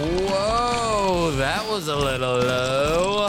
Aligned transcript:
Whoa, 0.00 1.30
that 1.32 1.68
was 1.68 1.88
a 1.88 1.94
little 1.94 2.38
low. 2.38 3.28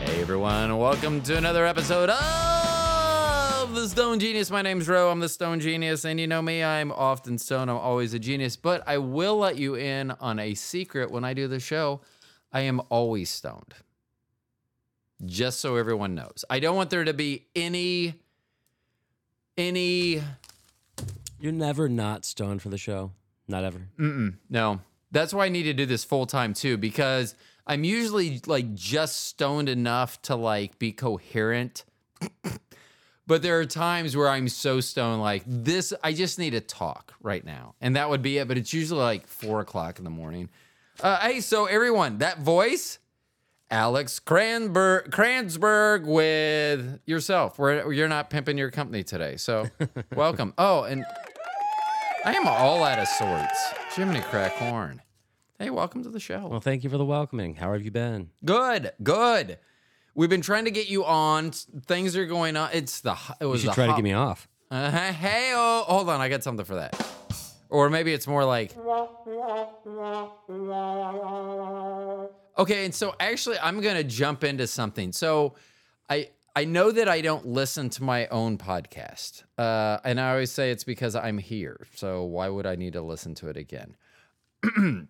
Hey 0.00 0.20
everyone, 0.20 0.76
welcome 0.76 1.22
to 1.22 1.38
another 1.38 1.64
episode 1.64 2.10
of 2.10 3.74
The 3.74 3.88
Stone 3.88 4.20
Genius. 4.20 4.50
My 4.50 4.60
name's 4.60 4.86
Ro, 4.86 5.10
I'm 5.10 5.20
the 5.20 5.30
Stone 5.30 5.60
Genius, 5.60 6.04
and 6.04 6.20
you 6.20 6.26
know 6.26 6.42
me, 6.42 6.62
I'm 6.62 6.92
often 6.92 7.38
stoned, 7.38 7.70
I'm 7.70 7.78
always 7.78 8.12
a 8.12 8.18
genius, 8.18 8.56
but 8.56 8.82
I 8.86 8.98
will 8.98 9.38
let 9.38 9.56
you 9.56 9.76
in 9.76 10.10
on 10.10 10.38
a 10.38 10.52
secret 10.52 11.10
when 11.10 11.24
I 11.24 11.32
do 11.32 11.48
the 11.48 11.58
show. 11.58 12.02
I 12.52 12.60
am 12.60 12.82
always 12.90 13.30
stoned. 13.30 13.76
Just 15.24 15.62
so 15.62 15.76
everyone 15.76 16.14
knows. 16.16 16.44
I 16.50 16.60
don't 16.60 16.76
want 16.76 16.90
there 16.90 17.04
to 17.04 17.14
be 17.14 17.46
any 17.56 18.12
any 19.56 20.22
You're 21.40 21.52
never 21.52 21.88
not 21.88 22.26
stoned 22.26 22.60
for 22.60 22.68
the 22.68 22.76
show. 22.76 23.12
Not 23.50 23.64
ever. 23.64 23.80
Mm-mm, 23.98 24.34
no. 24.50 24.80
That's 25.10 25.32
why 25.32 25.46
I 25.46 25.48
need 25.48 25.64
to 25.64 25.72
do 25.72 25.86
this 25.86 26.04
full 26.04 26.26
time 26.26 26.54
too, 26.54 26.76
because 26.76 27.34
I'm 27.66 27.84
usually 27.84 28.40
like 28.46 28.74
just 28.74 29.24
stoned 29.24 29.68
enough 29.68 30.20
to 30.22 30.36
like 30.36 30.78
be 30.78 30.92
coherent. 30.92 31.84
but 33.26 33.42
there 33.42 33.60
are 33.60 33.66
times 33.66 34.16
where 34.16 34.28
I'm 34.28 34.48
so 34.48 34.80
stoned, 34.80 35.20
like 35.20 35.42
this, 35.46 35.92
I 36.02 36.12
just 36.12 36.38
need 36.38 36.50
to 36.50 36.60
talk 36.60 37.14
right 37.22 37.44
now. 37.44 37.74
And 37.80 37.96
that 37.96 38.08
would 38.10 38.22
be 38.22 38.38
it. 38.38 38.48
But 38.48 38.58
it's 38.58 38.72
usually 38.72 39.00
like 39.00 39.26
four 39.26 39.60
o'clock 39.60 39.98
in 39.98 40.04
the 40.04 40.10
morning. 40.10 40.48
Uh, 41.00 41.18
hey, 41.20 41.40
so 41.40 41.66
everyone, 41.66 42.18
that 42.18 42.40
voice, 42.40 42.98
Alex 43.70 44.18
Cranberg, 44.18 45.10
Kranzberg 45.10 46.06
with 46.06 47.00
yourself. 47.06 47.58
We're, 47.58 47.92
you're 47.92 48.08
not 48.08 48.30
pimping 48.30 48.58
your 48.58 48.70
company 48.70 49.04
today. 49.04 49.36
So 49.36 49.66
welcome. 50.14 50.54
Oh, 50.56 50.84
and 50.84 51.04
I 52.24 52.34
am 52.34 52.46
all 52.46 52.82
out 52.84 52.98
of 52.98 53.08
sorts. 53.08 53.72
Jiminy 53.94 54.20
crack 54.20 54.52
horn. 54.52 55.02
Hey, 55.58 55.70
welcome 55.70 56.02
to 56.02 56.08
the 56.10 56.20
show. 56.20 56.46
Well, 56.46 56.60
thank 56.60 56.84
you 56.84 56.90
for 56.90 56.98
the 56.98 57.04
welcoming. 57.04 57.54
How 57.56 57.72
have 57.72 57.82
you 57.82 57.90
been? 57.90 58.30
Good, 58.44 58.92
good. 59.02 59.58
We've 60.14 60.28
been 60.30 60.40
trying 60.40 60.64
to 60.66 60.70
get 60.70 60.88
you 60.88 61.04
on. 61.04 61.50
Things 61.52 62.16
are 62.16 62.26
going 62.26 62.56
on. 62.56 62.70
It's 62.72 63.00
the 63.00 63.16
it 63.40 63.44
was 63.46 63.62
You 63.62 63.66
should 63.68 63.70
the 63.70 63.74
try 63.74 63.86
to 63.86 63.92
hot- 63.92 63.96
get 63.98 64.04
me 64.04 64.12
off. 64.12 64.48
Uh, 64.70 64.90
hey, 65.12 65.52
oh, 65.54 65.84
hold 65.86 66.08
on. 66.10 66.20
I 66.20 66.28
got 66.28 66.42
something 66.42 66.64
for 66.66 66.74
that. 66.76 66.94
Or 67.70 67.88
maybe 67.90 68.12
it's 68.12 68.26
more 68.26 68.44
like. 68.44 68.74
Okay, 72.58 72.84
and 72.84 72.94
so 72.94 73.14
actually, 73.20 73.58
I'm 73.60 73.80
gonna 73.80 74.04
jump 74.04 74.42
into 74.44 74.66
something. 74.66 75.12
So, 75.12 75.54
I 76.08 76.30
I 76.58 76.64
know 76.64 76.90
that 76.90 77.08
I 77.08 77.20
don't 77.20 77.46
listen 77.46 77.88
to 77.90 78.02
my 78.02 78.26
own 78.26 78.58
podcast, 78.58 79.44
uh, 79.58 79.98
and 80.02 80.20
I 80.20 80.32
always 80.32 80.50
say 80.50 80.72
it's 80.72 80.82
because 80.82 81.14
I'm 81.14 81.38
here. 81.38 81.86
So 81.94 82.24
why 82.24 82.48
would 82.48 82.66
I 82.66 82.74
need 82.74 82.94
to 82.94 83.00
listen 83.00 83.36
to 83.36 83.48
it 83.48 83.56
again? 83.56 83.94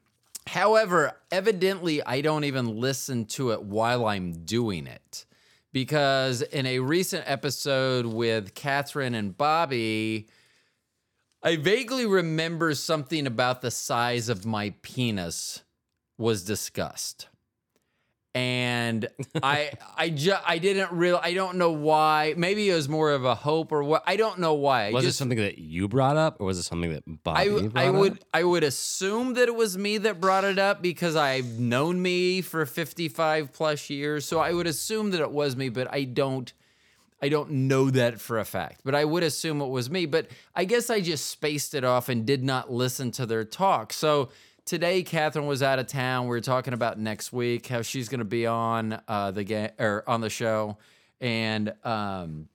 However, 0.46 1.12
evidently, 1.30 2.02
I 2.02 2.20
don't 2.20 2.44
even 2.44 2.78
listen 2.78 3.24
to 3.28 3.52
it 3.52 3.62
while 3.62 4.04
I'm 4.04 4.44
doing 4.44 4.86
it. 4.86 5.24
Because 5.72 6.42
in 6.42 6.66
a 6.66 6.80
recent 6.80 7.24
episode 7.26 8.04
with 8.04 8.52
Catherine 8.52 9.14
and 9.14 9.34
Bobby, 9.34 10.28
I 11.42 11.56
vaguely 11.56 12.04
remember 12.04 12.74
something 12.74 13.26
about 13.26 13.62
the 13.62 13.70
size 13.70 14.28
of 14.28 14.44
my 14.44 14.74
penis 14.82 15.62
was 16.18 16.44
discussed. 16.44 17.28
And 18.34 19.08
I 19.42 19.72
I 19.96 20.10
just 20.10 20.42
I 20.46 20.58
didn't 20.58 20.92
real 20.92 21.18
I 21.22 21.34
don't 21.34 21.56
know 21.56 21.72
why. 21.72 22.34
Maybe 22.36 22.68
it 22.70 22.74
was 22.74 22.88
more 22.88 23.10
of 23.10 23.24
a 23.24 23.34
hope 23.34 23.72
or 23.72 23.82
what. 23.82 24.02
I 24.06 24.16
don't 24.16 24.38
know 24.38 24.54
why. 24.54 24.88
I 24.88 24.90
Was 24.92 25.04
just, 25.04 25.16
it 25.16 25.18
something 25.18 25.38
that 25.38 25.58
you 25.58 25.88
brought 25.88 26.16
up, 26.16 26.40
or 26.40 26.46
was 26.46 26.58
it 26.58 26.64
something 26.64 26.92
that 26.92 27.02
Bobby 27.24 27.70
I, 27.74 27.86
I 27.86 27.90
would 27.90 28.12
up? 28.12 28.18
I 28.34 28.44
would 28.44 28.64
assume 28.64 29.34
that 29.34 29.48
it 29.48 29.54
was 29.54 29.78
me 29.78 29.98
that 29.98 30.20
brought 30.20 30.44
it 30.44 30.58
up 30.58 30.82
because 30.82 31.16
I've 31.16 31.58
known 31.58 32.00
me 32.00 32.42
for 32.42 32.64
55 32.66 33.52
plus 33.52 33.90
years. 33.90 34.24
So 34.26 34.38
I 34.40 34.52
would 34.52 34.66
assume 34.66 35.10
that 35.12 35.20
it 35.20 35.30
was 35.30 35.56
me, 35.56 35.68
but 35.68 35.92
I 35.92 36.04
don't 36.04 36.52
I 37.20 37.28
don't 37.28 37.50
know 37.50 37.90
that 37.90 38.20
for 38.20 38.38
a 38.38 38.44
fact. 38.44 38.82
But 38.84 38.94
I 38.94 39.04
would 39.04 39.22
assume 39.22 39.60
it 39.60 39.68
was 39.68 39.90
me. 39.90 40.06
But 40.06 40.28
I 40.54 40.64
guess 40.64 40.90
I 40.90 41.00
just 41.00 41.26
spaced 41.26 41.74
it 41.74 41.84
off 41.84 42.08
and 42.08 42.24
did 42.24 42.44
not 42.44 42.70
listen 42.70 43.10
to 43.12 43.26
their 43.26 43.44
talk. 43.44 43.92
So 43.92 44.28
today 44.68 45.02
Catherine 45.02 45.46
was 45.46 45.62
out 45.62 45.78
of 45.78 45.86
town. 45.86 46.24
We 46.24 46.28
were 46.28 46.42
talking 46.42 46.74
about 46.74 46.98
next 46.98 47.32
week, 47.32 47.66
how 47.66 47.80
she's 47.80 48.08
gonna 48.08 48.24
be 48.24 48.46
on 48.46 49.00
uh 49.08 49.30
the 49.30 49.42
game 49.42 49.70
or 49.78 50.04
on 50.06 50.20
the 50.20 50.30
show. 50.30 50.76
And 51.20 51.72
um 51.84 52.48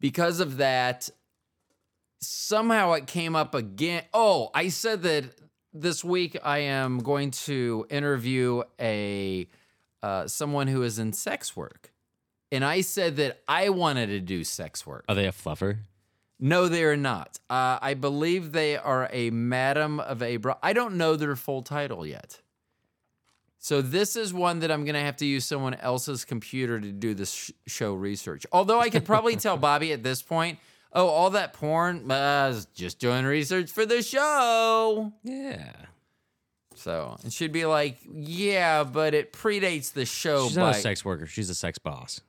because 0.00 0.40
of 0.40 0.56
that, 0.56 1.10
somehow 2.20 2.92
it 2.92 3.06
came 3.06 3.36
up 3.36 3.54
again. 3.54 4.04
Oh, 4.12 4.50
I 4.54 4.68
said 4.68 5.02
that 5.02 5.24
this 5.74 6.02
week 6.02 6.38
I 6.42 6.58
am 6.58 6.98
going 6.98 7.32
to 7.32 7.86
interview 7.90 8.62
a 8.80 9.46
uh, 10.02 10.26
someone 10.26 10.68
who 10.68 10.82
is 10.82 10.98
in 10.98 11.12
sex 11.12 11.56
work, 11.56 11.92
and 12.52 12.64
I 12.64 12.82
said 12.82 13.16
that 13.16 13.42
I 13.48 13.70
wanted 13.70 14.08
to 14.08 14.20
do 14.20 14.44
sex 14.44 14.86
work. 14.86 15.04
Are 15.08 15.14
they 15.14 15.26
a 15.26 15.32
fluffer? 15.32 15.78
No, 16.44 16.68
they 16.68 16.84
are 16.84 16.94
not. 16.94 17.40
Uh, 17.48 17.78
I 17.80 17.94
believe 17.94 18.52
they 18.52 18.76
are 18.76 19.08
a 19.10 19.30
madam 19.30 19.98
of 19.98 20.22
a 20.22 20.36
bra. 20.36 20.56
I 20.62 20.74
don't 20.74 20.96
know 20.98 21.16
their 21.16 21.36
full 21.36 21.62
title 21.62 22.06
yet. 22.06 22.42
So 23.56 23.80
this 23.80 24.14
is 24.14 24.34
one 24.34 24.58
that 24.58 24.70
I'm 24.70 24.84
going 24.84 24.94
to 24.94 25.00
have 25.00 25.16
to 25.16 25.24
use 25.24 25.46
someone 25.46 25.72
else's 25.72 26.26
computer 26.26 26.78
to 26.78 26.92
do 26.92 27.14
this 27.14 27.32
sh- 27.32 27.50
show 27.66 27.94
research. 27.94 28.44
Although 28.52 28.78
I 28.78 28.90
could 28.90 29.06
probably 29.06 29.36
tell 29.36 29.56
Bobby 29.56 29.94
at 29.94 30.02
this 30.02 30.20
point, 30.20 30.58
oh, 30.92 31.06
all 31.06 31.30
that 31.30 31.54
porn, 31.54 32.10
uh, 32.10 32.14
I 32.14 32.48
was 32.48 32.66
just 32.74 32.98
doing 32.98 33.24
research 33.24 33.70
for 33.70 33.86
the 33.86 34.02
show. 34.02 35.14
Yeah. 35.22 35.72
So, 36.74 37.16
and 37.22 37.32
she'd 37.32 37.52
be 37.52 37.64
like, 37.64 37.96
yeah, 38.12 38.84
but 38.84 39.14
it 39.14 39.32
predates 39.32 39.94
the 39.94 40.04
show 40.04 40.48
She's 40.48 40.56
by 40.56 40.60
not 40.60 40.76
a 40.76 40.80
sex 40.80 41.06
worker. 41.06 41.26
She's 41.26 41.48
a 41.48 41.54
sex 41.54 41.78
boss. 41.78 42.20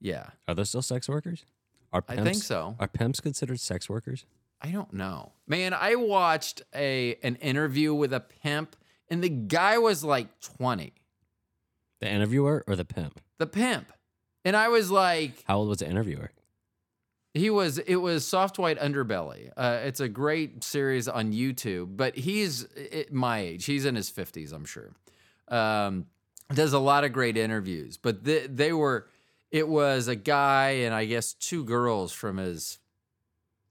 Yeah, 0.00 0.30
Are 0.48 0.56
there 0.56 0.64
still 0.64 0.82
sex 0.82 1.08
workers? 1.08 1.44
Are 1.92 2.04
I 2.08 2.16
think 2.16 2.36
so. 2.42 2.76
Are 2.78 2.88
pimps 2.88 3.20
considered 3.20 3.60
sex 3.60 3.88
workers? 3.88 4.24
I 4.62 4.70
don't 4.70 4.92
know. 4.92 5.32
Man, 5.46 5.74
I 5.74 5.94
watched 5.94 6.62
a 6.74 7.16
an 7.22 7.36
interview 7.36 7.94
with 7.94 8.12
a 8.12 8.20
pimp 8.20 8.76
and 9.08 9.22
the 9.24 9.28
guy 9.28 9.78
was 9.78 10.04
like 10.04 10.40
20. 10.40 10.92
The 12.00 12.08
interviewer 12.08 12.64
or 12.66 12.76
the 12.76 12.84
pimp? 12.84 13.20
The 13.38 13.46
pimp. 13.46 13.92
And 14.44 14.56
I 14.56 14.68
was 14.68 14.90
like 14.90 15.44
How 15.46 15.58
old 15.58 15.68
was 15.68 15.78
the 15.78 15.88
interviewer? 15.88 16.30
he 17.32 17.48
was 17.48 17.78
it 17.78 17.96
was 17.96 18.26
Soft 18.26 18.58
White 18.58 18.78
Underbelly. 18.78 19.50
Uh, 19.56 19.78
it's 19.84 20.00
a 20.00 20.08
great 20.08 20.64
series 20.64 21.06
on 21.08 21.32
YouTube, 21.32 21.96
but 21.96 22.16
he's 22.16 22.64
it, 22.74 23.12
my 23.12 23.38
age. 23.40 23.64
He's 23.66 23.84
in 23.84 23.94
his 23.94 24.10
50s, 24.10 24.52
I'm 24.52 24.64
sure. 24.64 24.92
Um 25.48 26.06
does 26.52 26.72
a 26.72 26.78
lot 26.80 27.04
of 27.04 27.12
great 27.12 27.36
interviews, 27.36 27.96
but 27.96 28.24
they, 28.24 28.46
they 28.48 28.72
were 28.72 29.06
it 29.50 29.68
was 29.68 30.08
a 30.08 30.16
guy 30.16 30.70
and 30.84 30.94
I 30.94 31.04
guess 31.04 31.34
two 31.34 31.64
girls 31.64 32.12
from 32.12 32.36
his 32.36 32.78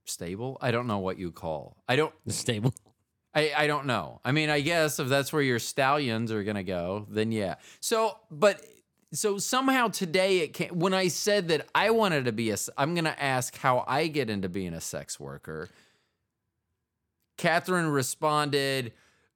stable. 0.06 0.58
I 0.62 0.72
don't 0.72 0.88
know 0.88 1.00
what 1.00 1.18
you 1.18 1.32
call. 1.32 1.78
I 1.88 1.96
don't 1.96 2.14
The 2.26 2.34
stable. 2.34 2.74
I, 3.34 3.52
I 3.56 3.68
don't 3.68 3.86
know. 3.86 4.20
I 4.26 4.32
mean, 4.32 4.50
I 4.50 4.60
guess 4.62 5.00
if 5.00 5.08
that's 5.08 5.32
where 5.32 5.42
your 5.42 5.60
stallions 5.60 6.32
are 6.32 6.44
gonna 6.44 6.64
go, 6.64 7.06
then 7.10 7.32
yeah. 7.32 7.56
So, 7.80 8.18
but 8.32 8.66
so 9.14 9.38
somehow 9.38 9.88
today 9.88 10.40
it 10.40 10.54
came 10.54 10.80
when 10.80 10.94
I 10.94 11.08
said 11.08 11.48
that 11.50 11.68
I 11.74 11.92
wanted 11.92 12.26
to 12.26 12.32
be 12.32 12.50
a. 12.50 12.58
I'm 12.78 12.96
gonna 12.96 13.16
ask 13.18 13.56
how 13.56 13.84
I 13.88 14.08
get 14.08 14.30
into 14.30 14.50
being 14.50 14.74
a 14.74 14.82
sex 14.82 15.20
worker. 15.20 15.70
Catherine 17.38 17.88
responded, 17.88 18.94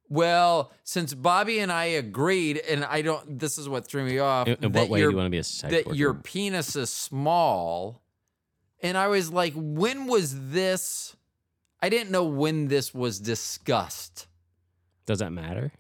"Well, 0.10 0.72
since 0.84 1.14
Bobby 1.14 1.60
and 1.60 1.72
I 1.72 1.86
agreed, 1.86 2.58
and 2.58 2.84
I 2.86 3.02
don't. 3.02 3.40
This 3.40 3.58
is 3.58 3.68
what 3.68 3.88
threw 3.88 4.06
me 4.06 4.20
off. 4.20 4.48
In, 4.48 4.58
in 4.62 4.72
what 4.72 4.90
way 4.90 5.00
do 5.02 5.10
you 5.10 5.16
want 5.16 5.28
to 5.28 5.32
be 5.32 5.38
a 5.38 5.44
sex 5.44 5.72
that 5.74 5.86
worker? 5.86 5.98
your 5.98 6.14
penis 6.14 6.76
is 6.76 6.90
small. 6.90 8.02
And 8.82 8.98
I 8.98 9.08
was 9.08 9.32
like, 9.32 9.54
when 9.56 10.08
was 10.08 10.52
this? 10.52 11.16
I 11.82 11.88
didn't 11.88 12.12
know 12.12 12.26
when 12.26 12.68
this 12.68 12.94
was 12.94 13.18
discussed. 13.18 14.28
Does 15.06 15.20
that 15.20 15.32
matter? 15.32 15.72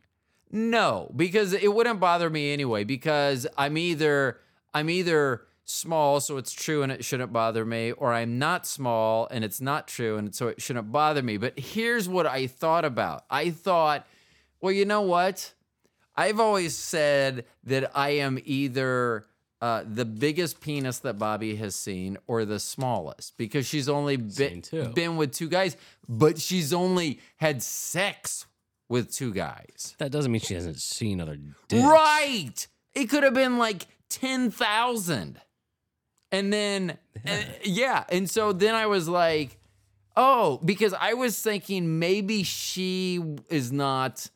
No, 0.51 1.11
because 1.15 1.53
it 1.53 1.73
wouldn't 1.73 1.99
bother 1.99 2.29
me 2.29 2.53
anyway, 2.53 2.83
because 2.83 3.47
I'm 3.57 3.77
either 3.77 4.39
I'm 4.73 4.89
either 4.89 5.41
small, 5.65 6.19
so 6.19 6.37
it's 6.37 6.51
true 6.51 6.83
and 6.83 6.91
it 6.91 7.03
shouldn't 7.03 7.33
bother 7.33 7.65
me, 7.65 7.91
or 7.91 8.13
I'm 8.13 8.37
not 8.37 8.65
small 8.65 9.27
and 9.31 9.43
it's 9.43 9.61
not 9.61 9.87
true 9.87 10.17
and 10.17 10.33
so 10.35 10.47
it 10.47 10.61
shouldn't 10.61 10.91
bother 10.91 11.23
me. 11.23 11.37
But 11.37 11.57
here's 11.57 12.07
what 12.07 12.25
I 12.25 12.47
thought 12.47 12.85
about. 12.85 13.25
I 13.29 13.49
thought, 13.49 14.05
well, 14.63 14.71
you 14.71 14.85
know 14.85 15.01
what? 15.01 15.53
I've 16.15 16.39
always 16.39 16.77
said 16.77 17.43
that 17.65 17.91
I 17.93 18.11
am 18.11 18.39
either 18.45 19.25
uh, 19.61 19.83
the 19.85 20.05
biggest 20.05 20.61
penis 20.61 20.99
that 20.99 21.19
Bobby 21.19 21.57
has 21.57 21.75
seen 21.75 22.17
or 22.27 22.45
the 22.45 22.61
smallest 22.61 23.37
because 23.37 23.67
she's 23.67 23.89
only 23.89 24.15
been, 24.15 24.63
been 24.95 25.17
with 25.17 25.33
two 25.33 25.49
guys, 25.49 25.75
but 26.07 26.39
she's 26.39 26.71
only 26.71 27.19
had 27.35 27.61
sex 27.61 28.45
with 28.87 29.13
two 29.13 29.33
guys. 29.33 29.95
That 29.97 30.11
doesn't 30.11 30.31
mean 30.31 30.39
she 30.39 30.53
hasn't 30.53 30.79
seen 30.79 31.19
other 31.19 31.37
dicks. 31.67 31.83
Right. 31.83 32.65
It 32.93 33.09
could 33.09 33.23
have 33.23 33.33
been 33.33 33.57
like 33.57 33.85
10,000. 34.11 35.41
And 36.31 36.53
then, 36.53 36.97
yeah. 37.25 37.43
yeah. 37.65 38.03
And 38.07 38.29
so 38.29 38.53
then 38.53 38.75
I 38.75 38.85
was 38.85 39.09
like, 39.09 39.57
oh, 40.15 40.61
because 40.63 40.93
I 40.93 41.15
was 41.15 41.41
thinking 41.41 41.99
maybe 41.99 42.43
she 42.43 43.21
is 43.49 43.69
not 43.73 44.29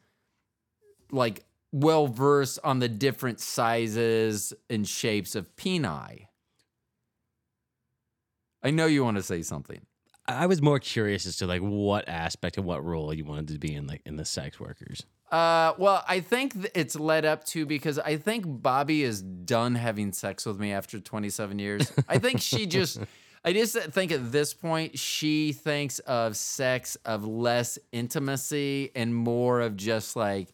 like 1.12 1.44
well 1.72 2.08
versed 2.08 2.60
on 2.64 2.80
the 2.80 2.90
different 2.90 3.40
sizes 3.40 4.54
and 4.70 4.88
shapes 4.88 5.36
of 5.36 5.56
peni. 5.56 6.28
I 8.64 8.72
know 8.72 8.86
you 8.86 9.04
want 9.04 9.18
to 9.18 9.24
say 9.24 9.42
something. 9.42 9.82
I 10.28 10.46
was 10.46 10.62
more 10.62 10.80
curious 10.80 11.26
as 11.26 11.38
to 11.38 11.48
like 11.48 11.62
what 11.62 12.10
aspect 12.10 12.58
and 12.58 12.66
what 12.66 12.84
role 12.84 13.14
you 13.14 13.24
wanted 13.24 13.48
to 13.50 13.60
be 13.60 13.74
in, 13.74 13.88
like 13.88 14.02
in 14.06 14.18
the 14.18 14.26
sex 14.26 14.60
workers. 14.60 15.06
Uh, 15.32 15.74
well, 15.78 16.04
I 16.08 16.20
think 16.20 16.54
it's 16.74 16.98
led 16.98 17.26
up 17.26 17.44
to 17.46 17.66
because 17.66 18.00
I 18.00 18.18
think 18.18 18.46
Bobby 18.46 19.04
is 19.04 19.22
done 19.22 19.76
having 19.76 20.12
sex 20.14 20.46
with 20.46 20.60
me 20.60 20.72
after 20.72 21.00
27 21.00 21.60
years. 21.60 21.92
I 22.08 22.18
think 22.18 22.42
she 22.42 22.66
just, 22.68 23.00
I 23.44 23.54
just 23.54 23.78
think 23.78 24.12
at 24.12 24.32
this 24.32 24.54
point 24.54 24.98
she 24.98 25.54
thinks 25.54 26.00
of 26.00 26.36
sex 26.36 26.98
of 27.06 27.26
less 27.26 27.78
intimacy 27.92 28.92
and 28.96 29.16
more 29.16 29.62
of 29.62 29.76
just 29.76 30.16
like, 30.16 30.50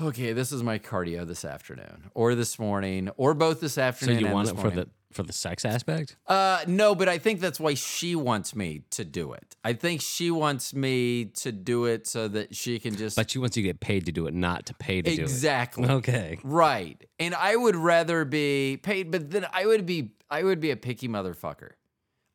okay, 0.00 0.32
this 0.32 0.52
is 0.52 0.62
my 0.62 0.78
cardio 0.78 1.26
this 1.26 1.44
afternoon 1.44 2.10
or 2.14 2.34
this 2.34 2.58
morning 2.58 3.10
or 3.16 3.34
both 3.34 3.60
this 3.60 3.78
afternoon. 3.78 4.20
So 4.20 4.26
you 4.26 4.32
want 4.32 4.48
it 4.48 4.56
for 4.56 4.68
morning. 4.68 4.76
the 4.76 4.88
for 5.12 5.22
the 5.22 5.32
sex 5.32 5.64
aspect? 5.64 6.16
Uh, 6.26 6.60
no, 6.66 6.94
but 6.94 7.08
I 7.08 7.18
think 7.18 7.40
that's 7.40 7.60
why 7.60 7.74
she 7.74 8.16
wants 8.16 8.56
me 8.56 8.82
to 8.90 9.04
do 9.04 9.32
it. 9.32 9.56
I 9.62 9.74
think 9.74 10.00
she 10.00 10.30
wants 10.30 10.74
me 10.74 11.26
to 11.26 11.52
do 11.52 11.84
it 11.84 12.06
so 12.06 12.28
that 12.28 12.56
she 12.56 12.78
can 12.78 12.96
just 12.96 13.16
But 13.16 13.30
she 13.30 13.38
wants 13.38 13.56
you 13.56 13.62
to 13.62 13.68
get 13.68 13.80
paid 13.80 14.06
to 14.06 14.12
do 14.12 14.26
it, 14.26 14.34
not 14.34 14.66
to 14.66 14.74
pay 14.74 15.02
to 15.02 15.10
exactly. 15.10 15.84
do 15.84 15.92
it. 15.92 15.98
Exactly. 15.98 16.14
Okay. 16.14 16.38
Right. 16.42 17.04
And 17.18 17.34
I 17.34 17.56
would 17.56 17.76
rather 17.76 18.24
be 18.24 18.78
paid, 18.82 19.10
but 19.10 19.30
then 19.30 19.46
I 19.52 19.66
would 19.66 19.86
be 19.86 20.12
I 20.30 20.42
would 20.42 20.60
be 20.60 20.70
a 20.70 20.76
picky 20.76 21.08
motherfucker. 21.08 21.72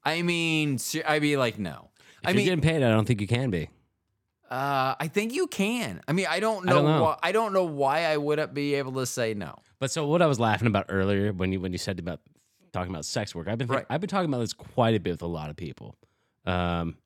I 0.04 0.21
mean, 0.21 0.80
I'd 1.06 1.21
be 1.21 1.36
like, 1.36 1.57
no. 1.57 1.89
If 2.21 2.27
I 2.27 2.30
you're 2.30 2.38
mean, 2.38 2.45
getting 2.45 2.62
paid, 2.62 2.83
I 2.83 2.89
don't 2.89 3.06
think 3.06 3.21
you 3.21 3.27
can 3.27 3.50
be. 3.50 3.69
Uh, 4.50 4.96
I 5.00 5.08
think 5.08 5.34
you 5.34 5.48
can. 5.48 6.02
I 6.08 6.14
mean, 6.14 6.26
I 6.30 6.40
don't 6.40 6.68
I 6.68 6.72
know, 6.72 6.76
don't 6.82 6.86
know. 6.86 7.04
why. 7.04 7.18
I 7.24 7.32
don't 7.32 7.54
know 7.54 7.64
why 7.66 8.06
I 8.06 8.18
wouldn't 8.18 8.54
be 8.54 8.76
able 8.76 8.94
to 8.94 9.06
say 9.06 9.34
no. 9.34 9.56
But 9.80 9.92
so 9.92 10.08
what 10.08 10.22
I 10.22 10.28
was 10.28 10.40
laughing 10.40 10.68
about 10.68 10.86
earlier 10.90 11.32
when 11.34 11.52
you 11.52 11.60
when 11.60 11.72
you 11.72 11.78
said 11.78 12.00
about 12.00 12.20
talking 12.74 12.92
about 12.92 13.06
sex 13.06 13.34
work, 13.36 13.48
I've 13.48 13.58
been 13.58 13.68
Right. 13.68 13.86
I've 13.90 14.02
been 14.02 14.10
talking 14.10 14.30
about 14.30 14.40
this 14.40 14.54
quite 14.54 14.96
a 14.96 15.00
bit 15.00 15.12
with 15.12 15.22
a 15.22 15.28
lot 15.28 15.50
of 15.50 15.56
people. 15.56 15.96
Um, 16.46 16.98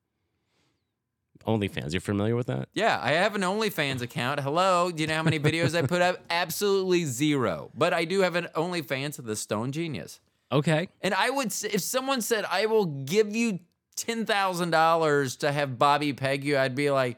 OnlyFans, 1.48 1.92
you're 1.94 2.02
familiar 2.02 2.36
with 2.36 2.48
that? 2.48 2.70
Yeah, 2.74 3.00
I 3.02 3.14
have 3.14 3.34
an 3.34 3.42
OnlyFans 3.42 4.02
account. 4.02 4.40
Hello, 4.40 4.92
do 4.92 5.02
you 5.02 5.08
know 5.08 5.16
how 5.16 5.24
many 5.24 5.40
videos 5.40 5.76
I 5.76 5.82
put 5.88 6.02
up? 6.02 6.20
Absolutely 6.30 7.06
zero. 7.06 7.72
But 7.74 7.94
I 7.94 8.06
do 8.06 8.22
have 8.22 8.36
an 8.36 8.48
OnlyFans 8.56 9.18
of 9.18 9.26
the 9.26 9.36
Stone 9.36 9.72
Genius. 9.72 10.20
Okay. 10.52 10.90
And 11.02 11.14
I 11.16 11.32
would 11.32 11.52
say, 11.52 11.70
if 11.74 11.82
someone 11.82 12.22
said, 12.22 12.46
I 12.48 12.68
will 12.68 12.86
give 12.86 13.36
you 13.36 13.60
$10,000 13.98 15.38
to 15.40 15.52
have 15.52 15.80
Bobby 15.80 16.14
peg 16.14 16.44
you, 16.44 16.58
I'd 16.58 16.76
be 16.76 16.92
like, 16.92 17.18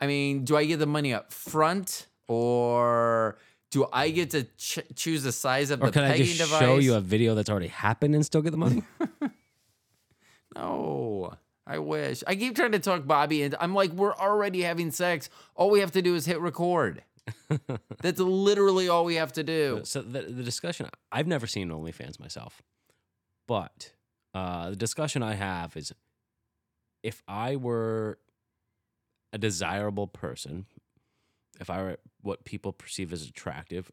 I 0.00 0.06
mean, 0.06 0.44
do 0.44 0.56
I 0.56 0.64
get 0.64 0.78
the 0.78 0.86
money 0.86 1.12
up 1.14 1.32
front 1.32 2.06
or 2.28 3.38
do 3.70 3.86
I 3.92 4.10
get 4.10 4.30
to 4.30 4.44
ch- 4.56 4.80
choose 4.94 5.22
the 5.22 5.32
size 5.32 5.70
of 5.70 5.82
Or 5.82 5.86
the 5.86 5.92
can 5.92 6.04
I 6.04 6.10
pegging 6.12 6.26
just 6.26 6.38
device? 6.40 6.60
show 6.60 6.78
you 6.78 6.94
a 6.94 7.00
video 7.00 7.34
that's 7.34 7.48
already 7.50 7.68
happened 7.68 8.14
and 8.14 8.24
still 8.24 8.42
get 8.42 8.50
the 8.50 8.56
money? 8.56 8.82
No, 10.56 11.32
I 11.66 11.78
wish. 11.78 12.22
I 12.26 12.36
keep 12.36 12.54
trying 12.54 12.72
to 12.72 12.78
talk 12.78 13.06
Bobby 13.06 13.42
and 13.42 13.54
I'm 13.58 13.74
like, 13.74 13.90
we're 13.92 14.14
already 14.14 14.62
having 14.62 14.90
sex. 14.90 15.28
All 15.56 15.70
we 15.70 15.80
have 15.80 15.92
to 15.92 16.02
do 16.02 16.14
is 16.14 16.26
hit 16.26 16.38
record. 16.40 17.02
That's 18.02 18.20
literally 18.20 18.88
all 18.88 19.04
we 19.04 19.14
have 19.16 19.32
to 19.32 19.42
do. 19.42 19.80
so 19.84 20.02
the, 20.02 20.22
the 20.22 20.42
discussion, 20.42 20.88
I've 21.10 21.26
never 21.26 21.46
seen 21.46 21.70
OnlyFans 21.70 22.20
myself, 22.20 22.62
but 23.48 23.92
uh, 24.34 24.70
the 24.70 24.76
discussion 24.76 25.22
I 25.22 25.34
have 25.34 25.76
is 25.76 25.92
if 27.02 27.22
I 27.26 27.56
were 27.56 28.18
a 29.34 29.38
desirable 29.38 30.06
person, 30.06 30.64
if 31.60 31.68
I 31.68 31.82
were 31.82 31.98
what 32.22 32.44
people 32.44 32.72
perceive 32.72 33.12
as 33.12 33.26
attractive, 33.26 33.90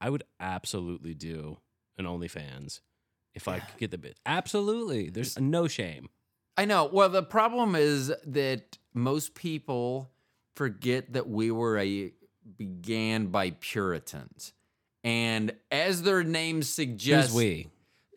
I 0.00 0.08
would 0.08 0.22
absolutely 0.40 1.12
do 1.12 1.58
an 1.98 2.06
OnlyFans 2.06 2.80
if 3.34 3.48
I 3.48 3.58
could 3.58 3.78
get 3.78 3.90
the 3.90 3.98
bit. 3.98 4.18
Absolutely. 4.24 5.10
There's 5.10 5.38
no 5.38 5.66
shame. 5.66 6.08
I 6.56 6.64
know. 6.64 6.88
Well, 6.90 7.08
the 7.08 7.22
problem 7.22 7.74
is 7.74 8.14
that 8.24 8.78
most 8.94 9.34
people 9.34 10.10
forget 10.54 11.12
that 11.12 11.28
we 11.28 11.50
were 11.50 11.78
a 11.78 12.12
began 12.56 13.26
by 13.26 13.50
Puritans. 13.50 14.52
And 15.02 15.52
as 15.70 16.02
their 16.02 16.22
name 16.22 16.58
Who's 16.58 16.68
suggests, 16.68 17.34
we? 17.34 17.68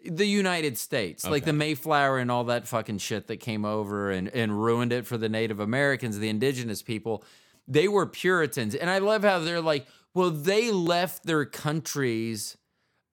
The 0.06 0.26
United 0.26 0.78
States, 0.78 1.26
like 1.26 1.46
the 1.46 1.54
Mayflower 1.54 2.18
and 2.20 2.32
all 2.32 2.46
that 2.46 2.68
fucking 2.68 3.00
shit 3.00 3.28
that 3.28 3.38
came 3.38 3.66
over 3.66 4.12
and, 4.12 4.30
and 4.30 4.62
ruined 4.62 4.94
it 4.94 5.06
for 5.06 5.18
the 5.18 5.30
Native 5.30 5.60
Americans, 5.60 6.18
the 6.20 6.30
indigenous 6.30 6.82
people, 6.82 7.24
they 7.68 7.88
were 7.88 8.06
Puritans. 8.06 8.76
And 8.76 8.90
I 8.90 9.00
love 9.00 9.24
how 9.24 9.40
they're 9.40 9.62
like, 9.62 9.86
well, 10.14 10.32
they 10.32 10.72
left 10.72 11.26
their 11.26 11.46
countries 11.46 12.58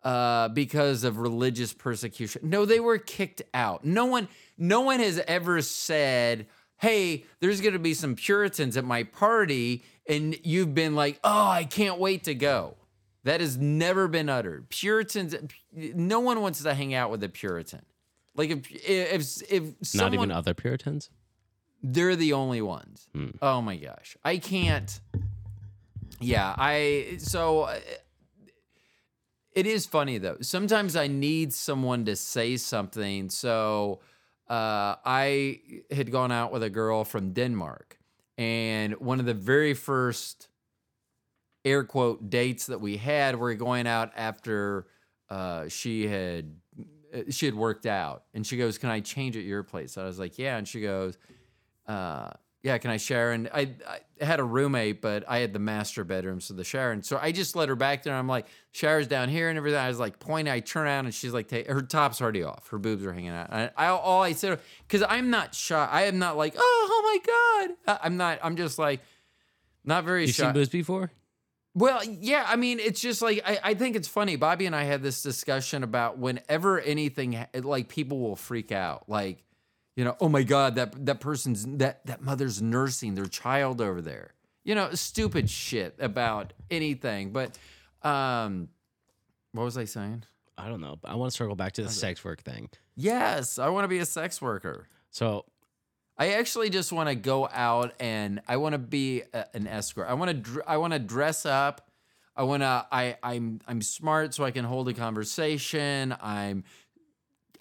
uh, 0.02 0.48
because 0.48 1.02
of 1.02 1.18
religious 1.18 1.72
persecution. 1.72 2.42
No, 2.44 2.64
they 2.64 2.80
were 2.80 2.96
kicked 2.98 3.42
out. 3.52 3.84
No 3.84 4.06
one, 4.06 4.28
no 4.56 4.80
one 4.80 5.00
has 5.00 5.20
ever 5.26 5.60
said, 5.62 6.46
"Hey, 6.76 7.24
there's 7.40 7.60
going 7.60 7.72
to 7.72 7.80
be 7.80 7.92
some 7.92 8.14
Puritans 8.14 8.76
at 8.76 8.84
my 8.84 9.02
party," 9.02 9.82
and 10.08 10.38
you've 10.44 10.74
been 10.74 10.94
like, 10.94 11.18
"Oh, 11.24 11.48
I 11.48 11.64
can't 11.64 11.98
wait 11.98 12.22
to 12.24 12.36
go." 12.36 12.76
That 13.26 13.40
has 13.40 13.56
never 13.56 14.06
been 14.06 14.28
uttered. 14.28 14.68
Puritans, 14.68 15.34
no 15.72 16.20
one 16.20 16.40
wants 16.40 16.62
to 16.62 16.72
hang 16.74 16.94
out 16.94 17.10
with 17.10 17.24
a 17.24 17.28
Puritan. 17.28 17.82
Like 18.36 18.50
if 18.50 18.70
if 18.70 19.42
if 19.50 19.94
Not 19.94 20.14
even 20.14 20.30
other 20.30 20.54
Puritans? 20.54 21.10
they're 21.82 22.14
the 22.14 22.34
only 22.34 22.62
ones. 22.62 23.08
Hmm. 23.12 23.30
Oh 23.42 23.60
my 23.60 23.74
gosh, 23.78 24.16
I 24.24 24.38
can't. 24.38 25.00
Yeah, 26.20 26.54
I 26.56 27.16
so 27.18 27.62
uh, 27.62 27.80
it 29.50 29.66
is 29.66 29.86
funny 29.86 30.18
though. 30.18 30.36
Sometimes 30.40 30.94
I 30.94 31.08
need 31.08 31.52
someone 31.52 32.04
to 32.04 32.14
say 32.14 32.56
something. 32.56 33.28
So 33.30 34.02
uh, 34.48 35.02
I 35.04 35.62
had 35.90 36.12
gone 36.12 36.30
out 36.30 36.52
with 36.52 36.62
a 36.62 36.70
girl 36.70 37.02
from 37.02 37.32
Denmark, 37.32 37.98
and 38.38 38.94
one 39.00 39.18
of 39.18 39.26
the 39.26 39.34
very 39.34 39.74
first 39.74 40.46
air 41.66 41.84
quote 41.84 42.30
dates 42.30 42.66
that 42.66 42.80
we 42.80 42.96
had 42.96 43.36
were 43.36 43.52
going 43.54 43.86
out 43.86 44.12
after 44.16 44.86
uh, 45.28 45.68
she 45.68 46.06
had 46.06 46.54
uh, 47.12 47.22
she 47.30 47.44
had 47.46 47.54
worked 47.54 47.84
out, 47.86 48.22
and 48.32 48.46
she 48.46 48.56
goes, 48.56 48.78
"Can 48.78 48.88
I 48.88 49.00
change 49.00 49.36
at 49.36 49.42
your 49.44 49.62
place?" 49.62 49.92
so 49.92 50.02
I 50.02 50.06
was 50.06 50.18
like, 50.18 50.38
"Yeah," 50.38 50.56
and 50.56 50.66
she 50.66 50.80
goes, 50.80 51.18
uh, 51.88 52.30
"Yeah, 52.62 52.78
can 52.78 52.90
I 52.92 52.96
share?" 52.96 53.32
And 53.32 53.48
I, 53.52 53.70
I 54.20 54.24
had 54.24 54.38
a 54.38 54.44
roommate, 54.44 55.02
but 55.02 55.24
I 55.28 55.38
had 55.38 55.52
the 55.52 55.58
master 55.58 56.04
bedroom, 56.04 56.40
so 56.40 56.54
the 56.54 56.62
shower, 56.64 56.92
and 56.92 57.04
so 57.04 57.18
I 57.20 57.32
just 57.32 57.56
let 57.56 57.68
her 57.68 57.76
back 57.76 58.04
there. 58.04 58.12
and 58.12 58.18
I'm 58.18 58.28
like, 58.28 58.46
"Shower's 58.72 59.08
down 59.08 59.28
here," 59.28 59.48
and 59.48 59.58
everything. 59.58 59.80
I 59.80 59.88
was 59.88 59.98
like, 59.98 60.20
pointing. 60.20 60.52
I 60.52 60.60
turn 60.60 60.86
around, 60.86 61.06
and 61.06 61.14
she's 61.14 61.32
like, 61.32 61.50
her 61.50 61.82
top's 61.82 62.22
already 62.22 62.44
off, 62.44 62.68
her 62.68 62.78
boobs 62.78 63.04
are 63.04 63.12
hanging 63.12 63.30
out. 63.30 63.52
I, 63.52 63.70
I 63.76 63.86
all 63.88 64.22
I 64.22 64.32
said 64.32 64.60
because 64.86 65.04
I'm 65.08 65.30
not 65.30 65.54
shy. 65.54 65.88
I 65.90 66.02
am 66.04 66.18
not 66.20 66.36
like, 66.36 66.54
"Oh, 66.56 66.88
oh 66.90 67.02
my 67.02 67.66
god," 67.66 67.98
I, 68.00 68.06
I'm 68.06 68.16
not. 68.16 68.38
I'm 68.42 68.56
just 68.56 68.78
like. 68.78 69.00
Not 69.88 70.02
very 70.04 70.26
You've 70.26 70.34
shy. 70.34 70.42
seen 70.42 70.52
boobs 70.52 70.68
before? 70.68 71.12
Well, 71.76 72.02
yeah, 72.04 72.42
I 72.48 72.56
mean, 72.56 72.80
it's 72.80 73.02
just 73.02 73.20
like 73.20 73.42
I, 73.44 73.58
I 73.62 73.74
think 73.74 73.96
it's 73.96 74.08
funny. 74.08 74.36
Bobby 74.36 74.64
and 74.64 74.74
I 74.74 74.84
had 74.84 75.02
this 75.02 75.20
discussion 75.20 75.82
about 75.82 76.16
whenever 76.16 76.80
anything 76.80 77.38
like 77.54 77.90
people 77.90 78.18
will 78.18 78.34
freak 78.34 78.72
out, 78.72 79.04
like 79.10 79.44
you 79.94 80.02
know, 80.02 80.16
oh 80.18 80.30
my 80.30 80.42
god, 80.42 80.76
that 80.76 81.04
that 81.04 81.20
person's 81.20 81.66
that 81.76 82.06
that 82.06 82.22
mother's 82.22 82.62
nursing 82.62 83.14
their 83.14 83.26
child 83.26 83.82
over 83.82 84.00
there. 84.00 84.32
You 84.64 84.74
know, 84.74 84.88
stupid 84.94 85.50
shit 85.50 85.94
about 85.98 86.54
anything. 86.70 87.32
But 87.32 87.58
um, 88.02 88.68
what 89.52 89.64
was 89.64 89.76
I 89.76 89.84
saying? 89.84 90.24
I 90.56 90.68
don't 90.68 90.80
know. 90.80 90.98
I 91.04 91.16
want 91.16 91.30
to 91.30 91.36
circle 91.36 91.56
back 91.56 91.72
to 91.72 91.82
the 91.82 91.90
sex 91.90 92.24
work 92.24 92.42
thing. 92.42 92.70
Yes, 92.94 93.58
I 93.58 93.68
want 93.68 93.84
to 93.84 93.88
be 93.88 93.98
a 93.98 94.06
sex 94.06 94.40
worker. 94.40 94.88
So 95.10 95.44
I 96.18 96.32
actually 96.32 96.70
just 96.70 96.92
want 96.92 97.08
to 97.08 97.14
go 97.14 97.48
out 97.52 97.92
and 98.00 98.40
I 98.48 98.56
want 98.56 98.72
to 98.72 98.78
be 98.78 99.22
a, 99.34 99.46
an 99.54 99.66
escort. 99.66 100.08
I 100.08 100.14
want 100.14 100.30
to 100.30 100.34
dr- 100.34 100.64
I 100.66 100.78
want 100.78 100.92
to 100.94 100.98
dress 100.98 101.44
up. 101.44 101.90
I 102.34 102.42
want 102.44 102.62
to 102.62 102.86
I 102.90 103.16
I'm 103.22 103.60
I'm 103.66 103.82
smart 103.82 104.34
so 104.34 104.44
I 104.44 104.50
can 104.50 104.64
hold 104.64 104.88
a 104.88 104.94
conversation. 104.94 106.16
I'm 106.22 106.64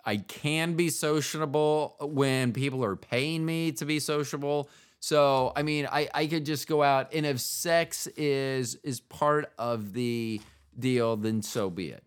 I 0.05 0.17
can 0.17 0.75
be 0.75 0.89
sociable 0.89 1.95
when 1.99 2.53
people 2.53 2.83
are 2.85 2.95
paying 2.95 3.45
me 3.45 3.71
to 3.73 3.85
be 3.85 3.99
sociable. 3.99 4.69
So, 4.99 5.51
I 5.55 5.63
mean, 5.63 5.87
I 5.91 6.09
I 6.13 6.27
could 6.27 6.45
just 6.45 6.67
go 6.67 6.81
out 6.81 7.13
and 7.13 7.25
if 7.25 7.39
sex 7.39 8.07
is 8.15 8.75
is 8.83 8.99
part 9.01 9.51
of 9.57 9.93
the 9.93 10.41
deal, 10.77 11.17
then 11.17 11.41
so 11.41 11.69
be 11.69 11.89
it. 11.89 12.03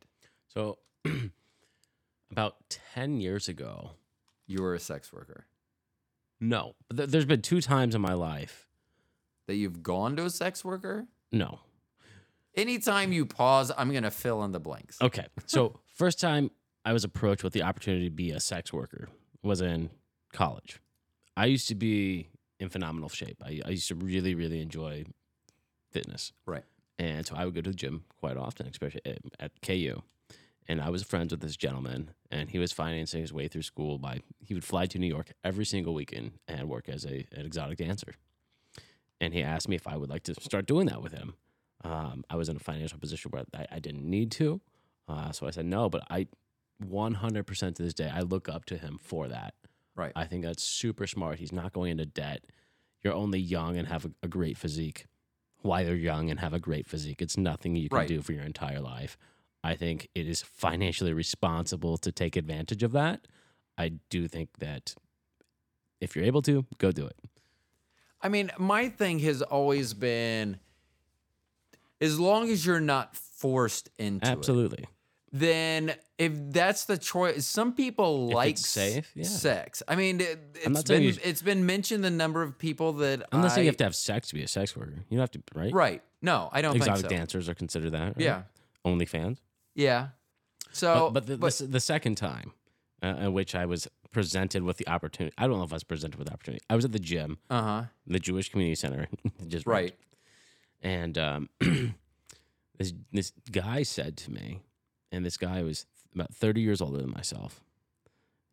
So, 0.49 0.79
about 2.31 2.57
10 2.95 3.21
years 3.21 3.49
ago, 3.49 3.91
You 4.47 4.63
were 4.63 4.75
a 4.75 4.81
sex 4.81 5.13
worker. 5.13 5.48
No, 6.41 6.75
th- 6.95 7.09
there's 7.09 7.25
been 7.25 7.43
two 7.43 7.61
times 7.61 7.95
in 7.95 8.01
my 8.01 8.15
life. 8.15 8.67
That 9.47 9.57
you've 9.57 9.83
gone 9.83 10.17
to 10.17 10.25
a 10.25 10.31
sex 10.31 10.65
worker? 10.65 11.07
No. 11.33 11.61
Anytime 12.55 13.13
you 13.13 13.25
pause, 13.25 13.73
I'm 13.77 13.91
going 13.91 14.03
to 14.03 14.11
fill 14.11 14.45
in 14.45 14.53
the 14.53 14.61
blanks. 14.61 15.01
Okay. 15.01 15.27
So, 15.47 15.81
first 15.95 16.21
time 16.21 16.51
I 16.85 16.93
was 16.93 17.05
approached 17.05 17.45
with 17.45 17.53
the 17.53 17.63
opportunity 17.63 18.05
to 18.05 18.15
be 18.15 18.31
a 18.31 18.41
sex 18.41 18.73
worker 18.73 19.09
was 19.43 19.61
in 19.61 19.91
college. 20.33 20.81
I 21.37 21.47
used 21.47 21.69
to 21.69 21.75
be 21.75 22.29
in 22.59 22.69
phenomenal 22.69 23.09
shape. 23.09 23.43
I, 23.45 23.61
I 23.65 23.71
used 23.71 23.89
to 23.89 23.95
really, 23.95 24.35
really 24.35 24.61
enjoy 24.61 25.05
fitness. 25.91 26.33
Right. 26.47 26.65
And 26.99 27.27
so 27.27 27.37
I 27.37 27.45
would 27.45 27.55
go 27.55 27.61
to 27.61 27.71
the 27.71 27.77
gym 27.77 28.05
quite 28.19 28.37
often, 28.37 28.67
especially 28.67 29.03
at, 29.07 29.19
at 29.39 29.53
KU. 29.63 30.03
And 30.71 30.83
I 30.83 30.91
was 30.91 31.03
friends 31.03 31.33
with 31.33 31.41
this 31.41 31.57
gentleman, 31.57 32.11
and 32.31 32.51
he 32.51 32.59
was 32.59 32.73
financing 32.73 33.23
his 33.23 33.33
way 33.33 33.49
through 33.49 33.63
school 33.63 33.99
by 33.99 34.21
he 34.39 34.53
would 34.53 34.65
fly 34.65 34.85
to 34.87 34.99
New 34.99 35.07
York 35.07 35.33
every 35.43 35.65
single 35.65 35.95
weekend 35.95 36.33
and 36.47 36.69
work 36.69 36.89
as 36.89 37.07
a 37.07 37.27
an 37.33 37.47
exotic 37.47 37.79
dancer. 37.79 38.15
And 39.21 39.33
he 39.33 39.43
asked 39.43 39.69
me 39.69 39.77
if 39.77 39.87
I 39.89 39.97
would 39.97 40.11
like 40.11 40.25
to 40.25 40.35
start 40.35 40.67
doing 40.67 40.87
that 40.87 41.03
with 41.03 41.13
him. 41.13 41.35
Um, 41.83 42.25
I 42.29 42.37
was 42.37 42.49
in 42.49 42.57
a 42.57 42.61
financial 42.61 42.99
position 42.99 43.31
where 43.31 43.45
I, 43.55 43.67
I 43.73 43.79
didn't 43.79 44.05
need 44.05 44.31
to, 44.33 44.61
uh, 45.09 45.33
so 45.33 45.47
I 45.47 45.51
said 45.51 45.65
no. 45.67 45.89
But 45.89 46.03
I, 46.11 46.27
100% 46.85 47.75
to 47.77 47.83
this 47.83 47.95
day, 47.95 48.11
I 48.13 48.21
look 48.21 48.49
up 48.49 48.65
to 48.67 48.77
him 48.77 48.99
for 49.03 49.29
that. 49.29 49.55
Right. 49.97 50.13
I 50.15 50.25
think 50.27 50.45
that's 50.45 50.63
super 50.63 51.07
smart. 51.07 51.39
He's 51.39 51.53
not 51.53 51.73
going 51.73 51.93
into 51.93 52.07
debt. 52.07 52.45
You're 53.03 53.15
only 53.15 53.41
young 53.41 53.77
and 53.77 53.89
have 53.89 54.05
a, 54.05 54.11
a 54.23 54.29
great 54.29 54.57
physique. 54.57 55.07
Why 55.63 55.83
they're 55.83 55.95
young 55.95 56.31
and 56.31 56.39
have 56.41 56.53
a 56.53 56.61
great 56.61 56.87
physique. 56.87 57.21
It's 57.21 57.37
nothing 57.37 57.75
you 57.75 57.89
can 57.89 57.99
Right. 57.99 58.09
do 58.09 58.23
for 58.23 58.33
your 58.33 58.45
entire 58.45 58.81
life. 58.81 59.17
I 59.65 59.75
think 59.75 60.09
it 60.15 60.29
is 60.29 60.43
financially 60.43 61.13
responsible 61.13 61.99
to 61.99 62.13
take 62.13 62.37
advantage 62.37 62.83
of 62.83 62.93
that. 62.93 63.27
I 63.77 63.93
do 64.11 64.29
think 64.29 64.51
that 64.59 64.95
if 66.01 66.15
you're 66.15 66.25
able 66.25 66.43
to, 66.43 66.65
go 66.79 66.93
do 66.93 67.07
it. 67.07 67.17
I 68.21 68.29
mean, 68.29 68.51
my 68.59 68.89
thing 68.89 69.21
has 69.21 69.43
always 69.43 69.95
been 69.95 70.59
as 72.01 72.19
long 72.19 72.49
as 72.51 72.65
you're 72.65 72.81
not 72.81 73.17
forced 73.17 73.89
into 73.99 74.27
it, 74.27 74.31
Absolutely. 74.31 74.87
then 75.33 75.95
if 76.17 76.33
that's 76.51 76.85
the 76.85 76.99
choice, 76.99 77.47
some 77.47 77.73
people 77.73 78.29
If 78.29 78.35
like 78.35 78.59
safe, 78.59 79.11
yeah. 79.15 79.25
sex. 79.25 79.83
I 79.87 79.97
mean, 79.97 80.21
it, 80.21 80.39
I'm 80.39 80.41
it's 80.55 80.69
not 80.69 80.87
saying 80.89 81.01
been 81.01 81.15
you 81.15 81.21
it's 81.23 81.43
been 81.43 81.67
mentioned 81.67 82.05
the 82.05 82.11
number 82.11 82.43
of 82.43 82.59
people 82.59 82.95
that 82.95 83.25
I'm 83.33 83.41
not 83.41 83.53
saying 83.53 83.65
you 83.65 83.71
have 83.71 83.77
to 83.79 83.85
have 83.85 83.97
sex 83.97 84.29
to 84.29 84.35
be 84.35 84.43
a 84.43 84.49
sex 84.49 84.77
worker. 84.77 85.05
You 85.09 85.19
don't 85.19 85.21
have 85.21 85.31
to, 85.33 85.43
right? 85.55 85.73
right. 85.73 86.03
No, 86.21 86.49
I 86.53 86.63
don't 86.63 86.77
Exotic 86.77 87.03
think 87.03 87.11
so. 87.11 87.17
dancers 87.17 87.49
are 87.49 87.55
considered 87.55 87.93
that. 87.93 88.17
Right? 88.17 88.21
Yeah, 88.21 88.43
OnlyFans. 88.85 89.39
Yeah. 89.79 90.09
So, 90.73 91.11
but, 91.13 91.27
but, 91.27 91.27
the, 91.27 91.37
the 91.37 91.67
the 91.73 91.81
second 91.81 92.17
time 92.17 92.53
uh, 93.03 93.15
in 93.21 93.33
which 93.33 93.55
I 93.55 93.65
was 93.65 93.89
presented 94.11 94.63
with 94.63 94.77
the 94.77 94.89
opportunity, 94.89 95.35
I 95.39 95.47
don't 95.47 95.59
know 95.59 95.65
if 95.65 95.73
I 95.73 95.77
was 95.77 95.85
presented 95.85 96.19
with 96.19 96.29
the 96.29 96.35
opportunity. 96.35 96.63
I 96.69 96.77
was 96.77 96.85
at 96.85 96.93
the 96.93 96.99
gym, 96.99 97.39
uh 97.49 97.63
huh. 97.63 97.83
the 98.07 98.19
Jewish 98.19 98.51
Community 98.51 98.75
Center, 98.75 99.09
just 99.47 99.67
Right. 99.67 99.95
And 100.83 101.17
um, 101.17 101.49
this 102.79 102.93
this 103.13 103.33
guy 103.51 103.83
said 103.83 104.17
to 104.19 104.33
me, 104.33 104.61
and 105.11 105.25
this 105.25 105.37
guy 105.37 105.63
was 105.63 105.87
about 106.15 106.35
30 106.35 106.61
years 106.61 106.81
older 106.81 106.99
than 106.99 107.11
myself. 107.11 107.61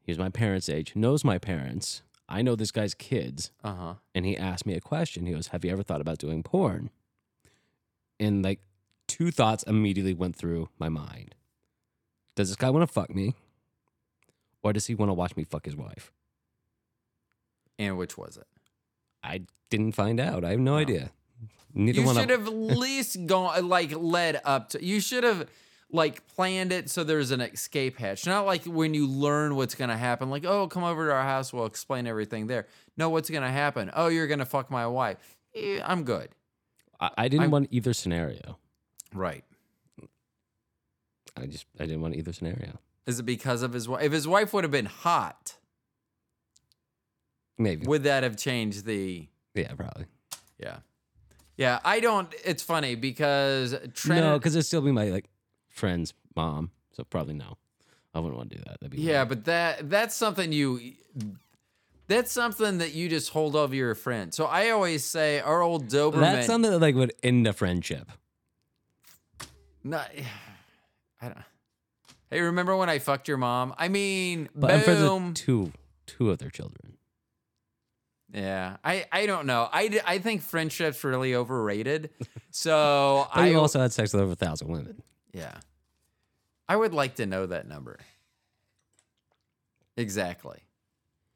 He 0.02 0.12
was 0.12 0.20
my 0.20 0.30
parents' 0.30 0.70
age, 0.70 0.96
knows 0.96 1.24
my 1.24 1.40
parents. 1.40 2.04
I 2.30 2.42
know 2.42 2.56
this 2.56 2.72
guy's 2.72 2.94
kids. 2.94 3.52
Uh 3.64 3.74
huh. 3.74 3.94
And 4.14 4.26
he 4.26 4.38
asked 4.38 4.66
me 4.66 4.76
a 4.76 4.82
question. 4.82 5.26
He 5.26 5.34
goes, 5.34 5.48
Have 5.48 5.66
you 5.66 5.72
ever 5.72 5.84
thought 5.84 6.02
about 6.02 6.20
doing 6.20 6.44
porn? 6.44 6.92
And 8.20 8.44
like 8.44 8.62
two 9.08 9.32
thoughts 9.32 9.64
immediately 9.64 10.14
went 10.14 10.36
through 10.36 10.70
my 10.80 10.90
mind. 10.90 11.36
Does 12.36 12.50
this 12.50 12.56
guy 12.58 12.70
want 12.70 12.88
to 12.88 12.92
fuck 12.94 13.14
me? 13.14 13.34
Or 14.64 14.74
does 14.74 14.88
he 14.88 14.96
want 14.96 15.10
to 15.10 15.14
watch 15.14 15.36
me 15.38 15.44
fuck 15.44 15.66
his 15.66 15.76
wife? 15.76 16.12
And 17.78 17.98
which 17.98 18.18
was 18.18 18.38
it? 18.38 18.48
I 19.24 19.42
didn't 19.70 19.94
find 19.94 20.20
out. 20.20 20.44
I 20.44 20.52
have 20.52 20.60
no 20.60 20.76
Oh. 20.76 20.78
idea. 20.78 21.12
Neither 21.74 22.02
You 22.02 22.14
should 22.14 22.30
have 22.30 22.48
at 22.48 22.54
least 22.54 23.26
gone 23.26 23.68
like 23.68 23.92
led 23.96 24.40
up 24.46 24.70
to. 24.70 24.84
You 24.84 25.00
should 25.02 25.24
have 25.26 25.50
like 25.92 26.26
planned 26.28 26.72
it 26.72 26.90
so 26.90 27.04
there's 27.04 27.32
an 27.32 27.42
escape 27.42 27.98
hatch. 27.98 28.26
Not 28.26 28.46
like 28.46 28.64
when 28.66 28.94
you 28.94 29.08
learn 29.08 29.56
what's 29.56 29.76
gonna 29.76 29.98
happen. 29.98 30.30
Like, 30.30 30.46
oh, 30.46 30.68
come 30.68 30.84
over 30.84 31.08
to 31.08 31.14
our 31.14 31.24
house. 31.24 31.52
We'll 31.52 31.66
explain 31.66 32.08
everything 32.08 32.48
there. 32.48 32.66
No, 32.98 33.10
what's 33.10 33.30
gonna 33.30 33.52
happen? 33.52 33.92
Oh, 33.94 34.08
you're 34.08 34.28
gonna 34.28 34.46
fuck 34.46 34.72
my 34.72 34.88
wife. 34.88 35.18
Eh, 35.54 35.82
I'm 35.84 36.04
good. 36.04 36.30
I, 37.00 37.12
I 37.18 37.28
didn't 37.28 37.42
I'm- 37.44 37.52
want 37.52 37.68
either 37.72 37.94
scenario. 37.94 38.58
Right. 39.16 39.44
I 41.38 41.46
just 41.48 41.66
I 41.80 41.86
didn't 41.86 42.02
want 42.02 42.16
either 42.16 42.32
scenario. 42.34 42.80
Is 43.08 43.20
it 43.20 43.24
because 43.24 43.62
of 43.62 43.74
his 43.74 43.88
wife? 43.90 44.04
If 44.04 44.12
his 44.12 44.28
wife 44.28 44.54
would 44.54 44.64
have 44.64 44.72
been 44.72 44.86
hot, 44.86 45.56
Maybe. 47.58 47.86
would 47.88 48.04
that 48.04 48.24
have 48.24 48.38
changed 48.38 48.86
the? 48.86 49.28
yeah, 49.54 49.74
probably. 49.74 50.06
Yeah. 50.60 50.78
Yeah, 51.58 51.80
I 51.86 52.00
don't. 52.02 52.34
It's 52.44 52.64
funny 52.64 52.96
because 52.96 53.76
Trent. 53.94 54.22
No, 54.22 54.38
because 54.38 54.56
it'd 54.56 54.66
still 54.66 54.82
be 54.82 54.92
my 54.92 55.06
like 55.10 55.26
friend's 55.70 56.14
mom. 56.36 56.72
So 56.94 57.04
probably 57.04 57.34
no. 57.36 57.58
I 58.14 58.20
wouldn't 58.20 58.38
want 58.38 58.50
to 58.52 58.58
do 58.58 58.64
that. 58.68 58.80
That'd 58.80 58.92
be 58.92 59.02
Yeah, 59.02 59.20
weird. 59.20 59.30
but 59.30 59.46
that 59.46 59.90
that's 59.90 60.16
something 60.16 60.52
you 60.52 60.94
that's 62.08 62.32
something 62.32 62.78
that 62.80 62.94
you 62.94 63.10
just 63.10 63.30
hold 63.32 63.56
over 63.56 63.74
your 63.76 63.96
friend. 63.96 64.34
So 64.34 64.46
I 64.46 64.70
always 64.70 65.04
say 65.06 65.40
our 65.40 65.62
old 65.62 65.88
Doberman. 65.88 66.22
that's 66.22 66.48
something 66.48 66.72
that 66.72 66.80
like 66.80 66.96
would 66.96 67.14
end 67.24 67.48
a 67.48 67.54
friendship. 67.54 68.10
Not, 69.86 70.10
I 71.22 71.26
don't. 71.30 71.38
Hey, 72.32 72.42
remember 72.42 72.76
when 72.76 72.90
I 72.90 73.00
fucked 73.00 73.28
your 73.28 73.38
mom? 73.38 73.74
I 73.78 73.88
mean, 73.88 74.50
But 74.56 74.72
I'm 74.72 74.82
friends 74.82 75.00
boom. 75.00 75.26
with 75.28 75.36
two 75.36 75.72
two 76.08 76.32
of 76.32 76.40
their 76.40 76.50
children. 76.50 76.98
yeah, 78.34 78.78
I 78.84 79.06
I 79.12 79.26
don't 79.28 79.46
know. 79.46 79.70
I 79.72 80.02
I 80.06 80.18
think 80.18 80.42
friendship's 80.42 81.04
really 81.04 81.36
overrated. 81.36 82.10
So 82.52 83.28
But 83.36 83.42
I 83.42 83.48
you 83.50 83.60
also 83.60 83.80
had 83.82 83.92
sex 83.92 84.14
with 84.14 84.22
over 84.24 84.32
a 84.32 84.36
thousand 84.36 84.70
women. 84.70 85.02
yeah, 85.34 85.56
I 86.70 86.76
would 86.78 86.94
like 86.94 87.16
to 87.16 87.26
know 87.26 87.46
that 87.46 87.68
number. 87.68 88.00
Exactly. 89.98 90.60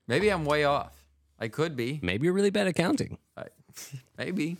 Maybe 0.07 0.29
I'm 0.29 0.45
way 0.45 0.63
off. 0.63 0.93
I 1.37 1.49
could 1.49 1.75
be. 1.75 1.99
Maybe 2.01 2.25
you're 2.25 2.33
really 2.33 2.49
bad 2.49 2.67
at 2.67 2.75
counting. 2.75 3.17
I, 3.37 3.45
maybe. 4.17 4.57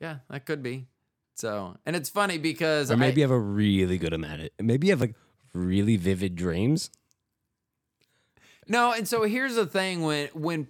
Yeah, 0.00 0.18
that 0.30 0.46
could 0.46 0.62
be. 0.62 0.86
So, 1.34 1.76
and 1.84 1.96
it's 1.96 2.08
funny 2.08 2.38
because 2.38 2.90
Or 2.90 2.96
maybe 2.96 3.22
I, 3.22 3.24
you 3.26 3.30
have 3.30 3.36
a 3.36 3.38
really 3.38 3.98
good 3.98 4.12
amount 4.12 4.42
of 4.42 4.50
Maybe 4.60 4.86
you 4.86 4.92
have 4.92 5.00
like 5.00 5.16
really 5.52 5.96
vivid 5.96 6.36
dreams. 6.36 6.90
no, 8.68 8.92
and 8.92 9.06
so 9.06 9.22
here's 9.22 9.54
the 9.56 9.66
thing 9.66 10.02
when 10.02 10.28
when 10.28 10.68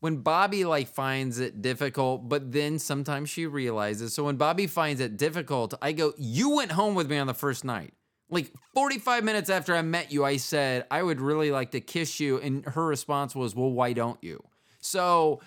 when 0.00 0.16
Bobby 0.18 0.64
like 0.64 0.88
finds 0.88 1.38
it 1.38 1.62
difficult, 1.62 2.28
but 2.28 2.50
then 2.52 2.78
sometimes 2.78 3.30
she 3.30 3.46
realizes. 3.46 4.12
So 4.12 4.24
when 4.24 4.36
Bobby 4.36 4.66
finds 4.66 5.00
it 5.00 5.16
difficult, 5.16 5.74
I 5.80 5.92
go, 5.92 6.12
"You 6.18 6.50
went 6.56 6.72
home 6.72 6.94
with 6.94 7.08
me 7.10 7.18
on 7.18 7.26
the 7.26 7.34
first 7.34 7.64
night." 7.64 7.94
Like 8.28 8.52
45 8.74 9.24
minutes 9.24 9.50
after 9.50 9.74
I 9.74 9.82
met 9.82 10.12
you, 10.12 10.24
I 10.24 10.36
said, 10.36 10.86
"I 10.90 11.02
would 11.02 11.20
really 11.20 11.50
like 11.50 11.70
to 11.72 11.80
kiss 11.80 12.20
you." 12.20 12.38
And 12.38 12.64
her 12.66 12.84
response 12.84 13.34
was, 13.34 13.54
"Well, 13.54 13.70
why 13.70 13.92
don't 13.92 14.22
you?" 14.22 14.42
So 14.80 15.40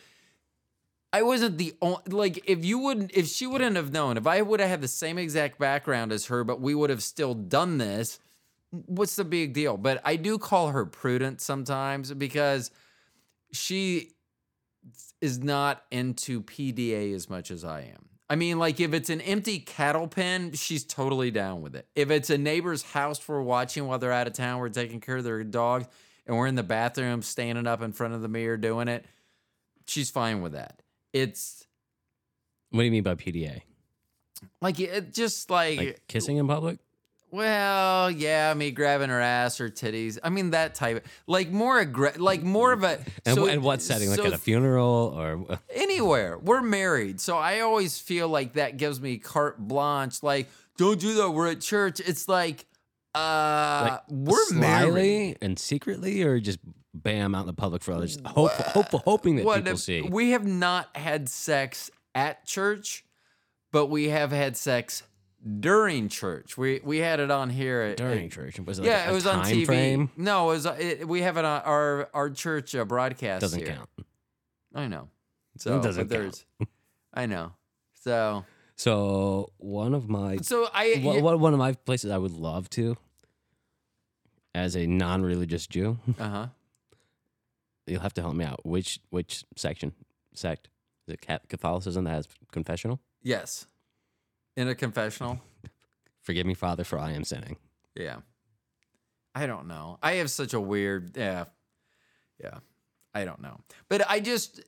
I 1.15 1.22
wasn't 1.22 1.57
the 1.57 1.74
only 1.81 2.01
like 2.10 2.43
if 2.45 2.65
you 2.65 2.77
wouldn't 2.77 3.12
if 3.13 3.27
she 3.27 3.48
wouldn't 3.48 3.77
have 3.77 3.93
known 3.93 4.17
if 4.17 4.27
I 4.27 4.41
would 4.41 4.60
have 4.60 4.69
had 4.69 4.81
the 4.81 4.89
same 4.89 5.17
exact 5.17 5.57
background 5.57 6.12
as 6.12 6.25
her, 6.25 6.43
but 6.43 6.60
we 6.60 6.75
would 6.75 6.89
have 6.89 7.01
still 7.01 7.34
done 7.34 7.77
this. 7.77 8.19
What's 8.72 9.15
the 9.15 9.24
big 9.24 9.53
deal? 9.53 9.77
But 9.77 10.01
I 10.03 10.17
do 10.17 10.38
call 10.38 10.72
her 10.72 10.86
prudent 10.86 11.39
sometimes 11.39 12.13
because 12.13 12.69
she 13.53 14.12
is 15.22 15.39
not 15.39 15.86
into 15.89 16.41
PDA 16.41 17.15
as 17.15 17.29
much 17.29 17.50
as 17.50 17.63
I 17.63 17.84
am. 17.84 18.10
I 18.29 18.36
mean, 18.36 18.60
like 18.60 18.81
if 18.81 18.93
it's 18.93 19.10
an 19.10 19.22
empty 19.22 19.60
cattle 19.60 20.10
pen, 20.10 20.51
she's 20.51 20.84
totally 20.84 21.31
down 21.31 21.62
with 21.62 21.77
it. 21.77 21.88
If 21.95 22.12
it's 22.12 22.29
a 22.29 22.38
neighbor's 22.38 22.84
house 22.84 23.25
we're 23.25 23.41
watching 23.41 23.88
while 23.88 24.00
they're 24.00 24.12
out 24.12 24.27
of 24.27 24.34
town, 24.34 24.60
we're 24.60 24.67
taking 24.67 25.00
care 25.00 25.15
of 25.15 25.24
their 25.24 25.45
dogs, 25.45 25.88
and 26.27 26.36
we're 26.36 26.48
in 26.48 26.55
the 26.55 26.63
bathroom 26.63 27.22
standing 27.22 27.67
up 27.67 27.81
in 27.81 27.93
front 27.93 28.15
of 28.15 28.22
the 28.22 28.27
mirror 28.27 28.57
doing 28.57 28.89
it, 28.89 29.05
she's 29.86 30.10
fine 30.10 30.41
with 30.41 30.51
that. 30.51 30.81
It's 31.15 31.65
What 32.72 32.81
do 32.81 32.86
you 32.86 32.91
mean 32.91 33.03
by 33.03 33.15
PDA? 33.15 33.62
like 34.62 34.79
it 34.81 35.13
just 35.13 35.50
like, 35.50 35.77
Like 35.77 36.01
kissing 36.07 36.38
in 36.38 36.48
public? 36.48 36.79
well, 37.31 38.12
yeah, 38.12 38.53
me 38.53 38.72
grabbing 38.72 39.10
her 39.10 39.19
ass 39.22 39.60
or 39.62 39.69
titties. 39.69 40.17
I 40.24 40.29
mean 40.29 40.51
that 40.51 40.75
type, 40.75 41.05
like 41.27 41.51
more 41.51 41.84
aggra- 41.84 42.17
like 42.19 42.43
more 42.43 42.72
of 42.74 42.84
a. 42.84 43.00
And, 43.25 43.36
so- 43.36 43.45
wh- 43.48 43.51
and 43.51 43.63
what 43.63 43.81
setting? 43.81 44.10
Like 44.10 44.17
so 44.19 44.25
at 44.25 44.34
a 44.34 44.38
funeral 44.38 45.13
or 45.17 45.60
anywhere. 45.74 46.38
We're 46.38 46.62
married, 46.62 47.19
so 47.22 47.38
I 47.38 47.62
always 47.62 47.98
feel 48.00 48.27
like 48.27 48.53
that 48.53 48.77
gives 48.77 49.00
me 49.01 49.17
carte 49.17 49.57
blanche. 49.57 50.22
Like, 50.22 50.48
don't 50.77 51.00
do 51.00 51.13
that. 51.15 51.31
We're 51.31 51.48
at 51.51 51.62
church. 51.62 52.00
It's 52.01 52.27
like, 52.27 52.65
uh, 53.15 53.88
like 53.89 54.01
we're 54.10 54.45
slyly 54.48 54.91
married. 54.91 55.38
and 55.41 55.57
secretly, 55.57 56.24
or 56.24 56.39
just 56.41 56.60
bam 57.04 57.36
out 57.36 57.42
in 57.42 57.48
the 57.48 57.54
public 57.54 57.84
for 57.84 57.92
others, 57.94 58.18
hope, 58.25 58.52
hope, 58.52 58.92
hoping 59.04 59.36
that 59.38 59.46
What 59.46 59.58
people 59.58 59.74
if- 59.74 59.80
see. 59.80 60.02
We 60.02 60.32
have 60.32 60.46
not 60.46 60.96
had 60.96 61.30
sex 61.30 61.92
at 62.14 62.46
church, 62.46 63.04
but 63.72 63.88
we 63.88 64.10
have 64.10 64.32
had 64.32 64.56
sex 64.58 65.04
during 65.60 66.10
church. 66.10 66.58
We 66.58 66.80
we 66.84 66.98
had 66.98 67.20
it 67.20 67.30
on 67.30 67.50
here 67.52 67.82
at, 67.82 67.98
during 67.98 68.25
at- 68.25 68.32
church. 68.32 68.60
Was 68.60 68.80
it 68.80 68.84
like 68.84 68.90
yeah, 68.90 69.08
a 69.08 69.12
it 69.12 69.14
was 69.14 69.28
on 69.28 69.44
TV. 69.46 69.66
Frame? 69.66 70.10
No, 70.18 70.50
it 70.50 70.54
was. 70.54 70.66
It, 70.66 71.08
we 71.08 71.22
have 71.22 71.38
it 71.38 71.46
on 71.46 71.62
our 71.62 72.10
our 72.14 72.30
church 72.30 72.74
uh, 72.75 72.86
broadcast. 72.86 73.42
Doesn't 73.42 73.60
here. 73.60 73.75
count. 73.75 73.90
I 74.74 74.88
know. 74.88 75.10
So 75.58 75.78
it 75.78 75.84
doesn't 75.84 76.10
count. 76.10 76.46
I 77.14 77.25
know. 77.28 77.54
So 78.02 78.44
So 78.75 79.52
one 79.58 79.94
of 79.94 80.10
my 80.10 80.38
so 80.38 80.68
I 80.74 80.96
one 81.22 81.54
of 81.54 81.60
my 81.60 81.74
places 81.74 82.12
I 82.12 82.18
would 82.18 82.34
love 82.34 82.70
to, 82.72 82.98
as 84.54 84.75
a 84.75 84.86
non-religious 84.88 85.68
Jew, 85.68 85.98
uh 86.20 86.30
huh. 86.30 86.48
You'll 87.88 88.01
have 88.01 88.13
to 88.15 88.22
help 88.22 88.36
me 88.36 88.46
out. 88.46 88.65
Which 88.65 89.00
which 89.10 89.46
section 89.56 89.94
sect 90.34 90.70
is 91.08 91.15
it? 91.15 91.48
Catholicism 91.50 92.06
that 92.06 92.12
has 92.12 92.27
confessional. 92.51 93.00
Yes. 93.22 93.68
In 94.56 94.68
a 94.68 94.75
confessional? 94.75 95.39
Forgive 96.22 96.46
me, 96.46 96.54
Father, 96.54 96.84
for 96.84 96.98
I 96.98 97.12
am 97.12 97.24
sinning. 97.24 97.58
Yeah. 97.96 98.18
I 99.34 99.46
don't 99.46 99.68
know. 99.68 100.00
I 100.01 100.13
have 100.13 100.32
such 100.32 100.54
a 100.54 100.60
weird 100.60 101.15
yeah. 101.15 101.46
Yeah. 102.42 102.60
I 103.13 103.25
don't 103.25 103.42
know. 103.42 103.60
But 103.89 104.10
I 104.10 104.20
just 104.20 104.62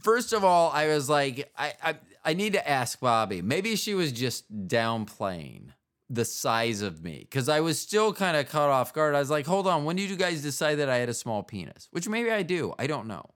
first 0.00 0.32
of 0.32 0.44
all, 0.44 0.70
I 0.70 0.88
was 0.88 1.08
like, 1.08 1.50
I 1.56 1.74
I, 1.82 1.96
I 2.24 2.34
need 2.34 2.52
to 2.54 2.68
ask 2.68 3.00
Bobby. 3.00 3.42
Maybe 3.42 3.76
she 3.76 3.94
was 3.94 4.12
just 4.12 4.68
downplaying 4.68 5.70
the 6.10 6.24
size 6.24 6.82
of 6.82 7.02
me. 7.02 7.26
Cause 7.30 7.48
I 7.48 7.60
was 7.60 7.78
still 7.78 8.12
kind 8.12 8.36
of 8.36 8.48
caught 8.48 8.70
off 8.70 8.92
guard. 8.92 9.14
I 9.14 9.20
was 9.20 9.30
like, 9.30 9.46
hold 9.46 9.66
on, 9.66 9.84
when 9.84 9.96
did 9.96 10.08
you 10.10 10.16
guys 10.16 10.42
decide 10.42 10.76
that 10.76 10.88
I 10.88 10.96
had 10.96 11.08
a 11.08 11.14
small 11.14 11.42
penis? 11.42 11.88
Which 11.90 12.08
maybe 12.08 12.30
I 12.30 12.42
do. 12.42 12.74
I 12.78 12.86
don't 12.86 13.06
know. 13.06 13.30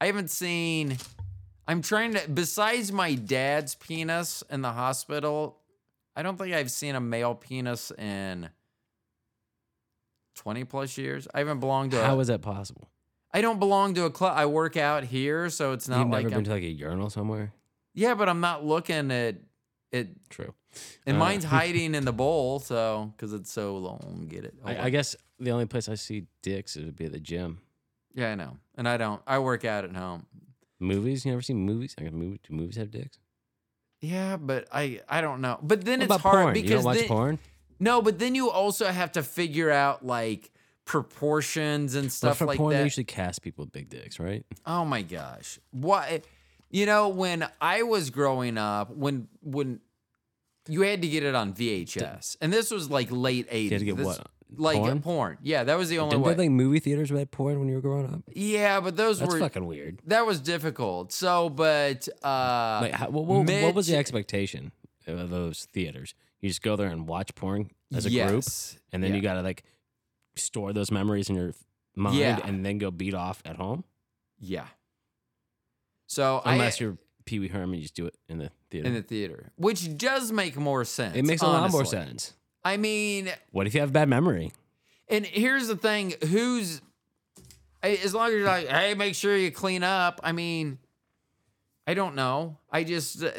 I 0.00 0.06
haven't 0.06 0.30
seen 0.30 0.98
I'm 1.66 1.82
trying 1.82 2.14
to 2.14 2.28
besides 2.28 2.92
my 2.92 3.14
dad's 3.14 3.74
penis 3.74 4.42
in 4.50 4.62
the 4.62 4.72
hospital, 4.72 5.58
I 6.16 6.22
don't 6.22 6.38
think 6.38 6.54
I've 6.54 6.70
seen 6.70 6.94
a 6.94 7.00
male 7.00 7.34
penis 7.34 7.90
in 7.92 8.50
20 10.36 10.64
plus 10.64 10.98
years. 10.98 11.26
I 11.34 11.38
haven't 11.38 11.60
belonged 11.60 11.92
to 11.92 12.04
How 12.04 12.16
a, 12.16 12.20
is 12.20 12.28
that 12.28 12.42
possible? 12.42 12.88
I 13.32 13.40
don't 13.40 13.58
belong 13.58 13.94
to 13.94 14.04
a 14.04 14.10
club. 14.10 14.34
I 14.36 14.46
work 14.46 14.76
out 14.76 15.04
here, 15.04 15.50
so 15.50 15.72
it's 15.72 15.88
not 15.88 16.00
You've 16.00 16.10
like 16.10 16.24
never 16.24 16.36
I'm, 16.36 16.40
been 16.40 16.44
to 16.44 16.50
like 16.52 16.62
a 16.62 16.70
urinal 16.70 17.10
somewhere? 17.10 17.52
Yeah, 17.94 18.14
but 18.14 18.28
I'm 18.28 18.40
not 18.40 18.64
looking 18.64 19.10
at 19.10 19.36
it 19.90 20.08
True. 20.28 20.54
And 21.06 21.16
Uh, 21.16 21.20
mine's 21.20 21.44
hiding 21.58 21.94
in 21.94 22.04
the 22.04 22.12
bowl, 22.12 22.58
so 22.60 23.12
cuz 23.18 23.32
it's 23.32 23.52
so 23.52 23.76
long, 23.78 24.26
get 24.28 24.44
it. 24.44 24.54
I, 24.64 24.86
I 24.86 24.90
guess 24.90 25.16
the 25.38 25.50
only 25.50 25.66
place 25.66 25.88
I 25.88 25.94
see 25.96 26.26
dicks 26.42 26.76
would 26.76 26.96
be 26.96 27.04
at 27.06 27.12
the 27.12 27.20
gym. 27.20 27.60
Yeah, 28.14 28.30
I 28.32 28.34
know. 28.36 28.58
And 28.76 28.88
I 28.88 28.96
don't. 28.96 29.20
I 29.26 29.38
work 29.40 29.64
out 29.64 29.84
at 29.84 29.94
home. 29.96 30.26
Movies? 30.78 31.24
You 31.24 31.32
never 31.32 31.42
seen 31.42 31.58
movies? 31.58 31.94
Like, 32.00 32.12
movie, 32.12 32.40
do 32.48 32.54
movies 32.54 32.76
have 32.76 32.90
dicks? 32.90 33.18
Yeah, 34.00 34.36
but 34.36 34.68
I 34.72 35.00
I 35.08 35.20
don't 35.20 35.40
know. 35.40 35.58
But 35.62 35.84
then 35.84 36.00
What 36.00 36.10
it's 36.10 36.22
hard 36.22 36.42
porn? 36.42 36.54
because 36.54 36.70
you 36.70 36.76
don't 36.76 36.84
watch 36.84 36.98
then, 36.98 37.08
porn? 37.08 37.38
No, 37.80 38.02
but 38.02 38.18
then 38.18 38.34
you 38.34 38.50
also 38.50 38.86
have 38.86 39.12
to 39.12 39.22
figure 39.22 39.70
out 39.70 40.04
like 40.06 40.52
proportions 40.84 41.94
and 41.94 42.10
stuff 42.12 42.38
for 42.38 42.46
like 42.46 42.56
porn, 42.58 42.72
that. 42.72 42.78
they 42.78 42.84
usually 42.84 43.04
cast 43.04 43.42
people 43.42 43.64
with 43.64 43.72
big 43.72 43.88
dicks, 43.88 44.18
right? 44.18 44.44
Oh 44.66 44.84
my 44.84 45.02
gosh. 45.02 45.58
What 45.70 46.24
you 46.70 46.86
know, 46.86 47.08
when 47.08 47.46
I 47.60 47.82
was 47.82 48.10
growing 48.10 48.58
up, 48.58 48.90
when 48.94 49.28
when 49.42 49.80
you 50.68 50.82
had 50.82 51.02
to 51.02 51.08
get 51.08 51.22
it 51.22 51.34
on 51.34 51.52
VHS. 51.54 52.36
And 52.40 52.52
this 52.52 52.70
was 52.70 52.88
like 52.90 53.08
late 53.10 53.48
80s. 53.50 53.62
You 53.64 53.70
had 53.70 53.78
to 53.80 53.84
get 53.84 53.96
This- 53.96 54.06
what? 54.06 54.26
Like 54.56 54.76
Porn? 54.76 55.00
porn? 55.02 55.38
Yeah, 55.42 55.64
that 55.64 55.76
was 55.76 55.88
the 55.88 55.98
only 55.98 56.12
Didn't 56.14 56.26
way. 56.26 56.34
they 56.34 56.42
like 56.44 56.50
movie 56.52 56.78
theaters 56.78 57.10
with 57.10 57.28
porn 57.32 57.58
when 57.58 57.68
you 57.68 57.74
were 57.74 57.80
growing 57.80 58.06
up? 58.06 58.20
yeah, 58.32 58.78
but 58.78 58.96
those 58.96 59.18
That's 59.18 59.32
were 59.32 59.40
fucking 59.40 59.66
weird. 59.66 60.00
that 60.06 60.26
was 60.26 60.38
difficult. 60.38 61.10
So, 61.12 61.48
but 61.48 62.06
uh 62.22 62.78
Like, 62.82 62.92
how, 62.92 63.08
what, 63.10 63.24
what, 63.24 63.48
what 63.50 63.74
was 63.74 63.88
the 63.88 63.96
expectation 63.96 64.70
of 65.08 65.30
those 65.30 65.64
theaters? 65.72 66.14
You 66.40 66.48
just 66.50 66.62
go 66.62 66.76
there 66.76 66.86
and 66.88 67.08
watch 67.08 67.34
porn 67.34 67.70
as 67.92 68.06
a 68.06 68.10
group, 68.10 68.44
and 68.92 69.02
then 69.02 69.10
Yeah. 69.10 69.16
you 69.16 69.22
gotta 69.22 69.42
like 69.42 69.64
store 70.36 70.72
those 70.72 70.92
memories 70.92 71.28
in 71.28 71.34
your 71.34 71.52
mind, 71.96 72.16
Yeah. 72.18 72.38
and 72.44 72.64
then 72.64 72.78
go 72.78 72.92
beat 72.92 73.14
off 73.14 73.42
at 73.44 73.56
home. 73.56 73.82
Yeah. 74.38 74.66
So 76.06 76.42
Unless 76.44 76.80
I, 76.80 76.84
you're 76.84 76.98
Pee 77.24 77.40
Wee 77.40 77.48
Herman, 77.48 77.76
you 77.76 77.82
just 77.82 77.96
do 77.96 78.06
it 78.06 78.14
in 78.28 78.38
the 78.38 78.50
theater. 78.74 78.88
in 78.88 78.94
the 78.94 79.02
theater, 79.02 79.52
which 79.56 79.96
does 79.96 80.32
make 80.32 80.56
more 80.56 80.84
sense. 80.84 81.16
it 81.16 81.24
makes 81.24 81.42
a 81.42 81.46
lot 81.46 81.70
more 81.70 81.80
honestly. 81.80 81.98
sense. 81.98 82.32
I 82.64 82.76
mean, 82.76 83.30
What 83.52 83.66
if 83.66 83.74
you 83.74 83.80
have 83.80 83.92
bad 83.92 84.08
memory? 84.08 84.52
And 85.08 85.24
here's 85.26 85.68
the 85.68 85.76
thing: 85.76 86.14
who's 86.28 86.80
as 87.82 88.14
long 88.14 88.28
as 88.28 88.34
you're 88.34 88.46
like, 88.46 88.66
hey, 88.68 88.94
make 88.94 89.14
sure 89.14 89.36
you 89.36 89.50
clean 89.50 89.82
up. 89.82 90.20
I 90.24 90.32
mean, 90.32 90.78
I 91.86 91.92
don't 91.94 92.14
know. 92.14 92.56
I 92.70 92.82
just, 92.84 93.22
uh, 93.22 93.30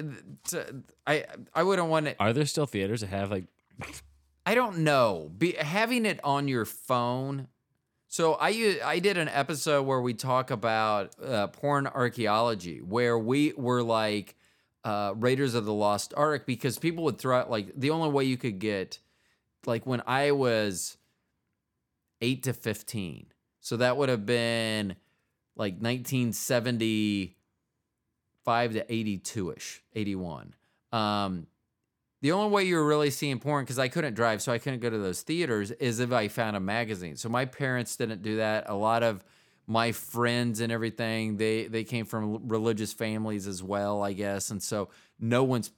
t- 0.47 0.59
I, 1.07 1.25
I 1.53 1.63
wouldn't 1.63 1.87
want 1.89 2.07
it. 2.07 2.15
Are 2.19 2.31
there 2.31 2.45
still 2.45 2.67
theaters 2.67 3.01
that 3.01 3.07
have 3.07 3.31
like? 3.31 3.45
I 4.45 4.53
don't 4.53 4.79
know. 4.79 5.31
Be, 5.35 5.53
having 5.53 6.05
it 6.05 6.19
on 6.23 6.47
your 6.47 6.65
phone. 6.65 7.47
So 8.07 8.33
I 8.35 8.49
u- 8.49 8.79
I 8.85 8.99
did 8.99 9.17
an 9.17 9.27
episode 9.29 9.83
where 9.83 9.99
we 9.99 10.13
talk 10.13 10.51
about 10.51 11.15
uh, 11.21 11.47
porn 11.47 11.87
archaeology, 11.87 12.81
where 12.81 13.17
we 13.17 13.53
were 13.57 13.81
like 13.81 14.35
uh, 14.85 15.13
Raiders 15.17 15.55
of 15.55 15.65
the 15.65 15.73
Lost 15.73 16.13
Ark 16.15 16.45
because 16.45 16.79
people 16.79 17.03
would 17.03 17.17
throw 17.17 17.39
out 17.39 17.51
like 17.51 17.73
the 17.75 17.89
only 17.89 18.09
way 18.09 18.23
you 18.23 18.37
could 18.37 18.59
get 18.59 18.99
like 19.65 19.85
when 19.85 20.01
I 20.07 20.31
was 20.31 20.97
eight 22.21 22.43
to 22.43 22.53
fifteen, 22.53 23.25
so 23.59 23.75
that 23.77 23.97
would 23.97 24.07
have 24.09 24.25
been 24.25 24.95
like 25.57 25.81
nineteen 25.81 26.31
seventy 26.31 27.35
five 28.45 28.73
to 28.73 28.93
eighty 28.93 29.17
two 29.17 29.51
ish, 29.51 29.81
eighty 29.95 30.15
one. 30.15 30.53
Um, 30.93 31.47
the 32.21 32.31
only 32.31 32.51
way 32.51 32.63
you 32.63 32.75
were 32.75 32.85
really 32.85 33.09
seeing 33.09 33.39
porn, 33.39 33.65
because 33.65 33.79
I 33.79 33.87
couldn't 33.87 34.13
drive, 34.13 34.41
so 34.41 34.51
I 34.51 34.59
couldn't 34.59 34.79
go 34.79 34.89
to 34.89 34.97
those 34.97 35.21
theaters, 35.21 35.71
is 35.71 35.99
if 35.99 36.11
I 36.11 36.27
found 36.27 36.55
a 36.55 36.59
magazine. 36.59 37.17
So 37.17 37.27
my 37.27 37.45
parents 37.45 37.95
didn't 37.95 38.21
do 38.21 38.37
that. 38.37 38.69
A 38.69 38.75
lot 38.75 39.03
of 39.03 39.23
my 39.67 39.91
friends 39.91 40.59
and 40.59 40.71
everything, 40.71 41.37
they 41.37 41.67
they 41.67 41.83
came 41.83 42.05
from 42.05 42.47
religious 42.47 42.93
families 42.93 43.47
as 43.47 43.63
well, 43.63 44.03
I 44.03 44.13
guess, 44.13 44.51
and 44.51 44.61
so 44.61 44.89
no 45.19 45.43
one's 45.43 45.71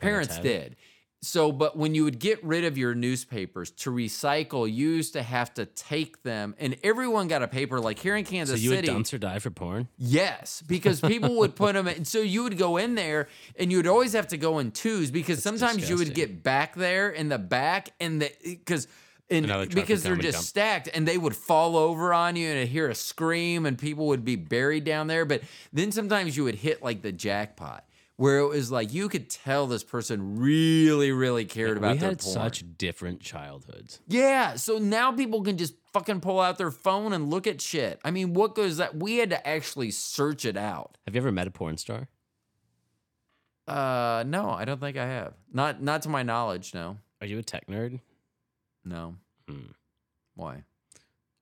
Parents 0.00 0.28
parents, 0.28 0.36
had 0.36 0.46
it. 0.46 0.60
did. 0.60 0.76
So, 1.20 1.50
but 1.50 1.76
when 1.76 1.96
you 1.96 2.04
would 2.04 2.20
get 2.20 2.42
rid 2.44 2.64
of 2.64 2.78
your 2.78 2.94
newspapers 2.94 3.72
to 3.72 3.90
recycle, 3.90 4.72
you 4.72 4.90
used 4.90 5.14
to 5.14 5.22
have 5.22 5.52
to 5.54 5.66
take 5.66 6.22
them, 6.22 6.54
and 6.60 6.76
everyone 6.84 7.26
got 7.26 7.42
a 7.42 7.48
paper. 7.48 7.80
Like 7.80 7.98
here 7.98 8.14
in 8.14 8.24
Kansas 8.24 8.60
So 8.60 8.62
you 8.62 8.70
would 8.70 8.86
City, 8.86 8.88
dumpster 8.88 9.18
dive 9.18 9.42
for 9.42 9.50
porn? 9.50 9.88
Yes, 9.98 10.62
because 10.64 11.00
people 11.00 11.36
would 11.38 11.56
put 11.56 11.74
them 11.74 11.88
in. 11.88 12.04
So 12.04 12.20
you 12.20 12.44
would 12.44 12.56
go 12.56 12.76
in 12.76 12.94
there 12.94 13.26
and 13.58 13.72
you 13.72 13.78
would 13.78 13.88
always 13.88 14.12
have 14.12 14.28
to 14.28 14.36
go 14.36 14.60
in 14.60 14.70
twos 14.70 15.10
because 15.10 15.42
sometimes 15.42 15.90
you 15.90 15.96
would 15.96 16.14
get 16.14 16.44
back 16.44 16.76
there 16.76 17.10
in 17.10 17.28
the 17.28 17.38
back 17.38 17.90
and 17.98 18.22
the 18.22 18.30
because 18.44 18.86
and 19.30 19.46
because 19.74 20.02
they're 20.02 20.16
just 20.16 20.38
dump. 20.38 20.44
stacked 20.46 20.88
and 20.94 21.06
they 21.06 21.18
would 21.18 21.36
fall 21.36 21.76
over 21.76 22.14
on 22.14 22.36
you 22.36 22.48
and 22.48 22.60
I'd 22.60 22.68
hear 22.68 22.88
a 22.88 22.94
scream 22.94 23.66
and 23.66 23.78
people 23.78 24.06
would 24.08 24.24
be 24.24 24.36
buried 24.36 24.84
down 24.84 25.06
there. 25.06 25.24
But 25.24 25.42
then 25.72 25.92
sometimes 25.92 26.36
you 26.36 26.44
would 26.44 26.54
hit 26.54 26.82
like 26.82 27.02
the 27.02 27.12
jackpot 27.12 27.84
where 28.16 28.38
it 28.38 28.48
was 28.48 28.72
like 28.72 28.92
you 28.92 29.08
could 29.08 29.30
tell 29.30 29.66
this 29.66 29.84
person 29.84 30.38
really, 30.38 31.12
really 31.12 31.44
cared 31.44 31.76
about 31.76 31.92
we 31.92 31.98
their 31.98 32.08
had 32.10 32.18
porn. 32.20 32.32
such 32.32 32.64
different 32.76 33.20
childhoods. 33.20 34.00
Yeah, 34.08 34.56
so 34.56 34.78
now 34.78 35.12
people 35.12 35.42
can 35.42 35.56
just 35.56 35.74
fucking 35.92 36.20
pull 36.20 36.40
out 36.40 36.58
their 36.58 36.72
phone 36.72 37.12
and 37.12 37.30
look 37.30 37.46
at 37.46 37.60
shit. 37.60 38.00
I 38.04 38.10
mean, 38.10 38.34
what 38.34 38.54
goes 38.56 38.78
that? 38.78 38.96
We 38.96 39.18
had 39.18 39.30
to 39.30 39.46
actually 39.46 39.92
search 39.92 40.44
it 40.44 40.56
out. 40.56 40.98
Have 41.06 41.14
you 41.14 41.20
ever 41.20 41.30
met 41.30 41.46
a 41.46 41.50
porn 41.52 41.76
star? 41.76 42.08
Uh, 43.68 44.24
no, 44.26 44.50
I 44.50 44.64
don't 44.64 44.80
think 44.80 44.96
I 44.96 45.06
have. 45.06 45.34
Not 45.52 45.82
not 45.82 46.02
to 46.02 46.08
my 46.08 46.22
knowledge. 46.22 46.72
No, 46.74 46.96
Are 47.20 47.26
you 47.26 47.38
a 47.38 47.42
tech 47.42 47.66
nerd? 47.66 48.00
No. 48.88 49.16
Hmm. 49.48 49.72
Why? 50.34 50.64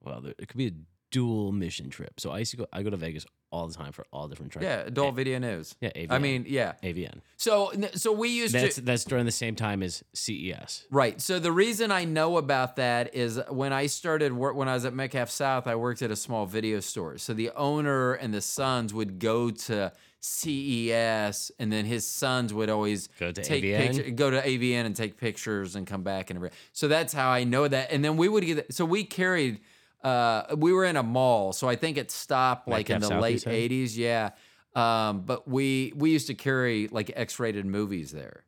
Well, 0.03 0.21
there, 0.21 0.35
it 0.39 0.49
could 0.49 0.59
be 0.59 0.69
a 0.69 0.73
dual 1.11 1.53
mission 1.53 1.91
trip. 1.91 2.21
So 2.21 2.31
I 2.31 2.39
used 2.39 2.51
to 2.53 2.57
go. 2.59 2.67
I 2.73 2.83
go 2.83 2.91
to 2.91 2.97
Vegas 2.97 3.27
all 3.53 3.67
the 3.69 3.75
time 3.75 3.93
for 3.93 4.05
all 4.13 4.29
different 4.29 4.53
trips. 4.53 4.65
Yeah, 4.65 4.81
adult 4.81 5.15
video 5.15 5.39
news. 5.39 5.75
Yeah, 5.81 5.91
AVN. 5.91 6.07
I 6.11 6.19
mean, 6.19 6.45
yeah. 6.49 6.73
AVN. 6.83 7.21
So 7.37 7.73
so 7.95 8.13
we 8.13 8.29
used 8.29 8.55
That's 8.55 8.77
to 8.77 8.81
that's 8.83 9.05
during 9.05 9.25
the 9.25 9.33
same 9.33 9.55
time 9.55 9.83
as 9.83 10.03
CES. 10.15 10.87
right. 10.91 11.21
So 11.21 11.39
the 11.39 11.53
reason 11.53 11.91
I 11.91 12.05
know 12.05 12.37
about 12.37 12.77
that 12.77 13.15
is 13.15 13.41
when 13.49 13.73
I 13.73 13.87
started 13.87 14.33
work 14.33 14.57
when 14.57 14.69
I 14.69 14.75
was 14.75 14.85
at 14.85 14.95
Metcalf 14.95 15.31
South, 15.31 15.67
I 15.67 15.75
worked 15.77 16.03
at 16.03 16.11
a 16.11 16.17
small 16.17 16.47
video 16.47 16.81
store. 16.81 17.19
So 17.19 17.35
the 17.35 17.51
owner 17.57 18.15
and 18.15 18.35
the 18.35 18.41
sons 18.41 18.93
would 18.93 19.19
go 19.19 19.51
to 19.51 19.93
CES, 20.21 21.51
and 21.59 21.73
then 21.73 21.85
his 21.85 22.07
sons 22.07 22.53
would 22.53 22.69
always 22.71 23.09
Go 23.19 23.33
to 23.33 23.43
take 23.43 23.63
AVN? 23.65 23.79
picture, 23.79 24.11
go 24.11 24.31
to 24.31 24.41
AVN 24.41 24.87
and 24.87 24.97
take 24.97 25.17
pictures 25.17 25.77
and 25.77 25.87
come 25.87 26.03
back 26.03 26.31
and 26.31 26.37
everything. 26.39 26.57
So 26.73 26.89
that's 26.89 27.13
how 27.13 27.31
I 27.31 27.45
know 27.45 27.69
that. 27.69 27.93
And 27.93 28.05
then 28.05 28.17
we 28.17 28.29
would 28.29 28.45
get 28.45 28.73
so 28.75 28.85
we 28.85 29.05
carried. 29.05 29.61
Uh, 30.03 30.55
we 30.57 30.73
were 30.73 30.85
in 30.85 30.97
a 30.97 31.03
mall, 31.03 31.53
so 31.53 31.69
I 31.69 31.75
think 31.75 31.97
it 31.97 32.11
stopped 32.11 32.69
like 32.69 32.91
in 32.91 33.01
the 33.01 33.09
South, 33.09 33.23
late 33.23 33.43
'80s. 33.45 33.97
Yeah, 33.97 34.31
um, 34.75 35.23
but 35.23 35.49
we 35.49 35.93
we 35.97 36.11
used 36.11 36.29
to 36.29 36.35
carry 36.35 36.87
like 36.89 37.11
X-rated 37.17 37.67
movies 37.67 38.13
there. 38.13 38.45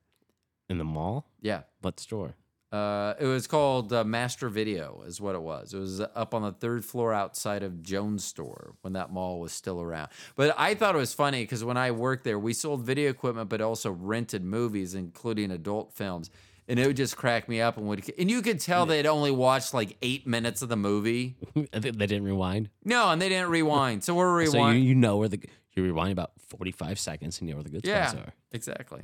In 0.68 0.78
the 0.78 0.84
mall? 0.84 1.26
Yeah, 1.40 1.62
What 1.80 1.98
store? 1.98 2.34
Uh, 2.70 3.14
it 3.18 3.24
was 3.24 3.46
called 3.46 3.92
uh, 3.92 4.04
Master 4.04 4.48
Video, 4.48 5.02
is 5.06 5.20
what 5.20 5.34
it 5.34 5.40
was. 5.40 5.72
It 5.72 5.78
was 5.78 6.00
up 6.00 6.34
on 6.34 6.42
the 6.42 6.52
third 6.52 6.84
floor 6.84 7.14
outside 7.14 7.62
of 7.62 7.82
Jones 7.82 8.24
Store 8.24 8.74
when 8.82 8.92
that 8.92 9.10
mall 9.10 9.40
was 9.40 9.52
still 9.52 9.80
around. 9.80 10.08
But 10.36 10.54
I 10.58 10.74
thought 10.74 10.94
it 10.94 10.98
was 10.98 11.14
funny 11.14 11.42
because 11.44 11.64
when 11.64 11.78
I 11.78 11.90
worked 11.92 12.24
there, 12.24 12.38
we 12.38 12.52
sold 12.52 12.82
video 12.82 13.08
equipment, 13.08 13.48
but 13.48 13.60
also 13.62 13.90
rented 13.90 14.44
movies, 14.44 14.94
including 14.94 15.50
adult 15.50 15.94
films. 15.94 16.30
And 16.70 16.78
it 16.78 16.86
would 16.86 16.96
just 16.96 17.16
crack 17.16 17.48
me 17.48 17.62
up, 17.62 17.78
and 17.78 17.88
would 17.88 18.04
and 18.18 18.30
you 18.30 18.42
could 18.42 18.60
tell 18.60 18.84
they'd 18.84 19.06
only 19.06 19.30
watched 19.30 19.72
like 19.72 19.96
eight 20.02 20.26
minutes 20.26 20.60
of 20.60 20.68
the 20.68 20.76
movie. 20.76 21.36
They 21.72 21.90
didn't 21.90 22.24
rewind. 22.24 22.68
No, 22.84 23.08
and 23.08 23.22
they 23.22 23.30
didn't 23.30 23.48
rewind. 23.48 24.04
So 24.04 24.14
we're 24.14 24.44
So 24.50 24.68
you, 24.68 24.78
you 24.78 24.94
know 24.94 25.16
where 25.16 25.28
the 25.28 25.40
you 25.72 25.82
rewind 25.82 26.12
about 26.12 26.32
forty 26.46 26.72
five 26.72 26.98
seconds 26.98 27.40
and 27.40 27.48
you 27.48 27.54
know 27.54 27.58
where 27.58 27.64
the 27.64 27.70
good 27.70 27.86
yeah, 27.86 28.08
spots 28.08 28.26
are. 28.26 28.32
exactly. 28.52 29.00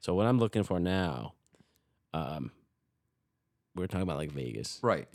So 0.00 0.14
what 0.14 0.26
I'm 0.26 0.38
looking 0.38 0.62
for 0.62 0.78
now, 0.78 1.32
um, 2.12 2.50
we 3.76 3.84
are 3.84 3.86
talking 3.86 4.02
about 4.02 4.16
like 4.18 4.32
Vegas, 4.32 4.80
Right, 4.82 5.06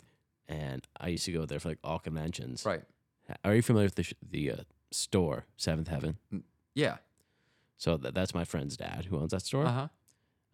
and 0.48 0.88
I 1.00 1.10
used 1.10 1.26
to 1.26 1.32
go 1.34 1.46
there 1.46 1.60
for 1.60 1.70
like 1.70 1.80
all 1.84 2.00
conventions. 2.00 2.66
right. 2.66 2.84
Are 3.44 3.56
you 3.56 3.62
familiar 3.62 3.86
with 3.88 3.96
the 3.96 4.04
sh- 4.04 4.14
the 4.30 4.52
uh, 4.52 4.56
store 4.92 5.46
Seventh 5.58 5.88
Heaven? 5.88 6.18
Yeah. 6.74 6.98
So 7.78 7.98
that, 7.98 8.14
that's 8.14 8.34
my 8.34 8.44
friend's 8.46 8.76
dad 8.78 9.06
who 9.10 9.18
owns 9.20 9.32
that 9.32 9.42
store. 9.44 9.66
Uh 9.66 9.72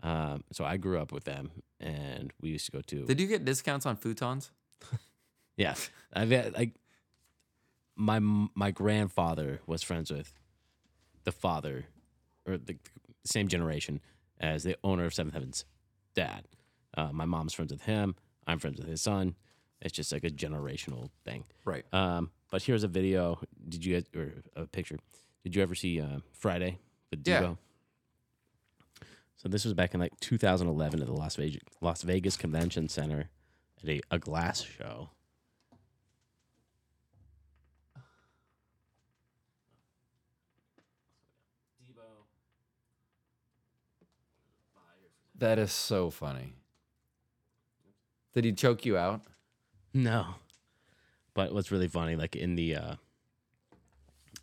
huh. 0.03 0.07
Um, 0.09 0.43
so 0.51 0.63
I 0.63 0.77
grew 0.77 0.99
up 0.99 1.11
with 1.11 1.23
them, 1.23 1.51
and 1.79 2.31
we 2.39 2.49
used 2.49 2.65
to 2.67 2.71
go 2.71 2.81
to. 2.81 3.05
Did 3.05 3.19
you 3.19 3.27
get 3.27 3.45
discounts 3.45 3.85
on 3.85 3.97
futons? 3.97 4.51
yeah, 5.57 5.73
I've 6.13 6.29
had, 6.31 6.53
like 6.53 6.75
my 7.95 8.19
my 8.19 8.71
grandfather 8.71 9.59
was 9.65 9.81
friends 9.83 10.11
with 10.11 10.33
the 11.23 11.31
father, 11.31 11.85
or 12.45 12.57
the 12.57 12.77
same 13.25 13.47
generation 13.47 13.99
as 14.39 14.63
the 14.63 14.77
owner 14.83 15.05
of 15.05 15.13
Seventh 15.15 15.33
Heaven's 15.33 15.65
dad. 16.13 16.47
Uh, 16.97 17.09
my 17.13 17.25
mom's 17.25 17.53
friends 17.53 17.71
with 17.71 17.83
him. 17.83 18.15
I'm 18.47 18.59
friends 18.59 18.79
with 18.79 18.87
his 18.89 19.01
son. 19.01 19.35
It's 19.81 19.93
just 19.93 20.11
like 20.11 20.23
a 20.23 20.29
generational 20.29 21.11
thing. 21.23 21.45
Right. 21.63 21.85
Um, 21.93 22.31
but 22.51 22.63
here's 22.63 22.83
a 22.83 22.87
video. 22.87 23.39
Did 23.69 23.85
you 23.85 23.93
guys 23.93 24.05
or 24.15 24.33
a 24.55 24.65
picture? 24.65 24.97
Did 25.43 25.55
you 25.55 25.61
ever 25.61 25.75
see 25.75 26.01
uh, 26.01 26.19
Friday 26.33 26.79
with 27.11 27.25
Yeah. 27.25 27.41
Deebo? 27.41 27.57
So 29.37 29.47
this 29.47 29.63
was 29.63 29.75
back 29.75 29.93
in 29.93 29.99
like 29.99 30.19
2011 30.19 30.99
at 30.99 31.05
the 31.05 31.13
Las 31.13 31.35
Vegas 31.35 31.61
Las 31.79 32.01
Vegas 32.01 32.35
Convention 32.35 32.89
Center 32.89 33.29
at 33.83 33.89
a, 33.89 34.01
a 34.09 34.17
glass 34.17 34.63
show. 34.63 35.09
That 45.35 45.59
is 45.59 45.71
so 45.71 46.09
funny. 46.09 46.53
Did 48.33 48.45
he 48.45 48.53
choke 48.53 48.85
you 48.85 48.97
out? 48.97 49.21
No. 49.93 50.35
But 51.33 51.53
what's 51.53 51.71
really 51.71 51.87
funny, 51.87 52.15
like 52.15 52.35
in 52.35 52.55
the 52.55 52.75
uh 52.75 52.95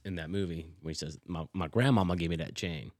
in 0.05 0.17
that 0.17 0.31
movie, 0.31 0.67
where 0.83 0.91
he 0.91 0.95
says, 0.95 1.19
My 1.27 1.47
my 1.53 1.69
grandmama 1.69 2.17
gave 2.17 2.31
me 2.31 2.37
that 2.37 2.55
chain. 2.55 2.93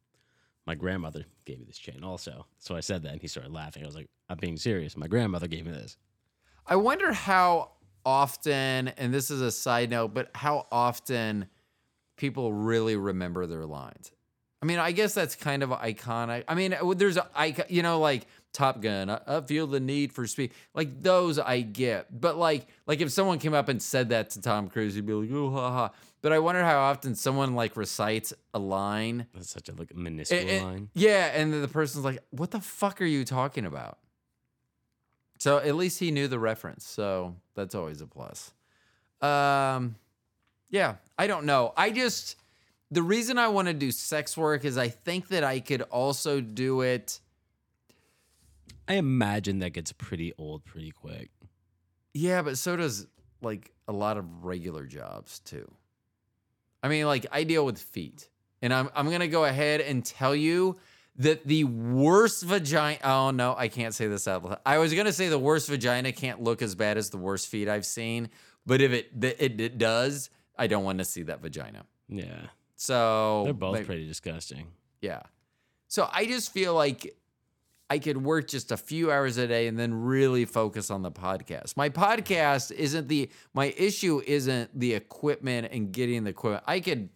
My 0.67 0.75
grandmother 0.75 1.25
gave 1.45 1.59
me 1.59 1.65
this 1.67 1.79
chain 1.79 2.03
also. 2.03 2.47
So 2.59 2.75
I 2.75 2.81
said 2.81 3.03
that 3.03 3.13
and 3.13 3.21
he 3.21 3.29
started 3.29 3.53
laughing. 3.53 3.83
I 3.83 3.87
was 3.87 3.95
like, 3.95 4.09
I'm 4.31 4.39
being 4.39 4.57
serious. 4.57 4.97
My 4.97 5.09
grandmother 5.09 5.47
gave 5.47 5.67
me 5.67 5.73
this. 5.73 5.99
I 6.67 6.77
wonder 6.77 7.13
how 7.13 7.73
often, 8.07 8.89
and 8.89 9.13
this 9.13 9.31
is 9.31 9.43
a 9.43 9.51
side 9.51 9.91
note, 9.91 10.15
but 10.15 10.31
how 10.35 10.67
often 10.73 11.47
people 12.17 12.53
really 12.53 12.97
remember 12.97 13.47
their 13.47 13.67
lines. 13.67 14.13
I 14.63 14.67
mean, 14.67 14.79
I 14.79 14.93
guess 14.93 15.13
that's 15.13 15.35
kind 15.35 15.63
of 15.63 15.71
iconic. 15.71 16.45
I 16.49 16.55
mean, 16.55 16.75
there's 16.97 17.19
a 17.19 17.29
you 17.69 17.83
know, 17.83 18.01
like 18.01 18.27
Top 18.55 18.81
Gun. 18.81 19.11
I, 19.11 19.21
I 19.27 19.41
feel 19.43 19.67
the 19.67 19.81
need 19.81 20.13
for 20.13 20.27
speed. 20.27 20.53
Like 20.73 21.03
those, 21.03 21.39
I 21.39 21.61
get. 21.61 22.19
But 22.19 22.39
like, 22.39 22.67
like 22.87 23.03
if 23.03 23.13
someone 23.13 23.39
came 23.39 23.53
up 23.53 23.69
and 23.69 23.83
said 23.83 24.09
that 24.09 24.31
to 24.31 24.41
Tom 24.41 24.69
Cruise, 24.69 24.95
he'd 24.95 25.05
be 25.05 25.13
like, 25.13 25.31
"Oh, 25.31 25.51
ha 25.51 25.71
ha." 25.71 25.91
But 26.23 26.33
I 26.33 26.39
wonder 26.39 26.65
how 26.65 26.79
often 26.79 27.15
someone 27.15 27.55
like 27.55 27.77
recites 27.77 28.33
a 28.55 28.59
line. 28.59 29.27
That's 29.35 29.51
such 29.51 29.69
a 29.69 29.75
like 29.75 29.95
minuscule 29.95 30.63
line. 30.63 30.89
Yeah, 30.95 31.33
and 31.35 31.53
then 31.53 31.61
the 31.61 31.69
person's 31.69 32.05
like, 32.05 32.21
"What 32.31 32.53
the 32.53 32.61
fuck 32.61 33.03
are 33.03 33.07
you 33.07 33.27
talking 33.27 33.67
about?" 33.67 33.99
So 35.39 35.59
at 35.59 35.75
least 35.75 35.99
he 35.99 36.11
knew 36.11 36.29
the 36.29 36.39
reference. 36.39 36.87
So 36.87 37.35
that's 37.55 37.75
always 37.75 38.01
a 38.01 38.07
plus. 38.07 38.53
Um, 39.21 39.97
yeah, 40.71 40.95
I 41.19 41.27
don't 41.27 41.45
know. 41.45 41.75
I 41.77 41.91
just 41.91 42.37
the 42.91 43.03
reason 43.03 43.37
I 43.37 43.49
want 43.49 43.69
to 43.69 43.75
do 43.75 43.91
sex 43.91 44.37
work 44.37 44.65
is 44.65 44.79
I 44.79 44.89
think 44.89 45.29
that 45.29 45.43
I 45.43 45.59
could 45.61 45.83
also 45.83 46.41
do 46.41 46.83
it. 46.83 47.21
I 48.89 48.95
imagine 48.95 49.61
that 49.61 49.71
gets 49.71 49.93
pretty 49.93 50.33
old 50.39 50.65
pretty 50.65 50.91
quick. 50.91 51.31
Yeah, 52.13 52.43
but 52.43 52.59
so 52.59 52.77
does 52.77 53.07
like 53.43 53.73
a 53.89 53.93
lot 53.93 54.17
of 54.17 54.45
regular 54.45 54.87
jobs 54.87 55.41
too. 55.41 55.71
I 56.83 56.89
mean, 56.89 57.07
like 57.07 57.27
I 57.33 57.45
deal 57.45 57.65
with 57.65 57.79
feet, 57.79 58.29
and 58.63 58.73
I'm 58.73 58.91
I'm 58.95 59.11
gonna 59.11 59.29
go 59.29 59.45
ahead 59.45 59.81
and 59.81 60.05
tell 60.05 60.35
you 60.35 60.77
that 61.17 61.47
the 61.47 61.65
worst 61.65 62.43
vagina. 62.43 62.99
Oh 63.03 63.31
no, 63.31 63.55
I 63.57 63.69
can't 63.69 63.95
say 63.95 64.07
this 64.07 64.29
out 64.29 64.45
loud. 64.45 64.59
I 64.67 64.79
was 64.79 64.93
gonna 64.93 65.13
say 65.13 65.29
the 65.29 65.39
worst 65.39 65.69
vagina 65.69 66.13
can't 66.13 66.43
look 66.43 66.61
as 66.63 66.75
bad 66.75 66.99
as 66.99 67.11
the 67.11 67.17
worst 67.17 67.49
feet 67.49 67.69
I've 67.69 67.87
seen, 67.87 68.29
but 68.67 68.81
if 68.81 68.93
it 68.93 69.11
it, 69.23 69.61
it 69.61 69.79
does, 69.79 70.29
I 70.59 70.67
don't 70.67 70.85
want 70.85 70.99
to 70.99 71.05
see 71.05 71.23
that 71.25 71.41
vagina. 71.41 71.85
Yeah. 72.09 72.49
So 72.77 73.43
They're 73.45 73.55
both 73.55 73.73
like, 73.73 73.87
pretty 73.87 74.07
disgusting. 74.07 74.67
yeah. 75.01 75.23
So 75.89 76.09
I 76.13 76.27
just 76.27 76.53
feel 76.53 76.75
like 76.75 77.15
I 77.95 78.01
could 78.01 78.25
work 78.25 78.49
just 78.49 78.73
a 78.73 78.77
few 78.77 79.13
hours 79.13 79.37
a 79.37 79.47
day 79.47 79.69
and 79.69 79.79
then 79.79 79.95
really 79.95 80.47
focus 80.47 80.91
on 80.91 81.03
the 81.03 81.13
podcast. 81.13 81.77
My 81.77 81.91
podcast 81.91 82.73
isn't 82.73 83.07
the 83.07 83.31
my 83.53 83.73
issue 83.77 84.21
isn't 84.27 84.77
the 84.77 84.95
equipment 84.95 85.69
and 85.71 85.93
getting 85.93 86.25
the 86.25 86.31
equipment. 86.31 86.65
I 86.67 86.81
could 86.81 87.09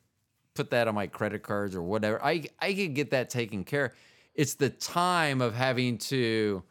put 0.55 0.71
that 0.71 0.87
on 0.87 0.95
my 0.95 1.09
credit 1.09 1.43
cards 1.43 1.75
or 1.75 1.83
whatever. 1.83 2.25
I 2.25 2.45
I 2.61 2.75
could 2.75 2.95
get 2.95 3.11
that 3.11 3.29
taken 3.29 3.65
care. 3.65 3.95
It's 4.37 4.55
the 4.55 4.71
time 4.71 5.41
of 5.41 5.53
having 5.53 5.99
to 5.99 6.63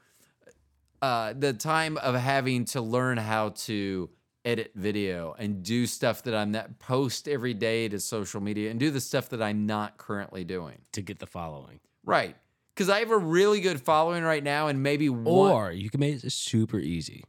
uh 1.02 1.34
the 1.38 1.52
time 1.52 1.98
of 1.98 2.16
having 2.16 2.64
to 2.66 2.80
learn 2.80 3.18
how 3.18 3.50
to 3.68 4.10
edit 4.46 4.72
video 4.74 5.36
and 5.38 5.64
do 5.64 5.86
stuff 5.86 6.24
that 6.24 6.34
I'm 6.34 6.54
not 6.54 6.80
post 6.80 7.28
every 7.28 7.54
day 7.54 7.90
to 7.90 8.00
social 8.00 8.40
media 8.40 8.72
and 8.72 8.80
do 8.80 8.90
the 8.90 9.02
stuff 9.02 9.28
that 9.32 9.42
I'm 9.42 9.66
not 9.66 9.98
currently 9.98 10.46
doing. 10.46 10.78
To 10.94 11.02
get 11.02 11.20
the 11.20 11.28
following. 11.28 11.82
Right. 12.06 12.38
Because 12.78 12.90
I 12.90 13.00
have 13.00 13.10
a 13.10 13.18
really 13.18 13.60
good 13.60 13.82
following 13.82 14.22
right 14.24 14.44
now, 14.44 14.68
and 14.68 14.84
maybe 14.84 15.10
one. 15.10 15.52
Or 15.52 15.72
you 15.72 15.90
can 15.90 16.00
make 16.00 16.24
it 16.24 16.32
super 16.32 16.78
easy. 16.78 17.24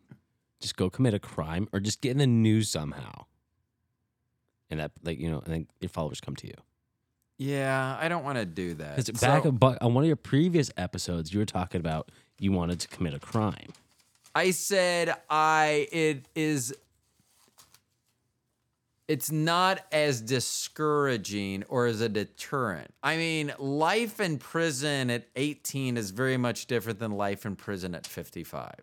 Just 0.60 0.76
go 0.76 0.90
commit 0.90 1.14
a 1.14 1.18
crime 1.18 1.68
or 1.72 1.80
just 1.80 2.02
get 2.02 2.10
in 2.10 2.18
the 2.18 2.26
news 2.26 2.68
somehow. 2.68 3.24
And 4.68 4.78
that, 4.78 4.90
like, 5.02 5.18
you 5.18 5.30
know, 5.30 5.38
and 5.38 5.54
then 5.54 5.66
your 5.80 5.88
followers 5.88 6.20
come 6.20 6.36
to 6.36 6.46
you. 6.46 6.52
yeah, 7.38 7.96
I 7.98 8.08
don't 8.08 8.24
want 8.24 8.36
to 8.36 8.44
do 8.44 8.74
that. 8.74 8.96
Because 8.96 9.18
So- 9.18 9.26
back 9.52 9.80
on 9.80 9.94
one 9.94 10.04
of 10.04 10.06
your 10.08 10.16
previous 10.16 10.70
episodes, 10.76 11.32
you 11.32 11.38
were 11.38 11.46
talking 11.46 11.80
about 11.80 12.10
you 12.38 12.52
wanted 12.52 12.80
to 12.80 12.88
commit 12.88 13.14
a 13.14 13.18
crime. 13.18 13.72
I 14.34 14.50
said 14.50 15.14
I 15.30 15.88
it 15.90 16.26
is 16.34 16.74
it's 19.08 19.32
not 19.32 19.80
as 19.90 20.20
discouraging 20.20 21.64
or 21.68 21.86
as 21.86 22.02
a 22.02 22.10
deterrent. 22.10 22.92
I 23.02 23.16
mean, 23.16 23.54
life 23.58 24.20
in 24.20 24.36
prison 24.36 25.08
at 25.10 25.26
18 25.34 25.96
is 25.96 26.10
very 26.10 26.36
much 26.36 26.66
different 26.66 26.98
than 26.98 27.12
life 27.12 27.46
in 27.46 27.56
prison 27.56 27.94
at 27.94 28.06
55. 28.06 28.74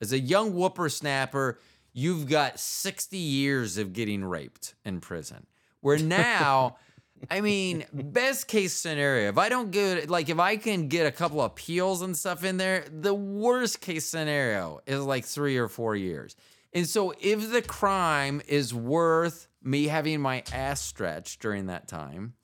As 0.00 0.12
a 0.12 0.18
young 0.18 0.50
whippersnapper, 0.50 1.60
you've 1.92 2.28
got 2.28 2.58
60 2.58 3.16
years 3.16 3.78
of 3.78 3.92
getting 3.92 4.24
raped 4.24 4.74
in 4.84 5.00
prison. 5.00 5.46
Where 5.80 5.98
now, 5.98 6.76
I 7.30 7.40
mean, 7.40 7.84
best 7.92 8.48
case 8.48 8.72
scenario, 8.72 9.28
if 9.28 9.38
I 9.38 9.48
don't 9.48 9.70
get 9.70 10.10
like 10.10 10.28
if 10.28 10.40
I 10.40 10.56
can 10.56 10.88
get 10.88 11.06
a 11.06 11.12
couple 11.12 11.40
of 11.40 11.52
appeals 11.52 12.02
and 12.02 12.16
stuff 12.16 12.42
in 12.42 12.56
there, 12.56 12.84
the 12.90 13.14
worst 13.14 13.80
case 13.80 14.04
scenario 14.04 14.80
is 14.86 15.00
like 15.00 15.24
three 15.24 15.56
or 15.56 15.68
four 15.68 15.94
years. 15.94 16.34
And 16.74 16.88
so 16.88 17.14
if 17.20 17.50
the 17.52 17.62
crime 17.62 18.42
is 18.48 18.74
worth 18.74 19.48
me 19.62 19.86
having 19.86 20.20
my 20.20 20.42
ass 20.52 20.80
stretched 20.82 21.40
during 21.40 21.66
that 21.66 21.86
time, 21.86 22.34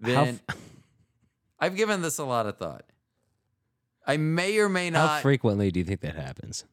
then 0.00 0.40
I've 1.60 1.76
given 1.76 2.02
this 2.02 2.18
a 2.18 2.24
lot 2.24 2.46
of 2.46 2.58
thought. 2.58 2.84
I 4.06 4.16
may 4.16 4.58
or 4.58 4.68
may 4.68 4.90
not. 4.90 5.08
How 5.08 5.20
frequently 5.20 5.70
do 5.70 5.78
you 5.78 5.84
think 5.84 6.00
that 6.00 6.16
happens? 6.16 6.64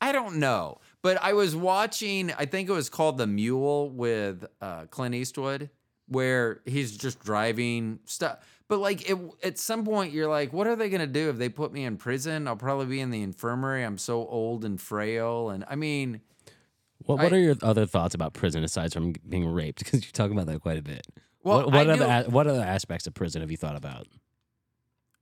I 0.00 0.12
don't 0.12 0.36
know. 0.36 0.78
But 1.00 1.22
I 1.22 1.32
was 1.32 1.56
watching, 1.56 2.32
I 2.32 2.46
think 2.46 2.68
it 2.68 2.72
was 2.72 2.88
called 2.88 3.18
The 3.18 3.26
Mule 3.26 3.90
with 3.90 4.44
uh, 4.60 4.86
Clint 4.86 5.14
Eastwood, 5.14 5.70
where 6.06 6.60
he's 6.64 6.96
just 6.96 7.20
driving 7.20 7.98
stuff. 8.04 8.38
But 8.72 8.78
like 8.80 9.06
it, 9.10 9.18
at 9.42 9.58
some 9.58 9.84
point, 9.84 10.14
you're 10.14 10.30
like, 10.30 10.54
what 10.54 10.66
are 10.66 10.74
they 10.74 10.88
going 10.88 11.02
to 11.02 11.06
do 11.06 11.28
if 11.28 11.36
they 11.36 11.50
put 11.50 11.74
me 11.74 11.84
in 11.84 11.98
prison? 11.98 12.48
I'll 12.48 12.56
probably 12.56 12.86
be 12.86 13.00
in 13.00 13.10
the 13.10 13.20
infirmary. 13.20 13.82
I'm 13.84 13.98
so 13.98 14.26
old 14.26 14.64
and 14.64 14.80
frail. 14.80 15.50
And 15.50 15.62
I 15.68 15.74
mean, 15.76 16.22
What 17.04 17.18
What 17.18 17.34
I- 17.34 17.36
are 17.36 17.38
your 17.38 17.56
other 17.62 17.84
thoughts 17.84 18.14
about 18.14 18.32
prison 18.32 18.64
aside 18.64 18.90
from 18.94 19.12
being 19.28 19.44
raped? 19.46 19.80
Because 19.84 20.02
you're 20.02 20.12
talking 20.12 20.32
about 20.32 20.46
that 20.46 20.62
quite 20.62 20.78
a 20.78 20.82
bit. 20.82 21.06
Well, 21.44 21.66
what 21.66 21.66
what 21.74 21.90
other 21.90 22.22
knew- 22.24 22.30
what 22.30 22.46
other 22.46 22.62
aspects 22.62 23.06
of 23.06 23.12
prison 23.12 23.42
have 23.42 23.50
you 23.50 23.58
thought 23.58 23.76
about? 23.76 24.06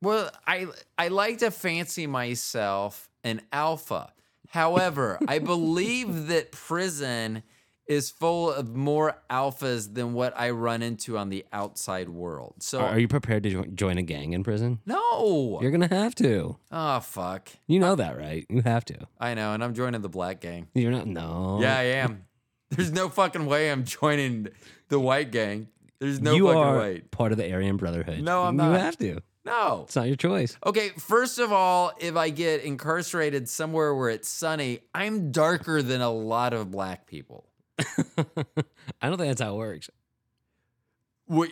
Well, 0.01 0.31
I 0.47 0.69
I 0.97 1.09
like 1.09 1.39
to 1.39 1.51
fancy 1.51 2.07
myself 2.07 3.11
an 3.25 3.41
alpha. 3.53 4.13
However, 4.51 5.19
I 5.27 5.41
believe 5.41 6.29
that 6.29 6.53
prison 6.53 7.43
is 7.91 8.09
full 8.09 8.53
of 8.53 8.75
more 8.77 9.19
alphas 9.29 9.93
than 9.93 10.13
what 10.13 10.33
I 10.39 10.51
run 10.51 10.81
into 10.81 11.19
on 11.19 11.29
the 11.29 11.45
outside 11.53 12.09
world. 12.09 12.55
So 12.61 12.81
Are, 12.81 12.99
you 12.99 13.09
prepared 13.09 13.43
to 13.43 13.51
jo- 13.51 13.65
join 13.75 13.99
a 13.99 14.03
gang 14.03 14.33
in 14.33 14.45
prison? 14.45 14.79
no. 14.87 15.59
You're 15.61 15.73
gonna 15.73 15.89
have 15.89 16.15
to. 16.17 16.57
Oh 16.71 17.01
fuck. 17.01 17.49
You 17.67 17.81
know 17.81 17.97
that, 17.97 18.17
right? 18.17 18.47
You 18.49 18.63
have 18.63 18.85
to. 18.87 19.09
I 19.19 19.35
know, 19.35 19.53
and 19.53 19.63
I'm 19.63 19.75
joining 19.75 20.03
the 20.03 20.09
black 20.09 20.41
gang. 20.41 20.69
You're 20.73 20.93
not. 20.93 21.07
No. 21.07 21.59
Yeah, 21.61 21.77
I 21.77 21.83
am. 21.83 22.25
There's 22.71 22.93
no 22.93 23.09
fucking 23.09 23.47
way 23.47 23.71
I'm 23.71 23.85
joining 23.85 24.47
the 24.89 25.01
white 25.01 25.33
gang. 25.33 25.69
There's 25.99 26.21
no 26.21 26.35
you 26.35 26.47
fucking 26.47 26.63
are 26.63 26.79
way. 26.79 27.01
part 27.11 27.33
of 27.33 27.39
the 27.39 27.53
Aryan 27.53 27.77
Brotherhood. 27.77 28.23
No, 28.23 28.45
I'm 28.45 28.57
not. 28.57 28.69
You 28.69 28.79
have 28.79 28.97
to. 28.99 29.21
No. 29.45 29.83
It's 29.87 29.97
not 29.97 30.07
your 30.07 30.17
choice. 30.17 30.57
Okay, 30.65 30.91
first 30.91 31.39
of 31.39 31.53
all, 31.53 31.93
if 31.99 32.15
I 32.17 32.31
get 32.31 32.63
incarcerated 32.63 33.49
somewhere 33.49 33.95
where 33.95 34.11
it's 34.11 34.29
sunny, 34.29 34.81
I'm 34.95 35.33
darker 35.33 35.83
than 35.83 36.01
a 36.01 36.11
lot 36.11 36.53
of 36.53 36.71
black 36.71 37.07
people. 37.07 37.50
I 39.01 39.09
don't 39.09 39.19
think 39.19 39.31
that's 39.31 39.41
how 39.41 39.55
it 39.55 39.59
works. 39.59 39.91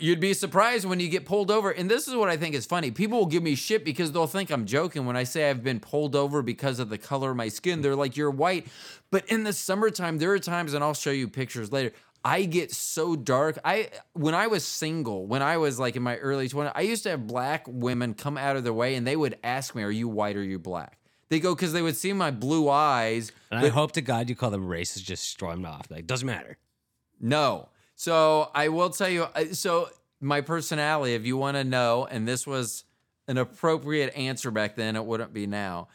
You'd 0.01 0.19
be 0.19 0.35
surprised 0.35 0.87
when 0.87 0.99
you 0.99 1.09
get 1.09 1.25
pulled 1.25 1.53
over. 1.53 1.71
And 1.71 1.89
this 1.89 2.09
is 2.09 2.17
what 2.17 2.29
I 2.29 2.37
think 2.37 2.57
is 2.57 2.67
funny. 2.67 2.91
People 2.91 3.19
will 3.19 3.27
give 3.27 3.45
me 3.45 3.55
shit 3.55 3.85
because 3.85 4.11
they'll 4.11 4.27
think 4.27 4.51
I'm 4.51 4.67
joking 4.67 5.07
when 5.07 5.17
I 5.17 5.23
say 5.23 5.49
I've 5.49 5.63
been 5.63 5.79
pulled 5.79 6.17
over 6.17 6.43
because 6.43 6.81
of 6.81 6.89
the 6.89 6.99
color 6.99 7.31
of 7.31 7.37
my 7.37 7.49
skin. 7.49 7.81
They're 7.81 7.95
like, 7.95 8.17
you're 8.17 8.31
white. 8.31 8.67
But 9.13 9.25
in 9.29 9.45
the 9.45 9.53
summertime, 9.53 10.19
there 10.19 10.33
are 10.33 10.39
times, 10.41 10.75
and 10.75 10.83
I'll 10.83 10.95
show 10.95 11.13
you 11.13 11.29
pictures 11.29 11.71
later. 11.71 11.93
I 12.25 12.45
get 12.45 12.73
so 12.73 13.15
dark. 13.15 13.59
I 13.65 13.91
when 14.13 14.35
I 14.35 14.49
was 14.49 14.65
single, 14.65 15.27
when 15.27 15.43
I 15.43 15.59
was 15.59 15.79
like 15.79 15.95
in 15.95 16.03
my 16.03 16.17
early 16.17 16.49
20s, 16.49 16.73
I 16.75 16.81
used 16.81 17.05
to 17.05 17.11
have 17.11 17.27
black 17.27 17.65
women 17.69 18.15
come 18.15 18.37
out 18.37 18.57
of 18.57 18.65
their 18.65 18.73
way 18.73 18.97
and 18.97 19.07
they 19.07 19.17
would 19.17 19.39
ask 19.45 19.75
me, 19.75 19.83
Are 19.85 19.91
you 19.91 20.09
white 20.09 20.37
or 20.37 20.41
are 20.41 20.45
you 20.45 20.59
black? 20.59 20.99
They 21.29 21.41
go 21.41 21.55
because 21.55 21.73
they 21.73 21.83
would 21.83 21.97
see 21.97 22.13
my 22.13 22.31
blue 22.31 22.69
eyes. 22.69 23.33
And 23.51 23.61
I 23.61 23.69
hope 23.69 23.93
to 23.93 24.01
God 24.01 24.29
you 24.29 24.35
call 24.35 24.51
them 24.51 24.69
racist, 24.69 25.05
just 25.05 25.29
storm 25.29 25.67
off. 25.67 25.91
Like, 25.91 26.07
doesn't 26.07 26.27
matter. 26.27 26.57
No. 27.21 27.69
So 27.95 28.51
I 28.55 28.69
will 28.69 28.91
tell 28.91 29.09
you. 29.09 29.27
So 29.53 29.91
my 30.21 30.41
personality, 30.41 31.15
if 31.15 31.27
you 31.27 31.37
want 31.37 31.57
to 31.57 31.65
know, 31.65 32.07
and 32.11 32.27
this 32.27 32.47
was 32.47 32.85
an 33.27 33.37
appropriate 33.37 34.17
answer 34.17 34.51
back 34.51 34.77
then, 34.77 34.97
it 34.97 35.05
wouldn't 35.05 35.33
be 35.33 35.47
now. 35.47 35.89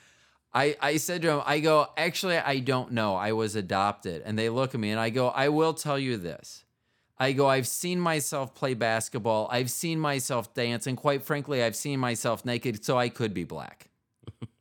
I, 0.53 0.75
I 0.79 0.97
said 0.97 1.23
to 1.23 1.31
him, 1.31 1.41
I 1.45 1.59
go, 1.59 1.87
actually, 1.97 2.37
I 2.37 2.59
don't 2.59 2.91
know. 2.91 3.15
I 3.15 3.31
was 3.31 3.55
adopted. 3.55 4.21
And 4.23 4.37
they 4.37 4.49
look 4.49 4.75
at 4.75 4.79
me 4.79 4.91
and 4.91 4.99
I 4.99 5.09
go, 5.09 5.29
I 5.29 5.49
will 5.49 5.73
tell 5.73 5.97
you 5.97 6.17
this. 6.17 6.63
I 7.17 7.31
go, 7.31 7.47
I've 7.47 7.67
seen 7.67 7.99
myself 7.99 8.53
play 8.53 8.75
basketball. 8.75 9.47
I've 9.51 9.71
seen 9.71 9.99
myself 9.99 10.53
dance. 10.53 10.85
And 10.85 10.95
quite 10.95 11.23
frankly, 11.23 11.63
I've 11.63 11.75
seen 11.75 11.99
myself 11.99 12.45
naked. 12.45 12.85
So 12.85 12.97
I 12.97 13.09
could 13.09 13.33
be 13.33 13.45
black. 13.45 13.89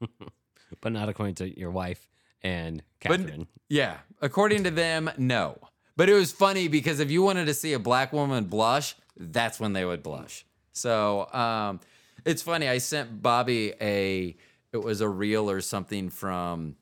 But 0.80 0.92
not 0.92 1.08
according 1.08 1.34
to 1.36 1.58
your 1.58 1.70
wife 1.70 2.08
and 2.42 2.82
But- 3.02 3.20
Catherine. 3.20 3.46
Yeah. 3.68 3.98
According 4.20 4.64
to 4.64 4.70
them, 4.70 5.10
no. 5.18 5.58
But 5.96 6.08
it 6.08 6.14
was 6.14 6.32
funny 6.32 6.68
because 6.68 7.00
if 7.00 7.10
you 7.10 7.22
wanted 7.22 7.46
to 7.46 7.54
see 7.54 7.72
a 7.74 7.78
black 7.78 8.12
woman 8.12 8.44
blush, 8.44 8.94
that's 9.16 9.60
when 9.60 9.72
they 9.72 9.84
would 9.84 10.02
blush. 10.02 10.44
So 10.72 11.30
um, 11.32 11.80
it's 12.24 12.42
funny. 12.42 12.68
I 12.68 12.78
sent 12.78 13.22
Bobby 13.22 13.74
a, 13.80 14.36
it 14.72 14.76
was 14.78 15.00
a 15.00 15.08
reel 15.08 15.50
or 15.50 15.60
something 15.60 16.08
from, 16.08 16.76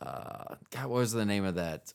uh, 0.00 0.54
God, 0.70 0.86
what 0.86 0.98
was 0.98 1.12
the 1.12 1.24
name 1.24 1.44
of 1.44 1.56
that? 1.56 1.92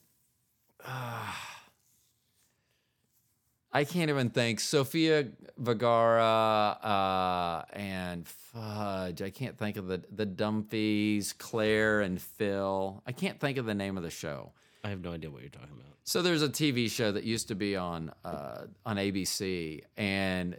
I 3.72 3.84
can't 3.84 4.10
even 4.10 4.30
think. 4.30 4.58
Sofia 4.60 5.28
Vergara 5.56 6.76
uh, 6.82 7.62
and 7.72 8.26
fudge. 8.26 9.22
I 9.22 9.30
can't 9.30 9.56
think 9.56 9.76
of 9.76 9.86
the 9.86 10.02
the 10.10 10.26
Dunphys, 10.26 11.36
Claire 11.38 12.00
and 12.00 12.20
Phil. 12.20 13.02
I 13.06 13.12
can't 13.12 13.38
think 13.38 13.58
of 13.58 13.66
the 13.66 13.74
name 13.74 13.96
of 13.96 14.02
the 14.02 14.10
show. 14.10 14.52
I 14.82 14.88
have 14.88 15.02
no 15.02 15.12
idea 15.12 15.30
what 15.30 15.42
you're 15.42 15.50
talking 15.50 15.68
about. 15.72 15.86
So 16.04 16.22
there's 16.22 16.42
a 16.42 16.48
TV 16.48 16.90
show 16.90 17.12
that 17.12 17.24
used 17.24 17.48
to 17.48 17.54
be 17.54 17.76
on 17.76 18.12
uh, 18.24 18.62
on 18.84 18.96
ABC, 18.96 19.82
and 19.96 20.56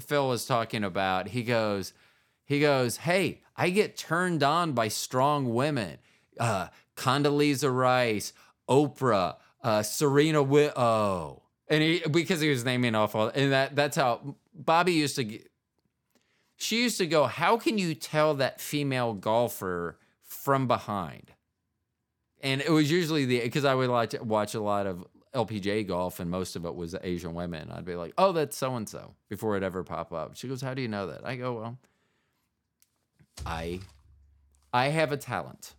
Phil 0.00 0.28
was 0.28 0.46
talking 0.46 0.82
about. 0.82 1.28
He 1.28 1.42
goes, 1.44 1.92
he 2.44 2.58
goes, 2.60 2.96
hey, 2.96 3.42
I 3.56 3.70
get 3.70 3.96
turned 3.96 4.42
on 4.42 4.72
by 4.72 4.88
strong 4.88 5.54
women, 5.54 5.98
uh, 6.40 6.68
Condoleezza 6.96 7.72
Rice, 7.74 8.32
Oprah, 8.68 9.36
uh, 9.62 9.82
Serena 9.82 10.38
Wi- 10.38 10.72
Oh, 10.76 11.42
and 11.68 11.82
he 11.82 12.02
because 12.10 12.40
he 12.40 12.48
was 12.48 12.64
naming 12.64 12.94
off 12.94 13.14
all, 13.14 13.28
and 13.28 13.52
that 13.52 13.76
that's 13.76 13.96
how 13.96 14.36
Bobby 14.54 14.92
used 14.92 15.16
to. 15.16 15.40
She 16.58 16.82
used 16.82 16.96
to 16.98 17.06
go, 17.06 17.26
how 17.26 17.58
can 17.58 17.76
you 17.76 17.94
tell 17.94 18.32
that 18.34 18.62
female 18.62 19.12
golfer 19.12 19.98
from 20.22 20.66
behind? 20.66 21.32
and 22.40 22.60
it 22.60 22.70
was 22.70 22.90
usually 22.90 23.24
the 23.24 23.40
because 23.40 23.64
I 23.64 23.74
would 23.74 23.90
like 23.90 24.10
to 24.10 24.22
watch 24.22 24.54
a 24.54 24.60
lot 24.60 24.86
of 24.86 25.04
LPGA 25.34 25.86
golf, 25.86 26.20
and 26.20 26.30
most 26.30 26.56
of 26.56 26.64
it 26.64 26.74
was 26.74 26.94
Asian 27.02 27.34
women. 27.34 27.70
I'd 27.70 27.84
be 27.84 27.96
like, 27.96 28.14
"Oh, 28.16 28.32
that's 28.32 28.56
so 28.56 28.76
and 28.76 28.88
so," 28.88 29.14
before 29.28 29.56
it 29.56 29.62
ever 29.62 29.82
pop 29.84 30.12
up. 30.12 30.36
She 30.36 30.48
goes, 30.48 30.62
"How 30.62 30.74
do 30.74 30.82
you 30.82 30.88
know 30.88 31.08
that?" 31.08 31.26
I 31.26 31.36
go, 31.36 31.54
"Well, 31.54 31.78
I, 33.44 33.80
I 34.72 34.88
have 34.88 35.12
a 35.12 35.16
talent, 35.16 35.74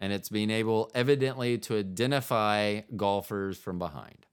and 0.00 0.12
it's 0.12 0.28
being 0.28 0.50
able, 0.50 0.90
evidently, 0.94 1.58
to 1.58 1.78
identify 1.78 2.80
golfers 2.96 3.58
from 3.58 3.78
behind, 3.78 4.25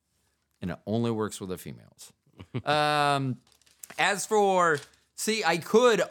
and 0.63 0.71
it 0.71 0.80
only 0.88 1.12
works 1.12 1.39
with 1.39 1.49
the 1.49 1.58
females." 1.60 2.12
um, 2.65 3.38
as 3.99 4.26
for 4.26 4.80
see, 5.15 5.43
I 5.43 5.58
could 5.58 6.02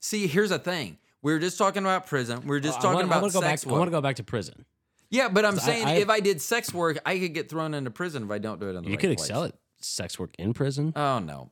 see. 0.00 0.26
Here's 0.26 0.50
the 0.50 0.58
thing. 0.58 0.98
We 1.22 1.32
were 1.32 1.38
just 1.38 1.56
talking 1.56 1.82
about 1.82 2.06
prison. 2.06 2.42
We 2.42 2.48
were 2.48 2.60
just 2.60 2.78
I 2.78 2.82
talking 2.82 3.08
wanna- 3.08 3.26
about 3.26 3.32
sex 3.32 3.64
back. 3.64 3.72
I 3.72 3.76
want 3.78 3.88
to 3.88 3.92
go 3.92 4.00
back 4.02 4.16
to 4.16 4.22
prison. 4.24 4.66
Yeah, 5.10 5.28
but 5.28 5.44
I'm 5.44 5.58
saying 5.58 5.86
I- 5.86 5.94
if 5.96 6.08
I 6.10 6.20
did 6.20 6.40
sex 6.42 6.72
work, 6.74 6.98
I 7.06 7.18
could 7.18 7.32
get 7.34 7.48
thrown 7.48 7.72
into 7.74 7.90
prison 7.90 8.24
if 8.24 8.30
I 8.30 8.38
don't 8.38 8.60
do 8.60 8.66
it 8.68 8.76
in 8.76 8.82
the 8.82 8.88
You 8.90 8.90
right 8.90 9.00
could 9.00 9.16
place. 9.16 9.20
excel 9.28 9.44
at 9.44 9.54
sex 9.80 10.18
work 10.18 10.34
in 10.38 10.52
prison. 10.52 10.92
Oh 10.94 11.18
no. 11.18 11.50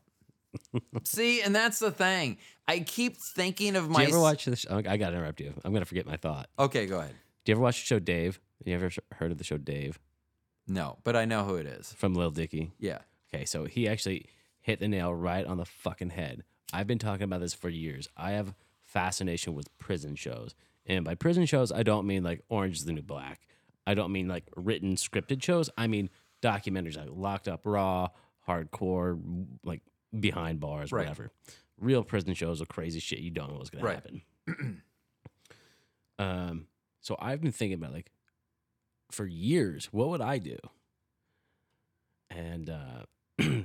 See, 1.05 1.43
and 1.43 1.55
that's 1.55 1.79
the 1.79 1.91
thing. 1.91 2.39
I 2.67 2.81
keep 2.81 3.17
thinking 3.19 3.77
of 3.77 3.89
my. 3.89 4.01
Do 4.05 4.11
you 4.11 4.15
ever 4.17 4.21
watch 4.23 4.45
this? 4.45 4.67
I 4.69 4.81
got 4.83 5.11
to 5.11 5.17
interrupt 5.17 5.41
you. 5.41 5.53
I'm 5.65 5.73
gonna 5.73 5.85
forget 5.85 6.07
my 6.07 6.17
thought. 6.17 6.49
Okay, 6.59 6.87
go 6.87 6.99
ahead. 7.01 7.15
Do 7.45 7.51
you 7.51 7.55
ever 7.55 7.63
watch 7.63 7.81
the 7.81 7.87
show 7.87 7.99
Dave? 7.99 8.41
Have 8.59 8.69
you 8.69 8.75
ever 8.75 8.91
heard 9.15 9.31
of 9.33 9.39
the 9.39 9.45
show 9.45 9.57
Dave 9.59 9.99
No, 10.69 10.99
but 11.03 11.17
I 11.17 11.25
know 11.25 11.45
who 11.45 11.55
it 11.57 11.67
is. 11.67 11.93
from 11.95 12.15
Lil 12.15 12.31
Dicky? 12.31 12.73
Yeah. 12.79 12.99
Okay, 13.33 13.45
so 13.45 13.65
he 13.65 13.89
actually 13.89 14.27
hit 14.61 14.81
the 14.81 14.89
nail 14.89 15.15
right 15.15 15.45
on 15.47 15.57
the 15.57 15.65
fucking 15.65 16.11
head. 16.11 16.45
I've 16.73 16.87
been 16.87 16.99
talking 16.99 17.23
about 17.25 17.41
this 17.41 17.55
for 17.55 17.69
years. 17.71 18.09
I 18.17 18.33
have 18.33 18.55
fascination 18.85 19.55
with 19.55 19.77
prison 19.79 20.15
shows. 20.15 20.55
And 20.87 21.05
by 21.05 21.15
prison 21.15 21.47
shows, 21.47 21.73
I 21.73 21.83
don't 21.83 22.07
mean 22.07 22.23
like 22.23 22.43
Orange 22.49 22.77
is 22.79 22.85
the 22.85 22.93
New 22.93 23.03
Black. 23.03 23.41
I 23.87 23.95
don't 23.95 24.13
mean 24.13 24.29
like 24.29 24.45
written 24.57 24.97
scripted 24.97 25.43
shows. 25.43 25.71
I 25.79 25.87
mean 25.87 26.11
documentaries 26.43 26.97
like 26.97 27.09
Locked 27.11 27.49
Up 27.49 27.63
Raw, 27.65 28.09
Hardcore, 28.47 29.19
like 29.65 29.83
Behind 30.19 30.61
Bars, 30.61 30.93
Right. 30.93 31.01
whatever. 31.03 31.31
Real 31.79 32.03
prison 32.03 32.35
shows 32.35 32.61
of 32.61 32.69
crazy 32.69 33.01
shit 33.01 33.21
you 33.21 33.31
don't 33.31 33.51
know 33.51 33.57
what's 33.59 33.71
going 33.71 33.85
Right. 33.85 34.03
to 34.47 34.53
happen. 34.55 34.83
um, 36.19 36.67
so 37.01 37.17
I've 37.21 37.41
been 37.41 37.53
thinking 37.53 37.79
about 37.79 37.93
like 37.93 38.11
for 39.11 39.27
years, 39.27 39.89
what 39.93 40.09
would 40.09 40.21
I 40.21 40.39
do? 40.39 40.57
And 42.31 42.71
uh, 42.71 43.05
I, 43.41 43.65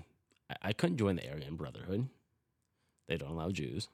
I 0.61 0.73
couldn't 0.73 0.97
join 0.97 1.15
the 1.15 1.29
Aryan 1.29 1.55
Brotherhood. 1.55 2.07
They 3.07 3.17
don't 3.17 3.31
allow 3.31 3.49
Jews, 3.49 3.89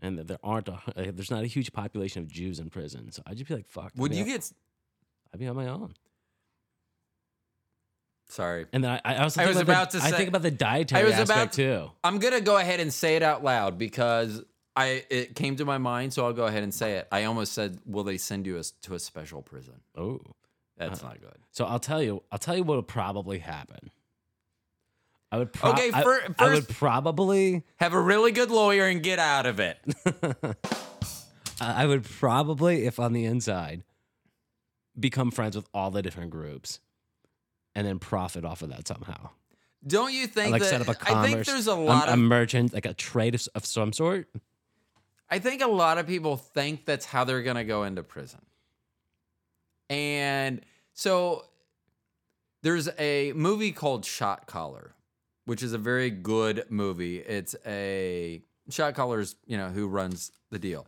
and 0.00 0.18
there 0.18 0.38
aren't 0.44 0.68
a, 0.68 0.80
there's 1.12 1.30
not 1.30 1.42
a 1.42 1.48
huge 1.48 1.72
population 1.72 2.22
of 2.22 2.28
Jews 2.28 2.60
in 2.60 2.70
prison. 2.70 3.10
So 3.10 3.22
I'd 3.26 3.36
just 3.36 3.48
be 3.48 3.54
like, 3.54 3.66
"Fuck." 3.66 3.92
I'd 3.98 4.14
you 4.14 4.22
on- 4.22 4.26
get? 4.28 4.52
I'd 5.32 5.40
be 5.40 5.48
on 5.48 5.56
my 5.56 5.66
own. 5.66 5.94
Sorry. 8.28 8.66
And 8.72 8.82
then 8.82 9.00
I, 9.04 9.14
I 9.14 9.16
also 9.18 9.42
I 9.42 9.46
was 9.46 9.58
about, 9.58 9.90
the, 9.90 9.98
to 10.00 10.04
I 10.06 10.10
think 10.10 10.28
about 10.28 10.42
the 10.42 10.50
dietary 10.50 11.02
I 11.02 11.04
was 11.04 11.14
aspect 11.14 11.30
about 11.30 11.52
too. 11.52 11.90
I'm 12.02 12.18
gonna 12.18 12.40
go 12.40 12.56
ahead 12.56 12.80
and 12.80 12.92
say 12.92 13.16
it 13.16 13.22
out 13.22 13.44
loud 13.44 13.78
because 13.78 14.42
I 14.76 15.04
it 15.10 15.34
came 15.36 15.56
to 15.56 15.64
my 15.64 15.78
mind, 15.78 16.12
so 16.12 16.24
I'll 16.26 16.32
go 16.32 16.46
ahead 16.46 16.62
and 16.64 16.74
say 16.74 16.94
it. 16.94 17.08
I 17.12 17.24
almost 17.24 17.52
said, 17.52 17.78
"Will 17.86 18.02
they 18.04 18.16
send 18.18 18.46
you 18.46 18.58
a, 18.58 18.62
to 18.82 18.94
a 18.94 18.98
special 18.98 19.40
prison?" 19.42 19.80
Oh, 19.96 20.20
That's 20.76 21.00
Uh-huh. 21.00 21.10
not 21.12 21.20
good. 21.20 21.36
so 21.52 21.64
I'll 21.64 21.78
tell 21.78 22.02
you. 22.02 22.22
I'll 22.32 22.38
tell 22.38 22.56
you 22.56 22.64
what 22.64 22.76
would 22.76 22.88
probably 22.88 23.38
happen. 23.38 23.90
I 25.30 25.38
would. 25.38 25.52
Pro- 25.52 25.70
Okay, 25.72 25.90
I- 25.94 26.02
fir- 26.02 26.34
I 26.38 26.48
would 26.54 26.68
probably. 26.68 27.62
Have 27.76 27.92
a 27.92 28.00
really 28.00 28.32
good 28.32 28.50
lawyer 28.50 28.86
and 28.86 29.02
get 29.02 29.18
out 29.20 29.46
of 29.46 29.60
it. 29.60 29.78
I 31.60 31.86
would 31.86 32.04
probably, 32.04 32.84
if 32.86 32.98
on 32.98 33.12
the 33.12 33.24
inside, 33.24 33.84
become 34.98 35.30
friends 35.30 35.54
with 35.56 35.68
all 35.72 35.90
the 35.90 36.02
different 36.02 36.30
groups, 36.30 36.80
and 37.76 37.86
then 37.86 37.98
profit 38.00 38.44
off 38.44 38.62
of 38.62 38.70
that 38.70 38.88
somehow. 38.88 39.30
Don't 39.86 40.12
you 40.12 40.26
think 40.26 40.50
like 40.52 40.62
that? 40.62 40.68
set 40.68 40.80
up 40.80 40.88
a 40.88 40.90
I 40.92 40.94
commerce. 40.94 41.30
think 41.30 41.46
there's 41.46 41.68
a 41.68 41.72
a- 41.72 41.74
lot 41.74 42.08
a, 42.08 42.14
of. 42.14 42.18
merchant, 42.18 42.72
like 42.74 42.86
a 42.86 42.94
trade 42.94 43.34
of, 43.36 43.46
of 43.54 43.64
some 43.66 43.92
sort. 43.92 44.28
I 45.30 45.38
think 45.38 45.62
a 45.62 45.66
lot 45.66 45.98
of 45.98 46.06
people 46.06 46.36
think 46.36 46.84
that's 46.84 47.06
how 47.06 47.24
they're 47.24 47.42
gonna 47.42 47.64
go 47.64 47.84
into 47.84 48.02
prison, 48.02 48.42
and 49.88 50.60
so 50.92 51.44
there's 52.62 52.88
a 52.98 53.32
movie 53.34 53.72
called 53.72 54.04
Shot 54.04 54.46
Caller, 54.46 54.94
which 55.44 55.62
is 55.62 55.72
a 55.72 55.78
very 55.78 56.10
good 56.10 56.64
movie. 56.70 57.18
It's 57.18 57.54
a 57.66 58.42
shot 58.70 58.94
caller's, 58.94 59.36
you 59.46 59.58
know, 59.58 59.68
who 59.68 59.86
runs 59.86 60.32
the 60.50 60.58
deal. 60.58 60.86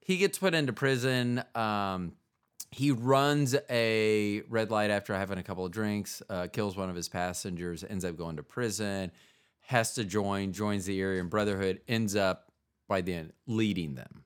He 0.00 0.18
gets 0.18 0.38
put 0.38 0.54
into 0.54 0.72
prison. 0.72 1.42
Um, 1.54 2.12
he 2.70 2.90
runs 2.90 3.54
a 3.70 4.42
red 4.50 4.70
light 4.70 4.90
after 4.90 5.14
having 5.14 5.38
a 5.38 5.42
couple 5.42 5.64
of 5.64 5.72
drinks, 5.72 6.22
uh, 6.28 6.48
kills 6.52 6.76
one 6.76 6.90
of 6.90 6.96
his 6.96 7.08
passengers, 7.08 7.84
ends 7.88 8.04
up 8.04 8.16
going 8.16 8.36
to 8.36 8.42
prison, 8.42 9.12
has 9.60 9.94
to 9.94 10.04
join, 10.04 10.52
joins 10.52 10.84
the 10.84 11.02
Aryan 11.02 11.28
Brotherhood, 11.28 11.80
ends 11.88 12.16
up 12.16 12.50
by 12.88 13.00
the 13.00 13.14
end 13.14 13.32
leading 13.46 13.94
them. 13.94 14.24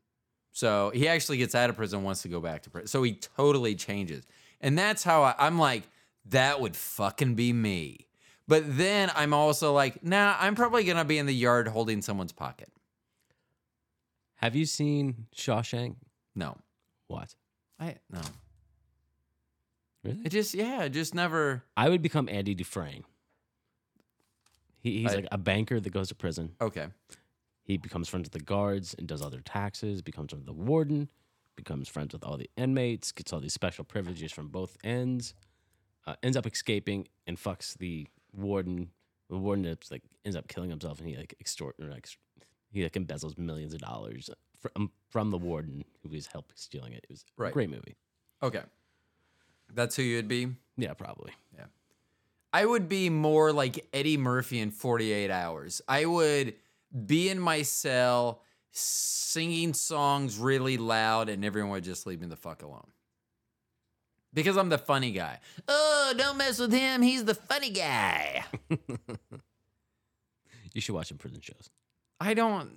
So 0.53 0.91
he 0.93 1.07
actually 1.07 1.39
gets 1.39 1.55
out 1.55 1.71
of 1.71 1.77
prison, 1.77 2.03
wants 2.03 2.23
to 2.23 2.29
go 2.29 2.41
back 2.41 2.63
to 2.63 2.71
prison. 2.71 2.89
So 2.89 3.03
he 3.03 3.13
totally 3.15 3.75
changes. 3.75 4.27
And 4.61 4.77
that's 4.77 5.05
how 5.05 5.23
I, 5.23 5.35
I'm 5.39 5.59
like, 5.59 5.85
that 6.27 6.61
would 6.61 6.75
fucking 6.75 7.37
be 7.37 7.53
me. 7.53 8.07
But 8.49 8.65
then 8.77 9.11
I'm 9.15 9.33
also 9.33 9.73
like, 9.73 10.03
nah, 10.03 10.35
I'm 10.41 10.55
probably 10.55 10.83
going 10.85 10.97
to 10.97 11.05
be 11.05 11.19
in 11.19 11.27
the 11.27 11.35
yard 11.35 11.69
holding 11.69 12.03
someone's 12.03 12.33
pocket. 12.33 12.71
Have 14.37 14.57
you 14.57 14.65
seen 14.67 15.27
Shawshank? 15.37 15.97
No. 16.35 16.57
What? 17.07 17.35
I, 17.79 17.97
no. 18.11 18.21
Really? 20.03 20.21
It 20.25 20.31
just, 20.31 20.55
yeah, 20.55 20.85
it 20.85 20.91
just 20.91 21.15
never. 21.15 21.63
I 21.77 21.89
would 21.89 22.03
become 22.03 22.29
Andy 22.29 22.55
Dufresne. 22.55 23.05
He, 24.81 25.03
he's 25.03 25.13
I- 25.13 25.17
like 25.17 25.29
a 25.31 25.39
banker 25.39 25.79
that 25.79 25.91
goes 25.91 26.09
to 26.09 26.15
prison. 26.15 26.53
Okay. 26.61 26.87
He 27.69 27.77
becomes 27.77 28.09
friends 28.09 28.25
with 28.25 28.33
the 28.33 28.41
guards 28.41 28.95
and 28.99 29.07
does 29.07 29.21
all 29.21 29.29
their 29.29 29.43
taxes, 29.43 30.01
becomes 30.01 30.31
friends 30.31 30.47
with 30.47 30.57
the 30.57 30.65
warden, 30.65 31.11
becomes 31.55 31.87
friends 31.87 32.15
with 32.15 32.25
all 32.25 32.39
the 32.39 32.49
inmates, 32.57 33.13
gets 33.13 33.31
all 33.31 33.41
these 33.41 33.53
special 33.53 33.85
privileges 33.85 34.33
from 34.33 34.49
both 34.49 34.79
ends, 34.83 35.35
uh, 36.07 36.15
ends 36.23 36.35
up 36.35 36.47
escaping 36.47 37.07
and 37.27 37.37
fucks 37.37 37.77
the 37.77 38.07
warden. 38.33 38.91
The 39.29 39.37
warden 39.37 39.67
ends, 39.67 39.91
like 39.91 40.03
ends 40.25 40.35
up 40.35 40.49
killing 40.49 40.71
himself, 40.71 40.99
and 40.99 41.07
he 41.11 41.17
like 41.19 41.35
extort 41.41 41.77
or 41.79 41.91
like 41.91 42.09
he 42.71 42.83
like 42.83 42.95
embezzles 42.95 43.37
millions 43.37 43.75
of 43.75 43.81
dollars 43.81 44.31
from 44.59 44.91
from 45.11 45.31
the 45.31 45.39
warden 45.39 45.85
who 46.03 46.09
was 46.09 46.27
helping 46.27 46.57
stealing 46.57 46.95
it. 46.95 47.05
It 47.05 47.11
was 47.11 47.25
a 47.39 47.51
great 47.51 47.69
movie. 47.69 47.97
Okay. 48.43 48.63
That's 49.75 49.95
who 49.95 50.03
you'd 50.03 50.27
be. 50.27 50.49
Yeah, 50.79 50.95
probably. 50.95 51.33
Yeah. 51.55 51.67
I 52.51 52.65
would 52.65 52.89
be 52.89 53.11
more 53.11 53.53
like 53.53 53.87
Eddie 53.93 54.17
Murphy 54.17 54.59
in 54.59 54.71
48 54.71 55.31
hours. 55.31 55.83
I 55.87 56.07
would 56.07 56.55
be 57.07 57.29
in 57.29 57.39
my 57.39 57.63
cell 57.63 58.43
singing 58.71 59.75
songs 59.75 60.39
really 60.39 60.77
loud 60.77 61.29
and 61.29 61.45
everyone 61.45 61.71
would 61.73 61.85
just 61.85 62.07
leave 62.07 62.21
me 62.21 62.27
the 62.27 62.37
fuck 62.37 62.63
alone. 62.63 62.87
Because 64.35 64.57
I'm 64.57 64.69
the 64.69 64.79
funny 64.79 65.11
guy. 65.11 65.41
Oh, 65.67 66.15
don't 66.17 66.37
mess 66.37 66.59
with 66.59 66.73
him. 66.73 67.03
He's 67.03 67.25
the 67.25 67.35
funny 67.35 67.71
guy. 67.71 68.45
You 70.75 70.81
should 70.81 70.95
watch 70.95 71.09
some 71.09 71.19
prison 71.19 71.41
shows. 71.41 71.71
I 72.21 72.35
don't, 72.35 72.71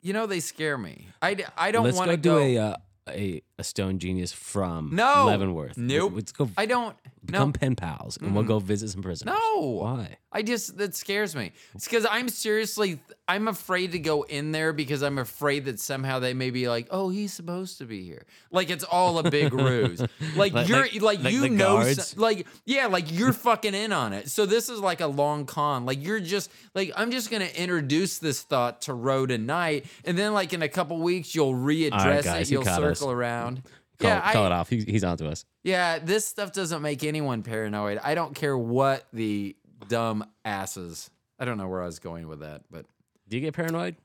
you 0.00 0.12
know, 0.12 0.26
they 0.26 0.40
scare 0.40 0.78
me. 0.78 1.06
I, 1.20 1.36
I 1.56 1.70
don't 1.70 1.94
want 1.94 2.06
go 2.08 2.10
to 2.12 2.16
do 2.16 2.28
go. 2.30 2.38
a, 2.38 2.58
uh, 2.58 2.76
a 3.08 3.42
a 3.58 3.62
Stone 3.64 3.98
Genius 3.98 4.32
from 4.32 4.90
No. 4.94 5.26
Leavenworth. 5.26 5.76
Nope. 5.76 6.12
Let's 6.16 6.32
go 6.32 6.50
I 6.56 6.66
don't. 6.66 6.96
Become 7.26 7.48
No. 7.48 7.52
pen 7.52 7.76
pals, 7.76 8.16
and 8.18 8.34
we'll 8.34 8.44
Mm. 8.44 8.48
go 8.48 8.58
visit 8.58 8.90
some 8.90 9.02
prisoners. 9.02 9.34
No. 9.34 9.60
Why? 9.60 10.16
I 10.32 10.42
just 10.42 10.76
that 10.78 10.94
scares 10.94 11.34
me. 11.34 11.52
It's 11.74 11.84
because 11.86 12.06
I'm 12.10 12.28
seriously 12.28 13.00
I'm 13.28 13.48
afraid 13.48 13.92
to 13.92 13.98
go 13.98 14.22
in 14.22 14.52
there 14.52 14.72
because 14.72 15.02
I'm 15.02 15.18
afraid 15.18 15.64
that 15.64 15.80
somehow 15.80 16.18
they 16.20 16.32
may 16.34 16.50
be 16.50 16.68
like, 16.68 16.86
oh, 16.90 17.08
he's 17.08 17.32
supposed 17.32 17.78
to 17.78 17.84
be 17.84 18.04
here. 18.04 18.24
Like 18.52 18.70
it's 18.70 18.84
all 18.84 19.18
a 19.18 19.28
big 19.30 19.52
ruse. 19.52 20.00
Like, 20.36 20.52
Like- 20.52 20.68
you're 20.68 20.80
like- 20.82 21.00
like, 21.00 21.22
like 21.24 21.32
you 21.32 21.48
know, 21.48 21.78
guards? 21.78 22.08
so- 22.08 22.20
like 22.20 22.46
yeah, 22.66 22.86
like 22.86 23.10
you're 23.10 23.32
fucking 23.48 23.74
in 23.74 23.92
on 23.92 24.12
it. 24.12 24.28
So 24.30 24.46
this 24.46 24.68
is 24.68 24.78
like 24.80 25.00
a 25.00 25.06
long 25.06 25.46
con. 25.46 25.86
Like 25.86 26.04
you're 26.04 26.20
just 26.20 26.50
like 26.74 26.92
I'm 26.96 27.10
just 27.10 27.30
gonna 27.30 27.46
introduce 27.56 28.18
this 28.18 28.42
thought 28.42 28.82
to 28.82 28.94
Ro 28.94 29.24
and 29.24 29.46
Night, 29.46 29.86
and 30.04 30.16
then 30.18 30.32
like 30.34 30.52
in 30.52 30.60
a 30.62 30.68
couple 30.68 30.98
weeks 30.98 31.34
you'll 31.34 31.54
readdress 31.54 32.24
guys, 32.24 32.48
it. 32.48 32.52
You'll 32.52 32.62
caught 32.64 32.82
us. 32.82 32.98
circle 32.98 33.10
around. 33.10 33.62
Call, 33.98 34.10
yeah, 34.10 34.32
call 34.32 34.44
I, 34.44 34.46
it 34.46 34.52
off. 34.52 34.68
He's, 34.68 34.84
he's 34.84 35.04
onto 35.04 35.26
us. 35.26 35.44
yeah, 35.64 35.98
this 35.98 36.26
stuff 36.26 36.52
doesn't 36.52 36.82
make 36.82 37.02
anyone 37.04 37.42
paranoid. 37.42 37.98
I 38.02 38.14
don't 38.14 38.34
care 38.34 38.56
what 38.56 39.06
the 39.12 39.56
dumb 39.88 40.24
asses. 40.44 41.10
I 41.38 41.44
don't 41.44 41.56
know 41.58 41.68
where 41.68 41.82
I 41.82 41.86
was 41.86 41.98
going 41.98 42.28
with 42.28 42.40
that, 42.40 42.62
but 42.70 42.86
Do 43.28 43.36
you 43.36 43.40
get 43.42 43.54
paranoid? 43.54 43.96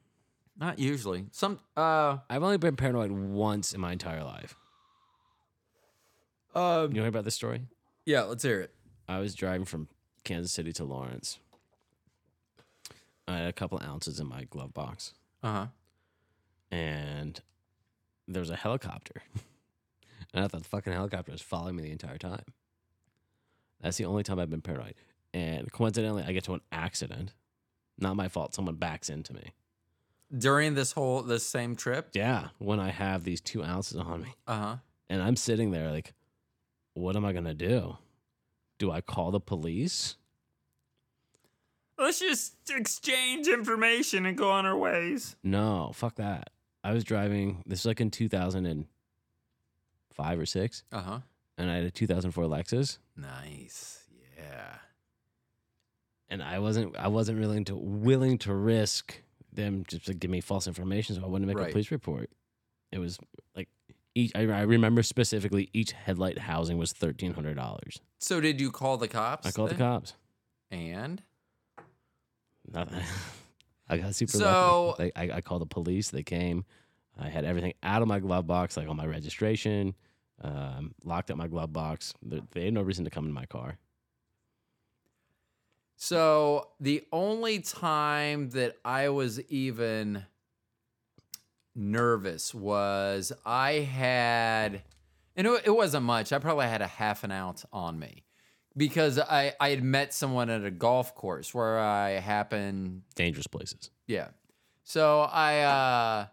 not 0.58 0.78
usually. 0.80 1.26
Some 1.32 1.60
uh 1.76 2.18
I've 2.30 2.44
only 2.44 2.58
been 2.58 2.76
paranoid 2.76 3.12
once 3.12 3.74
in 3.74 3.82
my 3.82 3.92
entire 3.94 4.24
life. 4.24 4.56
um 6.56 6.94
You 6.94 7.02
know 7.02 7.08
about 7.08 7.24
this 7.26 7.36
story? 7.36 7.62
yeah, 8.06 8.22
let's 8.24 8.44
hear 8.44 8.60
it. 8.62 8.72
I 9.08 9.20
was 9.20 9.34
driving 9.36 9.66
from 9.66 9.88
Kansas 10.24 10.52
City 10.52 10.72
to 10.74 10.84
Lawrence. 10.84 11.40
I 13.28 13.38
had 13.38 13.48
a 13.48 13.54
couple 13.54 13.80
ounces 13.84 14.20
in 14.20 14.28
my 14.28 14.44
glove 14.46 14.74
box, 14.74 15.14
Uh-huh. 15.44 15.68
and 16.70 17.40
there 18.28 18.40
was 18.42 18.50
a 18.50 18.56
helicopter. 18.56 19.22
and 20.34 20.44
I 20.44 20.48
thought 20.48 20.64
the 20.64 20.70
fucking 20.70 20.94
helicopter 20.94 21.32
was 21.32 21.42
following 21.42 21.76
me 21.76 21.84
the 21.84 21.92
entire 21.92 22.18
time. 22.18 22.44
That's 23.82 23.98
the 23.98 24.06
only 24.06 24.24
time 24.24 24.40
I've 24.40 24.50
been 24.50 24.62
paranoid. 24.62 24.96
And 25.34 25.72
coincidentally, 25.72 26.24
I 26.24 26.34
get 26.34 26.44
to 26.46 26.54
an 26.54 26.62
accident. 26.72 27.34
Not 27.98 28.16
my 28.16 28.28
fault. 28.28 28.54
Someone 28.54 28.76
backs 28.76 29.10
into 29.10 29.34
me. 29.34 29.54
During 30.36 30.76
this 30.76 30.94
whole 30.94 31.24
this 31.24 31.46
same 31.46 31.76
trip? 31.76 32.10
Yeah, 32.14 32.50
when 32.58 32.80
I 32.80 32.90
have 32.90 33.24
these 33.24 33.42
two 33.42 33.64
ounces 33.64 33.98
on 33.98 34.22
me. 34.22 34.36
Uh-huh. 34.48 34.78
And 35.10 35.22
I'm 35.22 35.36
sitting 35.36 35.72
there 35.72 35.92
like, 35.92 36.14
what 36.94 37.16
am 37.16 37.26
I 37.26 37.34
going 37.34 37.46
to 37.46 37.54
do? 37.54 37.98
Do 38.78 38.92
I 38.92 39.02
call 39.02 39.32
the 39.32 39.40
police? 39.40 40.16
Let's 41.98 42.20
just 42.20 42.56
exchange 42.70 43.48
information 43.48 44.26
and 44.26 44.38
go 44.38 44.50
on 44.50 44.66
our 44.66 44.78
ways. 44.78 45.36
No, 45.44 45.92
fuck 45.94 46.16
that. 46.16 46.50
I 46.84 46.94
was 46.94 47.04
driving, 47.04 47.64
this 47.66 47.82
was 47.82 47.86
like 47.88 48.02
in 48.02 48.10
2005 50.22 50.40
or 50.40 50.46
6, 50.46 50.84
Uh-huh. 50.92 51.20
and 51.58 51.72
I 51.72 51.76
had 51.76 51.84
a 51.86 51.92
2004 51.92 52.46
Lexus, 52.46 52.98
Nice. 53.16 54.04
Yeah. 54.38 54.76
and 56.30 56.42
I 56.42 56.60
wasn't 56.60 56.96
I 56.98 57.08
wasn't 57.08 57.40
willing 57.40 57.66
to 57.66 57.76
willing 57.76 58.38
to 58.40 58.54
risk 58.54 59.22
them 59.54 59.84
just 59.88 60.06
to 60.06 60.14
give 60.14 60.32
me 60.32 60.42
false 60.42 60.66
information 60.68 61.16
so 61.16 61.24
I 61.24 61.28
wouldn't 61.28 61.48
make 61.48 61.58
Right. 61.58 61.70
a 61.70 61.72
police 61.72 61.92
report. 61.92 62.30
It 62.92 63.00
was 63.00 63.18
like 63.56 63.70
each 64.16 64.32
I, 64.36 64.42
I 64.48 64.62
remember 64.62 65.04
specifically 65.04 65.70
each 65.74 65.92
headlight 65.92 66.38
housing 66.40 66.78
was 66.78 66.94
$1300. 66.94 67.98
So 68.20 68.40
did 68.42 68.60
you 68.62 68.72
call 68.72 68.98
the 68.98 69.08
cops? 69.08 69.46
I 69.48 69.52
called 69.52 69.70
the 69.72 69.76
then? 69.76 69.88
cops. 69.88 70.14
And 70.72 71.22
Nothing. 72.72 73.04
I 73.90 73.98
got 73.98 74.16
super 74.16 74.32
So- 74.38 74.96
lucky. 74.98 75.04
Like, 75.16 75.32
I, 75.32 75.38
I 75.38 75.42
called 75.42 75.62
the 75.62 75.66
police. 75.66 76.10
They 76.12 76.24
came. 76.24 76.64
I 77.20 77.28
had 77.28 77.44
everything 77.44 77.74
out 77.84 78.02
of 78.02 78.08
my 78.08 78.20
glove 78.20 78.48
box, 78.48 78.78
like 78.78 78.88
all 78.88 78.94
my 78.94 79.06
registration, 79.06 79.96
um, 80.44 80.94
locked 81.04 81.32
up 81.32 81.38
my 81.38 81.48
glove 81.48 81.74
box. 81.74 82.14
They, 82.22 82.66
had 82.66 82.74
no 82.74 82.82
reason 82.82 83.06
to 83.06 83.12
come 83.12 83.26
in 83.26 83.34
my 83.34 83.46
car. 83.46 83.78
So 85.96 86.70
the 86.80 87.04
only 87.12 87.60
time 87.60 88.50
that 88.52 88.78
I 88.84 89.10
was 89.10 89.40
even 89.52 90.26
nervous 91.76 92.54
was 92.56 93.32
I 93.46 93.74
had, 93.74 94.82
and 95.36 95.48
it, 95.48 95.64
it 95.66 95.76
wasn't 95.76 96.06
much. 96.06 96.34
I 96.34 96.40
probably 96.40 96.66
had 96.66 96.82
a 96.82 96.88
half 96.88 97.24
an 97.24 97.32
ounce 97.32 97.66
on 97.72 98.00
me 98.00 98.24
because 98.76 99.20
I, 99.20 99.54
I 99.60 99.70
had 99.70 99.84
met 99.84 100.14
someone 100.14 100.50
at 100.50 100.66
a 100.66 100.72
golf 100.72 101.14
course 101.14 101.54
where 101.54 101.78
I 101.78 102.12
happened 102.12 103.04
Dangerous 103.16 103.48
places. 103.48 103.92
yeah. 104.08 104.30
So 104.84 105.22
I 105.22 105.60
uh 105.62 106.26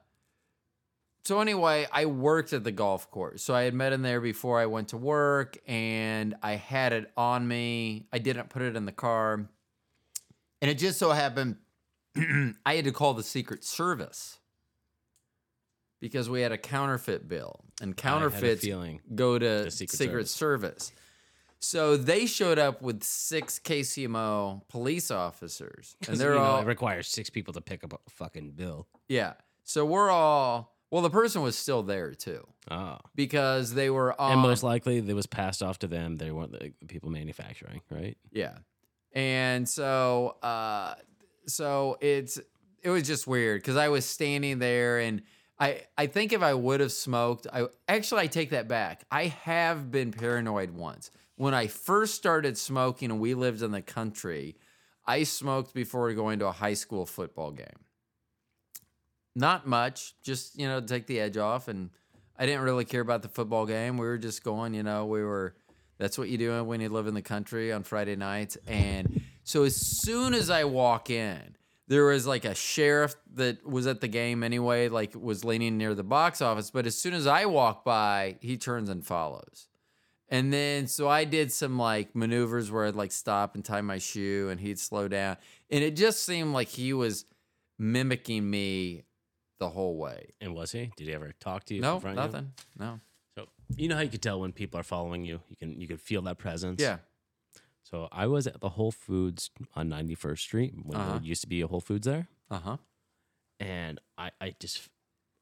so 1.29 1.41
anyway, 1.41 1.87
I 1.93 2.07
worked 2.07 2.55
at 2.55 2.65
the 2.65 2.73
golf 2.73 3.11
course. 3.11 3.43
So 3.43 3.55
I 3.55 3.65
had 3.65 3.75
met 3.75 3.93
him 3.93 4.01
there 4.01 4.19
before 4.19 4.59
I 4.59 4.65
went 4.65 4.89
to 4.89 4.97
work 4.97 5.59
and 5.67 6.35
I 6.43 6.53
had 6.53 6.95
it 6.95 7.13
on 7.19 7.47
me. 7.47 8.07
I 8.11 8.17
didn't 8.17 8.49
put 8.49 8.63
it 8.63 8.77
in 8.77 8.87
the 8.87 8.93
car. 8.93 9.47
And 10.63 10.71
it 10.71 10.79
just 10.79 10.99
so 10.99 11.11
happened 11.11 11.57
I 12.65 12.77
had 12.77 12.87
to 12.87 12.93
call 12.93 13.13
the 13.13 13.23
Secret 13.23 13.63
Service 13.63 14.39
because 16.01 16.31
we 16.31 16.41
had 16.41 16.51
a 16.51 16.57
counterfeit 16.57 17.29
bill. 17.29 17.61
And 17.83 17.89
I 17.89 17.89
had 17.89 17.93
a 17.93 18.31
counterfeits 18.31 18.67
go 19.15 19.39
to 19.39 19.65
The 19.65 19.71
Secret, 19.71 19.99
Secret 19.99 20.29
Service. 20.29 20.93
So 21.61 21.99
they 21.99 22.25
showed 22.25 22.59
up 22.59 22.81
with 22.81 23.03
six 23.03 23.59
KCMO 23.59 24.67
police 24.69 25.11
officers, 25.11 25.95
and 26.09 26.17
they're 26.19 26.33
you 26.33 26.39
know, 26.39 26.45
all 26.45 26.63
it 26.63 26.67
requires 26.67 27.07
six 27.07 27.29
people 27.29 27.53
to 27.53 27.61
pick 27.61 27.85
up 27.85 27.93
a 27.93 28.11
fucking 28.11 28.53
bill. 28.53 28.87
yeah. 29.11 29.35
So 29.65 29.85
we're 29.85 30.09
all 30.09 30.78
well. 30.91 31.03
The 31.03 31.11
person 31.11 31.43
was 31.43 31.57
still 31.57 31.83
there 31.83 32.15
too 32.15 32.47
Oh. 32.71 32.99
because 33.15 33.75
they 33.75 33.91
were 33.91 34.19
on. 34.21 34.33
and 34.33 34.41
most 34.41 34.63
likely, 34.63 34.99
it 34.99 35.15
was 35.15 35.27
passed 35.27 35.63
off 35.63 35.79
to 35.81 35.87
them. 35.87 36.17
They 36.17 36.31
weren't 36.31 36.53
the 36.53 36.73
people 36.87 37.11
manufacturing, 37.11 37.81
right? 37.91 38.17
yeah, 38.33 38.59
and 39.13 39.69
so 39.69 40.37
uh, 40.43 40.95
so 41.47 41.97
it's 42.01 42.39
it 42.83 42.91
was 42.91 43.05
just 43.05 43.27
weird 43.27 43.61
because 43.63 43.77
I 43.77 43.89
was 43.89 44.05
standing 44.07 44.59
there 44.59 44.99
and. 44.99 45.23
I, 45.61 45.83
I 45.97 46.07
think 46.07 46.33
if 46.33 46.41
I 46.41 46.55
would 46.55 46.79
have 46.79 46.93
smoked, 46.93 47.49
I 47.53 47.67
actually 47.89 48.21
I 48.21 48.27
take 48.29 48.51
that 48.51 48.69
back. 48.69 49.03
I 49.11 49.25
have 49.27 49.91
been 49.91 50.13
paranoid 50.13 50.71
once. 50.71 51.11
When 51.35 51.53
I 51.53 51.67
first 51.67 52.15
started 52.15 52.57
smoking 52.57 53.11
and 53.11 53.19
we 53.19 53.35
lived 53.35 53.63
in 53.63 53.73
the 53.73 53.83
country, 53.83 54.55
I 55.05 55.25
smoked 55.25 55.75
before 55.75 56.13
going 56.13 56.39
to 56.39 56.47
a 56.47 56.53
high 56.53 56.75
school 56.75 57.07
football 57.07 57.51
game. 57.51 57.67
Not 59.39 59.69
much, 59.69 60.15
just 60.23 60.59
you 60.59 60.67
know, 60.67 60.81
take 60.81 61.07
the 61.07 61.21
edge 61.21 61.37
off 61.37 61.69
and 61.69 61.91
I 62.37 62.45
didn't 62.45 62.63
really 62.63 62.85
care 62.85 63.01
about 63.01 63.23
the 63.23 63.29
football 63.29 63.67
game. 63.67 63.97
We 63.97 64.05
were 64.05 64.19
just 64.19 64.43
going, 64.43 64.75
you 64.75 64.83
know, 64.83 65.07
we 65.07 65.23
were 65.23 65.55
that's 65.97 66.19
what 66.19 66.29
you 66.29 66.39
do 66.39 66.65
when 66.65 66.81
you 66.81 66.89
live 66.89 67.07
in 67.07 67.15
the 67.15 67.23
country 67.23 67.73
on 67.73 67.85
Friday 67.85 68.17
nights. 68.17 68.59
And 68.67 69.21
so 69.45 69.63
as 69.63 69.77
soon 69.77 70.35
as 70.35 70.51
I 70.51 70.65
walk 70.65 71.09
in, 71.09 71.57
there 71.87 72.07
was 72.07 72.27
like 72.27 72.45
a 72.45 72.55
sheriff 72.55 73.15
that 73.35 73.65
was 73.65 73.87
at 73.87 74.01
the 74.01 74.09
game 74.09 74.43
anyway, 74.43 74.89
like 74.89 75.15
was 75.15 75.45
leaning 75.45 75.79
near 75.79 75.95
the 75.95 76.03
box 76.03 76.43
office. 76.43 76.73
But 76.73 76.87
as 76.87 76.99
soon 76.99 77.15
as 77.15 77.29
I 77.29 77.47
walk 77.47 77.85
by, 77.85 78.39
he 78.41 78.57
turns 78.57 78.89
and 78.89 79.07
follows. 79.07 79.69
And 80.29 80.53
then 80.53 80.89
so 80.89 81.09
I 81.09 81.25
did 81.25 81.53
some 81.53 81.79
like 81.79 82.17
maneuvers 82.17 82.73
where 82.73 82.87
I'd 82.87 82.97
like 82.97 83.13
stop 83.13 83.55
and 83.55 83.65
tie 83.65 83.83
my 83.83 83.99
shoe 83.99 84.49
and 84.51 84.61
he'd 84.61 84.81
slow 84.81 85.07
down. 85.07 85.37
And 85.71 85.85
it 85.85 85.95
just 85.95 86.25
seemed 86.25 86.53
like 86.53 86.69
he 86.69 86.93
was 86.93 87.25
mimicking 87.79 88.49
me 88.49 89.05
the 89.59 89.71
whole 89.71 89.97
way. 89.97 90.35
And 90.41 90.55
was 90.55 90.73
he? 90.73 90.91
Did 90.97 91.07
he 91.09 91.13
ever 91.15 91.33
talk 91.41 91.65
to 91.65 91.75
you? 91.75 91.81
No, 91.81 91.95
confront 91.95 92.17
you? 92.17 92.23
nothing. 92.25 92.53
No. 92.79 93.01
So 93.37 93.49
you 93.77 93.89
know 93.89 93.97
how 93.97 94.03
you 94.03 94.09
could 94.11 94.23
tell 94.23 94.41
when 94.41 94.53
people 94.53 94.79
are 94.81 94.85
following 94.85 95.25
you. 95.25 95.41
You 95.49 95.57
can 95.57 95.81
you 95.81 95.87
can 95.89 95.97
feel 95.99 96.23
that 96.23 96.39
presence. 96.39 96.81
Yeah. 96.83 96.99
So 97.83 98.09
I 98.13 98.27
was 98.27 98.47
at 98.47 98.61
the 98.61 98.69
Whole 98.71 98.91
Foods 98.93 99.51
on 99.75 99.89
91st 99.89 100.39
Street 100.39 100.75
when 100.83 100.99
Uh-huh. 101.01 101.13
there 101.15 101.23
used 101.23 101.41
to 101.43 101.47
be 101.49 101.61
a 101.63 101.67
Whole 101.67 101.81
Foods 101.81 102.07
there. 102.07 102.29
Uh 102.51 102.59
huh. 102.59 102.77
and 103.61 104.01
I, 104.17 104.31
I 104.41 104.55
just 104.61 104.89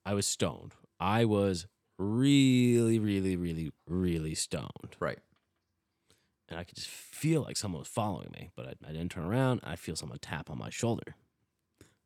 I 0.05 0.15
was 0.15 0.27
stoned. 0.27 0.73
I 1.01 1.25
was 1.25 1.67
really, 1.99 2.99
really, 2.99 3.37
really, 3.37 3.73
really 3.87 4.35
stoned, 4.35 4.97
Right. 5.01 5.19
and 6.49 6.59
I 6.59 6.65
could 6.65 6.77
just 6.77 6.89
feel 6.89 7.43
like 7.43 7.57
someone 7.57 7.81
was 7.81 7.89
following 7.89 8.31
me. 8.33 8.51
But 8.57 8.67
I, 8.69 8.75
I 8.89 8.93
didn't 8.93 9.11
turn 9.11 9.25
around. 9.25 9.61
I 9.65 9.77
feel 9.77 9.97
someone 9.97 10.19
tap 10.21 10.49
on 10.51 10.59
my 10.59 10.71
shoulder. 10.71 11.17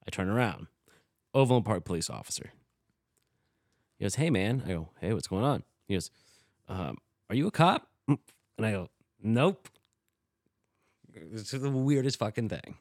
I 0.06 0.10
turn 0.10 0.28
around. 0.28 0.68
Overland 1.34 1.64
Park 1.64 1.84
police 1.84 2.10
officer. 2.10 2.50
He 3.98 4.04
goes, 4.04 4.14
"Hey, 4.16 4.30
man." 4.30 4.62
I 4.64 4.68
go, 4.68 4.88
"Hey, 5.00 5.12
what's 5.12 5.26
going 5.28 5.44
on?" 5.44 5.62
He 5.86 5.94
goes, 5.94 6.10
um, 6.68 6.98
"Are 7.28 7.36
you 7.36 7.46
a 7.46 7.50
cop?" 7.50 7.88
And 8.08 8.18
I 8.66 8.72
go, 8.72 8.88
"Nope." 9.22 9.68
This 11.12 11.52
is 11.52 11.62
the 11.62 11.70
weirdest 11.70 12.18
fucking 12.18 12.48
thing. 12.48 12.76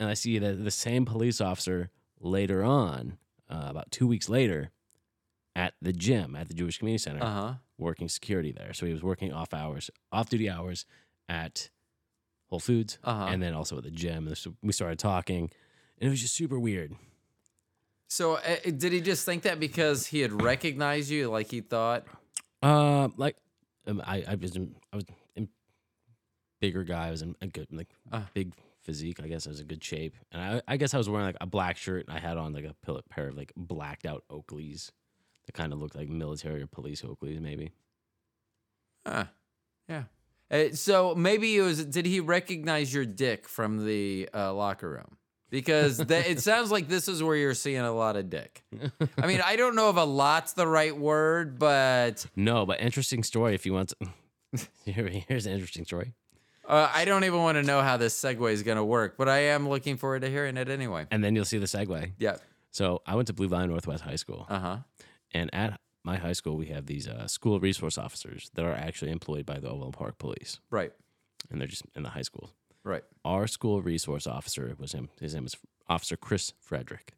And 0.00 0.08
I 0.08 0.14
see 0.14 0.38
that 0.38 0.62
the 0.64 0.70
same 0.70 1.04
police 1.04 1.40
officer 1.40 1.90
later 2.20 2.64
on, 2.64 3.18
uh, 3.48 3.66
about 3.68 3.90
two 3.90 4.06
weeks 4.06 4.28
later, 4.28 4.70
at 5.54 5.74
the 5.80 5.92
gym 5.92 6.34
at 6.36 6.48
the 6.48 6.54
Jewish 6.54 6.78
Community 6.78 7.02
Center, 7.02 7.22
Uh 7.22 7.32
huh. 7.32 7.54
working 7.78 8.08
security 8.08 8.52
there. 8.52 8.72
So 8.74 8.84
he 8.86 8.92
was 8.92 9.02
working 9.02 9.32
off 9.32 9.54
hours, 9.54 9.90
off 10.12 10.28
duty 10.28 10.50
hours 10.50 10.84
at 11.28 11.70
Whole 12.48 12.60
Foods, 12.60 12.98
Uh-huh. 13.04 13.26
and 13.28 13.42
then 13.42 13.54
also 13.54 13.78
at 13.78 13.84
the 13.84 13.90
gym. 13.90 14.26
And 14.28 14.36
we 14.62 14.72
started 14.72 14.98
talking, 14.98 15.50
and 15.98 16.06
it 16.06 16.10
was 16.10 16.20
just 16.20 16.34
super 16.34 16.58
weird. 16.58 16.94
So 18.08 18.34
uh, 18.34 18.56
did 18.64 18.92
he 18.92 19.00
just 19.00 19.24
think 19.24 19.42
that 19.42 19.58
because 19.60 20.06
he 20.06 20.20
had 20.20 20.42
recognized 20.42 21.10
you, 21.10 21.28
like 21.30 21.50
he 21.50 21.60
thought? 21.60 22.04
Uh, 22.62 23.08
like 23.16 23.36
um, 23.86 24.00
I, 24.04 24.24
I 24.28 24.34
was, 24.36 24.56
in, 24.56 24.74
I 24.92 24.96
was 24.96 25.04
in 25.34 25.48
bigger 26.60 26.84
guy. 26.84 27.08
I 27.08 27.10
was 27.10 27.22
in 27.22 27.34
a 27.40 27.46
good, 27.46 27.66
like 27.72 27.88
Uh. 28.12 28.22
big 28.34 28.52
physique. 28.82 29.18
I 29.22 29.26
guess 29.26 29.46
I 29.46 29.50
was 29.50 29.60
in 29.60 29.66
good 29.66 29.82
shape, 29.82 30.14
and 30.30 30.40
I, 30.40 30.62
I 30.68 30.76
guess 30.76 30.94
I 30.94 30.98
was 30.98 31.08
wearing 31.08 31.26
like 31.26 31.36
a 31.40 31.46
black 31.46 31.76
shirt, 31.76 32.06
and 32.06 32.16
I 32.16 32.20
had 32.20 32.36
on 32.36 32.52
like 32.52 32.64
a 32.64 32.74
pair 33.10 33.28
of 33.28 33.36
like 33.36 33.52
blacked 33.56 34.06
out 34.06 34.24
Oakleys 34.30 34.90
that 35.46 35.52
kind 35.52 35.72
of 35.72 35.80
looked 35.80 35.96
like 35.96 36.08
military 36.08 36.62
or 36.62 36.66
police 36.66 37.02
Oakleys, 37.02 37.40
maybe. 37.40 37.72
Huh. 39.06 39.24
Yeah. 39.88 40.04
Uh, 40.50 40.70
so 40.72 41.14
maybe 41.16 41.56
it 41.56 41.62
was. 41.62 41.84
Did 41.84 42.06
he 42.06 42.20
recognize 42.20 42.94
your 42.94 43.04
dick 43.04 43.48
from 43.48 43.84
the 43.84 44.28
uh, 44.32 44.54
locker 44.54 44.88
room? 44.90 45.16
Because 45.50 45.98
that, 45.98 46.26
it 46.28 46.40
sounds 46.40 46.70
like 46.72 46.88
this 46.88 47.06
is 47.08 47.22
where 47.22 47.36
you're 47.36 47.54
seeing 47.54 47.78
a 47.80 47.92
lot 47.92 48.16
of 48.16 48.28
dick. 48.28 48.64
I 49.18 49.26
mean, 49.26 49.40
I 49.44 49.56
don't 49.56 49.76
know 49.76 49.90
if 49.90 49.96
a 49.96 50.00
lot's 50.00 50.54
the 50.54 50.66
right 50.66 50.96
word, 50.96 51.58
but 51.58 52.26
No, 52.34 52.66
but 52.66 52.80
interesting 52.80 53.22
story. 53.22 53.54
If 53.54 53.64
you 53.64 53.72
want, 53.72 53.92
to, 54.00 54.66
Here, 54.84 55.08
here's 55.28 55.46
an 55.46 55.52
interesting 55.52 55.84
story. 55.84 56.14
uh, 56.68 56.90
I 56.92 57.04
don't 57.04 57.22
even 57.24 57.40
want 57.42 57.56
to 57.56 57.62
know 57.62 57.80
how 57.80 57.96
this 57.96 58.20
segue 58.20 58.50
is 58.52 58.62
going 58.64 58.76
to 58.76 58.84
work. 58.84 59.16
But 59.16 59.28
I 59.28 59.38
am 59.54 59.68
looking 59.68 59.96
forward 59.96 60.22
to 60.22 60.30
hearing 60.30 60.56
it 60.56 60.68
anyway. 60.68 61.06
And 61.12 61.22
then 61.22 61.36
you'll 61.36 61.44
see 61.44 61.58
the 61.58 61.66
segue. 61.66 62.12
Yeah. 62.18 62.36
So 62.72 63.02
I 63.06 63.14
went 63.14 63.28
to 63.28 63.32
Blue 63.32 63.48
Valley 63.48 63.68
Northwest 63.68 64.02
High 64.02 64.16
School, 64.16 64.46
Uh 64.50 64.58
huh. 64.58 64.76
and 65.32 65.48
at 65.54 65.78
my 66.04 66.16
high 66.16 66.32
school 66.34 66.56
we 66.56 66.66
have 66.66 66.86
these 66.86 67.08
uh, 67.08 67.26
school 67.26 67.58
resource 67.60 67.96
officers 67.98 68.50
that 68.54 68.64
are 68.64 68.72
actually 68.74 69.10
employed 69.12 69.46
by 69.46 69.58
the 69.58 69.68
Overland 69.68 69.94
Park 69.94 70.18
Police, 70.18 70.60
Right. 70.70 70.92
and 71.50 71.60
they're 71.60 71.68
just 71.68 71.84
in 71.94 72.02
the 72.02 72.10
high 72.10 72.22
school. 72.22 72.50
Right. 72.86 73.02
Our 73.24 73.48
school 73.48 73.82
resource 73.82 74.28
officer 74.28 74.72
was 74.78 74.92
him. 74.92 75.08
His 75.20 75.34
name 75.34 75.42
was 75.42 75.56
Officer 75.88 76.16
Chris 76.16 76.52
Frederick. 76.60 77.14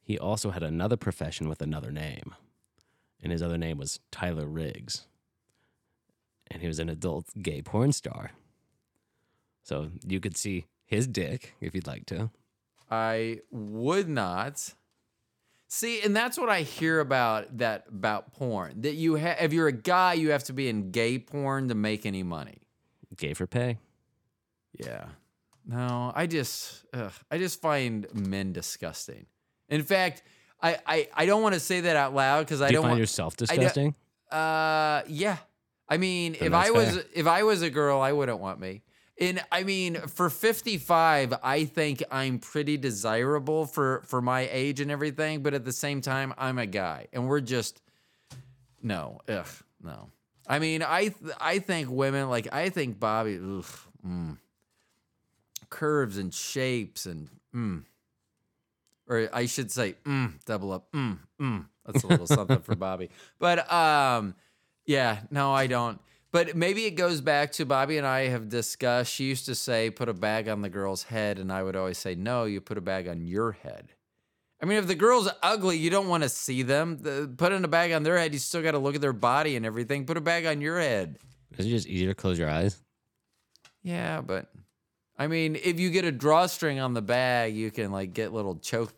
He 0.00 0.16
also 0.16 0.50
had 0.50 0.62
another 0.62 0.96
profession 0.96 1.48
with 1.48 1.60
another 1.60 1.90
name, 1.90 2.32
and 3.20 3.32
his 3.32 3.42
other 3.42 3.58
name 3.58 3.76
was 3.76 3.98
Tyler 4.12 4.46
Riggs, 4.46 5.08
and 6.48 6.62
he 6.62 6.68
was 6.68 6.78
an 6.78 6.88
adult 6.88 7.26
gay 7.42 7.60
porn 7.60 7.90
star. 7.90 8.30
So 9.64 9.90
you 10.06 10.20
could 10.20 10.36
see 10.36 10.66
his 10.86 11.08
dick 11.08 11.56
if 11.60 11.74
you'd 11.74 11.88
like 11.88 12.06
to. 12.06 12.30
I 12.88 13.40
would 13.50 14.08
not. 14.08 14.74
See, 15.66 16.02
and 16.02 16.14
that's 16.14 16.38
what 16.38 16.50
I 16.50 16.62
hear 16.62 17.00
about 17.00 17.58
that 17.58 17.86
about 17.88 18.32
porn. 18.32 18.82
That 18.82 18.94
you 18.94 19.16
have, 19.16 19.38
if 19.40 19.52
you're 19.52 19.66
a 19.66 19.72
guy, 19.72 20.12
you 20.12 20.30
have 20.30 20.44
to 20.44 20.52
be 20.52 20.68
in 20.68 20.92
gay 20.92 21.18
porn 21.18 21.66
to 21.66 21.74
make 21.74 22.06
any 22.06 22.22
money. 22.22 22.58
Gay 23.16 23.34
for 23.34 23.48
pay. 23.48 23.78
Yeah. 24.78 25.06
No, 25.66 26.12
I 26.14 26.26
just, 26.26 26.84
ugh, 26.92 27.12
I 27.30 27.38
just 27.38 27.60
find 27.60 28.06
men 28.14 28.52
disgusting. 28.52 29.26
In 29.68 29.82
fact, 29.82 30.22
I, 30.62 30.78
I, 30.86 31.08
I 31.14 31.26
don't 31.26 31.42
want 31.42 31.54
to 31.54 31.60
say 31.60 31.80
that 31.82 31.96
out 31.96 32.14
loud 32.14 32.40
because 32.46 32.60
I 32.60 32.68
Do 32.68 32.72
you 32.72 32.76
don't 32.76 32.82
find 32.82 32.90
want. 32.92 33.00
yourself 33.00 33.36
disgusting? 33.36 33.94
Uh, 34.30 35.02
yeah. 35.08 35.38
I 35.88 35.96
mean, 35.96 36.32
Then 36.38 36.48
if 36.48 36.52
I 36.54 36.70
was 36.70 36.96
fair. 36.96 37.04
if 37.14 37.26
I 37.26 37.42
was 37.44 37.62
a 37.62 37.70
girl, 37.70 38.00
I 38.00 38.12
wouldn't 38.12 38.40
want 38.40 38.60
me. 38.60 38.82
And 39.20 39.42
I 39.52 39.62
mean, 39.62 39.94
for 40.08 40.28
55, 40.28 41.34
I 41.42 41.64
think 41.66 42.02
I'm 42.10 42.38
pretty 42.40 42.76
desirable 42.76 43.64
for 43.66 44.02
for 44.06 44.20
my 44.20 44.48
age 44.50 44.80
and 44.80 44.90
everything, 44.90 45.42
but 45.42 45.54
at 45.54 45.64
the 45.64 45.72
same 45.72 46.00
time, 46.00 46.34
I'm 46.36 46.58
a 46.58 46.66
guy 46.66 47.06
and 47.12 47.28
we're 47.28 47.40
just 47.40 47.80
no. 48.82 49.20
Ugh, 49.28 49.46
no. 49.82 50.10
I 50.48 50.58
mean, 50.58 50.82
I 50.82 51.08
th- 51.08 51.34
I 51.40 51.58
think 51.60 51.90
women 51.90 52.28
like 52.28 52.52
I 52.52 52.70
think 52.70 52.98
Bobby 52.98 53.36
ugh, 53.36 53.64
mm, 54.06 54.36
curves 55.74 56.18
and 56.18 56.32
shapes 56.32 57.04
and 57.04 57.28
mm. 57.54 57.82
or 59.08 59.28
I 59.32 59.46
should 59.46 59.72
say 59.72 59.96
mm, 60.04 60.32
double 60.44 60.72
up 60.72 60.92
mm, 60.92 61.18
mm. 61.40 61.66
That's 61.84 62.04
a 62.04 62.06
little 62.06 62.28
something 62.28 62.60
for 62.60 62.74
Bobby. 62.86 63.10
But 63.40 63.70
um 63.72 64.36
yeah, 64.86 65.20
no, 65.30 65.52
I 65.52 65.66
don't. 65.66 65.98
But 66.30 66.56
maybe 66.56 66.84
it 66.84 66.92
goes 66.92 67.20
back 67.20 67.52
to 67.52 67.66
Bobby 67.66 67.96
and 67.96 68.06
I 68.06 68.28
have 68.28 68.48
discussed. 68.48 69.12
She 69.12 69.24
used 69.24 69.46
to 69.46 69.54
say, 69.54 69.90
put 69.90 70.08
a 70.08 70.14
bag 70.14 70.48
on 70.48 70.62
the 70.62 70.68
girl's 70.68 71.04
head. 71.04 71.38
And 71.38 71.52
I 71.52 71.62
would 71.62 71.76
always 71.76 71.98
say, 71.98 72.14
no, 72.14 72.44
you 72.44 72.60
put 72.60 72.76
a 72.76 72.80
bag 72.80 73.08
on 73.08 73.24
your 73.24 73.52
head. 73.52 73.92
I 74.60 74.66
mean, 74.66 74.78
if 74.78 74.86
the 74.86 74.94
girl's 74.94 75.28
ugly, 75.42 75.76
you 75.76 75.90
don't 75.90 76.08
want 76.08 76.22
to 76.22 76.28
see 76.28 76.62
them. 76.62 76.98
The, 77.00 77.32
putting 77.36 77.62
a 77.64 77.68
bag 77.68 77.92
on 77.92 78.02
their 78.02 78.18
head, 78.18 78.32
you 78.32 78.38
still 78.38 78.62
got 78.62 78.72
to 78.72 78.78
look 78.78 78.94
at 78.94 79.00
their 79.00 79.12
body 79.12 79.56
and 79.56 79.64
everything. 79.64 80.06
Put 80.06 80.16
a 80.16 80.20
bag 80.20 80.46
on 80.46 80.60
your 80.60 80.80
head. 80.80 81.18
Is 81.56 81.66
it 81.66 81.70
just 81.70 81.86
easier 81.86 82.08
to 82.08 82.14
close 82.14 82.38
your 82.38 82.50
eyes? 82.50 82.78
Yeah, 83.82 84.20
but 84.20 84.50
I 85.18 85.26
mean, 85.28 85.56
if 85.56 85.78
you 85.78 85.90
get 85.90 86.04
a 86.04 86.12
drawstring 86.12 86.80
on 86.80 86.94
the 86.94 87.02
bag, 87.02 87.54
you 87.54 87.70
can 87.70 87.92
like 87.92 88.12
get 88.14 88.32
little 88.32 88.56
choke, 88.56 88.92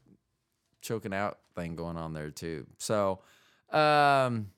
choking 0.81 1.13
out 1.13 1.39
thing 1.55 1.77
going 1.77 1.97
on 1.97 2.13
there 2.15 2.31
too. 2.31 2.67
So, 2.79 3.21
um, 3.71 4.51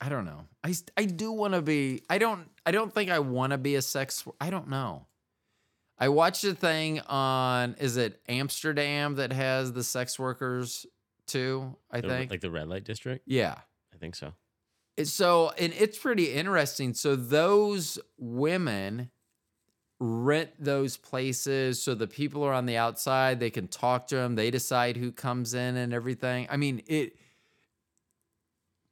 I 0.00 0.08
don't 0.08 0.24
know. 0.24 0.44
I 0.62 0.74
I 0.96 1.04
do 1.06 1.32
want 1.32 1.54
to 1.54 1.62
be. 1.62 2.02
I 2.08 2.18
don't. 2.18 2.48
I 2.64 2.70
don't 2.70 2.94
think 2.94 3.10
I 3.10 3.18
want 3.18 3.50
to 3.52 3.58
be 3.58 3.74
a 3.74 3.82
sex. 3.82 4.24
I 4.40 4.50
don't 4.50 4.68
know. 4.68 5.06
I 5.98 6.08
watched 6.08 6.44
a 6.44 6.54
thing 6.54 7.00
on. 7.00 7.74
Is 7.78 7.96
it 7.96 8.20
Amsterdam 8.28 9.16
that 9.16 9.32
has 9.32 9.72
the 9.72 9.82
sex 9.84 10.18
workers 10.18 10.86
too? 11.26 11.76
I 11.90 12.00
The- 12.00 12.08
think. 12.08 12.30
like 12.30 12.40
the 12.40 12.50
red 12.50 12.68
light 12.68 12.84
district. 12.84 13.24
yeah. 13.26 13.56
I 13.92 13.96
think 13.98 14.14
so. 14.14 14.32
It's 14.96 15.10
so 15.12 15.50
and 15.58 15.72
it's 15.76 15.98
pretty 15.98 16.32
interesting. 16.32 16.94
So 16.94 17.16
those 17.16 17.98
women 18.18 19.10
rent 20.00 20.50
those 20.58 20.96
places 20.96 21.80
so 21.80 21.94
the 21.94 22.06
people 22.06 22.42
are 22.42 22.54
on 22.54 22.66
the 22.66 22.76
outside, 22.76 23.38
they 23.38 23.50
can 23.50 23.68
talk 23.68 24.08
to 24.08 24.16
them, 24.16 24.34
they 24.34 24.50
decide 24.50 24.96
who 24.96 25.12
comes 25.12 25.54
in 25.54 25.76
and 25.76 25.92
everything. 25.92 26.48
I 26.50 26.56
mean, 26.56 26.82
it 26.86 27.16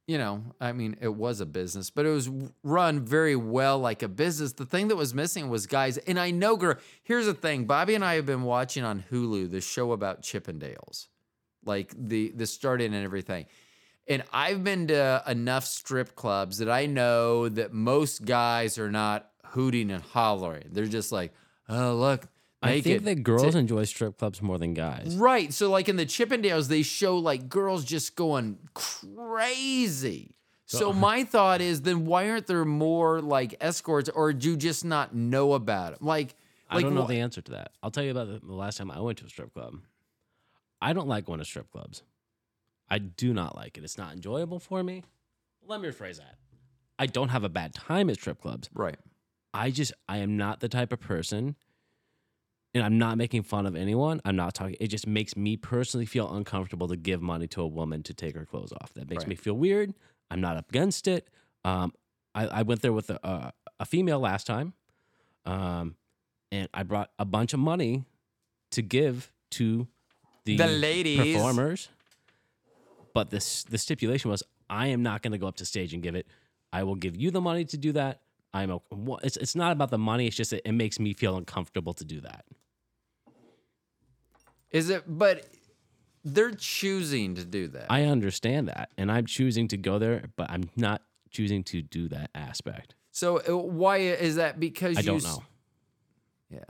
you 0.07 0.17
know, 0.17 0.43
I 0.59 0.73
mean, 0.73 0.97
it 1.03 1.15
was 1.15 1.41
a 1.41 1.47
business, 1.47 1.91
but 1.91 2.07
it 2.07 2.09
was 2.09 2.31
run 2.65 3.01
very 3.01 3.37
well 3.37 3.79
like 3.79 4.03
a 4.03 4.09
business. 4.09 4.55
The 4.55 4.65
thing 4.65 4.89
that 4.89 4.97
was 4.97 5.13
missing 5.13 5.51
was 5.51 5.67
guys, 5.67 5.99
and 5.99 6.19
I 6.19 6.31
know 6.31 6.57
girl, 6.57 6.77
here's 7.03 7.27
the 7.27 7.35
thing. 7.35 7.67
Bobby 7.67 7.95
and 7.95 8.03
I 8.03 8.15
have 8.15 8.25
been 8.25 8.43
watching 8.43 8.85
on 8.85 9.05
Hulu 9.11 9.51
the 9.51 9.61
show 9.61 9.93
about 9.93 10.23
Chippendales. 10.23 11.09
Like 11.65 11.93
the 11.95 12.33
the 12.35 12.47
starting 12.47 12.95
and 12.95 13.05
everything. 13.05 13.47
And 14.07 14.23
I've 14.33 14.65
been 14.65 14.87
to 14.87 15.23
enough 15.27 15.67
strip 15.67 16.17
clubs 16.17 16.59
that 16.59 16.71
I 16.71 16.87
know 16.87 17.51
that 17.51 17.75
most 17.75 18.25
guys 18.25 18.79
are 18.79 18.91
not 18.91 19.28
hooting 19.51 19.91
and 19.91 20.03
hollering. 20.03 20.69
They're 20.73 20.87
just 20.87 21.13
like, 21.13 21.33
oh, 21.69 21.95
look, 21.95 22.27
I 22.63 22.81
think 22.81 23.03
it. 23.03 23.05
that 23.05 23.23
girls 23.23 23.55
enjoy 23.55 23.85
strip 23.85 24.19
clubs 24.19 24.43
more 24.43 24.59
than 24.59 24.75
guys. 24.75 25.15
Right. 25.17 25.53
So, 25.53 25.71
like 25.71 25.89
in 25.89 25.97
the 25.97 26.07
Chippendales, 26.07 26.69
they 26.69 26.83
show 26.83 27.19
like 27.19 27.49
girls 27.49 27.85
just 27.85 28.17
going 28.17 28.59
crazy. 28.75 30.35
So, 30.67 30.93
my 30.93 31.25
thought 31.25 31.61
is 31.63 31.83
then 31.83 32.05
why 32.05 32.29
aren't 32.29 32.47
there 32.47 32.65
more 32.65 33.23
like 33.23 33.55
escorts 33.61 34.09
or 34.11 34.33
do 34.33 34.51
you 34.51 34.57
just 34.57 34.85
not 34.85 35.15
know 35.15 35.55
about 35.55 35.99
them? 35.99 36.07
Like, 36.07 36.35
I 36.69 36.83
don't 36.83 36.95
know 36.95 37.05
wh- 37.05 37.09
the 37.09 37.21
answer 37.21 37.41
to 37.41 37.53
that. 37.53 37.73
I'll 37.83 37.91
tell 37.91 38.05
you 38.05 38.11
about 38.11 38.47
the 38.47 38.55
last 38.55 38.77
time 38.77 38.91
I 38.91 39.01
went 39.01 39.19
to 39.19 39.25
a 39.25 39.29
strip 39.29 39.55
club. 39.55 39.79
I 40.81 40.93
don't 40.93 41.09
like 41.09 41.25
going 41.25 41.39
to 41.39 41.45
strip 41.45 41.71
clubs. 41.71 42.03
I 42.91 42.99
do 42.99 43.33
not 43.33 43.57
like 43.57 43.79
it. 43.79 43.85
It's 43.85 43.99
not 43.99 44.13
enjoyable 44.13 44.59
for 44.59 44.83
me. 44.83 45.05
Let 45.67 45.81
me 45.81 45.89
rephrase 45.89 46.19
that. 46.19 46.35
I 46.99 47.07
don't 47.07 47.29
have 47.29 47.45
a 47.45 47.49
bad 47.49 47.75
time 47.75 48.11
at 48.11 48.17
strip 48.17 48.41
clubs. 48.41 48.69
right. 48.75 48.97
I 49.55 49.71
just 49.71 49.93
I 50.09 50.19
am 50.19 50.37
not 50.37 50.61
the 50.61 50.69
type 50.69 50.93
of 50.93 51.01
person 51.01 51.57
and 52.75 52.85
I'm 52.85 52.99
not 52.99 53.17
making 53.17 53.43
fun 53.43 53.67
of 53.67 53.75
anyone. 53.75 54.21
I'm 54.25 54.37
not 54.37 54.55
talking 54.55 54.77
it 54.81 54.89
just 54.89 55.07
makes 55.07 55.37
me 55.37 55.57
personally 55.57 56.07
feel 56.07 56.33
uncomfortable 56.33 56.89
to 56.89 56.97
give 56.97 57.23
money 57.23 57.47
to 57.49 57.63
a 57.63 57.67
woman 57.67 58.03
to 58.05 58.15
take 58.15 58.35
her 58.37 58.45
clothes 58.45 58.73
off. 58.81 58.93
That 58.95 59.09
makes 59.09 59.23
Right. 59.23 59.29
me 59.31 59.35
feel 59.37 59.55
weird. 59.55 59.95
I'm 60.31 60.41
not 60.41 60.57
up 60.57 60.69
against 60.69 61.09
it. 61.09 61.29
Um 61.65 61.93
I, 62.35 62.47
I 62.47 62.63
went 62.63 62.83
there 62.83 62.93
with 62.93 63.11
a, 63.11 63.19
a, 63.27 63.53
a 63.81 63.85
female 63.87 64.21
last 64.21 64.47
time, 64.47 64.75
um, 65.47 65.97
and 66.53 66.69
I 66.73 66.83
brought 66.85 67.11
a 67.19 67.25
bunch 67.25 67.53
of 67.55 67.59
money 67.59 68.05
to 68.71 68.83
give 68.83 69.33
to 69.53 69.89
the, 70.45 70.57
The 70.59 70.67
ladies. 70.69 71.33
performers. 71.33 71.89
But 73.15 73.31
this 73.31 73.65
the 73.65 73.79
stipulation 73.79 74.31
was 74.31 74.43
I 74.71 74.89
am 74.89 75.03
not 75.03 75.23
going 75.23 75.33
to 75.33 75.39
go 75.39 75.49
up 75.49 75.57
to 75.57 75.65
stage 75.65 75.95
and 75.95 76.03
give 76.03 76.15
it. 76.15 76.27
I 76.73 76.83
will 76.85 76.95
give 76.95 77.17
you 77.17 77.31
the 77.31 77.41
money 77.41 77.65
to 77.65 77.77
do 77.79 77.93
that. 77.93 78.21
I'm 78.63 78.71
okay. 78.71 78.97
It's 79.23 79.37
it's 79.37 79.55
not 79.55 79.73
about 79.73 79.91
the 79.91 79.99
money. 79.99 80.27
It's 80.27 80.37
just 80.37 80.51
that 80.53 80.67
it 80.69 80.73
makes 80.73 80.99
me 81.01 81.13
feel 81.15 81.37
uncomfortable 81.37 81.95
to 81.95 82.05
do 82.05 82.21
that. 82.23 82.45
Is 84.71 84.91
it? 84.91 85.05
But 85.07 85.47
they're 86.25 86.51
choosing 86.53 87.35
to 87.37 87.45
do 87.45 87.69
that. 87.69 87.87
I 87.91 88.05
understand 88.05 88.69
that, 88.69 88.91
and 88.99 89.11
I'm 89.11 89.27
choosing 89.27 89.69
to 89.69 89.77
go 89.77 89.99
there, 89.99 90.25
but 90.37 90.51
I'm 90.51 90.71
not 90.77 91.03
choosing 91.31 91.63
to 91.65 91.83
do 91.83 92.09
that 92.09 92.31
aspect. 92.35 92.95
so 93.11 93.39
uh, 93.49 93.57
why 93.57 93.99
is 93.99 94.37
that? 94.37 94.59
Because 94.61 94.97
I 94.99 95.01
you 95.01 95.07
don't 95.07 95.17
s- 95.17 95.25
know. 95.25 95.43
Yeah. 96.51 96.61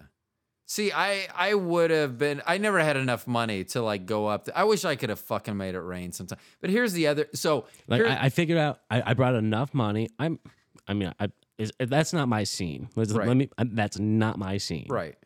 See, 0.66 0.92
I 0.92 1.26
I 1.34 1.54
would 1.54 1.90
have 1.90 2.18
been. 2.18 2.42
I 2.46 2.58
never 2.58 2.78
had 2.78 2.96
enough 2.96 3.26
money 3.26 3.64
to 3.64 3.82
like 3.82 4.04
go 4.06 4.26
up. 4.26 4.44
To, 4.44 4.56
I 4.58 4.64
wish 4.64 4.84
I 4.84 4.96
could 4.96 5.08
have 5.08 5.18
fucking 5.20 5.56
made 5.56 5.74
it 5.74 5.80
rain 5.80 6.12
sometime. 6.12 6.38
But 6.60 6.70
here's 6.70 6.92
the 6.92 7.06
other. 7.06 7.26
So 7.34 7.64
Like 7.88 8.02
here- 8.02 8.10
I, 8.10 8.26
I 8.26 8.28
figured 8.28 8.58
out, 8.58 8.80
I, 8.90 9.02
I 9.10 9.14
brought 9.14 9.34
enough 9.34 9.72
money. 9.72 10.10
I'm, 10.18 10.38
I 10.86 10.92
mean, 10.92 11.12
I 11.18 11.30
is, 11.58 11.72
that's 11.78 12.12
not 12.12 12.28
my 12.28 12.44
scene. 12.44 12.88
Let's- 12.96 13.12
Right. 13.12 13.26
Let 13.28 13.36
me. 13.36 13.50
uh, 13.58 13.64
That's 13.68 13.98
not 13.98 14.38
my 14.38 14.56
scene. 14.58 14.86
right, 14.88 15.16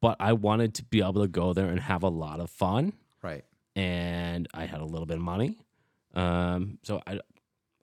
But 0.00 0.16
I 0.20 0.32
wanted 0.34 0.74
to 0.74 0.84
be 0.84 1.00
able 1.00 1.22
to 1.22 1.28
go 1.28 1.52
there 1.52 1.66
and 1.68 1.78
have 1.80 2.02
a 2.02 2.08
lot 2.08 2.40
of 2.40 2.50
fun, 2.50 2.92
right. 3.22 3.44
and 3.76 4.48
I 4.52 4.64
had 4.66 4.80
a 4.80 4.84
little 4.84 5.06
bit 5.06 5.16
of 5.18 5.22
money. 5.22 5.56
Um, 6.14 6.78
so 6.82 7.00
I, 7.06 7.20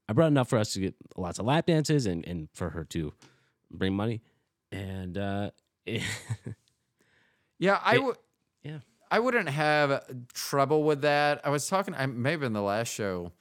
I 0.10 0.14
brought 0.14 0.28
enough 0.28 0.50
for 0.50 0.58
us 0.60 0.74
to 0.74 0.80
get 0.82 0.96
lots 1.16 1.40
of 1.40 1.46
lap 1.46 1.66
dances 1.68 2.06
and 2.06 2.26
and 2.28 2.50
for 2.54 2.70
her 2.72 2.84
to 2.86 3.14
bring 3.72 3.94
money, 3.96 4.22
and 4.72 5.18
uh, 5.18 5.52
Yeah, 7.60 7.80
I 7.84 7.98
would. 7.98 8.18
yeah. 8.64 8.80
I 9.10 9.20
wouldn't 9.20 9.48
have 9.50 10.04
trouble 10.34 10.84
with 10.84 11.02
that. 11.02 11.42
I 11.46 11.50
was 11.50 11.68
talking, 11.68 11.96
I 11.96 12.06
maybe 12.08 12.46
in 12.46 12.52
the 12.54 12.62
last 12.62 12.90
show 12.94 13.32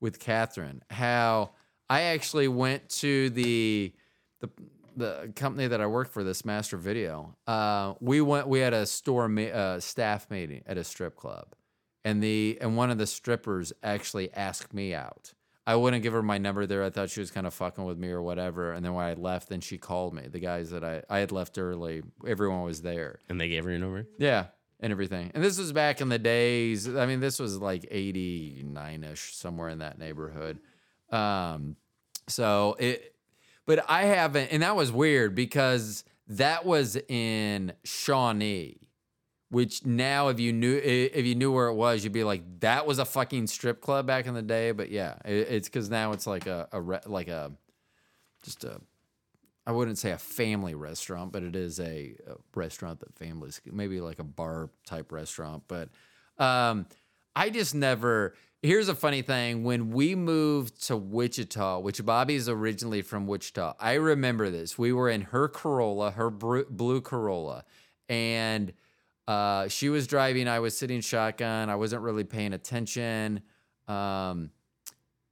with 0.00 0.18
Catherine, 0.18 0.82
how 0.90 1.52
I 1.88 2.02
actually 2.02 2.48
went 2.48 2.88
to 3.00 3.30
the 3.30 3.92
the 4.40 4.50
the 4.96 5.32
company 5.34 5.66
that 5.66 5.80
I 5.80 5.86
work 5.86 6.08
for, 6.08 6.22
this 6.22 6.44
Master 6.44 6.76
Video. 6.76 7.36
Uh, 7.46 7.94
we 8.00 8.20
went, 8.20 8.46
we 8.46 8.60
had 8.60 8.72
a 8.72 8.86
store 8.86 9.28
me, 9.28 9.50
uh, 9.50 9.80
staff 9.80 10.30
meeting 10.30 10.62
at 10.66 10.78
a 10.78 10.84
strip 10.84 11.16
club, 11.16 11.54
and 12.04 12.22
the 12.22 12.58
and 12.60 12.76
one 12.76 12.90
of 12.90 12.98
the 12.98 13.06
strippers 13.06 13.72
actually 13.82 14.32
asked 14.32 14.72
me 14.72 14.94
out. 14.94 15.32
I 15.66 15.76
wouldn't 15.76 16.02
give 16.02 16.12
her 16.12 16.22
my 16.22 16.36
number 16.36 16.66
there. 16.66 16.84
I 16.84 16.90
thought 16.90 17.08
she 17.08 17.20
was 17.20 17.30
kind 17.30 17.46
of 17.46 17.54
fucking 17.54 17.84
with 17.84 17.96
me 17.96 18.10
or 18.10 18.20
whatever. 18.22 18.72
And 18.72 18.84
then 18.84 18.92
when 18.92 19.06
I 19.06 19.14
left, 19.14 19.48
then 19.48 19.62
she 19.62 19.78
called 19.78 20.12
me. 20.12 20.28
The 20.28 20.38
guys 20.38 20.70
that 20.70 20.84
I 20.84 21.02
I 21.08 21.18
had 21.18 21.32
left 21.32 21.58
early, 21.58 22.02
everyone 22.26 22.62
was 22.62 22.82
there. 22.82 23.20
and 23.28 23.40
they 23.40 23.48
gave 23.48 23.64
her 23.64 23.70
your 23.70 23.78
number. 23.78 24.06
Yeah, 24.18 24.46
and 24.80 24.92
everything. 24.92 25.32
And 25.34 25.42
this 25.42 25.58
was 25.58 25.72
back 25.72 26.00
in 26.00 26.08
the 26.08 26.18
days. 26.18 26.86
I 26.94 27.06
mean, 27.06 27.20
this 27.20 27.38
was 27.38 27.58
like 27.58 27.86
89 27.90 29.04
ish, 29.04 29.34
somewhere 29.34 29.70
in 29.70 29.78
that 29.78 29.98
neighborhood. 29.98 30.60
Um, 31.10 31.76
so 32.28 32.76
it, 32.78 33.14
but 33.66 33.84
I 33.88 34.04
haven't, 34.04 34.52
and 34.52 34.62
that 34.62 34.76
was 34.76 34.92
weird 34.92 35.34
because 35.34 36.04
that 36.28 36.64
was 36.64 36.96
in 37.08 37.72
Shawnee, 37.84 38.78
which 39.50 39.84
now 39.84 40.28
if 40.28 40.40
you 40.40 40.52
knew 40.52 40.76
if 40.82 41.24
you 41.24 41.34
knew 41.34 41.52
where 41.52 41.68
it 41.68 41.74
was, 41.74 42.04
you'd 42.04 42.12
be 42.12 42.24
like, 42.24 42.42
that 42.60 42.86
was 42.86 42.98
a 42.98 43.04
fucking 43.04 43.46
strip 43.46 43.80
club 43.80 44.06
back 44.06 44.26
in 44.26 44.34
the 44.34 44.42
day. 44.42 44.72
But 44.72 44.90
yeah, 44.90 45.16
it, 45.24 45.48
it's 45.50 45.68
because 45.68 45.90
now 45.90 46.12
it's 46.12 46.26
like 46.26 46.46
a, 46.46 46.68
a 46.72 46.80
re, 46.80 46.98
like 47.06 47.28
a 47.28 47.52
just 48.42 48.64
a 48.64 48.80
I 49.66 49.72
wouldn't 49.72 49.98
say 49.98 50.10
a 50.10 50.18
family 50.18 50.74
restaurant, 50.74 51.32
but 51.32 51.42
it 51.42 51.56
is 51.56 51.80
a, 51.80 52.14
a 52.26 52.34
restaurant 52.54 53.00
that 53.00 53.14
families 53.16 53.60
maybe 53.64 54.00
like 54.00 54.18
a 54.18 54.24
bar 54.24 54.68
type 54.86 55.10
restaurant. 55.10 55.62
But 55.68 55.88
um, 56.38 56.86
I 57.34 57.50
just 57.50 57.74
never. 57.74 58.34
Here's 58.64 58.88
a 58.88 58.94
funny 58.94 59.20
thing: 59.20 59.62
when 59.62 59.90
we 59.90 60.14
moved 60.14 60.86
to 60.86 60.96
Wichita, 60.96 61.80
which 61.80 62.02
Bobby's 62.02 62.48
originally 62.48 63.02
from 63.02 63.26
Wichita, 63.26 63.74
I 63.78 63.92
remember 63.92 64.48
this. 64.48 64.78
We 64.78 64.90
were 64.90 65.10
in 65.10 65.20
her 65.20 65.48
Corolla, 65.48 66.12
her 66.12 66.30
blue 66.30 67.02
Corolla, 67.02 67.66
and 68.08 68.72
uh, 69.28 69.68
she 69.68 69.90
was 69.90 70.06
driving. 70.06 70.48
I 70.48 70.60
was 70.60 70.74
sitting 70.74 71.02
shotgun. 71.02 71.68
I 71.68 71.76
wasn't 71.76 72.00
really 72.00 72.24
paying 72.24 72.54
attention. 72.54 73.42
Um, 73.86 74.48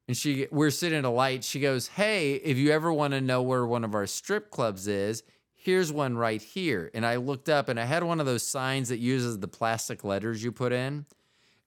and 0.08 0.14
she 0.14 0.46
we're 0.50 0.68
sitting 0.68 0.98
at 0.98 1.06
a 1.06 1.08
light 1.08 1.42
she 1.42 1.58
goes 1.58 1.86
hey 1.86 2.34
if 2.34 2.58
you 2.58 2.70
ever 2.70 2.92
want 2.92 3.14
to 3.14 3.20
know 3.22 3.40
where 3.40 3.64
one 3.64 3.82
of 3.82 3.94
our 3.94 4.06
strip 4.06 4.50
clubs 4.50 4.86
is 4.86 5.22
here's 5.54 5.90
one 5.90 6.18
right 6.18 6.42
here 6.42 6.90
and 6.92 7.06
i 7.06 7.16
looked 7.16 7.48
up 7.48 7.68
and 7.68 7.78
i 7.78 7.84
had 7.84 8.02
one 8.02 8.18
of 8.18 8.26
those 8.26 8.46
signs 8.46 8.88
that 8.88 8.98
uses 8.98 9.38
the 9.38 9.48
plastic 9.48 10.02
letters 10.02 10.42
you 10.42 10.50
put 10.50 10.72
in 10.72 11.06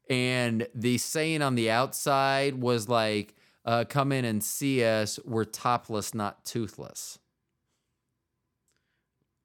and 0.10 0.68
the 0.76 0.98
saying 0.98 1.42
on 1.42 1.56
the 1.56 1.70
outside 1.70 2.62
was 2.62 2.88
like 2.90 3.36
uh, 3.66 3.84
come 3.88 4.12
in 4.12 4.26
and 4.26 4.44
see 4.44 4.84
us 4.84 5.20
we're 5.26 5.46
topless 5.46 6.14
not 6.14 6.46
toothless 6.46 7.20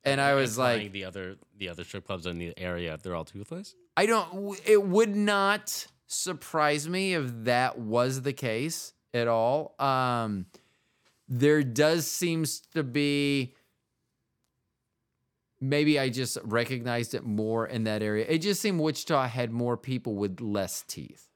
and 0.04 0.20
i 0.20 0.34
was 0.34 0.58
like 0.58 0.92
the 0.92 1.04
other 1.04 1.36
the 1.60 1.68
other 1.68 1.84
strip 1.84 2.06
clubs 2.06 2.26
in 2.26 2.38
the 2.38 2.52
area, 2.58 2.98
they're 3.00 3.14
all 3.14 3.24
toothless. 3.24 3.76
I 3.96 4.06
don't. 4.06 4.58
It 4.66 4.82
would 4.82 5.14
not 5.14 5.86
surprise 6.08 6.88
me 6.88 7.14
if 7.14 7.30
that 7.44 7.78
was 7.78 8.22
the 8.22 8.32
case 8.32 8.92
at 9.14 9.28
all. 9.28 9.76
Um, 9.78 10.46
there 11.28 11.62
does 11.62 12.10
seems 12.10 12.60
to 12.74 12.82
be. 12.82 13.54
Maybe 15.60 15.98
I 15.98 16.08
just 16.08 16.38
recognized 16.42 17.14
it 17.14 17.24
more 17.24 17.66
in 17.66 17.84
that 17.84 18.02
area. 18.02 18.24
It 18.28 18.38
just 18.38 18.62
seemed 18.62 18.80
Wichita 18.80 19.28
had 19.28 19.50
more 19.52 19.76
people 19.76 20.14
with 20.14 20.40
less 20.40 20.82
teeth 20.86 21.28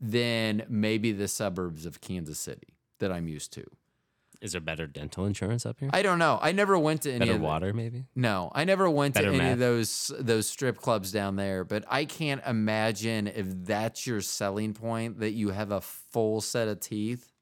than 0.00 0.64
maybe 0.68 1.12
the 1.12 1.28
suburbs 1.28 1.84
of 1.84 2.00
Kansas 2.00 2.38
City 2.38 2.76
that 3.00 3.12
I'm 3.12 3.28
used 3.28 3.52
to. 3.54 3.64
Is 4.40 4.52
there 4.52 4.60
better 4.60 4.86
dental 4.86 5.26
insurance 5.26 5.66
up 5.66 5.80
here? 5.80 5.90
I 5.92 6.00
don't 6.02 6.20
know. 6.20 6.38
I 6.40 6.52
never 6.52 6.78
went 6.78 7.02
to 7.02 7.10
any 7.10 7.18
better 7.18 7.32
of 7.32 7.38
the- 7.40 7.44
water, 7.44 7.72
maybe. 7.72 8.04
no, 8.14 8.52
I 8.54 8.64
never 8.64 8.88
went 8.88 9.14
to 9.16 9.20
Better 9.22 9.30
any 9.30 9.38
math. 9.38 9.52
of 9.54 9.58
those 9.58 10.12
those 10.20 10.46
strip 10.48 10.78
clubs 10.78 11.10
down 11.10 11.34
there, 11.34 11.64
but 11.64 11.84
I 11.88 12.04
can't 12.04 12.40
imagine 12.46 13.26
if 13.26 13.46
that's 13.64 14.06
your 14.06 14.20
selling 14.20 14.74
point 14.74 15.18
that 15.18 15.32
you 15.32 15.50
have 15.50 15.72
a 15.72 15.80
full 15.80 16.40
set 16.40 16.68
of 16.68 16.78
teeth 16.78 17.32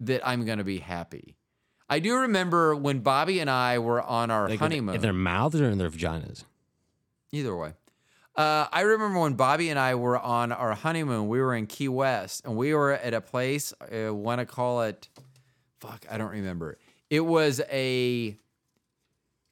that 0.00 0.26
I'm 0.26 0.46
going 0.46 0.58
to 0.58 0.64
be 0.64 0.78
happy. 0.78 1.36
I 1.92 1.98
do 1.98 2.16
remember 2.20 2.74
when 2.74 3.00
Bobby 3.00 3.38
and 3.40 3.50
I 3.50 3.78
were 3.78 4.00
on 4.00 4.30
our 4.30 4.48
Like, 4.48 4.60
honeymoon. 4.60 4.94
In 4.94 5.02
their 5.02 5.12
mouths 5.12 5.60
or 5.60 5.68
in 5.68 5.76
their 5.76 5.90
vaginas? 5.90 6.44
Either 7.32 7.54
way. 7.54 7.74
Uh, 8.34 8.66
I 8.72 8.80
remember 8.80 9.20
when 9.20 9.34
Bobby 9.34 9.68
and 9.68 9.78
I 9.78 9.94
were 9.96 10.18
on 10.18 10.52
our 10.52 10.74
honeymoon, 10.74 11.28
we 11.28 11.38
were 11.38 11.54
in 11.54 11.66
Key 11.66 11.88
West 11.88 12.46
and 12.46 12.56
we 12.56 12.72
were 12.72 12.92
at 12.92 13.12
a 13.12 13.20
place, 13.20 13.74
I 13.92 14.08
want 14.08 14.38
to 14.38 14.46
call 14.46 14.80
it, 14.84 15.10
fuck, 15.80 16.06
I 16.10 16.16
don't 16.16 16.30
remember. 16.30 16.78
It 17.10 17.20
was 17.20 17.60
a 17.70 18.38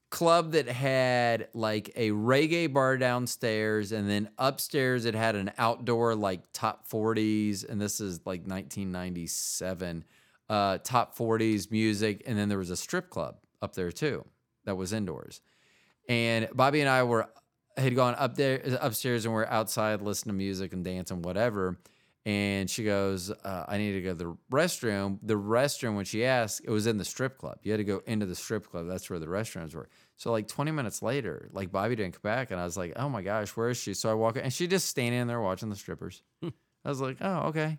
club 0.08 0.52
that 0.52 0.66
had 0.66 1.48
like 1.52 1.92
a 1.94 2.08
reggae 2.10 2.72
bar 2.72 2.96
downstairs 2.96 3.92
and 3.92 4.08
then 4.08 4.30
upstairs 4.38 5.04
it 5.04 5.14
had 5.14 5.36
an 5.36 5.52
outdoor 5.58 6.14
like 6.14 6.40
top 6.54 6.88
40s 6.88 7.68
and 7.68 7.78
this 7.78 8.00
is 8.00 8.16
like 8.24 8.40
1997 8.40 10.04
uh 10.50 10.78
top 10.82 11.16
40s 11.16 11.70
music 11.70 12.24
and 12.26 12.36
then 12.36 12.48
there 12.48 12.58
was 12.58 12.70
a 12.70 12.76
strip 12.76 13.08
club 13.08 13.36
up 13.62 13.74
there 13.74 13.92
too 13.92 14.24
that 14.64 14.76
was 14.76 14.92
indoors. 14.92 15.40
And 16.08 16.48
Bobby 16.52 16.80
and 16.80 16.90
I 16.90 17.04
were 17.04 17.28
had 17.76 17.94
gone 17.94 18.14
up 18.16 18.34
there 18.34 18.60
upstairs 18.80 19.24
and 19.24 19.32
we're 19.32 19.46
outside 19.46 20.02
listening 20.02 20.34
to 20.34 20.36
music 20.36 20.72
and 20.72 20.84
dancing 20.84 21.22
whatever. 21.22 21.78
And 22.26 22.68
she 22.68 22.84
goes 22.84 23.30
uh, 23.30 23.64
I 23.68 23.78
need 23.78 23.92
to 23.92 24.02
go 24.02 24.10
to 24.10 24.14
the 24.14 24.36
restroom. 24.52 25.18
The 25.22 25.34
restroom 25.34 25.94
when 25.94 26.04
she 26.04 26.24
asked 26.24 26.62
it 26.64 26.70
was 26.70 26.86
in 26.86 26.98
the 26.98 27.04
strip 27.04 27.38
club. 27.38 27.58
You 27.62 27.72
had 27.72 27.78
to 27.78 27.84
go 27.84 28.02
into 28.06 28.26
the 28.26 28.34
strip 28.34 28.68
club. 28.68 28.86
That's 28.88 29.08
where 29.08 29.18
the 29.18 29.26
restrooms 29.26 29.74
were. 29.74 29.88
So 30.16 30.32
like 30.32 30.48
20 30.48 30.72
minutes 30.72 31.00
later 31.00 31.48
like 31.52 31.70
Bobby 31.72 31.96
didn't 31.96 32.14
come 32.14 32.22
back 32.22 32.50
and 32.50 32.60
I 32.60 32.64
was 32.64 32.76
like 32.76 32.92
oh 32.96 33.08
my 33.08 33.22
gosh 33.22 33.50
where 33.50 33.70
is 33.70 33.76
she? 33.76 33.94
So 33.94 34.10
I 34.10 34.14
walk 34.14 34.36
in 34.36 34.42
and 34.42 34.52
she 34.52 34.66
just 34.66 34.88
standing 34.88 35.26
there 35.26 35.40
watching 35.40 35.70
the 35.70 35.76
strippers. 35.76 36.22
I 36.42 36.50
was 36.88 37.00
like 37.00 37.18
oh 37.20 37.48
okay. 37.48 37.78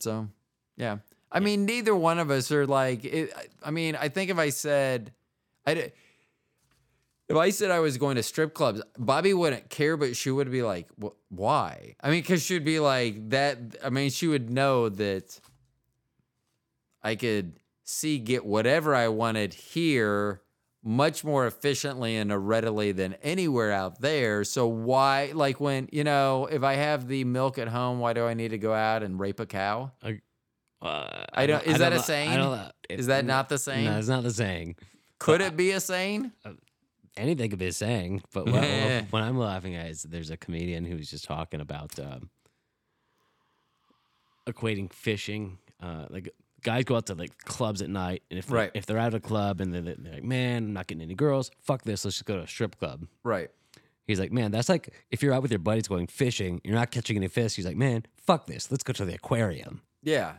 So 0.00 0.28
yeah 0.76 0.98
I 1.34 1.40
mean 1.40 1.66
neither 1.66 1.94
one 1.94 2.18
of 2.18 2.30
us 2.30 2.50
are 2.50 2.66
like 2.66 3.04
it, 3.04 3.34
I 3.62 3.70
mean 3.70 3.96
I 3.96 4.08
think 4.08 4.30
if 4.30 4.38
I 4.38 4.48
said 4.48 5.12
I 5.66 5.92
if 7.28 7.36
I 7.36 7.50
said 7.50 7.70
I 7.70 7.80
was 7.80 7.96
going 7.96 8.16
to 8.16 8.22
strip 8.22 8.54
clubs, 8.54 8.82
Bobby 8.98 9.32
wouldn't 9.32 9.70
care, 9.70 9.96
but 9.96 10.14
she 10.14 10.30
would 10.30 10.50
be 10.50 10.62
like, 10.62 10.88
"Why?" 11.30 11.96
I 12.02 12.10
mean, 12.10 12.20
because 12.20 12.42
she'd 12.42 12.64
be 12.64 12.80
like 12.80 13.30
that. 13.30 13.58
I 13.82 13.88
mean, 13.90 14.10
she 14.10 14.26
would 14.26 14.50
know 14.50 14.88
that 14.90 15.40
I 17.02 17.14
could 17.14 17.60
see 17.84 18.18
get 18.18 18.44
whatever 18.44 18.94
I 18.94 19.08
wanted 19.08 19.54
here 19.54 20.42
much 20.82 21.24
more 21.24 21.46
efficiently 21.46 22.16
and 22.16 22.46
readily 22.46 22.92
than 22.92 23.14
anywhere 23.22 23.72
out 23.72 24.02
there. 24.02 24.44
So 24.44 24.66
why, 24.66 25.32
like 25.34 25.60
when 25.60 25.88
you 25.92 26.04
know, 26.04 26.46
if 26.46 26.62
I 26.62 26.74
have 26.74 27.08
the 27.08 27.24
milk 27.24 27.58
at 27.58 27.68
home, 27.68 28.00
why 28.00 28.12
do 28.12 28.26
I 28.26 28.34
need 28.34 28.50
to 28.50 28.58
go 28.58 28.74
out 28.74 29.02
and 29.02 29.18
rape 29.18 29.40
a 29.40 29.46
cow? 29.46 29.92
A, 30.02 30.20
Uh, 30.84 31.24
I 31.32 31.46
don't- 31.46 31.64
is 31.66 31.78
that 31.78 31.92
a 31.92 32.00
saying? 32.00 32.30
I 32.30 32.36
don't 32.36 32.50
know. 32.56 32.70
Is 32.90 33.06
that 33.06 33.24
not 33.24 33.48
the 33.48 33.56
saying? 33.58 33.86
No, 33.86 33.98
it's 33.98 34.08
not 34.08 34.22
the 34.22 34.30
saying. 34.30 34.76
Could 35.18 35.40
it 35.40 35.56
be 35.56 35.70
a 35.70 35.80
saying? 35.80 36.32
Anything 37.16 37.48
could 37.48 37.58
be 37.58 37.66
a 37.68 37.72
saying, 37.72 38.22
but 38.32 38.44
what, 38.46 38.54
what, 38.62 39.04
what 39.10 39.22
I'm 39.22 39.38
laughing 39.38 39.74
at 39.76 39.86
is 39.86 40.02
there's 40.02 40.30
a 40.30 40.36
comedian 40.36 40.84
who's 40.84 41.10
just 41.10 41.24
talking 41.24 41.60
about 41.60 41.98
um, 41.98 42.28
equating 44.46 44.92
fishing. 44.92 45.58
Uh, 45.82 46.06
like 46.10 46.28
guys 46.62 46.84
go 46.84 46.96
out 46.96 47.06
to 47.06 47.14
like 47.14 47.36
clubs 47.44 47.82
at 47.82 47.90
night, 47.90 48.22
and 48.30 48.38
if 48.38 48.50
Right. 48.50 48.70
if 48.74 48.86
they're 48.86 48.98
at 48.98 49.14
a 49.14 49.20
club 49.20 49.60
and 49.60 49.72
they're, 49.72 49.82
they're 49.82 50.14
like, 50.14 50.24
"Man, 50.24 50.64
I'm 50.64 50.72
not 50.72 50.86
getting 50.86 51.02
any 51.02 51.14
girls. 51.14 51.50
Fuck 51.62 51.82
this. 51.82 52.04
Let's 52.04 52.16
just 52.16 52.24
go 52.26 52.36
to 52.36 52.42
a 52.42 52.46
strip 52.48 52.78
club." 52.78 53.06
Right. 53.22 53.50
He's 54.06 54.20
like, 54.20 54.32
"Man, 54.32 54.50
that's 54.50 54.68
like 54.68 54.90
if 55.10 55.22
you're 55.22 55.32
out 55.32 55.42
with 55.42 55.50
your 55.52 55.60
buddies 55.60 55.88
going 55.88 56.06
fishing, 56.08 56.60
you're 56.64 56.74
not 56.74 56.90
catching 56.90 57.16
any 57.16 57.28
fish." 57.28 57.54
He's 57.54 57.66
like, 57.66 57.76
"Man, 57.76 58.04
fuck 58.16 58.46
this. 58.46 58.70
Let's 58.70 58.82
go 58.82 58.92
to 58.94 59.04
the 59.04 59.14
aquarium." 59.14 59.82
Yeah. 60.02 60.34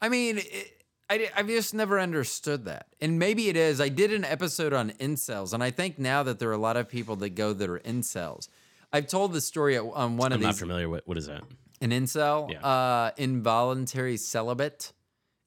I 0.00 0.08
mean, 0.08 0.38
it, 0.38 0.82
I, 1.08 1.30
I've 1.36 1.48
just 1.48 1.74
never 1.74 1.98
understood 2.00 2.64
that. 2.66 2.86
And 3.00 3.18
maybe 3.18 3.48
it 3.48 3.56
is. 3.56 3.80
I 3.80 3.88
did 3.88 4.12
an 4.12 4.24
episode 4.24 4.72
on 4.72 4.90
incels, 4.92 5.52
and 5.52 5.62
I 5.62 5.70
think 5.70 5.98
now 5.98 6.22
that 6.22 6.38
there 6.38 6.48
are 6.48 6.52
a 6.54 6.58
lot 6.58 6.76
of 6.76 6.88
people 6.88 7.16
that 7.16 7.30
go 7.30 7.52
that 7.52 7.68
are 7.68 7.80
incels. 7.80 8.48
I've 8.92 9.06
told 9.06 9.32
the 9.32 9.40
story 9.40 9.76
on 9.78 10.16
one 10.16 10.32
I'm 10.32 10.36
of 10.36 10.40
these. 10.40 10.46
I'm 10.46 10.50
not 10.50 10.56
familiar. 10.58 10.88
What 10.88 11.06
what 11.06 11.18
is 11.18 11.26
that? 11.26 11.42
An 11.80 11.90
incel, 11.90 12.50
Yeah. 12.52 12.60
uh, 12.66 13.10
involuntary 13.16 14.16
celibate. 14.16 14.92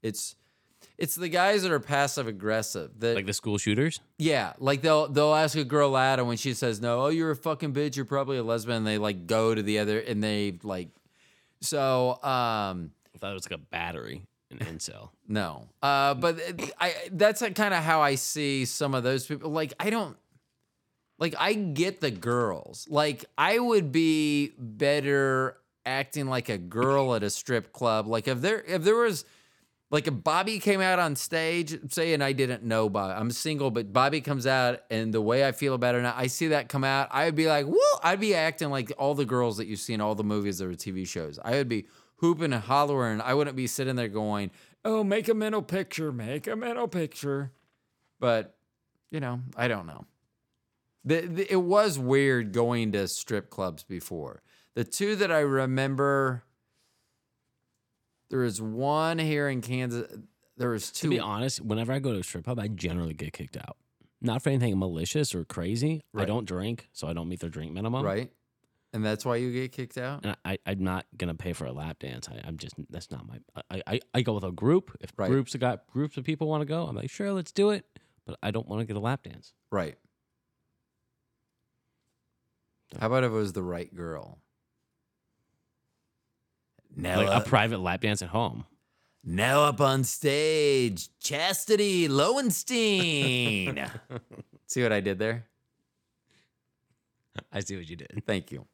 It's 0.01 0.36
it's 0.97 1.16
the 1.16 1.30
guys 1.30 1.64
that 1.64 1.72
are 1.72 1.80
passive 1.80 2.28
aggressive. 2.28 2.99
That 2.99 3.16
Like 3.16 3.26
the 3.26 3.34
school 3.34 3.58
shooters? 3.58 3.99
yeah, 4.18 4.54
like 4.60 4.82
they'll 4.82 5.08
they'll 5.08 5.34
ask 5.34 5.58
a 5.58 5.64
girl 5.64 5.95
out, 5.95 6.20
and 6.20 6.28
when 6.28 6.38
she 6.38 6.54
says 6.54 6.82
no, 6.82 7.01
oh, 7.01 7.08
you're 7.10 7.32
a 7.32 7.36
fucking 7.36 7.74
bitch. 7.74 7.95
You're 7.95 8.06
probably 8.06 8.38
a 8.38 8.43
lesbian. 8.43 8.78
And 8.78 8.88
they 8.88 8.97
like 8.97 9.28
go 9.28 9.54
to 9.56 9.62
the 9.64 9.80
other, 9.80 9.99
and 9.99 10.24
they 10.24 10.58
like. 10.64 10.89
So 11.62 12.12
um, 12.24 12.91
I 13.14 13.18
thought 13.20 13.32
it 13.32 13.36
was 13.36 13.49
like 13.49 13.58
a 13.60 13.64
battery, 13.64 14.24
an 14.60 14.66
incel. 14.66 15.10
No, 15.28 15.68
uh, 15.82 16.14
but 16.14 16.39
I 16.80 16.95
that's 17.12 17.41
kind 17.41 17.74
of 17.74 17.84
how 17.84 18.01
I 18.01 18.16
see 18.16 18.66
some 18.66 18.93
of 18.93 19.04
those 19.04 19.26
people. 19.26 19.51
Like 19.51 19.74
I 19.80 19.89
don't, 19.89 20.18
like 21.20 21.36
I 21.38 21.54
get 21.54 22.01
the 22.01 22.12
girls. 22.12 22.88
Like 22.89 23.26
I 23.38 23.60
would 23.60 23.91
be 23.91 24.54
better 24.58 25.58
acting 25.86 26.28
like 26.28 26.49
a 26.49 26.58
girl 26.58 27.16
at 27.16 27.24
a 27.24 27.30
strip 27.30 27.74
club. 27.74 28.08
Like 28.08 28.28
if 28.28 28.41
there 28.41 28.62
if 28.62 28.84
there 28.84 28.95
was 28.95 29.26
like 29.93 30.08
if 30.08 30.24
Bobby 30.24 30.58
came 30.58 30.82
out 30.82 30.97
on 30.97 31.16
stage, 31.16 31.78
say, 31.93 32.16
and 32.16 32.24
I 32.24 32.34
didn't 32.34 32.64
know 32.64 32.89
Bobby, 32.89 33.14
I'm 33.14 33.30
single, 33.30 33.70
but 33.70 33.93
Bobby 33.93 34.22
comes 34.22 34.47
out, 34.47 34.80
and 34.89 35.14
the 35.14 35.22
way 35.22 35.47
I 35.47 35.51
feel 35.51 35.76
about 35.76 35.93
her 35.93 36.01
now, 36.01 36.16
I 36.18 36.26
see 36.26 36.47
that 36.47 36.68
come 36.68 36.84
out, 36.84 37.10
I 37.12 37.26
would 37.26 37.36
be 37.36 37.45
like, 37.45 37.68
whoa, 37.68 37.99
I'd 38.01 38.20
be 38.20 38.34
acting 38.34 38.72
like 38.72 38.91
all 38.97 39.14
the 39.14 39.24
girls 39.24 39.58
that 39.58 39.68
you 39.68 39.76
see 39.76 39.93
in 39.93 40.01
all 40.01 40.16
the 40.16 40.24
movies 40.24 40.64
or 40.64 40.72
TV 40.72 41.08
shows. 41.08 41.38
I 41.43 41.51
would 41.51 41.70
be 41.70 41.86
hooping 42.24 42.53
and 42.53 42.63
hollering. 42.63 43.19
I 43.19 43.34
wouldn't 43.34 43.57
be 43.57 43.67
sitting 43.67 43.97
there 43.97 44.07
going, 44.07 44.49
oh, 44.86 45.03
make 45.03 45.28
a 45.28 45.34
mental 45.34 45.61
picture, 45.61 46.13
make 46.13 46.47
a 46.47 46.55
mental 46.55 46.88
picture. 46.88 47.51
But, 48.17 48.55
you 49.11 49.19
know, 49.19 49.41
I 49.57 49.67
don't 49.67 49.86
know. 49.86 50.05
The, 51.03 51.19
the, 51.19 51.51
it 51.51 51.61
was 51.61 51.99
weird 51.99 52.53
going 52.53 52.93
to 52.93 53.09
strip 53.09 53.49
clubs 53.49 53.84
before. 53.84 54.41
The 54.74 54.86
two 54.86 55.17
that 55.17 55.34
I 55.34 55.39
remember, 55.39 56.45
there 58.30 58.39
was 58.39 58.61
one 58.61 59.19
here 59.19 59.49
in 59.49 59.59
Kansas. 59.59 60.09
There 60.55 60.69
was 60.69 60.91
To 60.91 61.09
be 61.09 61.19
honest, 61.19 61.59
whenever 61.59 61.91
I 61.91 61.99
go 61.99 62.13
to 62.13 62.19
a 62.19 62.24
strip 62.24 62.45
club, 62.45 62.57
I 62.57 62.69
generally 62.69 63.13
get 63.13 63.34
kicked 63.34 63.57
out. 63.57 63.76
Not 64.21 64.41
for 64.41 64.47
anything 64.47 64.80
malicious 64.80 65.36
or 65.36 65.43
crazy. 65.43 66.03
I 66.15 66.24
don't 66.24 66.45
drink, 66.45 66.88
so 66.93 67.05
I 67.09 67.11
don't 67.11 67.28
meet 67.28 67.41
their 67.41 67.49
drink 67.49 67.74
minimum. 67.74 68.05
right? 68.05 68.32
And 68.94 69.04
that's 69.04 69.26
why 69.26 69.38
you 69.38 69.52
get 69.52 69.72
kicked 69.72 69.98
out? 69.98 70.24
And 70.24 70.38
I, 70.46 70.60
I'm 70.68 70.84
not 70.84 71.06
gonna 71.18 71.34
pay 71.34 71.54
for 71.54 71.66
a 71.66 71.72
lap 71.72 71.98
dance. 72.00 72.30
I, 72.30 72.39
I'm 72.48 72.58
just 72.58 72.76
that's 72.91 73.10
not 73.10 73.26
my. 73.28 73.39
I, 73.72 73.82
I, 73.88 74.00
I 74.14 74.22
go 74.22 74.34
with 74.34 74.44
a 74.44 74.52
group. 74.52 74.96
If 75.02 75.12
Right. 75.18 75.30
groups 75.30 75.54
have 75.54 75.62
got 75.62 75.88
groups 75.88 76.16
of 76.16 76.24
people 76.24 76.48
want 76.48 76.62
to 76.62 76.66
go, 76.66 76.86
I'm 76.86 76.96
like, 76.96 77.10
sure, 77.10 77.32
let's 77.34 77.52
do 77.52 77.72
it. 77.72 77.86
But 78.26 78.38
I 78.44 78.52
don't 78.52 78.68
want 78.68 78.82
to 78.82 78.86
get 78.86 78.96
a 78.96 79.00
lap 79.00 79.24
dance. 79.24 79.54
Right. 79.72 79.96
How 83.00 83.08
about 83.08 83.24
if 83.24 83.32
it 83.32 83.36
was 83.36 83.54
the 83.54 83.64
right 83.64 83.94
girl? 83.94 84.38
Now, 86.96 87.18
Like 87.18 87.30
up, 87.30 87.48
a 87.48 87.50
private 87.50 87.80
lap 87.80 88.02
dance 88.02 88.22
at 88.22 88.30
home. 88.30 88.66
now 89.24 89.64
up 89.64 89.82
on 89.82 90.04
stage, 90.04 91.10
Chastity 91.20 92.08
Lowenstein. 92.08 93.89
See 94.68 94.84
what 94.84 94.91
I 94.91 95.00
did 95.00 95.18
there? 95.18 95.48
I 97.52 97.62
see 97.62 97.76
what 97.76 97.89
you 97.89 97.96
did. 97.96 98.22
Thank 98.28 98.52
you. 98.52 98.68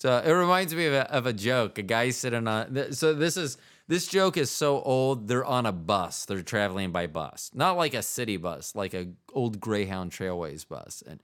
So 0.00 0.16
it 0.24 0.30
reminds 0.30 0.74
me 0.74 0.86
of 0.86 0.94
a, 0.94 1.12
of 1.12 1.26
a 1.26 1.32
joke. 1.32 1.76
A 1.76 1.82
guy 1.82 2.08
sitting 2.08 2.48
on. 2.48 2.92
So 2.92 3.12
this 3.12 3.36
is 3.36 3.58
this 3.86 4.06
joke 4.06 4.38
is 4.38 4.50
so 4.50 4.80
old. 4.80 5.28
They're 5.28 5.44
on 5.44 5.66
a 5.66 5.72
bus. 5.72 6.24
They're 6.24 6.42
traveling 6.42 6.90
by 6.90 7.06
bus, 7.06 7.50
not 7.52 7.76
like 7.76 7.92
a 7.92 8.02
city 8.02 8.38
bus, 8.38 8.74
like 8.74 8.94
a 8.94 9.08
old 9.34 9.60
Greyhound 9.60 10.10
Trailways 10.10 10.66
bus. 10.66 11.02
And 11.06 11.20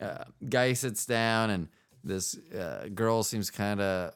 uh, 0.00 0.24
guy 0.48 0.72
sits 0.72 1.04
down, 1.04 1.50
and 1.50 1.68
this 2.02 2.38
uh, 2.58 2.88
girl 2.94 3.22
seems 3.22 3.50
kind 3.50 3.82
of 3.82 4.14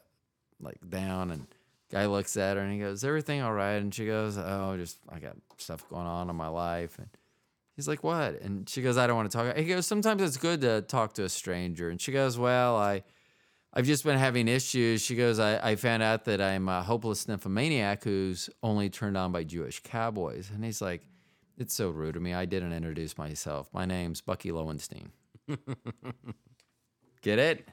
like 0.59 0.79
down, 0.89 1.29
and 1.29 1.45
guy 1.91 2.07
looks 2.07 2.35
at 2.37 2.57
her 2.57 2.63
and 2.63 2.73
he 2.73 2.79
goes, 2.79 2.99
"Is 2.99 3.03
everything 3.03 3.43
all 3.43 3.53
right?" 3.53 3.75
And 3.75 3.93
she 3.93 4.07
goes, 4.07 4.35
"Oh, 4.35 4.75
just 4.77 4.97
I 5.09 5.19
got 5.19 5.35
stuff 5.57 5.87
going 5.89 6.07
on 6.07 6.29
in 6.31 6.35
my 6.35 6.47
life." 6.47 6.97
And 6.97 7.07
He's 7.75 7.87
like, 7.87 8.03
"What?" 8.03 8.41
And 8.41 8.67
she 8.67 8.81
goes, 8.81 8.97
"I 8.97 9.05
don't 9.05 9.17
want 9.17 9.29
to 9.29 9.37
talk." 9.37 9.57
He 9.57 9.65
goes, 9.65 9.85
"Sometimes 9.85 10.23
it's 10.23 10.37
good 10.37 10.61
to 10.61 10.81
talk 10.81 11.13
to 11.15 11.23
a 11.23 11.29
stranger." 11.29 11.89
And 11.89 12.01
she 12.01 12.11
goes, 12.11 12.37
"Well, 12.37 12.77
I, 12.77 13.03
I've 13.75 13.85
just 13.85 14.03
been 14.03 14.17
having 14.17 14.47
issues." 14.47 15.01
She 15.01 15.15
goes, 15.15 15.39
"I, 15.39 15.71
I 15.71 15.75
found 15.75 16.03
out 16.03 16.25
that 16.25 16.41
I'm 16.41 16.69
a 16.69 16.81
hopeless 16.81 17.27
nymphomaniac 17.27 18.03
who's 18.03 18.49
only 18.63 18.89
turned 18.89 19.17
on 19.17 19.31
by 19.31 19.43
Jewish 19.43 19.81
cowboys." 19.83 20.49
And 20.53 20.63
he's 20.63 20.81
like, 20.81 21.01
"It's 21.57 21.73
so 21.73 21.89
rude 21.89 22.15
of 22.15 22.21
me. 22.21 22.33
I 22.33 22.45
didn't 22.45 22.73
introduce 22.73 23.17
myself. 23.17 23.67
My 23.73 23.85
name's 23.85 24.21
Bucky 24.21 24.51
Lowenstein." 24.51 25.11
Get 27.21 27.39
it? 27.39 27.67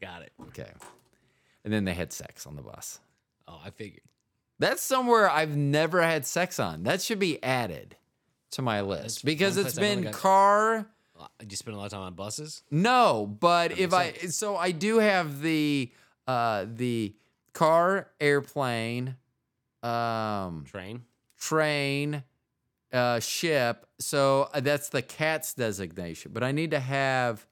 Got 0.00 0.22
it. 0.22 0.32
Okay. 0.48 0.70
And 1.64 1.72
then 1.72 1.84
they 1.84 1.94
had 1.94 2.12
sex 2.12 2.46
on 2.46 2.56
the 2.56 2.62
bus. 2.62 3.00
Oh, 3.46 3.60
I 3.64 3.70
figured. 3.70 4.02
That's 4.58 4.82
somewhere 4.82 5.30
I've 5.30 5.56
never 5.56 6.02
had 6.02 6.26
sex 6.26 6.58
on. 6.58 6.82
That 6.84 7.00
should 7.00 7.18
be 7.18 7.42
added 7.42 7.96
to 8.52 8.62
my 8.62 8.80
list 8.80 9.24
because 9.24 9.56
one 9.56 9.66
it's 9.66 9.74
place 9.74 9.84
I've 9.84 9.96
only 9.96 10.02
been 10.04 10.12
car. 10.12 10.86
Uh, 11.18 11.26
You 11.48 11.56
spend 11.56 11.74
a 11.74 11.78
lot 11.78 11.86
of 11.86 11.92
time 11.92 12.02
on 12.02 12.14
buses. 12.14 12.62
No, 12.70 13.26
but 13.26 13.78
if 13.78 13.92
I 13.92 14.12
makes 14.12 14.36
so 14.36 14.56
I 14.56 14.70
do 14.70 14.98
have 14.98 15.40
the 15.40 15.90
uh 16.26 16.66
the 16.68 17.14
car, 17.54 18.10
airplane, 18.20 19.16
um 19.82 20.64
Train. 20.66 21.02
train, 21.38 22.22
uh 22.92 23.18
ship. 23.20 23.86
So 23.98 24.48
uh, 24.54 24.60
that's 24.60 24.88
the 24.90 25.02
cat's 25.02 25.54
designation, 25.54 26.32
but 26.32 26.42
I 26.44 26.52
need 26.52 26.70
to 26.72 26.80
have 26.80 27.46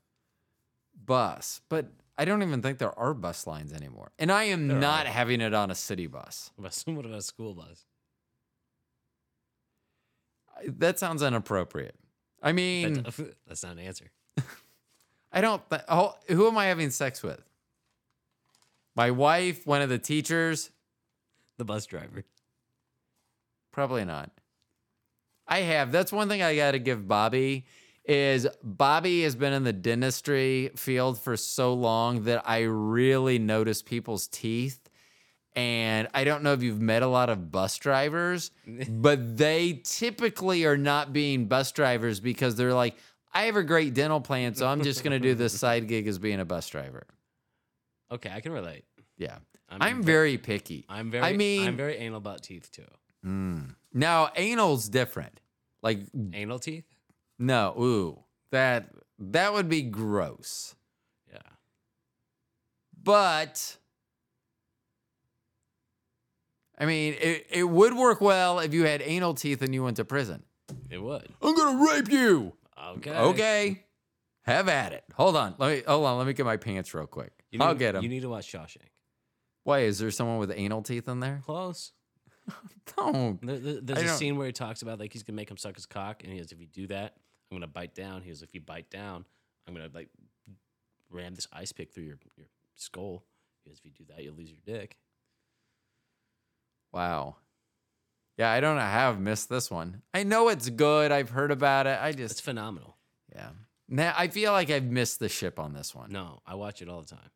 bus. 1.04 1.60
But 1.68 1.92
I 2.18 2.24
don't 2.24 2.42
even 2.42 2.62
think 2.62 2.78
there 2.78 2.96
are 2.98 3.12
bus 3.14 3.46
lines 3.46 3.72
anymore. 3.72 4.12
And 4.18 4.30
I 4.32 4.44
am 4.44 4.68
There 4.68 4.78
not 4.78 5.06
are. 5.06 5.10
having 5.10 5.40
it 5.40 5.52
on 5.54 5.70
a 5.70 5.74
city 5.74 6.06
bus. 6.06 6.50
What 6.58 7.04
about 7.04 7.18
a 7.18 7.22
school 7.22 7.54
bus? 7.54 7.84
That 10.66 10.98
sounds 10.98 11.22
inappropriate. 11.22 11.96
I 12.42 12.52
mean, 12.52 13.02
That's, 13.02 13.16
that's 13.46 13.62
not 13.62 13.72
an 13.72 13.80
answer. 13.80 14.10
I 15.32 15.40
don't. 15.40 15.62
Oh, 15.88 16.14
who 16.28 16.46
am 16.46 16.56
I 16.56 16.66
having 16.66 16.90
sex 16.90 17.22
with? 17.22 17.42
My 18.94 19.10
wife, 19.10 19.66
one 19.66 19.82
of 19.82 19.88
the 19.88 19.98
teachers? 19.98 20.70
The 21.58 21.64
bus 21.64 21.84
driver. 21.86 22.24
Probably 23.72 24.04
not. 24.04 24.30
I 25.46 25.58
have. 25.60 25.92
That's 25.92 26.12
one 26.12 26.28
thing 26.28 26.42
I 26.42 26.56
got 26.56 26.72
to 26.72 26.78
give 26.78 27.06
Bobby 27.06 27.66
is 28.04 28.46
Bobby 28.62 29.22
has 29.22 29.36
been 29.36 29.52
in 29.52 29.64
the 29.64 29.72
dentistry 29.72 30.70
field 30.76 31.18
for 31.20 31.36
so 31.36 31.74
long 31.74 32.24
that 32.24 32.42
I 32.48 32.60
really 32.60 33.38
notice 33.38 33.82
people's 33.82 34.28
teeth. 34.28 34.85
And 35.56 36.06
I 36.12 36.24
don't 36.24 36.42
know 36.42 36.52
if 36.52 36.62
you've 36.62 36.80
met 36.82 37.02
a 37.02 37.06
lot 37.06 37.30
of 37.30 37.50
bus 37.50 37.78
drivers, 37.78 38.50
but 38.88 39.36
they 39.38 39.80
typically 39.84 40.64
are 40.66 40.76
not 40.76 41.12
being 41.14 41.46
bus 41.46 41.72
drivers 41.72 42.20
because 42.20 42.54
they're 42.56 42.74
like, 42.74 42.94
I 43.32 43.44
have 43.44 43.56
a 43.56 43.62
great 43.64 43.94
dental 43.94 44.20
plan, 44.20 44.54
so 44.54 44.66
I'm 44.66 44.82
just 44.82 45.02
going 45.02 45.12
to 45.12 45.18
do 45.18 45.34
this 45.34 45.58
side 45.58 45.88
gig 45.88 46.06
as 46.06 46.18
being 46.18 46.40
a 46.40 46.44
bus 46.44 46.68
driver. 46.68 47.06
Okay, 48.12 48.30
I 48.32 48.40
can 48.40 48.52
relate. 48.52 48.84
Yeah. 49.16 49.38
I'm, 49.68 49.82
I'm 49.82 50.02
ve- 50.02 50.06
very 50.12 50.38
picky. 50.38 50.84
I'm 50.88 51.10
very. 51.10 51.24
I 51.24 51.32
mean- 51.32 51.66
I'm 51.66 51.76
very 51.76 51.96
anal 51.96 52.18
about 52.18 52.42
teeth 52.42 52.70
too. 52.70 52.84
Mm. 53.26 53.74
Now, 53.92 54.26
anal's 54.28 54.88
different. 54.88 55.40
Like 55.82 56.00
Anal 56.32 56.58
teeth. 56.58 56.84
No, 57.38 57.74
ooh, 57.78 58.18
that 58.50 58.90
that 59.18 59.52
would 59.52 59.68
be 59.68 59.82
gross. 59.82 60.74
Yeah. 61.32 61.38
But 63.02 63.76
I 66.78 66.84
mean, 66.86 67.14
it, 67.20 67.46
it 67.50 67.64
would 67.64 67.94
work 67.94 68.20
well 68.20 68.58
if 68.60 68.74
you 68.74 68.84
had 68.84 69.00
anal 69.02 69.34
teeth 69.34 69.62
and 69.62 69.72
you 69.74 69.82
went 69.82 69.96
to 69.96 70.04
prison. 70.04 70.42
It 70.90 70.98
would. 70.98 71.26
I'm 71.42 71.54
gonna 71.56 71.84
rape 71.92 72.10
you. 72.10 72.52
Okay. 72.96 73.10
Okay, 73.10 73.84
have 74.42 74.68
at 74.68 74.92
it. 74.92 75.04
Hold 75.14 75.36
on, 75.36 75.54
let 75.58 75.70
me 75.76 75.82
hold 75.86 76.04
on. 76.04 76.18
Let 76.18 76.26
me 76.26 76.32
get 76.34 76.44
my 76.46 76.56
pants 76.58 76.92
real 76.94 77.06
quick. 77.06 77.32
You 77.50 77.58
need, 77.58 77.64
I'll 77.64 77.74
get 77.74 77.92
them. 77.92 78.02
You 78.02 78.08
need 78.08 78.20
to 78.20 78.28
watch 78.28 78.50
Shawshank. 78.52 78.88
Why 79.64 79.80
is 79.80 79.98
there 79.98 80.10
someone 80.10 80.38
with 80.38 80.52
anal 80.54 80.82
teeth 80.82 81.08
in 81.08 81.20
there? 81.20 81.40
Close. 81.44 81.92
Don't. 82.96 83.40
There- 83.44 83.58
there- 83.58 83.80
There's 83.80 84.02
a 84.02 84.04
don't- 84.06 84.16
scene 84.18 84.36
where 84.36 84.46
he 84.46 84.52
talks 84.52 84.82
about 84.82 85.00
like 85.00 85.12
he's 85.12 85.22
gonna 85.22 85.36
make 85.36 85.50
him 85.50 85.56
suck 85.56 85.74
his 85.74 85.86
cock, 85.86 86.22
and 86.22 86.32
he 86.32 86.38
goes, 86.38 86.52
"If 86.52 86.60
you 86.60 86.66
do 86.66 86.86
that, 86.88 87.16
I'm 87.50 87.56
gonna 87.56 87.66
bite 87.66 87.94
down." 87.94 88.22
He 88.22 88.28
goes, 88.28 88.42
"If 88.42 88.54
you 88.54 88.60
bite 88.60 88.90
down, 88.90 89.24
I'm 89.66 89.74
gonna 89.74 89.88
like 89.92 90.08
ram 91.10 91.34
this 91.34 91.48
ice 91.52 91.72
pick 91.72 91.92
through 91.92 92.04
your 92.04 92.18
your 92.36 92.46
skull." 92.74 93.24
He 93.64 93.70
goes, 93.70 93.78
"If 93.78 93.84
you 93.86 93.90
do 93.92 94.04
that, 94.12 94.22
you'll 94.22 94.34
lose 94.36 94.50
your 94.50 94.60
dick." 94.64 94.96
Wow. 96.96 97.36
Yeah, 98.38 98.50
I 98.50 98.60
don't 98.60 98.76
know 98.76 98.80
how 98.82 99.10
I've 99.10 99.20
missed 99.20 99.50
this 99.50 99.70
one. 99.70 100.00
I 100.14 100.22
know 100.22 100.48
it's 100.48 100.70
good. 100.70 101.12
I've 101.12 101.28
heard 101.28 101.50
about 101.50 101.86
it. 101.86 101.98
I 102.00 102.12
just 102.12 102.32
It's 102.32 102.40
phenomenal. 102.40 102.96
yeah. 103.34 103.50
Nah, 103.86 104.14
I 104.16 104.28
feel 104.28 104.52
like 104.52 104.70
I've 104.70 104.84
missed 104.84 105.18
the 105.18 105.28
ship 105.28 105.58
on 105.58 105.74
this 105.74 105.94
one. 105.94 106.10
No, 106.10 106.40
I 106.46 106.54
watch 106.54 106.80
it 106.80 106.88
all 106.88 107.02
the 107.02 107.08
time. 107.08 107.30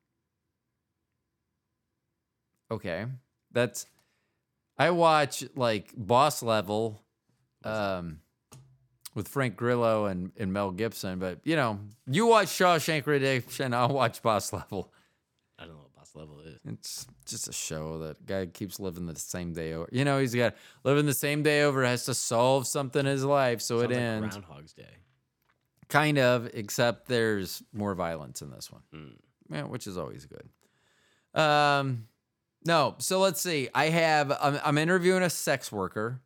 Okay. 2.71 3.05
That's 3.53 3.87
I 4.79 4.91
watch 4.93 5.45
like 5.55 5.93
boss 5.95 6.43
level 6.43 7.03
um 7.63 8.21
with 9.15 9.29
Frank 9.29 9.57
Grillo 9.57 10.07
and, 10.07 10.33
and 10.39 10.55
Mel 10.55 10.71
Gibson, 10.71 11.19
but 11.19 11.41
you 11.45 11.55
know, 11.57 11.81
you 12.07 12.27
watch 12.27 12.49
Shawshank 12.49 13.07
Redemption, 13.07 13.75
I'll 13.75 13.93
watch 13.93 14.23
boss 14.23 14.55
level. 14.55 14.91
I 15.59 15.65
don't 15.65 15.75
know 15.75 15.90
level 16.15 16.41
is. 16.41 16.59
It's 16.65 17.07
just 17.27 17.49
a 17.49 17.53
show 17.53 17.99
that 18.01 18.27
guy 18.27 18.47
keeps 18.47 18.81
living 18.81 19.07
the 19.07 19.17
same 19.17 19.53
day 19.53 19.73
over. 19.73 19.89
You 19.93 20.05
know, 20.05 20.19
he's 20.19 20.35
got 20.35 20.55
living 20.85 21.07
the 21.07 21.15
same 21.15 21.43
day 21.43 21.63
over, 21.63 21.85
has 21.85 22.05
to 22.07 22.15
solve 22.15 22.67
something 22.67 23.01
in 23.01 23.07
his 23.07 23.25
life, 23.25 23.61
so 23.61 23.81
Sounds 23.81 23.91
it 23.91 23.95
like 23.95 24.03
ends. 24.03 24.37
Groundhog's 24.37 24.73
Day. 24.73 24.97
Kind 25.89 26.19
of, 26.19 26.49
except 26.55 27.09
there's 27.09 27.63
more 27.73 27.95
violence 27.95 28.43
in 28.43 28.51
this 28.51 28.71
one. 28.71 28.83
Mm. 28.95 29.17
Yeah, 29.51 29.63
which 29.65 29.87
is 29.87 29.99
always 29.99 30.27
good. 30.27 31.41
Um, 31.41 32.07
no, 32.65 32.95
so 32.99 33.19
let's 33.21 33.41
see. 33.41 33.69
I 33.75 33.87
have 33.87 34.37
I'm, 34.41 34.61
I'm 34.65 34.79
interviewing 34.79 35.23
a 35.23 35.31
sex 35.31 35.73
worker, 35.73 36.21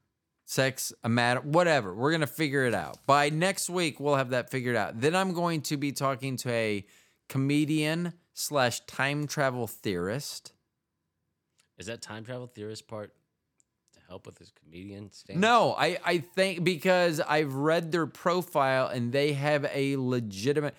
sex 0.45 0.93
a 1.03 1.09
matter, 1.09 1.41
whatever. 1.41 1.95
We're 1.95 2.13
gonna 2.13 2.27
figure 2.27 2.65
it 2.67 2.75
out 2.75 2.99
by 3.07 3.31
next 3.31 3.71
week. 3.71 4.01
We'll 4.01 4.17
have 4.17 4.31
that 4.31 4.51
figured 4.51 4.77
out. 4.77 5.01
Then 5.01 5.15
I'm 5.15 5.33
going 5.33 5.63
to 5.63 5.77
be 5.77 5.93
talking 5.93 6.37
to 6.39 6.51
a 6.51 6.85
comedian 7.29 8.13
slash 8.35 8.81
time 8.81 9.27
travel 9.27 9.67
theorist. 9.67 10.53
Is 11.79 11.87
that 11.87 12.03
time 12.03 12.25
travel 12.25 12.47
theorist 12.47 12.87
part 12.87 13.13
to 13.95 14.01
help 14.09 14.27
with 14.27 14.39
his 14.39 14.53
comedian 14.53 15.11
stand? 15.13 15.41
No, 15.41 15.75
I 15.79 15.99
I 16.05 16.19
think 16.19 16.63
because 16.63 17.21
I've 17.21 17.55
read 17.55 17.91
their 17.91 18.07
profile 18.07 18.89
and 18.89 19.13
they 19.13 19.33
have 19.33 19.65
a 19.73 19.97
legitimate. 19.97 20.75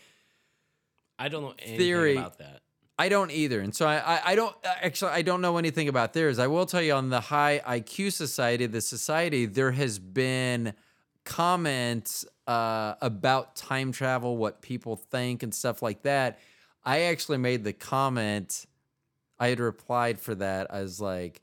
I 1.18 1.30
don't 1.30 1.44
know 1.44 1.54
anything 1.60 1.78
Theory. 1.80 2.18
about 2.18 2.38
that. 2.40 2.62
I 2.98 3.10
don't 3.10 3.32
either, 3.32 3.60
and 3.60 3.76
so 3.76 3.86
I, 3.88 3.98
I 3.98 4.22
I 4.26 4.36
don't 4.36 4.56
actually 4.64 5.12
I 5.12 5.22
don't 5.22 5.42
know 5.42 5.58
anything 5.58 5.90
about 5.90 6.14
theirs. 6.14 6.40
I 6.40 6.48
will 6.48 6.66
tell 6.66 6.82
you 6.82 6.94
on 6.94 7.10
the 7.10 7.20
High 7.20 7.62
IQ 7.68 8.14
Society, 8.14 8.68
the 8.68 8.80
society, 8.80 9.46
there 9.46 9.72
has 9.72 10.00
been 10.00 10.74
comments 11.26 12.26
uh, 12.48 12.96
about 13.02 13.56
time 13.58 13.92
travel, 13.92 14.38
what 14.38 14.62
people 14.62 14.96
think, 14.96 15.44
and 15.44 15.54
stuff 15.54 15.82
like 15.82 16.04
that. 16.04 16.40
I 16.86 17.02
actually 17.04 17.40
made 17.40 17.64
the 17.64 17.74
comment. 17.74 18.66
I 19.40 19.48
had 19.48 19.60
replied 19.60 20.20
for 20.20 20.36
that. 20.36 20.74
I 20.74 20.82
was 20.82 21.02
like, 21.02 21.42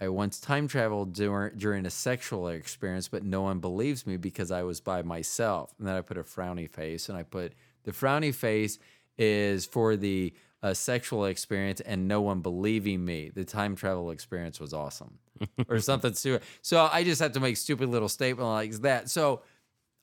I 0.00 0.08
once 0.08 0.38
time 0.38 0.68
traveled 0.68 1.12
during 1.12 1.56
during 1.58 1.86
a 1.86 1.90
sexual 1.90 2.48
experience, 2.48 3.08
but 3.08 3.24
no 3.24 3.42
one 3.42 3.58
believes 3.58 4.06
me 4.06 4.16
because 4.16 4.50
I 4.50 4.62
was 4.62 4.80
by 4.80 5.02
myself. 5.02 5.74
And 5.78 5.88
then 5.88 5.96
I 5.96 6.02
put 6.02 6.18
a 6.18 6.22
frowny 6.22 6.70
face, 6.70 7.08
and 7.08 7.18
I 7.18 7.24
put 7.24 7.54
the 7.82 7.92
frowny 7.92 8.32
face 8.32 8.78
is 9.16 9.66
for 9.66 9.96
the 9.96 10.32
uh, 10.62 10.74
sexual 10.74 11.24
experience, 11.24 11.80
and 11.80 12.06
no 12.06 12.20
one 12.20 12.40
believing 12.40 13.04
me. 13.04 13.30
The 13.34 13.44
time 13.44 13.74
travel 13.74 14.10
experience 14.10 14.60
was 14.60 14.72
awesome, 14.72 15.18
or 15.68 15.80
something 15.80 16.14
stupid. 16.14 16.42
So 16.62 16.88
I 16.92 17.02
just 17.02 17.20
have 17.20 17.32
to 17.32 17.40
make 17.40 17.56
stupid 17.56 17.88
little 17.88 18.08
statement 18.08 18.48
like 18.48 18.72
that. 18.82 19.10
So 19.10 19.42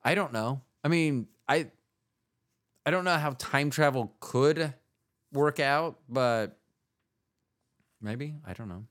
I 0.03 0.15
don't 0.15 0.33
know. 0.33 0.61
I 0.83 0.89
mean, 0.89 1.27
I 1.47 1.67
I 2.85 2.91
don't 2.91 3.03
know 3.05 3.17
how 3.17 3.31
time 3.37 3.69
travel 3.69 4.13
could 4.19 4.73
work 5.33 5.59
out, 5.59 5.99
but 6.07 6.59
maybe 8.01 8.35
I 8.45 8.53
don't 8.53 8.67
know. 8.69 8.85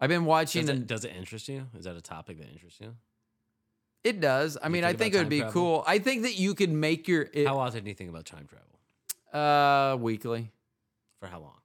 I've 0.00 0.08
been 0.08 0.24
watching 0.24 0.62
Does 0.62 0.70
and 0.70 0.78
it, 0.82 0.86
does 0.86 1.04
it 1.04 1.12
interest 1.14 1.48
you? 1.48 1.66
Is 1.76 1.84
that 1.84 1.96
a 1.96 2.00
topic 2.00 2.38
that 2.38 2.48
interests 2.50 2.80
you? 2.80 2.96
it 4.02 4.18
does. 4.20 4.56
I 4.62 4.66
You 4.68 4.72
mean, 4.72 4.84
I 4.84 4.88
think 4.94 4.98
think 5.00 5.14
it 5.14 5.18
would 5.18 5.28
be 5.28 5.40
travel? 5.40 5.52
cool. 5.52 5.84
I 5.86 5.98
think 5.98 6.22
that 6.22 6.38
you 6.38 6.54
could 6.54 6.70
make 6.70 7.06
your 7.06 7.28
it, 7.34 7.46
How 7.46 7.58
often 7.58 7.84
do 7.84 7.90
you 7.90 7.94
think 7.94 8.08
about 8.10 8.24
time 8.24 8.46
travel? 8.48 8.66
uh 9.32 9.96
weekly 9.96 10.50
For 11.20 11.26
how 11.28 11.40
long? 11.40 11.58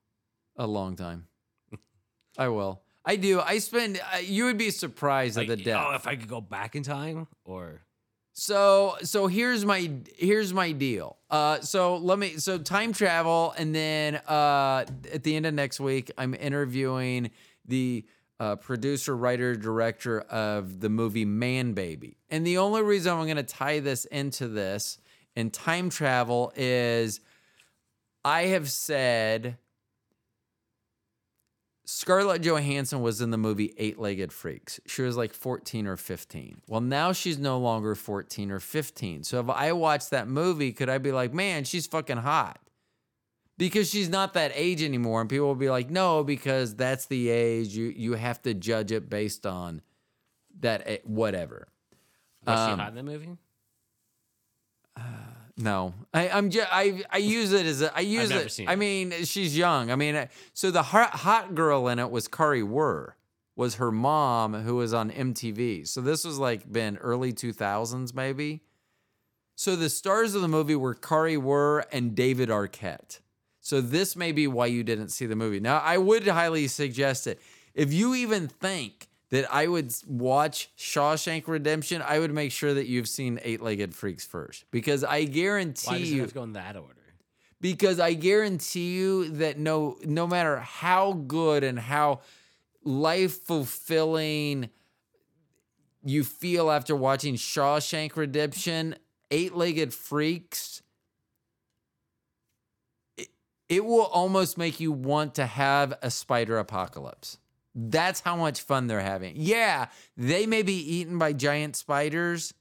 a 0.57 0.67
long 0.67 0.95
time. 0.97 1.27
I 2.37 2.49
will. 2.49 2.81
I 3.05 3.15
do. 3.15 3.39
I 3.39 3.59
spend. 3.59 3.99
Uh, 4.13 4.17
you 4.17 4.45
would 4.45 4.57
be 4.57 4.69
surprised 4.71 5.37
at 5.37 5.47
the 5.47 5.55
depth. 5.55 5.85
Oh, 5.87 5.93
if 5.95 6.07
I 6.07 6.15
could 6.15 6.27
go 6.27 6.41
back 6.41 6.75
in 6.75 6.83
time, 6.83 7.27
or 7.45 7.81
So 8.37 8.97
so 9.01 9.27
here's 9.27 9.63
my 9.63 9.89
here's 10.17 10.53
my 10.53 10.73
deal. 10.73 11.15
Uh 11.29 11.61
so 11.61 11.95
let 11.95 12.19
me 12.19 12.37
so 12.37 12.57
time 12.57 12.91
travel 12.91 13.53
and 13.57 13.73
then 13.73 14.15
uh 14.27 14.83
at 15.13 15.23
the 15.23 15.37
end 15.37 15.45
of 15.45 15.53
next 15.53 15.79
week 15.79 16.11
I'm 16.17 16.33
interviewing 16.33 17.31
the 17.65 18.05
uh, 18.37 18.57
producer, 18.57 19.15
writer, 19.15 19.55
director 19.55 20.19
of 20.19 20.81
the 20.81 20.89
movie 20.89 21.23
Man 21.23 21.71
Baby. 21.71 22.17
And 22.29 22.45
the 22.45 22.57
only 22.57 22.81
reason 22.81 23.13
I'm 23.13 23.23
going 23.23 23.37
to 23.37 23.43
tie 23.43 23.79
this 23.79 24.03
into 24.03 24.49
this 24.49 24.97
in 25.37 25.51
time 25.51 25.89
travel 25.89 26.51
is 26.57 27.21
I 28.25 28.47
have 28.47 28.69
said 28.69 29.57
Scarlett 31.85 32.41
Johansson 32.41 33.01
was 33.01 33.21
in 33.21 33.29
the 33.29 33.37
movie 33.37 33.73
Eight 33.77 33.99
Legged 33.99 34.33
Freaks. 34.33 34.79
She 34.87 35.03
was 35.03 35.15
like 35.15 35.33
14 35.33 35.85
or 35.85 35.95
15. 35.97 36.61
Well, 36.67 36.81
now 36.81 37.11
she's 37.11 37.37
no 37.37 37.59
longer 37.59 37.93
14 37.93 38.49
or 38.49 38.59
15. 38.59 39.23
So 39.23 39.39
if 39.39 39.49
I 39.49 39.71
watched 39.71 40.09
that 40.09 40.27
movie, 40.27 40.71
could 40.73 40.89
I 40.89 40.97
be 40.97 41.11
like, 41.11 41.33
man, 41.33 41.63
she's 41.63 41.85
fucking 41.85 42.17
hot? 42.17 42.59
Because 43.57 43.89
she's 43.89 44.09
not 44.09 44.33
that 44.33 44.51
age 44.55 44.81
anymore. 44.81 45.21
And 45.21 45.29
people 45.29 45.45
will 45.47 45.55
be 45.55 45.69
like, 45.69 45.89
no, 45.89 46.23
because 46.23 46.75
that's 46.75 47.05
the 47.05 47.29
age. 47.29 47.69
You 47.69 47.85
you 47.85 48.13
have 48.13 48.41
to 48.41 48.53
judge 48.53 48.91
it 48.91 49.09
based 49.09 49.45
on 49.45 49.81
that 50.59 50.83
eh, 50.85 50.97
whatever. 51.03 51.67
was 52.45 52.59
Um, 52.59 52.71
she 52.71 52.81
hot 52.81 52.89
in 52.89 52.95
that 52.95 53.03
movie? 53.05 53.37
No, 55.57 55.93
I, 56.13 56.29
I'm 56.29 56.49
just 56.49 56.67
I 56.71 57.03
I 57.09 57.17
use 57.17 57.53
it 57.53 57.65
as 57.65 57.81
a 57.81 57.95
I 57.95 58.01
use 58.01 58.29
never 58.29 58.45
it. 58.45 58.59
I 58.67 58.73
it. 58.73 58.77
mean, 58.77 59.11
she's 59.23 59.57
young. 59.57 59.89
I 59.89 59.95
mean, 59.95 60.27
so 60.53 60.69
the 60.69 60.83
hot, 60.83 61.11
hot 61.11 61.55
girl 61.55 61.87
in 61.87 61.97
it 61.97 62.11
was 62.11 62.27
Kari 62.27 62.61
Wuhrer, 62.61 63.13
was 63.55 63.75
her 63.75 63.91
mom 63.91 64.53
who 64.53 64.75
was 64.75 64.93
on 64.93 65.11
MTV. 65.11 65.87
So 65.87 66.01
this 66.01 66.25
was 66.25 66.37
like 66.37 66.69
been 66.71 66.97
early 66.97 67.31
2000s 67.31 68.13
maybe. 68.13 68.63
So 69.55 69.77
the 69.77 69.89
stars 69.89 70.35
of 70.35 70.41
the 70.41 70.49
movie 70.49 70.75
were 70.75 70.93
Kari 70.93 71.37
Wuhrer 71.37 71.83
and 71.91 72.13
David 72.15 72.49
Arquette. 72.49 73.19
So 73.61 73.79
this 73.79 74.15
may 74.17 74.33
be 74.33 74.47
why 74.47 74.65
you 74.67 74.83
didn't 74.83 75.09
see 75.09 75.25
the 75.25 75.37
movie. 75.37 75.61
Now 75.61 75.77
I 75.77 75.97
would 75.97 76.27
highly 76.27 76.67
suggest 76.67 77.27
it. 77.27 77.39
If 77.73 77.93
you 77.93 78.13
even 78.13 78.49
think 78.49 79.07
that 79.35 79.53
I 79.53 79.67
would 79.67 79.93
watch 80.07 80.69
Shawshank 80.77 81.47
Redemption, 81.47 82.01
I 82.01 82.19
would 82.19 82.33
make 82.33 82.51
sure 82.51 82.73
that 82.73 82.87
you've 82.87 83.09
seen 83.09 83.39
Eight 83.43 83.61
Legged 83.61 83.93
Freaks 83.93 84.25
first, 84.25 84.65
because 84.71 85.03
I 85.03 85.25
guarantee 85.25 85.91
Why 85.91 85.99
does 85.99 86.11
it 86.11 86.15
you 86.15 86.21
have 86.21 86.29
to 86.29 86.35
go 86.35 86.43
in 86.43 86.53
that 86.53 86.75
order? 86.75 86.93
because 87.61 87.99
I 87.99 88.13
guarantee 88.13 88.93
you 88.95 89.29
that 89.37 89.57
no 89.57 89.97
no 90.03 90.27
matter 90.27 90.59
how 90.59 91.13
good 91.13 91.63
and 91.63 91.79
how 91.79 92.19
life 92.83 93.41
fulfilling 93.41 94.69
you 96.03 96.23
feel 96.23 96.69
after 96.69 96.95
watching 96.95 97.33
Shawshank 97.35 98.15
Redemption, 98.15 98.95
Eight 99.31 99.55
Legged 99.55 99.93
Freaks, 99.95 100.83
it, 103.17 103.29
it 103.67 103.83
will 103.83 104.05
almost 104.05 104.57
make 104.59 104.79
you 104.79 104.91
want 104.91 105.33
to 105.35 105.47
have 105.47 105.97
a 106.03 106.11
spider 106.11 106.59
apocalypse. 106.59 107.39
That's 107.75 108.21
how 108.21 108.37
much 108.37 108.61
fun 108.61 108.87
they're 108.87 109.01
having. 109.01 109.33
Yeah, 109.35 109.87
they 110.15 110.45
may 110.45 110.61
be 110.63 110.77
eaten 110.77 111.19
by 111.19 111.33
giant 111.33 111.75
spiders, 111.75 112.53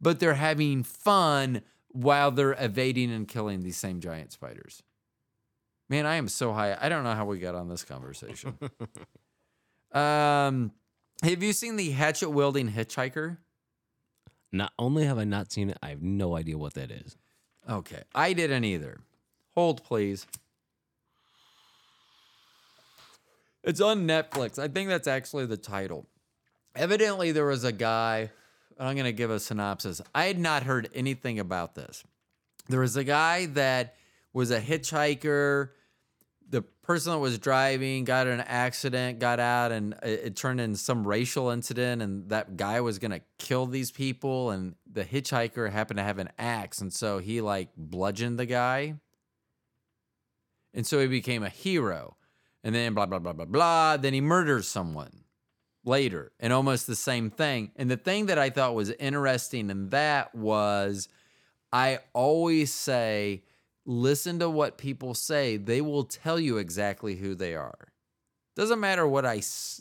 but 0.00 0.20
they're 0.20 0.34
having 0.34 0.84
fun 0.84 1.62
while 1.88 2.30
they're 2.30 2.56
evading 2.58 3.10
and 3.10 3.26
killing 3.26 3.60
these 3.60 3.76
same 3.76 4.00
giant 4.00 4.32
spiders. 4.32 4.82
Man, 5.88 6.06
I 6.06 6.14
am 6.14 6.28
so 6.28 6.52
high. 6.52 6.76
I 6.80 6.88
don't 6.88 7.02
know 7.02 7.14
how 7.14 7.24
we 7.24 7.40
got 7.40 7.56
on 7.56 7.68
this 7.68 7.84
conversation. 7.84 8.56
um, 9.92 10.70
have 11.24 11.42
you 11.42 11.52
seen 11.52 11.74
the 11.74 11.90
hatchet 11.90 12.30
wielding 12.30 12.70
hitchhiker? 12.70 13.38
Not 14.52 14.72
only 14.78 15.04
have 15.04 15.18
I 15.18 15.24
not 15.24 15.50
seen 15.50 15.68
it, 15.68 15.78
I 15.82 15.88
have 15.88 16.02
no 16.02 16.36
idea 16.36 16.56
what 16.56 16.74
that 16.74 16.92
is. 16.92 17.16
Okay, 17.68 18.02
I 18.14 18.32
didn't 18.32 18.64
either. 18.64 19.00
Hold, 19.54 19.82
please. 19.82 20.26
It's 23.62 23.80
on 23.80 24.06
Netflix. 24.06 24.58
I 24.58 24.68
think 24.68 24.88
that's 24.88 25.08
actually 25.08 25.46
the 25.46 25.56
title. 25.56 26.06
Evidently, 26.74 27.32
there 27.32 27.46
was 27.46 27.64
a 27.64 27.72
guy, 27.72 28.30
I'm 28.78 28.94
going 28.94 29.04
to 29.04 29.12
give 29.12 29.30
a 29.30 29.40
synopsis. 29.40 30.00
I 30.14 30.26
had 30.26 30.38
not 30.38 30.62
heard 30.62 30.88
anything 30.94 31.38
about 31.38 31.74
this. 31.74 32.04
There 32.68 32.80
was 32.80 32.96
a 32.96 33.04
guy 33.04 33.46
that 33.46 33.96
was 34.32 34.50
a 34.50 34.60
hitchhiker 34.60 35.70
the 36.50 36.62
person 36.62 37.12
that 37.12 37.18
was 37.18 37.38
driving 37.38 38.04
got 38.04 38.26
in 38.26 38.34
an 38.34 38.40
accident, 38.46 39.20
got 39.20 39.38
out, 39.38 39.70
and 39.72 39.94
it, 40.02 40.20
it 40.24 40.36
turned 40.36 40.60
into 40.60 40.76
some 40.76 41.06
racial 41.06 41.50
incident, 41.50 42.02
and 42.02 42.28
that 42.28 42.56
guy 42.56 42.80
was 42.80 42.98
gonna 42.98 43.20
kill 43.38 43.66
these 43.66 43.90
people, 43.90 44.50
and 44.50 44.74
the 44.90 45.04
hitchhiker 45.04 45.70
happened 45.70 45.98
to 45.98 46.02
have 46.02 46.18
an 46.18 46.28
axe, 46.38 46.80
and 46.80 46.92
so 46.92 47.18
he 47.18 47.40
like 47.40 47.68
bludgeoned 47.76 48.38
the 48.38 48.46
guy, 48.46 48.94
and 50.74 50.86
so 50.86 50.98
he 50.98 51.06
became 51.06 51.44
a 51.44 51.48
hero, 51.48 52.16
and 52.64 52.74
then 52.74 52.94
blah 52.94 53.06
blah 53.06 53.18
blah 53.18 53.32
blah 53.32 53.44
blah. 53.44 53.96
Then 53.96 54.14
he 54.14 54.20
murders 54.20 54.68
someone 54.68 55.24
later, 55.84 56.32
and 56.40 56.52
almost 56.52 56.86
the 56.86 56.96
same 56.96 57.30
thing. 57.30 57.72
And 57.76 57.90
the 57.90 57.96
thing 57.96 58.26
that 58.26 58.38
I 58.38 58.50
thought 58.50 58.74
was 58.74 58.90
interesting 58.90 59.70
in 59.70 59.90
that 59.90 60.34
was, 60.34 61.08
I 61.72 62.00
always 62.12 62.72
say 62.72 63.42
listen 63.86 64.38
to 64.38 64.48
what 64.48 64.78
people 64.78 65.14
say 65.14 65.56
they 65.56 65.80
will 65.80 66.04
tell 66.04 66.38
you 66.38 66.58
exactly 66.58 67.16
who 67.16 67.34
they 67.34 67.54
are 67.54 67.92
doesn't 68.54 68.80
matter 68.80 69.06
what 69.06 69.24
I 69.24 69.40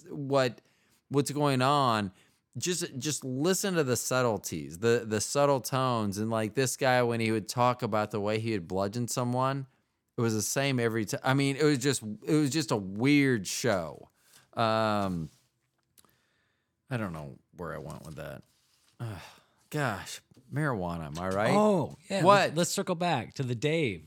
what 0.10 0.62
what's 1.10 1.32
going 1.32 1.62
on 1.62 2.12
just 2.58 2.98
just 2.98 3.24
listen 3.24 3.76
to 3.76 3.84
the 3.84 3.96
subtleties 3.96 4.80
the 4.80 5.04
the 5.06 5.22
subtle 5.22 5.60
tones 5.60 6.18
and 6.18 6.30
like 6.30 6.56
this 6.56 6.78
guy 6.78 7.04
when 7.04 7.20
he 7.20 7.32
would 7.32 7.48
talk 7.48 7.84
about 7.84 8.12
the 8.12 8.20
way 8.20 8.40
he 8.40 8.54
would 8.54 8.68
bludgeon 8.68 9.08
someone 9.08 9.68
it 10.20 10.22
was 10.22 10.34
the 10.34 10.41
same 10.41 10.82
every 10.82 11.05
time 11.05 11.22
i 11.24 11.34
mean 11.34 11.55
it 11.55 11.63
was 11.63 11.78
just 11.78 12.03
it 12.28 12.34
was 12.36 12.49
just 12.49 12.72
a 12.72 12.76
weird 12.76 13.47
show 13.47 14.09
um 14.53 15.30
i 16.91 16.97
don't 16.97 17.13
know 17.13 17.38
where 17.55 17.74
i 17.74 17.78
went 17.78 18.05
with 18.05 18.17
that 18.17 18.41
gosh 19.70 20.20
marijuana 20.53 21.05
am 21.05 21.17
i 21.20 21.30
right 21.30 21.53
Oh, 21.55 21.95
yeah. 22.09 22.22
What? 22.24 22.41
Let's, 22.49 22.57
let's 22.57 22.72
circle 22.72 22.95
back 22.95 23.36
to 23.36 23.43
the 23.43 23.55
Dave. 23.55 24.03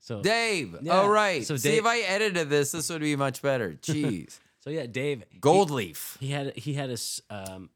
So 0.00 0.20
Dave. 0.20 0.76
Yeah. 0.82 1.00
Oh, 1.02 1.08
right. 1.08 1.46
So 1.46 1.56
See, 1.56 1.70
Dave- 1.70 1.78
if 1.78 1.86
I 1.86 2.00
edited 2.00 2.50
this, 2.50 2.72
this 2.72 2.90
would 2.90 3.00
be 3.00 3.14
much 3.16 3.40
better. 3.40 3.70
Jeez. 3.82 4.38
so 4.60 4.68
yeah, 4.70 4.86
Dave 4.86 5.24
he- 5.30 5.38
Gold 5.38 5.70
leaf. 5.70 6.16
He 6.20 6.28
had 6.28 6.56
he 6.56 6.74
had 6.74 6.90
his 6.90 7.22
um 7.30 7.70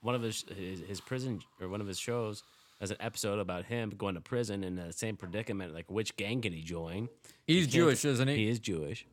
one 0.00 0.14
of 0.14 0.22
his, 0.22 0.44
his 0.56 0.80
his 0.80 1.00
prison 1.00 1.40
or 1.60 1.68
one 1.68 1.80
of 1.80 1.88
his 1.88 1.98
shows 1.98 2.42
as 2.80 2.90
an 2.90 2.96
episode 3.00 3.38
about 3.38 3.64
him 3.64 3.90
going 3.90 4.14
to 4.14 4.20
prison 4.20 4.62
in 4.64 4.76
the 4.76 4.92
same 4.92 5.16
predicament. 5.16 5.74
Like, 5.74 5.90
which 5.90 6.16
gang 6.16 6.40
can 6.42 6.52
he 6.52 6.62
join? 6.62 7.08
He's 7.46 7.64
can't- 7.64 7.72
Jewish, 7.72 8.04
isn't 8.04 8.28
He 8.28 8.36
He 8.36 8.48
is 8.48 8.58
Jewish. 8.58 9.06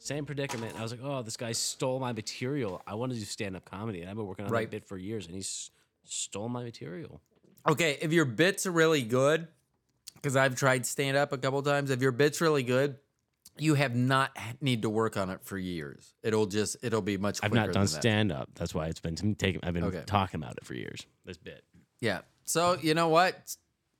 Same 0.00 0.24
predicament. 0.26 0.76
I 0.78 0.82
was 0.82 0.92
like, 0.92 1.00
oh, 1.02 1.22
this 1.22 1.36
guy 1.36 1.52
stole 1.52 1.98
my 1.98 2.12
material. 2.12 2.80
I 2.86 2.94
want 2.94 3.12
to 3.12 3.18
do 3.18 3.24
stand 3.24 3.56
up 3.56 3.64
comedy, 3.64 4.00
and 4.00 4.08
I've 4.10 4.16
been 4.16 4.26
working 4.26 4.44
on 4.46 4.50
Right. 4.52 4.70
that 4.70 4.70
bit 4.82 4.84
for 4.86 4.96
years, 4.96 5.26
and 5.26 5.34
he 5.34 5.40
s- 5.40 5.70
stole 6.04 6.48
my 6.48 6.62
material. 6.62 7.20
Okay, 7.68 7.98
if 8.00 8.12
your 8.12 8.24
bit's 8.24 8.64
are 8.66 8.70
really 8.70 9.02
good, 9.02 9.48
because 10.14 10.36
I've 10.36 10.54
tried 10.54 10.86
stand 10.86 11.16
up 11.16 11.32
a 11.32 11.38
couple 11.38 11.60
times, 11.62 11.90
if 11.90 12.00
your 12.00 12.12
bit's 12.12 12.40
really 12.40 12.62
good, 12.62 12.96
you 13.58 13.74
have 13.74 13.96
not 13.96 14.36
need 14.60 14.82
to 14.82 14.88
work 14.90 15.16
on 15.16 15.30
it 15.30 15.40
for 15.42 15.58
years. 15.58 16.14
It'll 16.22 16.46
just 16.46 16.76
it'll 16.80 17.02
be 17.02 17.16
much. 17.16 17.40
I've 17.42 17.52
not 17.52 17.72
done 17.72 17.88
stand 17.88 18.30
up. 18.30 18.48
That's 18.54 18.72
why 18.72 18.86
it's 18.86 19.00
been 19.00 19.16
taking. 19.34 19.60
I've 19.64 19.74
been 19.74 19.82
Okay. 19.84 20.04
talking 20.06 20.40
about 20.40 20.56
it 20.58 20.64
for 20.64 20.74
years. 20.74 21.04
This 21.24 21.38
bit. 21.38 21.64
Yeah. 22.00 22.20
So 22.48 22.78
you 22.80 22.94
know 22.94 23.08
what? 23.08 23.56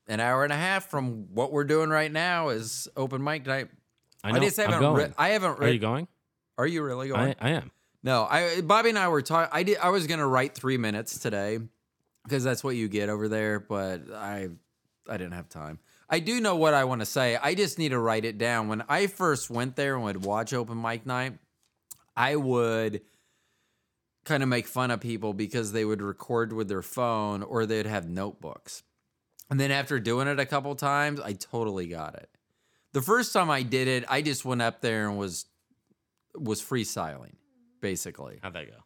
An 0.06 0.20
hour 0.20 0.42
and 0.42 0.52
a 0.52 0.56
half 0.56 0.88
from 0.88 1.34
what 1.34 1.52
we're 1.52 1.64
doing 1.64 1.90
right 1.90 2.10
now 2.10 2.48
is 2.48 2.88
open 2.96 3.22
mic 3.22 3.44
night. 3.46 3.68
I, 4.24 4.30
I, 4.30 4.32
know, 4.32 4.40
just 4.40 4.58
I'm 4.58 4.70
haven't. 4.70 4.80
going. 4.80 4.96
Writ- 4.96 5.14
I 5.18 5.28
haven't. 5.30 5.60
Are 5.60 5.68
you 5.68 5.78
going? 5.78 6.08
Are 6.56 6.66
you 6.66 6.82
really 6.82 7.08
going? 7.08 7.36
I, 7.40 7.46
I 7.46 7.50
am. 7.50 7.70
No, 8.02 8.26
I 8.28 8.62
Bobby 8.62 8.88
and 8.88 8.98
I 8.98 9.08
were 9.08 9.20
talking. 9.20 9.50
I 9.52 9.62
did. 9.64 9.78
I 9.78 9.90
was 9.90 10.06
gonna 10.06 10.26
write 10.26 10.54
three 10.54 10.78
minutes 10.78 11.18
today 11.18 11.58
because 12.24 12.42
that's 12.42 12.64
what 12.64 12.74
you 12.74 12.88
get 12.88 13.10
over 13.10 13.28
there, 13.28 13.60
but 13.60 14.10
I 14.14 14.48
I 15.06 15.16
didn't 15.18 15.34
have 15.34 15.50
time. 15.50 15.78
I 16.08 16.20
do 16.20 16.40
know 16.40 16.56
what 16.56 16.72
I 16.72 16.84
want 16.84 17.02
to 17.02 17.06
say. 17.06 17.36
I 17.36 17.54
just 17.54 17.78
need 17.78 17.90
to 17.90 17.98
write 17.98 18.24
it 18.24 18.38
down. 18.38 18.68
When 18.68 18.82
I 18.88 19.08
first 19.08 19.50
went 19.50 19.76
there 19.76 19.94
and 19.94 20.04
would 20.04 20.24
watch 20.24 20.54
open 20.54 20.80
mic 20.80 21.04
night, 21.04 21.34
I 22.16 22.36
would 22.36 23.02
kind 24.28 24.42
of 24.42 24.48
make 24.48 24.66
fun 24.66 24.90
of 24.90 25.00
people 25.00 25.32
because 25.32 25.72
they 25.72 25.84
would 25.84 26.02
record 26.02 26.52
with 26.52 26.68
their 26.68 26.82
phone 26.82 27.42
or 27.42 27.66
they'd 27.66 27.86
have 27.86 28.08
notebooks. 28.08 28.82
And 29.50 29.58
then 29.58 29.70
after 29.70 29.98
doing 29.98 30.28
it 30.28 30.38
a 30.38 30.46
couple 30.46 30.74
times, 30.74 31.20
I 31.20 31.32
totally 31.32 31.88
got 31.88 32.14
it. 32.14 32.28
The 32.92 33.02
first 33.02 33.32
time 33.32 33.50
I 33.50 33.62
did 33.62 33.88
it, 33.88 34.04
I 34.08 34.22
just 34.22 34.44
went 34.44 34.62
up 34.62 34.80
there 34.80 35.08
and 35.08 35.18
was 35.18 35.46
was 36.34 36.62
freestyling, 36.62 37.34
basically. 37.80 38.38
How'd 38.42 38.54
that 38.54 38.68
go? 38.68 38.76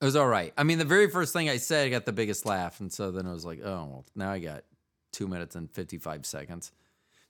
It 0.00 0.04
was 0.04 0.16
all 0.16 0.28
right. 0.28 0.52
I 0.56 0.64
mean, 0.64 0.78
the 0.78 0.84
very 0.84 1.08
first 1.08 1.32
thing 1.32 1.48
I 1.48 1.56
said, 1.56 1.86
I 1.86 1.90
got 1.90 2.04
the 2.04 2.12
biggest 2.12 2.44
laugh. 2.44 2.80
And 2.80 2.92
so 2.92 3.10
then 3.10 3.26
I 3.26 3.32
was 3.32 3.44
like, 3.44 3.60
oh, 3.64 3.86
well, 3.86 4.04
now 4.14 4.32
I 4.32 4.38
got 4.38 4.64
two 5.12 5.28
minutes 5.28 5.54
and 5.54 5.70
55 5.70 6.26
seconds. 6.26 6.72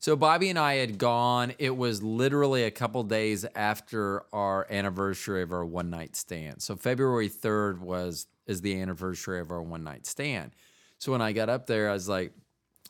So 0.02 0.16
Bobby 0.16 0.50
and 0.50 0.58
I 0.58 0.74
had 0.74 0.98
gone. 0.98 1.54
It 1.60 1.76
was 1.76 2.02
literally 2.02 2.64
a 2.64 2.72
couple 2.72 3.04
days 3.04 3.46
after 3.54 4.24
our 4.32 4.66
anniversary 4.68 5.42
of 5.42 5.52
our 5.52 5.64
one 5.64 5.90
night 5.90 6.16
stand. 6.16 6.60
So 6.60 6.74
February 6.74 7.28
3rd 7.28 7.78
was 7.78 8.26
is 8.48 8.62
the 8.62 8.80
anniversary 8.80 9.38
of 9.38 9.52
our 9.52 9.62
one 9.62 9.84
night 9.84 10.04
stand. 10.04 10.56
So 10.98 11.12
when 11.12 11.22
I 11.22 11.30
got 11.30 11.48
up 11.48 11.68
there, 11.68 11.88
I 11.88 11.92
was 11.92 12.08
like, 12.08 12.32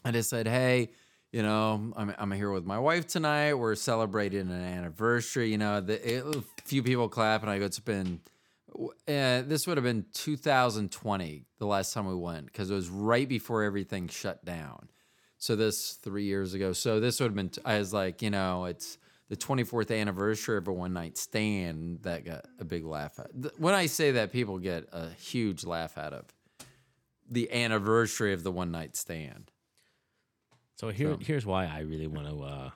I 0.07 0.11
just 0.11 0.31
said, 0.31 0.49
hey, 0.49 0.89
you 1.33 1.43
know, 1.43 1.93
I'm, 1.95 2.15
I'm 2.17 2.31
here 2.31 2.51
with 2.51 2.65
my 2.65 2.79
wife 2.79 3.07
tonight. 3.07 3.53
We're 3.53 3.75
celebrating 3.75 4.51
an 4.51 4.63
anniversary. 4.63 5.51
You 5.51 5.59
know, 5.59 5.83
the, 5.83 6.17
it, 6.17 6.25
a 6.25 6.43
few 6.65 6.83
people 6.83 7.11
clap, 7.11 7.43
and 7.43 7.51
I 7.51 7.59
go, 7.59 7.67
it's 7.67 7.79
been 7.79 8.21
uh, 8.75 8.89
this 9.43 9.67
would 9.67 9.77
have 9.77 9.85
been 9.85 10.07
2020 10.15 11.45
the 11.59 11.67
last 11.67 11.93
time 11.93 12.07
we 12.07 12.15
went 12.15 12.47
because 12.47 12.71
it 12.71 12.75
was 12.75 12.89
right 12.89 13.29
before 13.29 13.65
everything 13.65 14.09
shut 14.09 14.43
down 14.47 14.89
so 15.43 15.57
this 15.57 15.95
three 15.95 16.25
years 16.25 16.55
ago 16.55 16.73
so 16.73 17.01
this 17.01 17.19
would 17.19 17.27
have 17.27 17.35
been 17.35 17.51
i 17.65 17.77
was 17.79 17.93
like 17.93 18.23
you 18.23 18.31
know 18.31 18.65
it's 18.67 18.97
the 19.29 19.37
24th 19.37 19.91
anniversary 20.01 20.57
of 20.59 20.69
a 20.69 20.73
one 20.73 20.93
night 20.93 21.19
stand 21.19 21.99
that 22.03 22.25
got 22.25 22.45
a 22.61 22.65
big 22.65 22.85
laugh 22.85 23.19
at 23.19 23.31
when 23.59 23.75
i 23.75 23.87
say 23.87 24.13
that 24.13 24.31
people 24.31 24.59
get 24.59 24.89
a 24.93 25.09
huge 25.11 25.65
laugh 25.65 25.99
out 25.99 26.13
of 26.13 26.27
the 27.29 27.51
anniversary 27.53 28.33
of 28.33 28.43
the 28.45 28.53
one 28.53 28.71
night 28.71 28.95
stand 28.97 29.51
So 30.77 30.91
here, 30.91 31.13
So- 31.15 31.19
here's 31.25 31.47
why 31.47 31.67
I 31.67 31.81
really 31.81 32.07
want 32.09 32.27
to. 32.29 32.37
Uh, 32.43 32.71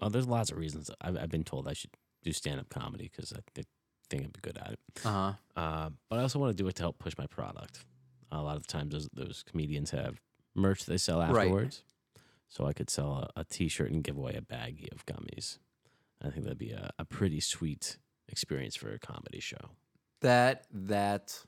well, 0.00 0.10
there's 0.10 0.28
lots 0.28 0.50
of 0.52 0.58
reasons. 0.58 0.90
I've, 1.00 1.16
I've 1.16 1.30
been 1.30 1.44
told 1.44 1.66
I 1.68 1.72
should 1.72 1.90
do 2.22 2.32
stand 2.32 2.60
up 2.60 2.68
comedy 2.68 3.10
because 3.10 3.32
I 3.32 3.40
thi- 3.54 3.66
think 4.08 4.22
I'd 4.24 4.32
be 4.32 4.40
good 4.42 4.58
at 4.58 4.72
it. 4.72 4.78
uh-huh 5.04 5.32
Uh, 5.56 5.90
but 6.08 6.18
I 6.18 6.22
also 6.22 6.38
want 6.38 6.56
to 6.56 6.62
do 6.62 6.68
it 6.68 6.74
to 6.76 6.82
help 6.82 6.98
push 6.98 7.14
my 7.18 7.26
product. 7.26 7.84
a 8.30 8.40
lot 8.42 8.56
of 8.56 8.66
times, 8.66 8.92
those, 8.92 9.08
those 9.12 9.42
comedians 9.50 9.90
have 9.90 10.20
merch 10.54 10.86
they 10.86 10.98
sell 10.98 11.18
Right. 11.20 11.30
afterwards. 11.46 11.82
So 12.48 12.66
I 12.66 12.72
could 12.72 12.88
sell 12.90 13.30
a, 13.36 13.40
a 13.40 13.44
T-shirt 13.44 13.90
and 13.90 14.04
give 14.04 14.16
away 14.16 14.34
a 14.34 14.40
baggie 14.40 14.92
of 14.92 15.04
gummies. 15.06 15.58
I 16.22 16.30
think 16.30 16.44
that'd 16.44 16.58
be 16.58 16.70
a, 16.70 16.90
a 16.98 17.04
pretty 17.04 17.40
sweet 17.40 17.98
experience 18.28 18.76
for 18.76 18.92
a 18.92 18.98
comedy 18.98 19.40
show. 19.40 19.70
that 20.20 20.66
that 20.72 21.44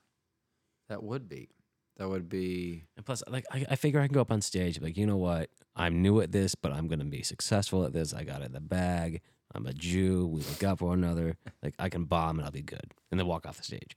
that 0.88 1.02
would 1.02 1.28
be 1.28 1.48
that 1.96 2.08
would 2.08 2.28
be 2.28 2.84
And 2.96 3.06
plus, 3.06 3.22
like, 3.28 3.46
I, 3.50 3.64
I 3.70 3.76
figure 3.76 4.00
I 4.00 4.06
can 4.06 4.12
go 4.14 4.20
up 4.20 4.30
on 4.30 4.42
stage, 4.42 4.78
like, 4.82 4.98
you 4.98 5.06
know 5.06 5.16
what? 5.16 5.48
I'm 5.74 6.02
new 6.02 6.20
at 6.20 6.30
this, 6.30 6.54
but 6.54 6.70
I'm 6.72 6.88
going 6.88 6.98
to 6.98 7.06
be 7.06 7.22
successful 7.22 7.84
at 7.86 7.94
this. 7.94 8.12
I 8.12 8.22
got 8.22 8.42
it 8.42 8.46
in 8.46 8.52
the 8.52 8.60
bag. 8.60 9.22
I'm 9.54 9.64
a 9.66 9.72
Jew. 9.72 10.26
We 10.26 10.42
look 10.42 10.62
out 10.62 10.78
for 10.80 10.88
one 10.88 11.02
another. 11.02 11.38
Like, 11.62 11.74
I 11.78 11.88
can 11.88 12.04
bomb 12.04 12.38
and 12.38 12.44
I'll 12.44 12.52
be 12.52 12.60
good. 12.60 12.92
And 13.10 13.18
then 13.18 13.26
walk 13.26 13.46
off 13.46 13.56
the 13.56 13.62
stage. 13.64 13.96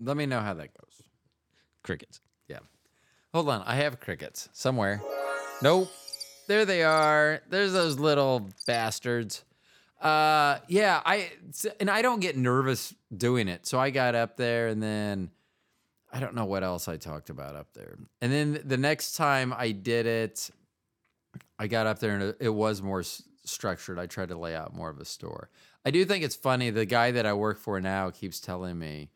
let 0.00 0.16
me 0.16 0.24
know 0.24 0.40
how 0.40 0.54
that 0.54 0.70
goes 0.80 1.02
Crickets. 1.82 2.20
Hold 3.32 3.48
on, 3.48 3.62
I 3.66 3.76
have 3.76 4.00
crickets 4.00 4.48
somewhere. 4.52 5.00
Nope. 5.62 5.88
There 6.48 6.64
they 6.64 6.82
are. 6.82 7.40
There's 7.48 7.72
those 7.72 7.98
little 7.98 8.48
bastards. 8.66 9.44
Uh 10.00 10.58
yeah, 10.68 11.00
I 11.06 11.30
and 11.80 11.88
I 11.88 12.02
don't 12.02 12.20
get 12.20 12.36
nervous 12.36 12.92
doing 13.16 13.46
it. 13.48 13.66
So 13.66 13.78
I 13.78 13.90
got 13.90 14.14
up 14.14 14.36
there 14.36 14.66
and 14.68 14.82
then 14.82 15.30
I 16.12 16.18
don't 16.20 16.34
know 16.34 16.44
what 16.44 16.62
else 16.64 16.88
I 16.88 16.96
talked 16.96 17.30
about 17.30 17.54
up 17.54 17.68
there. 17.72 17.96
And 18.20 18.32
then 18.32 18.60
the 18.64 18.76
next 18.76 19.12
time 19.12 19.54
I 19.56 19.70
did 19.70 20.04
it, 20.06 20.50
I 21.58 21.68
got 21.68 21.86
up 21.86 22.00
there 22.00 22.14
and 22.16 22.34
it- 22.38 22.50
was 22.50 22.82
more 22.82 23.02
structured. 23.44 23.98
I 23.98 24.06
tried 24.06 24.28
to 24.28 24.36
lay 24.36 24.54
out 24.54 24.74
more 24.74 24.90
of 24.90 24.98
a 24.98 25.04
store. 25.06 25.48
I 25.86 25.90
do 25.90 26.04
think 26.04 26.22
it's 26.24 26.36
funny. 26.36 26.68
The 26.70 26.84
guy 26.84 27.12
that 27.12 27.24
I 27.24 27.32
work 27.32 27.58
for 27.58 27.80
now 27.80 28.10
keeps 28.10 28.40
telling 28.40 28.78
me, 28.78 29.08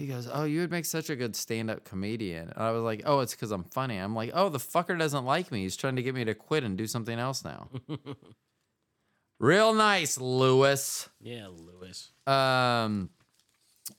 he 0.00 0.06
goes, 0.06 0.28
Oh, 0.32 0.44
you 0.44 0.60
would 0.60 0.70
make 0.70 0.86
such 0.86 1.10
a 1.10 1.16
good 1.16 1.36
stand 1.36 1.70
up 1.70 1.84
comedian. 1.84 2.48
And 2.48 2.62
I 2.62 2.70
was 2.70 2.82
like, 2.82 3.02
Oh, 3.04 3.20
it's 3.20 3.34
because 3.34 3.50
I'm 3.50 3.64
funny. 3.64 3.98
I'm 3.98 4.14
like, 4.14 4.30
Oh, 4.34 4.48
the 4.48 4.58
fucker 4.58 4.98
doesn't 4.98 5.24
like 5.24 5.52
me. 5.52 5.62
He's 5.62 5.76
trying 5.76 5.96
to 5.96 6.02
get 6.02 6.14
me 6.14 6.24
to 6.24 6.34
quit 6.34 6.64
and 6.64 6.76
do 6.76 6.86
something 6.86 7.18
else 7.18 7.44
now. 7.44 7.68
Real 9.38 9.74
nice, 9.74 10.18
Lewis. 10.18 11.08
Yeah, 11.20 11.48
Lewis. 11.48 12.10
Um, 12.26 13.10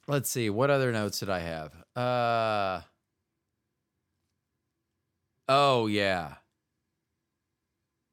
let's 0.08 0.30
see. 0.30 0.50
What 0.50 0.70
other 0.70 0.92
notes 0.92 1.20
did 1.20 1.30
I 1.30 1.40
have? 1.40 1.74
Uh, 1.96 2.82
oh 5.48 5.88
yeah. 5.88 6.36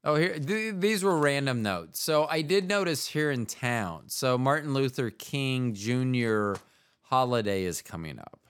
Oh, 0.04 0.14
here 0.14 0.38
th- 0.38 0.76
these 0.78 1.02
were 1.02 1.18
random 1.18 1.62
notes. 1.62 2.00
So 2.00 2.26
I 2.30 2.42
did 2.42 2.68
notice 2.68 3.08
here 3.08 3.30
in 3.30 3.46
town. 3.46 4.04
So 4.06 4.38
Martin 4.38 4.72
Luther 4.72 5.10
King 5.10 5.74
Jr. 5.74 6.54
holiday 7.08 7.64
is 7.64 7.82
coming 7.82 8.18
up. 8.18 8.40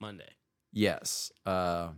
Monday. 0.00 0.30
Yes. 0.72 1.32
Uh, 1.44 1.88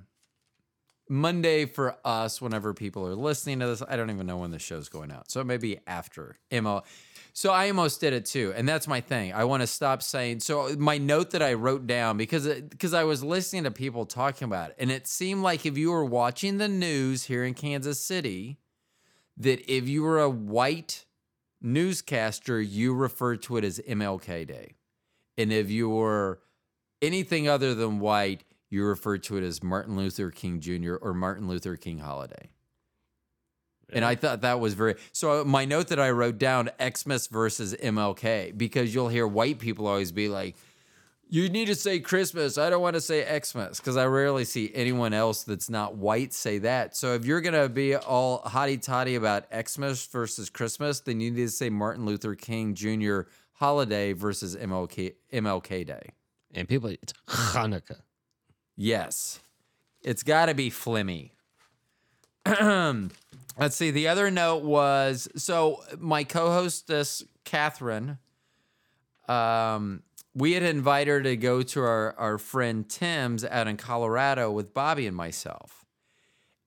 Monday 1.08 1.66
for 1.66 1.96
us, 2.04 2.40
whenever 2.40 2.74
people 2.74 3.06
are 3.06 3.14
listening 3.14 3.60
to 3.60 3.66
this, 3.66 3.82
I 3.86 3.96
don't 3.96 4.10
even 4.10 4.26
know 4.26 4.38
when 4.38 4.50
the 4.50 4.58
show's 4.58 4.88
going 4.88 5.12
out. 5.12 5.30
So 5.30 5.44
maybe 5.44 5.78
after 5.86 6.36
MO. 6.50 6.82
So 7.32 7.52
I 7.52 7.68
almost 7.68 8.00
did 8.00 8.12
it 8.12 8.24
too, 8.24 8.52
and 8.56 8.68
that's 8.68 8.88
my 8.88 9.00
thing. 9.00 9.32
I 9.32 9.44
want 9.44 9.60
to 9.60 9.66
stop 9.66 10.02
saying. 10.02 10.40
So 10.40 10.74
my 10.78 10.98
note 10.98 11.32
that 11.32 11.42
I 11.42 11.52
wrote 11.52 11.86
down 11.86 12.16
because 12.16 12.48
because 12.48 12.94
I 12.94 13.04
was 13.04 13.22
listening 13.22 13.64
to 13.64 13.70
people 13.70 14.06
talking 14.06 14.46
about 14.46 14.70
it, 14.70 14.76
and 14.78 14.90
it 14.90 15.06
seemed 15.06 15.42
like 15.42 15.66
if 15.66 15.76
you 15.76 15.90
were 15.90 16.04
watching 16.04 16.56
the 16.58 16.68
news 16.68 17.24
here 17.24 17.44
in 17.44 17.52
Kansas 17.52 18.00
City, 18.00 18.58
that 19.36 19.70
if 19.70 19.86
you 19.86 20.02
were 20.02 20.20
a 20.20 20.30
white 20.30 21.04
newscaster, 21.60 22.60
you 22.60 22.94
referred 22.94 23.42
to 23.42 23.58
it 23.58 23.64
as 23.64 23.80
MLK 23.80 24.46
Day, 24.46 24.75
and 25.38 25.52
if 25.52 25.70
you 25.70 25.88
were 25.88 26.40
anything 27.02 27.48
other 27.48 27.74
than 27.74 28.00
white, 28.00 28.44
you 28.70 28.84
referred 28.84 29.22
to 29.24 29.36
it 29.36 29.44
as 29.44 29.62
Martin 29.62 29.96
Luther 29.96 30.30
King 30.30 30.60
Jr. 30.60 30.94
or 30.96 31.14
Martin 31.14 31.48
Luther 31.48 31.76
King 31.76 31.98
holiday. 31.98 32.50
And 33.92 34.04
I 34.04 34.16
thought 34.16 34.40
that 34.40 34.58
was 34.58 34.74
very 34.74 34.96
so. 35.12 35.44
My 35.44 35.64
note 35.64 35.88
that 35.88 36.00
I 36.00 36.10
wrote 36.10 36.38
down 36.38 36.70
Xmas 36.82 37.28
versus 37.28 37.74
MLK 37.74 38.56
because 38.56 38.92
you'll 38.92 39.08
hear 39.08 39.28
white 39.28 39.60
people 39.60 39.86
always 39.86 40.10
be 40.10 40.28
like, 40.28 40.56
"You 41.28 41.48
need 41.48 41.66
to 41.66 41.76
say 41.76 42.00
Christmas." 42.00 42.58
I 42.58 42.68
don't 42.68 42.82
want 42.82 42.94
to 42.94 43.00
say 43.00 43.22
Xmas 43.40 43.78
because 43.78 43.96
I 43.96 44.06
rarely 44.06 44.44
see 44.44 44.72
anyone 44.74 45.12
else 45.12 45.44
that's 45.44 45.70
not 45.70 45.94
white 45.94 46.34
say 46.34 46.58
that. 46.58 46.96
So 46.96 47.14
if 47.14 47.24
you're 47.24 47.40
gonna 47.40 47.68
be 47.68 47.94
all 47.94 48.42
hotty 48.42 48.82
toddy 48.82 49.14
about 49.14 49.44
Xmas 49.54 50.04
versus 50.06 50.50
Christmas, 50.50 50.98
then 50.98 51.20
you 51.20 51.30
need 51.30 51.44
to 51.46 51.50
say 51.50 51.70
Martin 51.70 52.06
Luther 52.06 52.34
King 52.34 52.74
Jr. 52.74 53.20
holiday 53.58 54.12
versus 54.12 54.56
MLK 54.56 55.14
MLK 55.32 55.86
Day. 55.86 56.10
And 56.54 56.68
people, 56.68 56.90
it's 56.90 57.12
Hanukkah. 57.28 58.00
Yes. 58.76 59.40
It's 60.02 60.22
got 60.22 60.46
to 60.46 60.54
be 60.54 60.70
Flimmy. 60.70 61.32
Let's 63.58 63.76
see. 63.76 63.90
The 63.90 64.08
other 64.08 64.30
note 64.30 64.62
was 64.62 65.28
so 65.36 65.82
my 65.98 66.24
co 66.24 66.52
hostess, 66.52 67.24
Catherine, 67.44 68.18
um, 69.28 70.02
we 70.34 70.52
had 70.52 70.62
invited 70.62 71.10
her 71.10 71.22
to 71.22 71.36
go 71.36 71.62
to 71.62 71.80
our, 71.80 72.14
our 72.18 72.38
friend 72.38 72.88
Tim's 72.88 73.44
out 73.44 73.66
in 73.66 73.76
Colorado 73.76 74.50
with 74.50 74.74
Bobby 74.74 75.06
and 75.06 75.16
myself. 75.16 75.84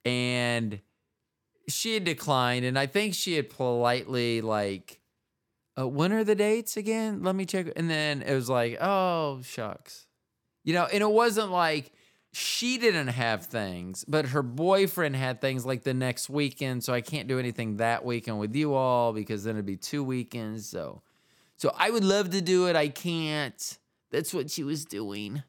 And 0.04 0.80
she 1.68 1.94
had 1.94 2.04
declined. 2.04 2.64
And 2.64 2.78
I 2.78 2.86
think 2.86 3.14
she 3.14 3.34
had 3.34 3.48
politely, 3.48 4.40
like, 4.40 4.99
uh, 5.78 5.88
when 5.88 6.12
are 6.12 6.24
the 6.24 6.34
dates 6.34 6.76
again? 6.76 7.22
Let 7.22 7.34
me 7.34 7.46
check. 7.46 7.72
And 7.76 7.90
then 7.90 8.22
it 8.22 8.34
was 8.34 8.48
like, 8.48 8.78
oh, 8.80 9.40
shucks. 9.42 10.06
You 10.64 10.74
know, 10.74 10.86
and 10.92 11.02
it 11.02 11.10
wasn't 11.10 11.50
like 11.50 11.92
she 12.32 12.78
didn't 12.78 13.08
have 13.08 13.46
things, 13.46 14.04
but 14.06 14.26
her 14.26 14.42
boyfriend 14.42 15.16
had 15.16 15.40
things 15.40 15.64
like 15.66 15.82
the 15.82 15.94
next 15.94 16.28
weekend. 16.28 16.84
So 16.84 16.92
I 16.92 17.00
can't 17.00 17.28
do 17.28 17.38
anything 17.38 17.78
that 17.78 18.04
weekend 18.04 18.38
with 18.38 18.54
you 18.54 18.74
all 18.74 19.12
because 19.12 19.44
then 19.44 19.56
it'd 19.56 19.66
be 19.66 19.76
two 19.76 20.04
weekends. 20.04 20.68
So, 20.68 21.02
so 21.56 21.74
I 21.76 21.90
would 21.90 22.04
love 22.04 22.30
to 22.30 22.40
do 22.40 22.66
it. 22.68 22.76
I 22.76 22.88
can't. 22.88 23.78
That's 24.10 24.34
what 24.34 24.50
she 24.50 24.64
was 24.64 24.84
doing. 24.84 25.42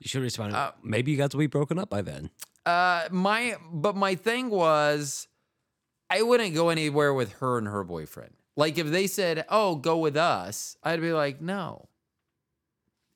You 0.00 0.08
should 0.08 0.22
respond. 0.22 0.54
Uh, 0.54 0.72
Maybe 0.82 1.12
you 1.12 1.18
guys 1.18 1.30
will 1.32 1.40
be 1.40 1.46
broken 1.46 1.78
up 1.78 1.90
by 1.90 2.02
then. 2.02 2.30
Uh, 2.64 3.08
my 3.10 3.56
but 3.72 3.96
my 3.96 4.14
thing 4.14 4.50
was, 4.50 5.28
I 6.10 6.22
wouldn't 6.22 6.54
go 6.54 6.68
anywhere 6.68 7.14
with 7.14 7.32
her 7.34 7.58
and 7.58 7.66
her 7.66 7.84
boyfriend. 7.84 8.34
Like 8.58 8.76
if 8.76 8.88
they 8.88 9.06
said, 9.06 9.46
"Oh, 9.48 9.76
go 9.76 9.98
with 9.98 10.16
us," 10.16 10.76
I'd 10.82 11.00
be 11.00 11.12
like, 11.12 11.40
"No." 11.40 11.88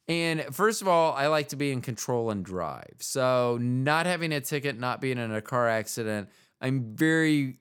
And 0.07 0.45
first 0.55 0.83
of 0.83 0.87
all, 0.87 1.13
I 1.15 1.27
like 1.27 1.49
to 1.49 1.57
be 1.57 1.73
in 1.73 1.81
control 1.81 2.31
and 2.31 2.45
drive. 2.45 2.95
So, 3.01 3.59
not 3.61 4.07
having 4.07 4.33
a 4.33 4.41
ticket, 4.41 4.79
not 4.79 5.01
being 5.01 5.19
in 5.19 5.33
a 5.33 5.43
car 5.43 5.69
accident, 5.69 6.29
I'm 6.61 6.95
very, 6.95 7.59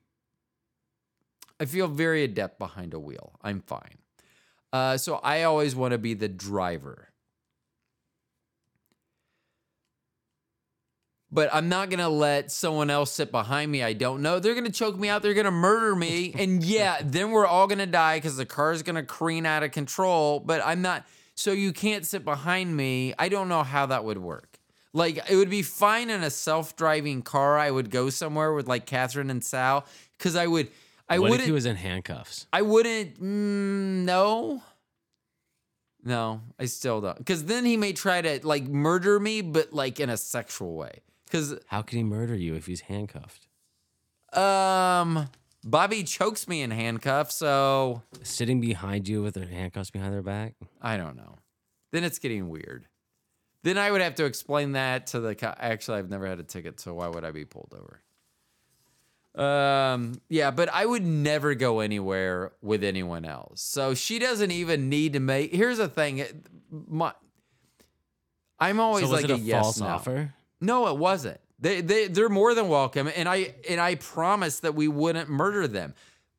I 1.58 1.64
feel 1.64 1.88
very 1.88 2.22
adept 2.22 2.58
behind 2.60 2.94
a 2.94 3.00
wheel. 3.00 3.32
I'm 3.42 3.60
fine. 3.60 3.98
Uh, 4.72 4.96
so, 4.96 5.16
I 5.16 5.42
always 5.42 5.74
want 5.74 5.90
to 5.90 5.98
be 5.98 6.14
the 6.14 6.28
driver. 6.28 7.11
But 11.34 11.48
I'm 11.52 11.70
not 11.70 11.88
going 11.88 11.98
to 12.00 12.08
let 12.08 12.52
someone 12.52 12.90
else 12.90 13.10
sit 13.10 13.32
behind 13.32 13.72
me 13.72 13.82
I 13.82 13.94
don't 13.94 14.20
know. 14.20 14.38
They're 14.38 14.52
going 14.52 14.66
to 14.66 14.72
choke 14.72 14.98
me 14.98 15.08
out. 15.08 15.22
They're 15.22 15.32
going 15.32 15.46
to 15.46 15.50
murder 15.50 15.96
me. 15.96 16.34
And 16.42 16.62
yeah, 16.62 16.98
then 17.02 17.30
we're 17.30 17.46
all 17.46 17.66
going 17.66 17.78
to 17.78 17.86
die 17.86 18.18
because 18.18 18.36
the 18.36 18.44
car 18.44 18.72
is 18.72 18.82
going 18.82 18.96
to 18.96 19.02
careen 19.02 19.46
out 19.46 19.62
of 19.62 19.70
control. 19.70 20.40
But 20.40 20.60
I'm 20.64 20.82
not 20.82 21.06
so 21.34 21.52
you 21.52 21.72
can't 21.72 22.04
sit 22.04 22.24
behind 22.24 22.76
me. 22.76 23.14
I 23.18 23.28
don't 23.28 23.48
know 23.48 23.62
how 23.62 23.86
that 23.86 24.04
would 24.04 24.18
work. 24.18 24.58
Like 24.92 25.18
it 25.30 25.36
would 25.36 25.48
be 25.48 25.62
fine 25.62 26.10
in 26.10 26.22
a 26.22 26.30
self-driving 26.30 27.22
car. 27.22 27.58
I 27.58 27.70
would 27.70 27.90
go 27.90 28.10
somewhere 28.10 28.52
with 28.52 28.68
like 28.68 28.84
Catherine 28.84 29.30
and 29.30 29.42
Sal 29.42 29.86
because 30.18 30.36
I 30.36 30.46
would. 30.46 30.68
I 31.08 31.18
what 31.18 31.30
wouldn't. 31.30 31.40
if 31.40 31.46
he 31.46 31.52
was 31.52 31.66
in 31.66 31.76
handcuffs? 31.76 32.46
I 32.52 32.62
wouldn't. 32.62 33.20
Mm, 33.20 34.04
no. 34.04 34.62
No, 36.04 36.40
I 36.58 36.66
still 36.66 37.00
don't. 37.00 37.16
Because 37.16 37.44
then 37.44 37.64
he 37.64 37.76
may 37.76 37.92
try 37.92 38.20
to 38.20 38.46
like 38.46 38.64
murder 38.64 39.18
me, 39.20 39.40
but 39.40 39.72
like 39.72 40.00
in 40.00 40.10
a 40.10 40.16
sexual 40.16 40.74
way. 40.74 41.00
Because 41.32 41.58
How 41.68 41.80
can 41.80 41.96
he 41.96 42.04
murder 42.04 42.34
you 42.36 42.54
if 42.56 42.66
he's 42.66 42.82
handcuffed? 42.82 43.48
um, 44.34 45.30
Bobby 45.64 46.02
chokes 46.04 46.46
me 46.46 46.60
in 46.60 46.70
handcuffs, 46.70 47.36
so 47.36 48.02
Sitting 48.22 48.60
behind 48.60 49.08
you 49.08 49.22
with 49.22 49.32
their 49.34 49.46
handcuffs 49.46 49.90
behind 49.90 50.12
their 50.12 50.22
back? 50.22 50.54
I 50.82 50.98
don't 50.98 51.16
know. 51.16 51.36
Then 51.90 52.04
it's 52.04 52.18
getting 52.18 52.50
weird. 52.50 52.86
Then 53.62 53.78
I 53.78 53.90
would 53.90 54.02
have 54.02 54.14
to 54.16 54.26
explain 54.26 54.72
that 54.72 55.06
to 55.08 55.20
the. 55.20 55.34
Co- 55.34 55.54
Actually, 55.58 55.98
I've 56.00 56.10
never 56.10 56.26
had 56.26 56.38
a 56.38 56.42
ticket, 56.42 56.80
so 56.80 56.94
why 56.94 57.08
would 57.08 57.24
I 57.24 57.30
be 57.30 57.44
pulled 57.46 57.74
over? 57.74 58.02
Um, 59.42 60.20
yeah, 60.28 60.50
but 60.50 60.68
I 60.70 60.84
would 60.84 61.04
never 61.04 61.54
go 61.54 61.80
anywhere 61.80 62.52
with 62.60 62.84
anyone 62.84 63.24
else. 63.24 63.62
So 63.62 63.94
she 63.94 64.18
doesn't 64.18 64.50
even 64.50 64.90
need 64.90 65.14
to 65.14 65.20
make. 65.20 65.54
Here's 65.54 65.78
the 65.78 65.88
thing, 65.88 66.24
my, 66.70 67.14
I'm 68.58 68.80
always 68.80 69.04
so 69.04 69.12
was 69.12 69.22
like 69.22 69.30
it 69.30 69.34
a, 69.34 69.38
yes 69.38 69.62
false 69.62 69.80
no. 69.80 69.86
offer? 69.86 70.34
No, 70.62 70.88
it 70.88 70.96
wasn't. 70.96 71.40
They 71.58 71.80
they 71.80 72.08
they're 72.08 72.28
more 72.28 72.54
than 72.54 72.68
welcome, 72.68 73.08
and 73.14 73.28
I 73.28 73.54
and 73.68 73.80
I 73.80 73.96
promised 73.96 74.62
that 74.62 74.74
we 74.74 74.88
wouldn't 74.88 75.28
murder 75.28 75.68
them. 75.68 75.94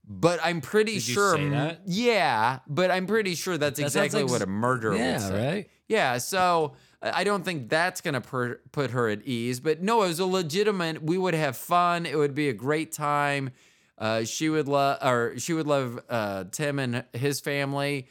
But 0.06 0.42
I'm 0.44 0.60
pretty 0.60 0.96
Did 0.96 1.08
you 1.08 1.14
sure. 1.14 1.36
say 1.38 1.50
that? 1.50 1.82
Yeah, 1.86 2.60
but 2.68 2.92
I'm 2.92 3.08
pretty 3.08 3.36
sure 3.36 3.58
that's 3.58 3.80
That 3.80 3.86
exactly 3.86 4.24
like 4.24 4.32
what 4.32 4.42
a 4.42 4.46
murderer 4.48 4.96
Yeah, 4.98 5.14
would 5.14 5.22
say. 5.22 5.46
right? 5.56 5.70
Yeah, 5.88 6.18
so 6.18 6.74
I 7.02 7.24
don't 7.24 7.46
think 7.46 7.70
that's 7.70 8.02
gonna 8.02 8.20
per- 8.20 8.60
put 8.74 8.92
her 8.92 9.08
at 9.08 9.22
ease. 9.26 9.62
But 9.62 9.82
no, 9.82 10.04
it 10.04 10.08
was 10.10 10.20
a 10.20 10.26
legitimate. 10.26 11.02
We 11.04 11.18
would 11.18 11.34
have 11.36 11.56
fun. 11.56 12.06
It 12.06 12.18
would 12.18 12.36
be 12.36 12.50
a 12.50 12.54
great 12.54 12.92
time. 12.92 13.52
Uh, 13.98 14.26
she 14.26 14.50
would 14.50 14.68
love, 14.68 14.98
or 15.02 15.36
she 15.38 15.54
would 15.54 15.68
love 15.68 16.00
uh, 16.10 16.46
Tim 16.52 16.80
and 16.80 17.06
his 17.14 17.40
family. 17.40 18.08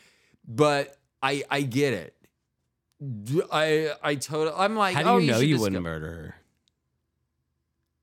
But 0.49 0.97
I 1.23 1.43
I 1.51 1.61
get 1.61 1.93
it. 1.93 2.17
I 3.53 3.92
I 4.03 4.14
totally. 4.14 4.57
I'm 4.57 4.76
like, 4.76 4.94
How 4.94 5.03
do 5.03 5.09
oh, 5.09 5.18
you 5.18 5.30
know 5.32 5.40
should 5.40 5.48
you 5.48 5.59
wouldn't 5.59 5.76
go- 5.76 5.90
murder 5.90 6.07
her? 6.07 6.34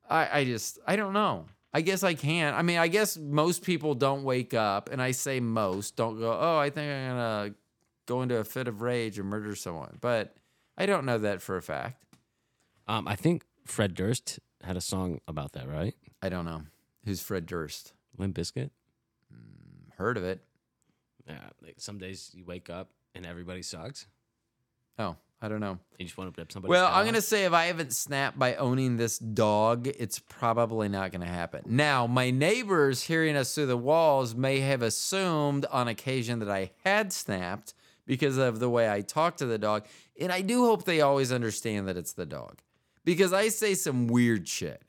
I, 0.09 0.39
I 0.39 0.45
just 0.45 0.79
I 0.87 0.95
don't 0.95 1.13
know. 1.13 1.45
I 1.71 1.81
guess 1.81 2.03
I 2.03 2.15
can. 2.15 2.55
I 2.55 2.63
mean, 2.63 2.79
I 2.79 2.87
guess 2.87 3.15
most 3.15 3.63
people 3.63 3.93
don't 3.93 4.23
wake 4.23 4.55
up, 4.55 4.89
and 4.91 5.01
I 5.01 5.11
say 5.11 5.39
most 5.39 5.95
don't 5.95 6.17
go. 6.19 6.35
Oh, 6.39 6.57
I 6.57 6.69
think 6.69 6.91
I'm 6.91 7.09
gonna 7.09 7.55
go 8.07 8.21
into 8.23 8.37
a 8.37 8.43
fit 8.43 8.67
of 8.67 8.81
rage 8.81 9.19
and 9.19 9.29
murder 9.29 9.55
someone. 9.55 9.97
But 10.01 10.35
I 10.77 10.85
don't 10.87 11.05
know 11.05 11.19
that 11.19 11.41
for 11.41 11.57
a 11.57 11.61
fact. 11.61 12.03
Um, 12.87 13.07
I 13.07 13.15
think 13.15 13.43
Fred 13.65 13.93
Durst 13.93 14.39
had 14.63 14.75
a 14.75 14.81
song 14.81 15.19
about 15.27 15.53
that, 15.53 15.69
right? 15.69 15.93
I 16.21 16.29
don't 16.29 16.45
know. 16.45 16.63
Who's 17.05 17.21
Fred 17.21 17.45
Durst? 17.45 17.93
Limp 18.17 18.35
Bizkit. 18.35 18.71
Heard 19.97 20.17
of 20.17 20.23
it? 20.23 20.41
Yeah, 21.27 21.49
like 21.61 21.75
some 21.77 21.99
days 21.99 22.31
you 22.33 22.45
wake 22.45 22.69
up 22.69 22.89
and 23.13 23.25
everybody 23.25 23.61
sucks. 23.61 24.07
Oh, 24.99 25.15
I 25.41 25.47
don't 25.47 25.61
know. 25.61 25.79
You 25.97 26.05
just 26.05 26.17
want 26.17 26.33
to 26.33 26.39
rip 26.39 26.51
somebody. 26.51 26.69
Well, 26.69 26.91
I'm 26.91 27.05
gonna 27.05 27.21
say 27.21 27.45
if 27.45 27.53
I 27.53 27.65
haven't 27.65 27.93
snapped 27.93 28.37
by 28.37 28.55
owning 28.55 28.97
this 28.97 29.17
dog, 29.17 29.87
it's 29.87 30.19
probably 30.19 30.89
not 30.89 31.11
gonna 31.11 31.25
happen. 31.25 31.63
Now, 31.65 32.05
my 32.05 32.29
neighbors 32.29 33.03
hearing 33.03 33.37
us 33.37 33.55
through 33.55 33.67
the 33.67 33.77
walls 33.77 34.35
may 34.35 34.59
have 34.59 34.81
assumed 34.81 35.65
on 35.71 35.87
occasion 35.87 36.39
that 36.39 36.49
I 36.49 36.71
had 36.83 37.13
snapped 37.13 37.73
because 38.05 38.37
of 38.37 38.59
the 38.59 38.69
way 38.69 38.91
I 38.91 39.01
talk 39.01 39.37
to 39.37 39.45
the 39.45 39.57
dog, 39.57 39.85
and 40.19 40.31
I 40.31 40.41
do 40.41 40.65
hope 40.65 40.83
they 40.83 40.99
always 40.99 41.31
understand 41.31 41.87
that 41.87 41.95
it's 41.95 42.13
the 42.13 42.25
dog 42.25 42.59
because 43.05 43.31
I 43.31 43.47
say 43.47 43.75
some 43.75 44.07
weird 44.07 44.47
shit. 44.47 44.81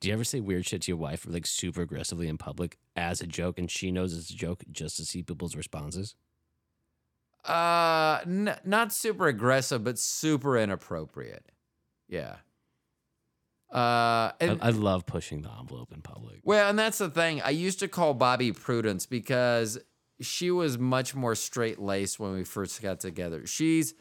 Do 0.00 0.08
you 0.08 0.14
ever 0.14 0.24
say 0.24 0.40
weird 0.40 0.66
shit 0.66 0.82
to 0.82 0.90
your 0.92 0.98
wife, 0.98 1.26
like 1.26 1.46
super 1.46 1.82
aggressively 1.82 2.28
in 2.28 2.36
public 2.36 2.78
as 2.94 3.20
a 3.20 3.26
joke, 3.26 3.58
and 3.58 3.70
she 3.70 3.90
knows 3.90 4.16
it's 4.16 4.30
a 4.30 4.36
joke 4.36 4.62
just 4.70 4.96
to 4.98 5.04
see 5.04 5.22
people's 5.22 5.56
responses? 5.56 6.14
Uh, 7.48 8.20
n- 8.26 8.56
not 8.64 8.92
super 8.92 9.26
aggressive, 9.26 9.82
but 9.84 9.98
super 9.98 10.58
inappropriate. 10.58 11.50
Yeah. 12.08 12.36
Uh, 13.72 14.32
and, 14.40 14.62
I, 14.62 14.68
I 14.68 14.70
love 14.70 15.06
pushing 15.06 15.42
the 15.42 15.50
envelope 15.58 15.92
in 15.92 16.00
public. 16.00 16.40
Well, 16.42 16.70
and 16.70 16.78
that's 16.78 16.98
the 16.98 17.10
thing. 17.10 17.42
I 17.42 17.50
used 17.50 17.80
to 17.80 17.88
call 17.88 18.14
Bobby 18.14 18.52
Prudence 18.52 19.06
because 19.06 19.78
she 20.20 20.50
was 20.50 20.78
much 20.78 21.14
more 21.14 21.34
straight 21.34 21.78
laced 21.78 22.18
when 22.18 22.32
we 22.32 22.44
first 22.44 22.80
got 22.82 23.00
together. 23.00 23.46
She's 23.46 23.94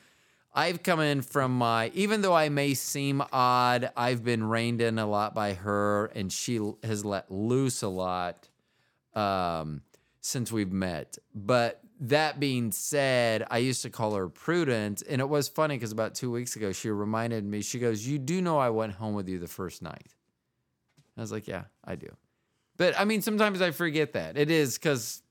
I've 0.58 0.82
come 0.82 1.00
in 1.00 1.22
from 1.22 1.56
my, 1.56 1.91
even 1.93 2.22
though 2.22 2.34
I 2.34 2.50
may 2.50 2.74
seem 2.74 3.22
odd, 3.32 3.91
I've 3.95 4.24
been 4.24 4.43
reined 4.43 4.82
in 4.82 4.98
a 4.98 5.06
lot 5.06 5.36
by 5.36 5.54
her, 5.54 6.08
and 6.16 6.32
she 6.32 6.60
has 6.82 7.06
let 7.06 7.30
loose 7.30 7.84
a 7.84 7.88
lot 7.88 8.50
um, 9.14 9.84
since 10.22 10.52
we've 10.52 10.72
met. 10.72 11.20
But 11.36 11.84
that 12.00 12.39
being 12.39 12.72
said, 12.72 13.45
I 13.50 13.58
used 13.60 13.82
to 13.82 13.89
call 13.89 14.16
her 14.16 14.30
prudent, 14.30 15.04
and 15.10 15.22
it 15.22 15.30
was 15.30 15.48
funny 15.48 15.76
because 15.76 15.91
about 15.91 16.16
two 16.16 16.32
weeks 16.32 16.56
ago, 16.56 16.72
she 16.72 16.89
reminded 16.89 17.43
me. 17.43 17.62
She 17.62 17.80
goes, 17.80 18.06
"You 18.06 18.20
do 18.20 18.41
know 18.41 18.58
I 18.58 18.70
went 18.70 18.93
home 18.93 19.14
with 19.14 19.28
you 19.28 19.39
the 19.39 19.48
first 19.48 19.82
night." 19.82 20.16
I 21.18 21.22
was 21.22 21.32
like, 21.32 21.48
"Yeah, 21.48 21.64
I 21.84 21.95
do." 21.95 22.10
But 22.78 23.00
I 23.00 23.06
mean, 23.06 23.22
sometimes 23.22 23.62
I 23.62 23.72
forget 23.72 24.14
that 24.14 24.38
it 24.38 24.52
is 24.52 24.78
because 24.78 25.24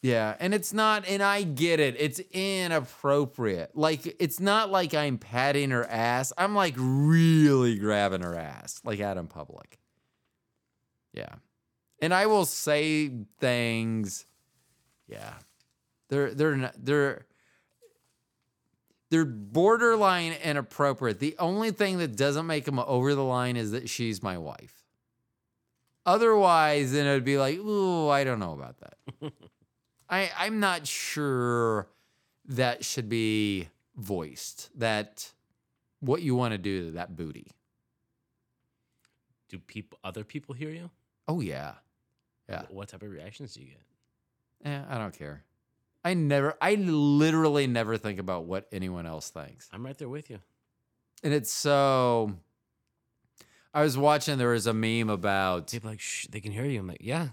yeah, 0.00 0.36
and 0.38 0.54
it's 0.54 0.72
not, 0.72 1.08
and 1.08 1.22
I 1.22 1.42
get 1.42 1.80
it. 1.80 1.96
It's 1.98 2.20
inappropriate. 2.30 3.76
Like, 3.76 4.16
it's 4.20 4.38
not 4.38 4.70
like 4.70 4.94
I'm 4.94 5.18
patting 5.18 5.70
her 5.70 5.84
ass. 5.84 6.32
I'm 6.38 6.54
like 6.54 6.74
really 6.76 7.76
grabbing 7.76 8.22
her 8.22 8.36
ass, 8.36 8.80
like 8.84 9.00
out 9.00 9.16
in 9.16 9.26
public. 9.26 9.80
Yeah. 11.12 11.34
And 12.00 12.14
I 12.14 12.26
will 12.26 12.44
say 12.44 13.10
things. 13.40 14.24
Yeah. 15.08 15.34
They're, 16.08 16.34
they're, 16.34 16.56
not, 16.56 16.74
they're, 16.78 17.26
they're 19.10 19.24
borderline 19.24 20.34
inappropriate. 20.44 21.18
The 21.18 21.36
only 21.38 21.70
thing 21.70 21.98
that 21.98 22.16
doesn't 22.16 22.46
make 22.46 22.64
them 22.64 22.78
over 22.78 23.14
the 23.14 23.24
line 23.24 23.56
is 23.56 23.70
that 23.72 23.88
she's 23.88 24.22
my 24.22 24.38
wife. 24.38 24.74
Otherwise, 26.06 26.92
then 26.92 27.06
it'd 27.06 27.24
be 27.24 27.38
like, 27.38 27.58
ooh, 27.58 28.08
I 28.08 28.24
don't 28.24 28.38
know 28.38 28.52
about 28.52 28.76
that. 28.80 29.32
I, 30.10 30.30
I'm 30.38 30.60
not 30.60 30.86
sure 30.86 31.88
that 32.46 32.84
should 32.84 33.08
be 33.10 33.68
voiced. 33.96 34.70
That 34.78 35.30
what 36.00 36.22
you 36.22 36.34
want 36.34 36.52
to 36.52 36.58
do 36.58 36.86
to 36.86 36.90
that 36.92 37.14
booty. 37.16 37.50
Do 39.50 39.58
people, 39.58 39.98
other 40.04 40.24
people 40.24 40.54
hear 40.54 40.70
you? 40.70 40.90
Oh 41.26 41.40
yeah, 41.40 41.74
Yeah. 42.48 42.62
What 42.70 42.88
type 42.88 43.02
of 43.02 43.10
reactions 43.10 43.54
do 43.54 43.60
you 43.60 43.66
get? 43.66 43.82
Eh, 44.64 44.82
I 44.88 44.98
don't 44.98 45.16
care. 45.16 45.44
I 46.04 46.14
never, 46.14 46.54
I 46.60 46.74
literally 46.76 47.66
never 47.66 47.96
think 47.96 48.18
about 48.18 48.44
what 48.44 48.66
anyone 48.72 49.04
else 49.06 49.30
thinks, 49.30 49.68
I'm 49.72 49.84
right 49.84 49.96
there 49.98 50.08
with 50.08 50.30
you. 50.30 50.38
and 51.22 51.32
it's 51.34 51.52
so. 51.52 52.34
I 53.74 53.82
was 53.82 53.98
watching. 53.98 54.38
There 54.38 54.48
was 54.50 54.66
a 54.66 54.72
meme 54.72 55.10
about. 55.10 55.70
People 55.70 55.90
like, 55.90 56.00
shh, 56.00 56.26
they 56.28 56.40
can 56.40 56.52
hear 56.52 56.64
you. 56.64 56.80
I'm 56.80 56.86
like, 56.86 57.02
yeah, 57.02 57.28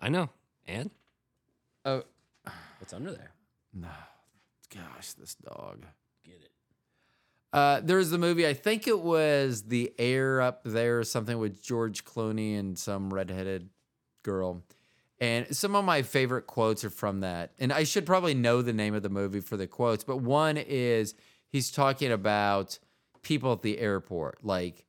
I 0.00 0.08
know. 0.08 0.30
And 0.66 0.90
Oh 1.84 2.02
what's 2.78 2.92
under 2.92 3.10
there? 3.12 3.32
no, 3.74 3.88
gosh, 4.72 5.12
this 5.14 5.34
dog. 5.34 5.84
Get 6.24 6.36
it. 6.42 6.50
Uh, 7.52 7.80
there 7.82 7.96
was 7.96 8.10
the 8.10 8.18
movie. 8.18 8.46
I 8.46 8.54
think 8.54 8.86
it 8.86 9.00
was 9.00 9.62
The 9.62 9.92
Air 9.98 10.40
up 10.40 10.60
there 10.64 11.00
or 11.00 11.04
something 11.04 11.38
with 11.38 11.62
George 11.62 12.04
Clooney 12.04 12.58
and 12.58 12.78
some 12.78 13.12
redheaded 13.12 13.70
girl. 14.22 14.62
And 15.20 15.54
some 15.54 15.76
of 15.76 15.84
my 15.84 16.00
favorite 16.02 16.46
quotes 16.46 16.82
are 16.84 16.90
from 16.90 17.20
that. 17.20 17.52
And 17.58 17.72
I 17.72 17.84
should 17.84 18.06
probably 18.06 18.32
know 18.34 18.62
the 18.62 18.72
name 18.72 18.94
of 18.94 19.02
the 19.02 19.10
movie 19.10 19.40
for 19.40 19.56
the 19.58 19.66
quotes, 19.66 20.02
but 20.02 20.18
one 20.18 20.56
is 20.56 21.14
he's 21.48 21.70
talking 21.70 22.10
about 22.10 22.78
people 23.22 23.52
at 23.52 23.60
the 23.62 23.78
airport, 23.78 24.38
like 24.42 24.86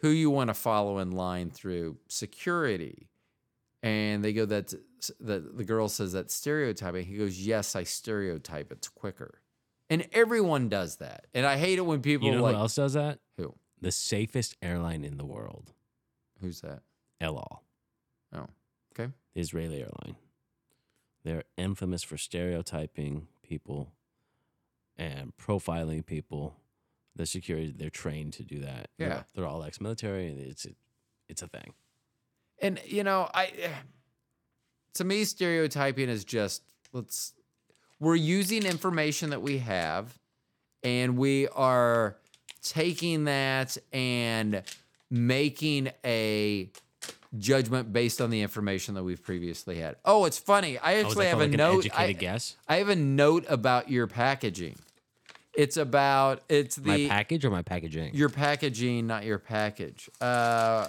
who 0.00 0.10
you 0.10 0.28
want 0.30 0.48
to 0.48 0.54
follow 0.54 0.98
in 0.98 1.12
line 1.12 1.50
through 1.50 1.96
security. 2.08 3.08
And 3.82 4.22
they 4.22 4.32
go, 4.34 4.44
that's 4.44 4.74
the, 5.18 5.38
the 5.40 5.64
girl 5.64 5.88
says 5.88 6.12
that 6.12 6.30
stereotyping. 6.30 7.06
He 7.06 7.16
goes, 7.16 7.40
Yes, 7.40 7.74
I 7.74 7.84
stereotype. 7.84 8.70
It's 8.72 8.88
quicker. 8.88 9.40
And 9.88 10.06
everyone 10.12 10.68
does 10.68 10.96
that. 10.96 11.26
And 11.32 11.46
I 11.46 11.56
hate 11.56 11.78
it 11.78 11.86
when 11.86 12.02
people 12.02 12.28
You 12.28 12.34
know 12.34 12.42
like 12.42 12.54
who 12.54 12.60
else 12.60 12.74
does 12.74 12.92
that? 12.92 13.20
who? 13.38 13.54
The 13.80 13.92
safest 13.92 14.56
airline 14.60 15.04
in 15.04 15.16
the 15.16 15.24
world, 15.24 15.72
Who's 16.42 16.60
that? 16.60 16.82
El 17.20 17.36
Al, 17.38 17.62
Oh, 18.34 18.46
Israeli 19.38 19.78
airline. 19.80 20.16
They're 21.24 21.44
infamous 21.56 22.02
for 22.02 22.16
stereotyping 22.16 23.28
people 23.42 23.92
and 24.96 25.32
profiling 25.36 26.04
people. 26.04 26.56
The 27.16 27.26
security, 27.26 27.72
they're 27.76 27.90
trained 27.90 28.32
to 28.34 28.44
do 28.44 28.60
that. 28.60 28.90
They're- 28.96 29.08
Yeah. 29.08 29.22
they're 29.34 29.46
all 29.46 29.62
ex-military, 29.64 30.28
and 30.28 30.38
it's 30.40 30.64
a, 30.66 30.70
it's 31.28 31.42
a 31.42 31.48
thing. 31.48 31.74
And 32.60 32.80
you 32.86 33.04
know, 33.04 33.30
I 33.34 33.52
to 34.94 35.04
me 35.04 35.24
stereotyping 35.24 36.08
is 36.08 36.24
just 36.24 36.62
let's 36.92 37.34
we're 38.00 38.16
using 38.16 38.64
information 38.64 39.30
that 39.30 39.42
we 39.42 39.58
have 39.58 40.18
and 40.82 41.16
we 41.16 41.46
are 41.48 42.16
taking 42.62 43.24
that 43.24 43.76
and 43.92 44.62
making 45.10 45.90
a 46.04 46.70
judgment 47.36 47.92
based 47.92 48.20
on 48.20 48.30
the 48.30 48.40
information 48.40 48.94
that 48.94 49.04
we've 49.04 49.22
previously 49.22 49.78
had. 49.78 49.96
Oh, 50.04 50.24
it's 50.24 50.38
funny. 50.38 50.78
I 50.78 50.94
Oh, 50.96 51.00
actually 51.06 51.24
that 51.26 51.30
have 51.30 51.38
called 51.40 51.54
a 51.54 51.56
note. 51.56 51.78
educated 51.86 52.00
I, 52.00 52.12
guess. 52.12 52.56
I 52.68 52.76
have 52.76 52.88
a 52.88 52.96
note 52.96 53.44
about 53.48 53.90
your 53.90 54.06
packaging. 54.06 54.76
It's 55.54 55.76
about 55.76 56.42
it's 56.48 56.76
the 56.76 57.06
my 57.06 57.08
package 57.08 57.44
or 57.44 57.50
my 57.50 57.62
packaging? 57.62 58.14
your 58.14 58.28
packaging, 58.28 59.06
not 59.08 59.24
your 59.24 59.38
package. 59.40 60.08
Uh, 60.20 60.88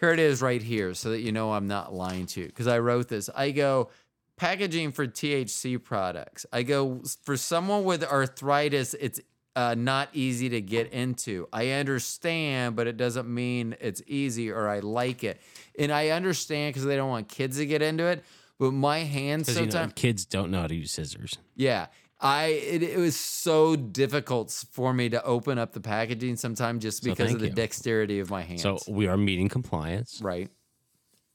here 0.00 0.12
it 0.12 0.18
is 0.20 0.40
right 0.40 0.62
here, 0.62 0.94
so 0.94 1.10
that 1.10 1.20
you 1.20 1.32
know 1.32 1.52
I'm 1.52 1.66
not 1.66 1.92
lying 1.92 2.26
to 2.26 2.40
you. 2.40 2.46
Because 2.46 2.66
I 2.68 2.78
wrote 2.78 3.08
this. 3.08 3.28
I 3.34 3.50
go 3.50 3.90
packaging 4.36 4.92
for 4.92 5.06
THC 5.06 5.82
products. 5.82 6.46
I 6.52 6.62
go 6.62 7.02
for 7.24 7.36
someone 7.36 7.84
with 7.84 8.02
arthritis. 8.04 8.94
It's 8.94 9.20
uh, 9.54 9.74
not 9.76 10.08
easy 10.12 10.48
to 10.50 10.60
get 10.60 10.92
into. 10.92 11.46
I 11.52 11.70
understand, 11.70 12.74
but 12.76 12.86
it 12.86 12.96
doesn't 12.96 13.28
mean 13.28 13.76
it's 13.80 14.02
easy 14.06 14.50
or 14.50 14.68
I 14.68 14.78
like 14.80 15.24
it. 15.24 15.40
And 15.78 15.92
I 15.92 16.08
understand 16.10 16.72
because 16.74 16.84
they 16.86 16.96
don't 16.96 17.10
want 17.10 17.28
kids 17.28 17.58
to 17.58 17.66
get 17.66 17.82
into 17.82 18.04
it. 18.06 18.24
But 18.58 18.72
my 18.72 19.00
hands 19.00 19.46
Because 19.48 19.60
you 19.60 19.70
sometimes. 19.70 19.90
know, 19.90 19.94
kids 19.94 20.24
don't 20.24 20.50
know 20.50 20.60
how 20.62 20.66
to 20.68 20.74
use 20.74 20.92
scissors. 20.92 21.36
Yeah. 21.56 21.86
I 22.20 22.44
it, 22.46 22.82
it 22.84 22.98
was 22.98 23.16
so 23.18 23.74
difficult 23.74 24.52
for 24.70 24.94
me 24.94 25.08
to 25.08 25.22
open 25.24 25.58
up 25.58 25.72
the 25.72 25.80
packaging 25.80 26.36
sometimes 26.36 26.80
just 26.82 27.02
because 27.02 27.26
thank 27.26 27.34
of 27.36 27.40
the 27.40 27.48
you. 27.48 27.52
dexterity 27.54 28.20
of 28.20 28.30
my 28.30 28.42
hands. 28.42 28.62
So 28.62 28.78
we 28.88 29.08
are 29.08 29.16
meeting 29.16 29.48
compliance. 29.48 30.20
right. 30.22 30.48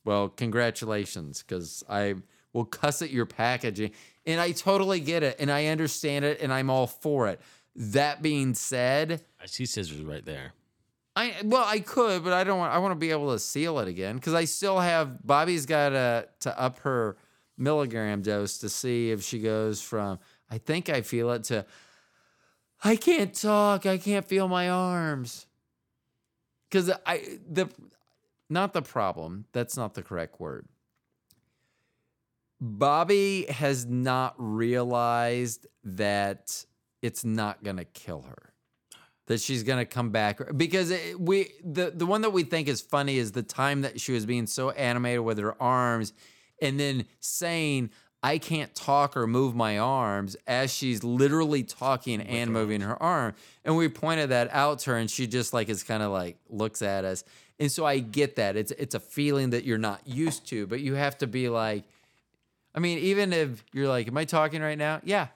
Well, 0.05 0.29
congratulations 0.29 1.43
cuz 1.43 1.83
I 1.89 2.15
will 2.53 2.63
cuss 2.65 3.01
at 3.01 3.09
your 3.11 3.25
packaging 3.25 3.91
and 4.25 4.39
I 4.39 4.51
totally 4.51 5.01
get 5.01 5.23
it 5.23 5.35
and 5.39 5.51
I 5.51 5.65
understand 5.67 6.23
it 6.23 6.39
and 6.41 6.53
I'm 6.53 6.69
all 6.69 6.87
for 6.87 7.27
it. 7.27 7.41
That 7.77 8.23
being 8.23 8.55
said, 8.55 9.23
I 9.39 9.45
see 9.45 9.67
scissors 9.67 10.01
right 10.01 10.25
there. 10.25 10.53
I 11.15 11.35
well, 11.43 11.63
I 11.65 11.79
could, 11.79 12.23
but 12.23 12.33
I 12.33 12.43
don't 12.43 12.57
want. 12.57 12.73
I 12.73 12.79
want 12.79 12.91
to 12.91 12.95
be 12.95 13.11
able 13.11 13.31
to 13.31 13.39
seal 13.39 13.79
it 13.79 13.87
again 13.87 14.15
because 14.15 14.33
I 14.33 14.45
still 14.45 14.79
have. 14.79 15.25
Bobby's 15.25 15.65
got 15.65 15.89
to 15.89 16.27
to 16.41 16.59
up 16.59 16.79
her 16.79 17.17
milligram 17.57 18.21
dose 18.21 18.57
to 18.59 18.69
see 18.69 19.11
if 19.11 19.23
she 19.23 19.39
goes 19.39 19.81
from. 19.81 20.19
I 20.49 20.57
think 20.57 20.89
I 20.89 21.01
feel 21.01 21.31
it 21.31 21.43
to. 21.45 21.65
I 22.83 22.95
can't 22.95 23.33
talk. 23.33 23.85
I 23.85 23.97
can't 23.97 24.25
feel 24.25 24.47
my 24.47 24.69
arms. 24.69 25.45
Because 26.69 26.91
I 27.05 27.39
the, 27.47 27.69
not 28.49 28.73
the 28.73 28.81
problem. 28.81 29.45
That's 29.51 29.77
not 29.77 29.93
the 29.93 30.03
correct 30.03 30.39
word. 30.39 30.67
Bobby 32.59 33.45
has 33.49 33.85
not 33.85 34.33
realized 34.37 35.67
that 35.83 36.65
it's 37.01 37.23
not 37.23 37.63
gonna 37.63 37.85
kill 37.85 38.23
her. 38.23 38.53
That 39.27 39.41
she's 39.41 39.63
gonna 39.63 39.85
come 39.85 40.11
back 40.11 40.39
because 40.55 40.89
it, 40.89 41.19
we 41.19 41.51
the 41.63 41.91
the 41.91 42.05
one 42.05 42.21
that 42.21 42.29
we 42.29 42.43
think 42.43 42.67
is 42.67 42.79
funny 42.79 43.17
is 43.17 43.33
the 43.33 43.43
time 43.43 43.81
that 43.81 43.99
she 43.99 44.13
was 44.13 44.25
being 44.25 44.47
so 44.47 44.69
animated 44.71 45.21
with 45.21 45.37
her 45.39 45.61
arms 45.61 46.13
and 46.61 46.79
then 46.79 47.05
saying 47.19 47.89
I 48.23 48.37
can't 48.37 48.73
talk 48.73 49.15
or 49.15 49.27
move 49.27 49.53
my 49.53 49.77
arms 49.77 50.37
as 50.47 50.73
she's 50.73 51.03
literally 51.03 51.63
talking 51.63 52.21
oh 52.21 52.25
and 52.25 52.51
moving 52.51 52.81
her 52.81 53.01
arm. 53.01 53.35
And 53.63 53.75
we 53.75 53.89
pointed 53.89 54.29
that 54.29 54.49
out 54.51 54.79
to 54.79 54.91
her 54.91 54.97
and 54.97 55.11
she 55.11 55.27
just 55.27 55.53
like 55.53 55.69
is 55.69 55.83
kind 55.83 56.01
of 56.01 56.11
like 56.11 56.37
looks 56.49 56.81
at 56.81 57.05
us. 57.05 57.23
And 57.59 57.71
so 57.71 57.85
I 57.85 57.99
get 57.99 58.37
that. 58.37 58.55
It's 58.55 58.71
it's 58.71 58.95
a 58.95 58.99
feeling 58.99 59.49
that 59.49 59.65
you're 59.65 59.77
not 59.77 60.07
used 60.07 60.47
to 60.47 60.67
but 60.67 60.79
you 60.79 60.95
have 60.95 61.17
to 61.17 61.27
be 61.27 61.49
like 61.49 61.83
I 62.73 62.79
mean 62.79 62.97
even 62.99 63.33
if 63.33 63.63
you're 63.73 63.89
like 63.89 64.07
am 64.07 64.17
I 64.17 64.23
talking 64.23 64.61
right 64.61 64.77
now? 64.77 65.01
Yeah. 65.03 65.27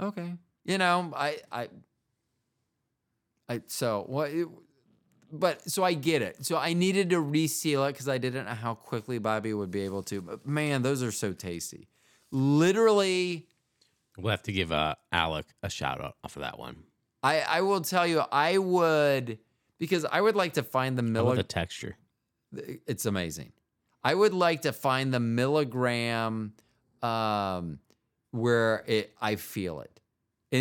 Okay 0.00 0.34
you 0.66 0.78
know 0.78 1.12
I 1.16 1.38
I 1.50 1.68
I 3.48 3.62
so 3.66 4.04
what 4.06 4.30
it, 4.30 4.48
but 5.32 5.70
so 5.70 5.84
I 5.84 5.94
get 5.94 6.20
it. 6.22 6.44
So 6.44 6.56
I 6.56 6.74
needed 6.74 7.10
to 7.10 7.20
reseal 7.20 7.84
it 7.84 7.92
because 7.92 8.08
I 8.08 8.18
didn't 8.18 8.44
know 8.46 8.52
how 8.54 8.74
quickly 8.74 9.18
Bobby 9.18 9.54
would 9.54 9.70
be 9.70 9.82
able 9.82 10.02
to. 10.04 10.20
But 10.20 10.46
man, 10.46 10.82
those 10.82 11.02
are 11.02 11.12
so 11.12 11.32
tasty. 11.32 11.88
Literally, 12.30 13.46
We'll 14.18 14.30
have 14.30 14.42
to 14.44 14.52
give 14.52 14.72
uh, 14.72 14.94
Alec 15.12 15.46
a 15.62 15.68
shout 15.68 16.00
out 16.00 16.16
for 16.30 16.40
that 16.40 16.58
one. 16.58 16.76
I 17.22 17.40
I 17.40 17.60
will 17.60 17.80
tell 17.80 18.06
you, 18.06 18.22
I 18.32 18.58
would 18.58 19.38
because 19.78 20.04
I 20.04 20.20
would 20.20 20.36
like 20.36 20.54
to 20.54 20.62
find 20.62 20.96
the 20.96 21.02
milligram. 21.02 21.36
the 21.36 21.42
texture? 21.42 21.96
it's 22.86 23.04
amazing. 23.06 23.52
I 24.02 24.14
would 24.14 24.32
like 24.32 24.62
to 24.62 24.72
find 24.72 25.12
the 25.12 25.20
milligram 25.20 26.54
um, 27.02 27.80
where 28.30 28.84
it 28.86 29.12
I 29.20 29.36
feel 29.36 29.80
it. 29.80 29.95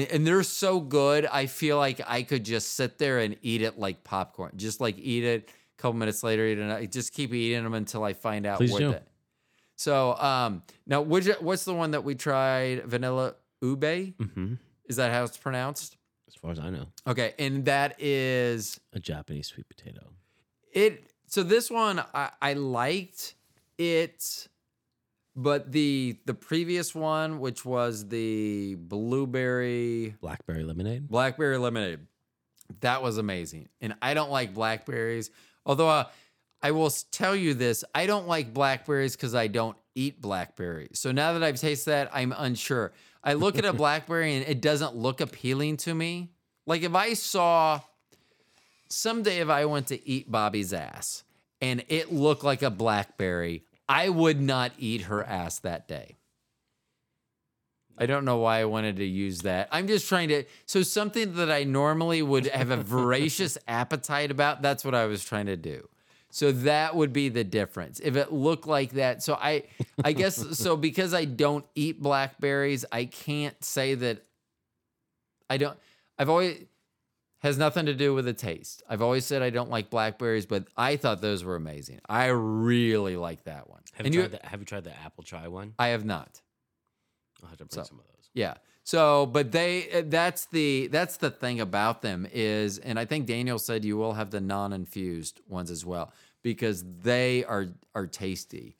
And, 0.03 0.11
and 0.11 0.27
they're 0.27 0.43
so 0.43 0.79
good. 0.79 1.25
I 1.25 1.45
feel 1.45 1.77
like 1.77 2.01
I 2.07 2.23
could 2.23 2.43
just 2.45 2.75
sit 2.75 2.97
there 2.97 3.19
and 3.19 3.35
eat 3.41 3.61
it 3.61 3.77
like 3.79 4.03
popcorn, 4.03 4.51
just 4.55 4.79
like 4.81 4.97
eat 4.97 5.23
it. 5.23 5.49
A 5.49 5.81
couple 5.81 5.97
minutes 5.99 6.23
later, 6.23 6.45
eat 6.45 6.57
it. 6.59 6.71
I 6.71 6.85
just 6.85 7.13
keep 7.13 7.33
eating 7.33 7.63
them 7.63 7.73
until 7.73 8.03
I 8.03 8.13
find 8.13 8.45
out 8.45 8.57
Please 8.57 8.71
what. 8.71 8.79
do. 8.79 8.91
The, 8.91 9.01
so 9.75 10.15
um, 10.15 10.63
now, 10.87 11.01
which 11.01 11.27
what's 11.39 11.65
the 11.65 11.73
one 11.73 11.91
that 11.91 12.03
we 12.03 12.15
tried? 12.15 12.83
Vanilla 12.85 13.35
ube. 13.61 14.13
hmm 14.17 14.53
Is 14.87 14.95
that 14.97 15.11
how 15.11 15.23
it's 15.23 15.37
pronounced? 15.37 15.97
As 16.27 16.35
far 16.35 16.51
as 16.51 16.59
I 16.59 16.69
know, 16.69 16.87
Okay, 17.07 17.33
and 17.39 17.65
that 17.65 17.95
is 18.01 18.79
a 18.93 18.99
Japanese 18.99 19.47
sweet 19.47 19.67
potato. 19.69 20.01
it. 20.73 21.03
So 21.27 21.43
this 21.43 21.69
one 21.71 22.01
I, 22.13 22.29
I 22.41 22.53
liked 22.53 23.35
it, 23.77 24.47
but 25.35 25.71
the 25.71 26.17
the 26.25 26.33
previous 26.33 26.95
one, 26.95 27.39
which 27.39 27.65
was 27.65 28.07
the 28.07 28.75
blueberry 28.75 30.15
Blackberry 30.21 30.63
lemonade. 30.63 31.07
blackberry 31.07 31.57
lemonade, 31.57 31.99
that 32.81 33.03
was 33.03 33.17
amazing. 33.17 33.69
And 33.81 33.95
I 34.01 34.13
don't 34.13 34.31
like 34.31 34.53
blackberries, 34.53 35.29
although 35.65 35.89
uh, 35.89 36.05
I 36.61 36.71
will 36.71 36.89
tell 37.11 37.35
you 37.35 37.53
this: 37.53 37.83
I 37.93 38.05
don't 38.05 38.27
like 38.27 38.53
blackberries 38.53 39.15
because 39.15 39.35
I 39.35 39.47
don't 39.47 39.77
eat 39.93 40.21
blackberries. 40.21 40.99
So 40.99 41.11
now 41.11 41.33
that 41.33 41.43
I've 41.43 41.59
tasted 41.59 41.89
that, 41.91 42.09
I'm 42.13 42.33
unsure. 42.37 42.93
I 43.23 43.33
look 43.33 43.57
at 43.57 43.65
a 43.65 43.73
blackberry 43.83 44.35
and 44.35 44.47
it 44.47 44.61
doesn't 44.61 44.95
look 44.95 45.21
appealing 45.21 45.77
to 45.77 45.93
me. 45.93 46.31
Like 46.67 46.83
if 46.83 46.95
I 46.95 47.13
saw 47.13 47.81
someday 48.89 49.39
if 49.39 49.49
I 49.49 49.65
went 49.65 49.87
to 49.87 50.07
eat 50.07 50.31
Bobby's 50.31 50.73
ass 50.73 51.23
and 51.61 51.83
it 51.89 52.11
looked 52.11 52.43
like 52.43 52.61
a 52.61 52.69
blackberry, 52.69 53.63
I 53.87 54.09
would 54.09 54.41
not 54.41 54.71
eat 54.77 55.03
her 55.03 55.23
ass 55.23 55.59
that 55.59 55.87
day. 55.87 56.17
I 57.97 58.05
don't 58.05 58.25
know 58.25 58.37
why 58.37 58.59
I 58.59 58.65
wanted 58.65 58.97
to 58.97 59.05
use 59.05 59.41
that. 59.41 59.69
I'm 59.71 59.87
just 59.87 60.09
trying 60.09 60.29
to 60.29 60.43
so 60.65 60.81
something 60.83 61.35
that 61.35 61.49
I 61.49 61.63
normally 61.63 62.21
would 62.21 62.47
have 62.47 62.69
a 62.69 62.77
voracious 62.77 63.57
appetite 63.67 64.31
about, 64.31 64.61
that's 64.61 64.83
what 64.83 64.95
I 64.95 65.05
was 65.05 65.23
trying 65.23 65.45
to 65.45 65.55
do. 65.55 65.87
So 66.29 66.51
that 66.51 66.95
would 66.95 67.13
be 67.13 67.29
the 67.29 67.45
difference. 67.45 68.01
If 68.01 68.17
it 68.17 68.33
looked 68.33 68.67
like 68.67 68.91
that. 68.93 69.23
So 69.23 69.35
I 69.35 69.63
I 70.03 70.11
guess 70.11 70.35
so 70.59 70.75
because 70.75 71.13
I 71.13 71.23
don't 71.23 71.65
eat 71.75 72.01
blackberries, 72.01 72.83
I 72.91 73.05
can't 73.05 73.63
say 73.63 73.95
that 73.95 74.25
I 75.49 75.57
don't 75.57 75.77
I've 76.19 76.29
always 76.29 76.65
has 77.45 77.59
nothing 77.59 77.85
to 77.85 77.93
do 77.93 78.11
with 78.15 78.25
the 78.25 78.33
taste. 78.33 78.81
I've 78.89 79.03
always 79.03 79.23
said 79.23 79.43
I 79.43 79.51
don't 79.51 79.69
like 79.69 79.91
blackberries, 79.91 80.47
but 80.47 80.65
I 80.75 80.97
thought 80.97 81.21
those 81.21 81.43
were 81.43 81.55
amazing. 81.55 81.99
I 82.09 82.25
really 82.27 83.17
like 83.17 83.43
that 83.43 83.69
one. 83.69 83.81
Have 83.93 84.07
you 84.07 84.13
you, 84.13 84.19
tried 84.27 84.31
the 84.41 84.47
Have 84.47 84.59
you 84.61 84.65
tried 84.65 84.83
the 84.83 84.97
apple 84.99 85.23
chai 85.23 85.47
one? 85.47 85.75
I 85.77 85.89
have 85.89 86.03
not. 86.03 86.41
I'll 87.43 87.49
have 87.49 87.59
to 87.59 87.65
bring 87.65 87.83
So- 87.83 87.87
some 87.87 87.99
of 87.99 88.05
those. 88.05 88.29
Yeah. 88.33 88.55
So, 88.83 89.25
but 89.27 89.51
they 89.51 89.91
uh, 89.91 90.03
that's 90.05 90.45
the 90.47 90.87
that's 90.87 91.17
the 91.17 91.29
thing 91.29 91.59
about 91.59 92.01
them 92.01 92.27
is 92.31 92.79
and 92.79 92.99
I 92.99 93.05
think 93.05 93.27
Daniel 93.27 93.59
said 93.59 93.85
you 93.85 93.95
will 93.97 94.13
have 94.13 94.31
the 94.31 94.41
non-infused 94.41 95.41
ones 95.47 95.69
as 95.71 95.85
well 95.85 96.13
because 96.41 96.83
they 97.01 97.43
are 97.45 97.67
are 97.93 98.07
tasty. 98.07 98.77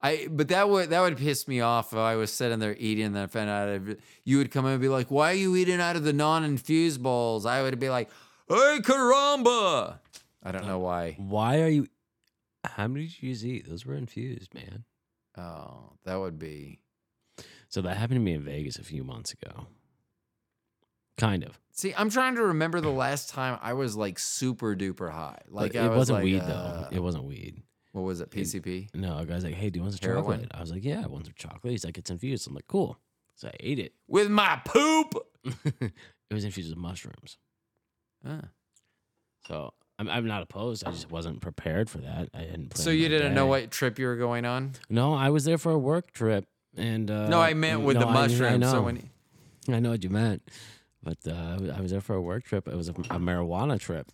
I 0.00 0.28
but 0.30 0.48
that 0.48 0.68
would 0.68 0.90
that 0.90 1.00
would 1.00 1.16
piss 1.16 1.48
me 1.48 1.60
off 1.60 1.92
if 1.92 1.98
I 1.98 2.16
was 2.16 2.32
sitting 2.32 2.60
there 2.60 2.76
eating 2.78 3.06
and 3.06 3.16
then 3.16 3.24
I 3.24 3.26
found 3.26 3.50
out 3.50 3.96
you 4.24 4.38
would 4.38 4.50
come 4.50 4.64
in 4.66 4.72
and 4.72 4.80
be 4.80 4.88
like, 4.88 5.10
"Why 5.10 5.30
are 5.32 5.34
you 5.34 5.56
eating 5.56 5.80
out 5.80 5.96
of 5.96 6.04
the 6.04 6.12
non-infused 6.12 7.02
bowls?" 7.02 7.46
I 7.46 7.62
would 7.62 7.78
be 7.80 7.90
like, 7.90 8.08
"Hey, 8.48 8.78
caramba!" 8.80 9.98
I 10.42 10.52
don't 10.52 10.66
know 10.66 10.78
why. 10.78 11.16
Why 11.18 11.60
are 11.62 11.68
you? 11.68 11.88
How 12.64 12.86
many 12.86 13.06
did 13.06 13.22
you 13.22 13.54
eat? 13.54 13.68
Those 13.68 13.84
were 13.84 13.94
infused, 13.94 14.54
man. 14.54 14.84
Oh, 15.36 15.92
that 16.04 16.16
would 16.16 16.38
be. 16.38 16.80
So 17.68 17.82
that 17.82 17.96
happened 17.96 18.16
to 18.20 18.24
me 18.24 18.34
in 18.34 18.42
Vegas 18.42 18.78
a 18.78 18.84
few 18.84 19.04
months 19.04 19.32
ago. 19.32 19.66
Kind 21.16 21.42
of. 21.42 21.58
See, 21.72 21.92
I'm 21.96 22.10
trying 22.10 22.36
to 22.36 22.42
remember 22.44 22.80
the 22.80 22.90
last 22.90 23.30
time 23.30 23.58
I 23.60 23.72
was 23.72 23.96
like 23.96 24.18
super 24.18 24.74
duper 24.74 25.10
high. 25.10 25.40
Like 25.48 25.72
But 25.72 25.84
it 25.84 25.88
was 25.88 25.98
wasn't 25.98 26.18
like, 26.18 26.24
weed 26.24 26.40
uh, 26.40 26.46
though. 26.46 26.88
It 26.92 27.00
wasn't 27.00 27.24
weed. 27.24 27.62
What 27.98 28.06
was 28.06 28.20
it? 28.20 28.30
PCP. 28.30 28.94
No, 28.94 29.18
a 29.18 29.26
guy's 29.26 29.42
like, 29.44 29.54
"Hey, 29.54 29.70
do 29.70 29.78
you 29.78 29.82
want 29.82 29.94
some 29.94 30.08
Heroin? 30.08 30.22
chocolate?" 30.40 30.50
I 30.54 30.60
was 30.60 30.70
like, 30.70 30.84
"Yeah, 30.84 31.02
I 31.04 31.08
want 31.08 31.24
some 31.26 31.34
chocolate." 31.36 31.72
He's 31.72 31.84
like, 31.84 31.98
"It's 31.98 32.10
infused." 32.10 32.46
I'm 32.46 32.54
like, 32.54 32.66
"Cool." 32.68 32.96
So 33.34 33.48
I 33.48 33.52
ate 33.60 33.78
it. 33.78 33.92
With 34.08 34.30
my 34.30 34.60
poop. 34.64 35.14
it 35.44 35.92
was 36.34 36.44
infused 36.44 36.70
with 36.70 36.78
mushrooms. 36.78 37.38
Ah. 38.26 38.40
So 39.46 39.72
I'm, 39.98 40.08
I'm 40.08 40.26
not 40.26 40.42
opposed. 40.42 40.86
I 40.86 40.90
just 40.90 41.10
wasn't 41.10 41.40
prepared 41.40 41.88
for 41.88 41.98
that. 41.98 42.28
I 42.34 42.38
hadn't. 42.42 42.76
So 42.76 42.90
you 42.90 43.08
didn't 43.08 43.34
know 43.34 43.46
what 43.46 43.70
trip 43.70 43.98
you 43.98 44.06
were 44.06 44.16
going 44.16 44.44
on? 44.44 44.72
No, 44.90 45.14
I 45.14 45.30
was 45.30 45.44
there 45.44 45.58
for 45.58 45.72
a 45.72 45.78
work 45.78 46.12
trip, 46.12 46.46
and 46.76 47.10
uh, 47.10 47.28
no, 47.28 47.40
I 47.40 47.54
meant 47.54 47.80
with 47.82 47.96
no, 47.96 48.02
the 48.02 48.06
I- 48.08 48.10
I 48.10 48.14
mushrooms. 48.14 48.60
know. 48.60 48.72
so 48.72 48.82
when 48.82 48.96
you- 48.96 49.74
I 49.74 49.80
know 49.80 49.90
what 49.90 50.02
you 50.04 50.10
meant, 50.10 50.42
but 51.02 51.18
uh, 51.26 51.32
I 51.32 51.56
was- 51.58 51.70
I 51.70 51.80
was 51.80 51.90
there 51.90 52.00
for 52.00 52.14
a 52.16 52.20
work 52.22 52.44
trip. 52.44 52.68
It 52.68 52.76
was 52.76 52.88
a, 52.88 52.92
a 52.92 53.18
marijuana 53.18 53.78
trip. 53.80 54.10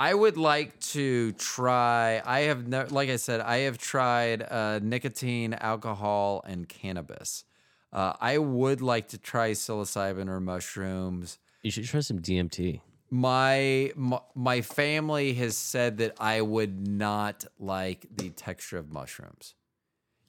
I 0.00 0.14
would 0.14 0.38
like 0.38 0.80
to 0.96 1.32
try. 1.32 2.22
I 2.24 2.40
have 2.48 2.66
no, 2.66 2.86
like 2.88 3.10
I 3.10 3.16
said, 3.16 3.42
I 3.42 3.58
have 3.58 3.76
tried 3.76 4.40
uh, 4.42 4.78
nicotine, 4.82 5.52
alcohol, 5.52 6.42
and 6.46 6.66
cannabis. 6.66 7.44
Uh, 7.92 8.14
I 8.18 8.38
would 8.38 8.80
like 8.80 9.08
to 9.08 9.18
try 9.18 9.50
psilocybin 9.50 10.26
or 10.30 10.40
mushrooms. 10.40 11.38
You 11.62 11.70
should 11.70 11.84
try 11.84 12.00
some 12.00 12.18
DMT. 12.20 12.80
My, 13.10 13.92
my 13.94 14.20
my 14.34 14.62
family 14.62 15.34
has 15.34 15.54
said 15.54 15.98
that 15.98 16.16
I 16.18 16.40
would 16.40 16.88
not 16.88 17.44
like 17.58 18.06
the 18.16 18.30
texture 18.30 18.78
of 18.78 18.90
mushrooms. 18.90 19.54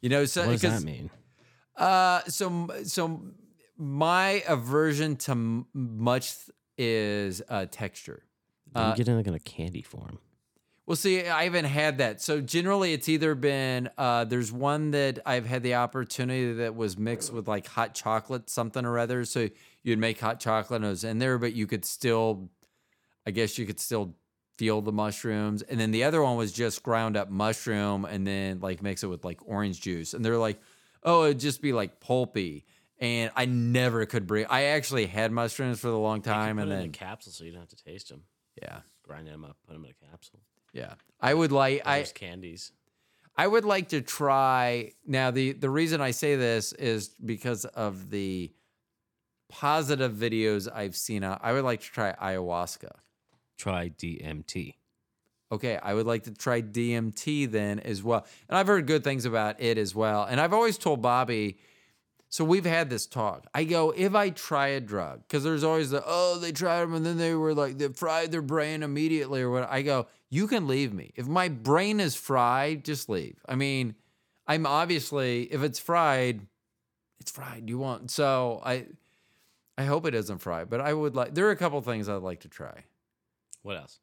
You 0.02 0.10
know, 0.10 0.26
so 0.26 0.48
What 0.48 0.60
does 0.60 0.61
that 0.64 0.84
mean? 0.84 1.10
Uh, 1.77 2.23
so 2.27 2.68
so 2.84 3.22
my 3.77 4.43
aversion 4.49 5.15
to 5.15 5.31
m- 5.31 5.68
much 5.73 6.35
is 6.77 7.41
uh, 7.48 7.68
texture. 7.72 8.23
I'm 8.76 8.91
Uh, 8.91 8.95
getting 8.95 9.15
like 9.15 9.27
in 9.27 9.34
a 9.34 9.39
candy 9.39 9.81
form. 9.81 10.19
Well, 10.85 10.95
see, 10.95 11.26
I 11.26 11.43
haven't 11.43 11.65
had 11.65 11.99
that. 11.99 12.22
So 12.22 12.41
generally, 12.41 12.91
it's 12.91 13.07
either 13.07 13.35
been 13.35 13.89
uh, 13.98 14.26
there's 14.26 14.52
one 14.52 14.91
that 14.91 15.19
I've 15.26 15.45
had 15.45 15.64
the 15.64 15.76
opportunity 15.76 16.53
that 16.53 16.76
was 16.76 16.98
mixed 16.98 17.31
with 17.31 17.48
like 17.48 17.68
hot 17.68 17.93
chocolate, 17.93 18.49
something 18.49 18.84
or 18.85 18.98
other. 18.98 19.23
So 19.23 19.49
you'd 19.84 19.99
make 19.99 20.19
hot 20.19 20.39
chocolate 20.39 20.77
and 20.77 20.85
it 20.85 20.89
was 20.89 21.03
in 21.03 21.19
there, 21.19 21.38
but 21.38 21.53
you 21.53 21.68
could 21.68 21.85
still, 21.85 22.49
I 23.26 23.31
guess 23.31 23.57
you 23.57 23.65
could 23.65 23.80
still 23.80 24.15
feel 24.57 24.81
the 24.81 24.91
mushrooms. 24.91 25.61
And 25.61 25.80
then 25.80 25.91
the 25.91 26.03
other 26.03 26.22
one 26.22 26.35
was 26.35 26.52
just 26.52 26.84
ground 26.84 27.15
up 27.15 27.30
mushroom 27.30 28.03
and 28.03 28.27
then 28.27 28.60
like 28.60 28.81
mix 28.81 29.03
it 29.03 29.07
with 29.07 29.23
like 29.23 29.39
orange 29.48 29.81
juice. 29.81 30.14
And 30.14 30.26
they're 30.26 30.38
like, 30.38 30.60
oh, 31.03 31.26
it'd 31.26 31.39
just 31.39 31.61
be 31.61 31.73
like 31.73 31.99
pulpy. 31.99 32.65
And 32.99 33.31
I 33.35 33.45
never 33.45 34.06
could 34.06 34.27
breathe. 34.27 34.48
I 34.49 34.64
actually 34.65 35.06
had 35.06 35.31
mushrooms 35.31 35.80
for 35.80 35.88
a 35.88 35.98
long 35.98 36.22
time, 36.22 36.60
and 36.60 36.69
then 36.69 36.85
a 36.85 36.89
capsule 36.89 37.31
so 37.31 37.43
you 37.43 37.52
don't 37.52 37.61
have 37.61 37.69
to 37.69 37.84
taste 37.84 38.10
them. 38.10 38.23
Yeah, 38.61 38.80
Grind 39.03 39.28
them 39.28 39.44
up, 39.44 39.57
put 39.68 39.73
them 39.73 39.86
in 39.86 39.91
a 39.91 40.11
capsule. 40.11 40.40
yeah. 40.73 40.94
I 41.19 41.34
would 41.34 41.52
like 41.52 41.82
I. 41.86 41.98
There's 41.98 42.11
candies. 42.14 42.72
I 43.36 43.48
would 43.48 43.65
like 43.65 43.90
to 43.90 44.02
try 44.02 44.91
now 45.06 45.32
the 45.32 45.52
the 45.53 45.69
reason 45.69 46.02
I 46.02 46.11
say 46.11 46.36
this 46.36 46.73
is 46.73 47.10
because 47.10 47.65
of 47.65 48.10
the 48.10 48.52
positive 49.49 50.14
videos 50.14 50.68
I've 50.73 50.95
seen 50.95 51.23
out. 51.23 51.40
I 51.44 51.53
would 51.53 51.64
like 51.64 51.82
to 51.82 51.91
try 51.91 52.14
ayahuasca. 52.14 52.91
Try 53.57 53.90
DMT. 53.90 54.76
Okay, 55.52 55.78
I 55.84 55.94
would 55.94 56.06
like 56.06 56.23
to 56.23 56.32
try 56.34 56.61
DMT 56.61 57.52
then 57.52 57.80
as 57.80 58.02
well. 58.02 58.26
And 58.48 58.57
I've 58.57 58.68
heard 58.68 58.88
good 58.88 59.03
things 59.03 59.26
about 59.26 59.60
it 59.61 59.78
as 59.78 59.94
well. 59.94 60.23
And 60.23 60.40
I've 60.40 60.53
always 60.53 60.78
told 60.78 61.02
Bobby 61.02 61.57
so 62.32 62.45
we've 62.45 62.66
had 62.66 62.90
this 62.90 63.06
talk. 63.06 63.45
I 63.53 63.66
go, 63.66 63.91
if 63.91 64.16
I 64.16 64.30
try 64.30 64.70
a 64.70 64.80
drug, 64.80 65.24
because 65.28 65.44
there's 65.44 65.66
always 65.66 65.90
the, 65.90 66.02
oh, 66.06 66.40
they 66.40 66.53
tried 66.53 66.80
them 66.80 66.94
and 66.94 67.06
then 67.06 67.18
they 67.18 67.36
were 67.36 67.53
like, 67.53 67.78
they 67.78 67.90
fried 67.90 68.32
their 68.32 68.41
brain 68.41 68.84
immediately 68.84 69.41
or 69.41 69.52
what. 69.52 69.70
I 69.70 69.82
go, 69.82 70.08
you 70.30 70.48
can 70.48 70.66
leave 70.66 70.94
me. 70.94 71.12
If 71.18 71.28
my 71.28 71.49
brain 71.49 71.99
is 71.99 72.16
fried, 72.16 72.86
just 72.86 73.10
leave. 73.10 73.36
I 73.49 73.56
mean, 73.56 73.95
I'm 74.48 74.66
obviously, 74.66 75.44
if 75.52 75.62
it's 75.62 75.78
fried, 75.78 76.48
it's 77.20 77.32
fried. 77.32 77.70
You 77.70 77.78
want, 77.78 78.10
so 78.10 78.62
I, 78.64 78.86
I 79.78 79.84
hope 79.84 80.06
it 80.06 80.16
isn't 80.16 80.38
fried, 80.38 80.70
but 80.70 80.80
I 80.80 80.94
would 80.94 81.18
like, 81.18 81.36
there 81.36 81.48
are 81.48 81.52
a 81.52 81.58
couple 81.58 81.82
things 81.82 82.08
I'd 82.08 82.22
like 82.22 82.40
to 82.41 82.48
try. 82.48 82.86
What 83.62 83.76
else? 83.76 83.99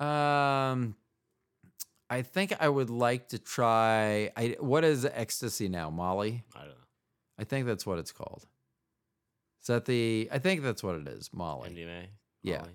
Um, 0.00 0.96
I 2.08 2.22
think 2.22 2.54
I 2.58 2.70
would 2.70 2.88
like 2.88 3.28
to 3.28 3.38
try, 3.38 4.30
I, 4.38 4.56
what 4.58 4.84
is 4.84 5.04
ecstasy 5.04 5.68
now, 5.68 5.90
Molly? 5.90 6.44
I 6.56 6.60
don't 6.60 6.68
know. 6.68 6.83
I 7.38 7.44
think 7.44 7.66
that's 7.66 7.86
what 7.86 7.98
it's 7.98 8.12
called. 8.12 8.46
Is 9.60 9.68
that 9.68 9.86
the? 9.86 10.28
I 10.30 10.38
think 10.38 10.62
that's 10.62 10.82
what 10.82 10.96
it 10.96 11.08
is, 11.08 11.30
Molly. 11.32 11.70
MDMA. 11.70 12.06
Yeah. 12.42 12.58
Molly? 12.58 12.70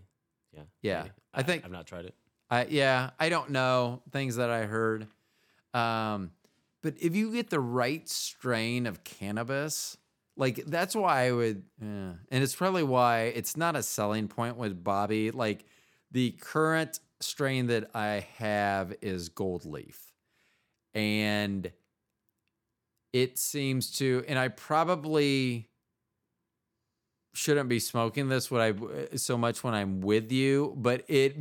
Yeah. 0.53 0.61
Yeah, 0.81 1.01
maybe. 1.03 1.11
I 1.33 1.43
think- 1.43 1.65
I've 1.65 1.71
not 1.71 1.85
tried 1.85 2.05
it. 2.05 2.15
I 2.49 2.65
yeah, 2.65 3.11
I 3.19 3.29
don't 3.29 3.51
know 3.51 4.01
things 4.11 4.37
that 4.37 4.49
I 4.49 4.65
heard. 4.65 5.05
Um, 5.73 6.31
but 6.81 6.95
if 6.99 7.15
you 7.15 7.31
get 7.31 7.51
the 7.51 7.59
right 7.59 8.07
strain 8.09 8.87
of 8.87 9.03
cannabis, 9.03 9.97
like 10.35 10.65
that's 10.65 10.95
why 10.95 11.27
I 11.27 11.31
would, 11.31 11.63
yeah. 11.79 12.13
and 12.31 12.43
it's 12.43 12.55
probably 12.55 12.81
why 12.81 13.25
it's 13.35 13.55
not 13.55 13.75
a 13.75 13.83
selling 13.83 14.27
point 14.27 14.57
with 14.57 14.83
Bobby. 14.83 15.29
Like 15.29 15.65
the 16.11 16.31
current 16.31 16.99
strain 17.19 17.67
that 17.67 17.91
I 17.93 18.25
have 18.37 18.95
is 19.01 19.29
gold 19.29 19.65
leaf, 19.65 20.11
and 20.95 21.71
it 23.13 23.37
seems 23.37 23.97
to, 23.97 24.23
and 24.27 24.37
I 24.37 24.49
probably 24.49 25.67
shouldn't 27.33 27.69
be 27.69 27.79
smoking 27.79 28.27
this 28.27 28.51
what 28.51 28.61
I 28.61 28.73
so 29.15 29.37
much 29.37 29.63
when 29.63 29.73
I'm 29.73 30.01
with 30.01 30.31
you, 30.31 30.73
but 30.77 31.03
it 31.07 31.35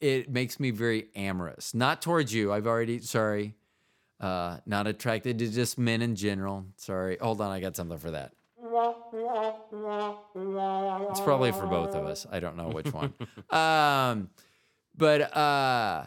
it 0.00 0.30
makes 0.30 0.58
me 0.58 0.70
very 0.70 1.06
amorous. 1.14 1.74
Not 1.74 2.02
towards 2.02 2.32
you. 2.32 2.52
I've 2.52 2.66
already 2.66 3.00
sorry. 3.00 3.54
Uh, 4.20 4.58
not 4.66 4.86
attracted 4.86 5.40
to 5.40 5.48
just 5.48 5.78
men 5.78 6.00
in 6.00 6.14
general. 6.14 6.64
Sorry. 6.76 7.18
Hold 7.20 7.40
on, 7.40 7.50
I 7.50 7.58
got 7.58 7.74
something 7.74 7.98
for 7.98 8.12
that. 8.12 8.32
It's 11.10 11.20
probably 11.20 11.50
for 11.50 11.66
both 11.66 11.94
of 11.96 12.06
us. 12.06 12.24
I 12.30 12.38
don't 12.38 12.56
know 12.56 12.68
which 12.68 12.92
one. 12.92 13.12
um, 13.50 14.30
but 14.96 15.36
uh, 15.36 16.04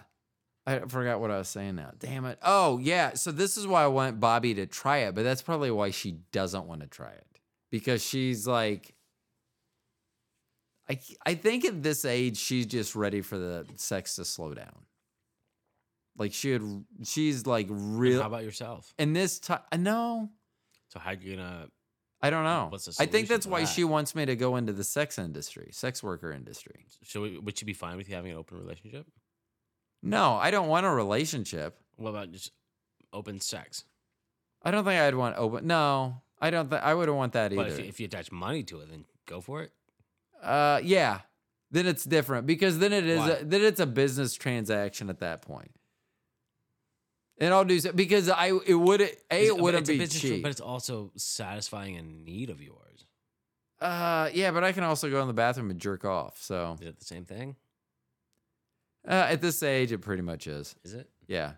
I 0.68 0.80
forgot 0.80 1.20
what 1.20 1.30
I 1.30 1.38
was 1.38 1.48
saying 1.48 1.76
now. 1.76 1.92
Damn 2.00 2.26
it. 2.26 2.40
Oh 2.42 2.80
yeah. 2.80 3.14
So 3.14 3.32
this 3.32 3.56
is 3.58 3.68
why 3.68 3.84
I 3.84 3.88
want 3.88 4.20
Bobby 4.20 4.54
to 4.56 4.66
try 4.66 5.00
it, 5.00 5.14
but 5.16 5.24
that's 5.24 5.42
probably 5.42 5.70
why 5.72 5.92
she 5.92 6.20
doesn't 6.32 6.66
want 6.66 6.82
to 6.82 6.88
try 6.88 7.12
it 7.12 7.40
because 7.72 8.04
she's 8.04 8.48
like. 8.48 8.94
I, 10.88 11.00
I 11.26 11.34
think 11.34 11.66
at 11.66 11.82
this 11.82 12.06
age 12.06 12.38
she's 12.38 12.68
just 12.68 12.96
ready 12.96 13.22
for 13.22 13.40
the 13.40 13.66
sex 13.76 14.18
to 14.18 14.26
slow 14.26 14.54
down. 14.54 14.86
Like 16.18 16.32
she 16.32 16.52
would, 16.52 16.86
she's 17.04 17.48
like 17.48 17.66
real. 17.70 18.22
How 18.22 18.28
about 18.28 18.44
yourself? 18.44 18.94
And 19.00 19.16
this 19.16 19.40
time, 19.40 19.62
uh, 19.72 19.78
no, 19.78 20.30
So 20.90 21.00
how 21.00 21.12
you 21.12 21.36
gonna? 21.36 21.68
I 22.22 22.30
don't 22.30 22.44
know. 22.44 22.68
What's 22.70 22.86
the 22.86 22.96
I 23.04 23.08
think 23.08 23.28
that's 23.28 23.46
why 23.48 23.62
that? 23.62 23.68
she 23.68 23.84
wants 23.84 24.14
me 24.16 24.26
to 24.26 24.36
go 24.36 24.56
into 24.56 24.74
the 24.74 24.84
sex 24.84 25.18
industry, 25.20 25.70
sex 25.72 26.02
worker 26.04 26.32
industry. 26.32 26.86
Should 27.04 27.22
we, 27.22 27.38
would 27.40 27.58
she 27.58 27.66
be 27.66 27.74
fine 27.74 27.98
with 27.98 28.08
you 28.08 28.16
having 28.16 28.32
an 28.32 28.38
open 28.38 28.60
relationship? 28.60 29.08
No, 30.02 30.36
I 30.36 30.52
don't 30.52 30.68
want 30.68 30.86
a 30.86 30.90
relationship. 30.92 31.78
What 31.98 32.10
about 32.12 32.32
just 32.32 32.52
open 33.14 33.40
sex? 33.40 33.86
I 34.62 34.72
don't 34.72 34.84
think 34.86 35.00
I'd 35.00 35.16
want 35.16 35.36
open. 35.38 35.66
No, 35.68 36.22
I 36.42 36.50
don't 36.50 36.70
think 36.70 36.82
I 36.84 36.94
wouldn't 36.94 37.18
want 37.18 37.34
that 37.34 37.56
But 37.56 37.68
either. 37.68 37.74
if 37.76 37.80
you, 37.80 37.86
if 37.86 38.00
you 38.00 38.06
attach 38.06 38.32
money 38.32 38.64
to 38.64 38.80
it, 38.82 38.90
then 38.90 39.06
go 39.26 39.42
for 39.42 39.62
it. 39.64 39.72
uh, 40.44 40.80
yeah, 40.84 41.22
then 41.72 41.86
it's 41.88 42.04
different 42.04 42.46
because 42.48 42.80
then 42.80 42.94
it 42.94 43.06
is 43.06 43.20
Why? 43.20 43.30
a, 43.32 43.44
then 43.46 43.62
it's 43.64 43.80
a 43.80 43.86
business 43.88 44.34
transaction 44.36 45.10
at 45.10 45.20
that 45.20 45.42
point. 45.42 45.72
And 47.38 47.54
I'll 47.54 47.66
do 47.66 47.80
so 47.80 47.92
because 47.92 48.30
I 48.30 48.52
it 48.66 48.76
would 48.76 49.02
a 49.02 49.10
it 49.30 49.58
wouldn't 49.58 49.82
it's 49.82 49.90
a 49.90 49.94
be 49.94 50.00
business 50.00 50.22
cheap. 50.22 50.42
but 50.44 50.52
it's 50.52 50.62
also 50.62 51.12
satisfying 51.18 51.98
a 51.98 52.02
need 52.02 52.50
of 52.50 52.62
yours. 52.62 53.06
uh, 53.82 54.30
yeah, 54.34 54.52
but 54.52 54.64
I 54.64 54.72
can 54.72 54.84
also 54.84 55.10
go 55.10 55.20
in 55.22 55.28
the 55.28 55.34
bathroom 55.34 55.70
and 55.70 55.80
jerk 55.80 56.06
off. 56.06 56.42
So 56.42 56.78
Is 56.82 56.88
it 56.88 57.00
the 57.00 57.06
same 57.06 57.26
thing? 57.26 57.56
Uh, 59.08 59.28
at 59.30 59.42
this 59.42 59.62
age, 59.64 59.92
it 59.92 60.00
pretty 60.00 60.22
much 60.22 60.48
is. 60.48 60.76
Is 60.84 60.94
it? 60.94 61.10
Yeah, 61.28 61.54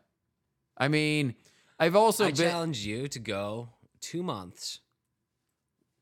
I 0.78 0.88
mean, 0.88 1.36
I've 1.80 1.96
also 1.96 2.26
I 2.26 2.28
been. 2.28 2.36
challenge 2.36 2.86
you 2.86 3.08
to 3.10 3.20
go 3.20 3.70
two 4.02 4.24
months 4.24 4.80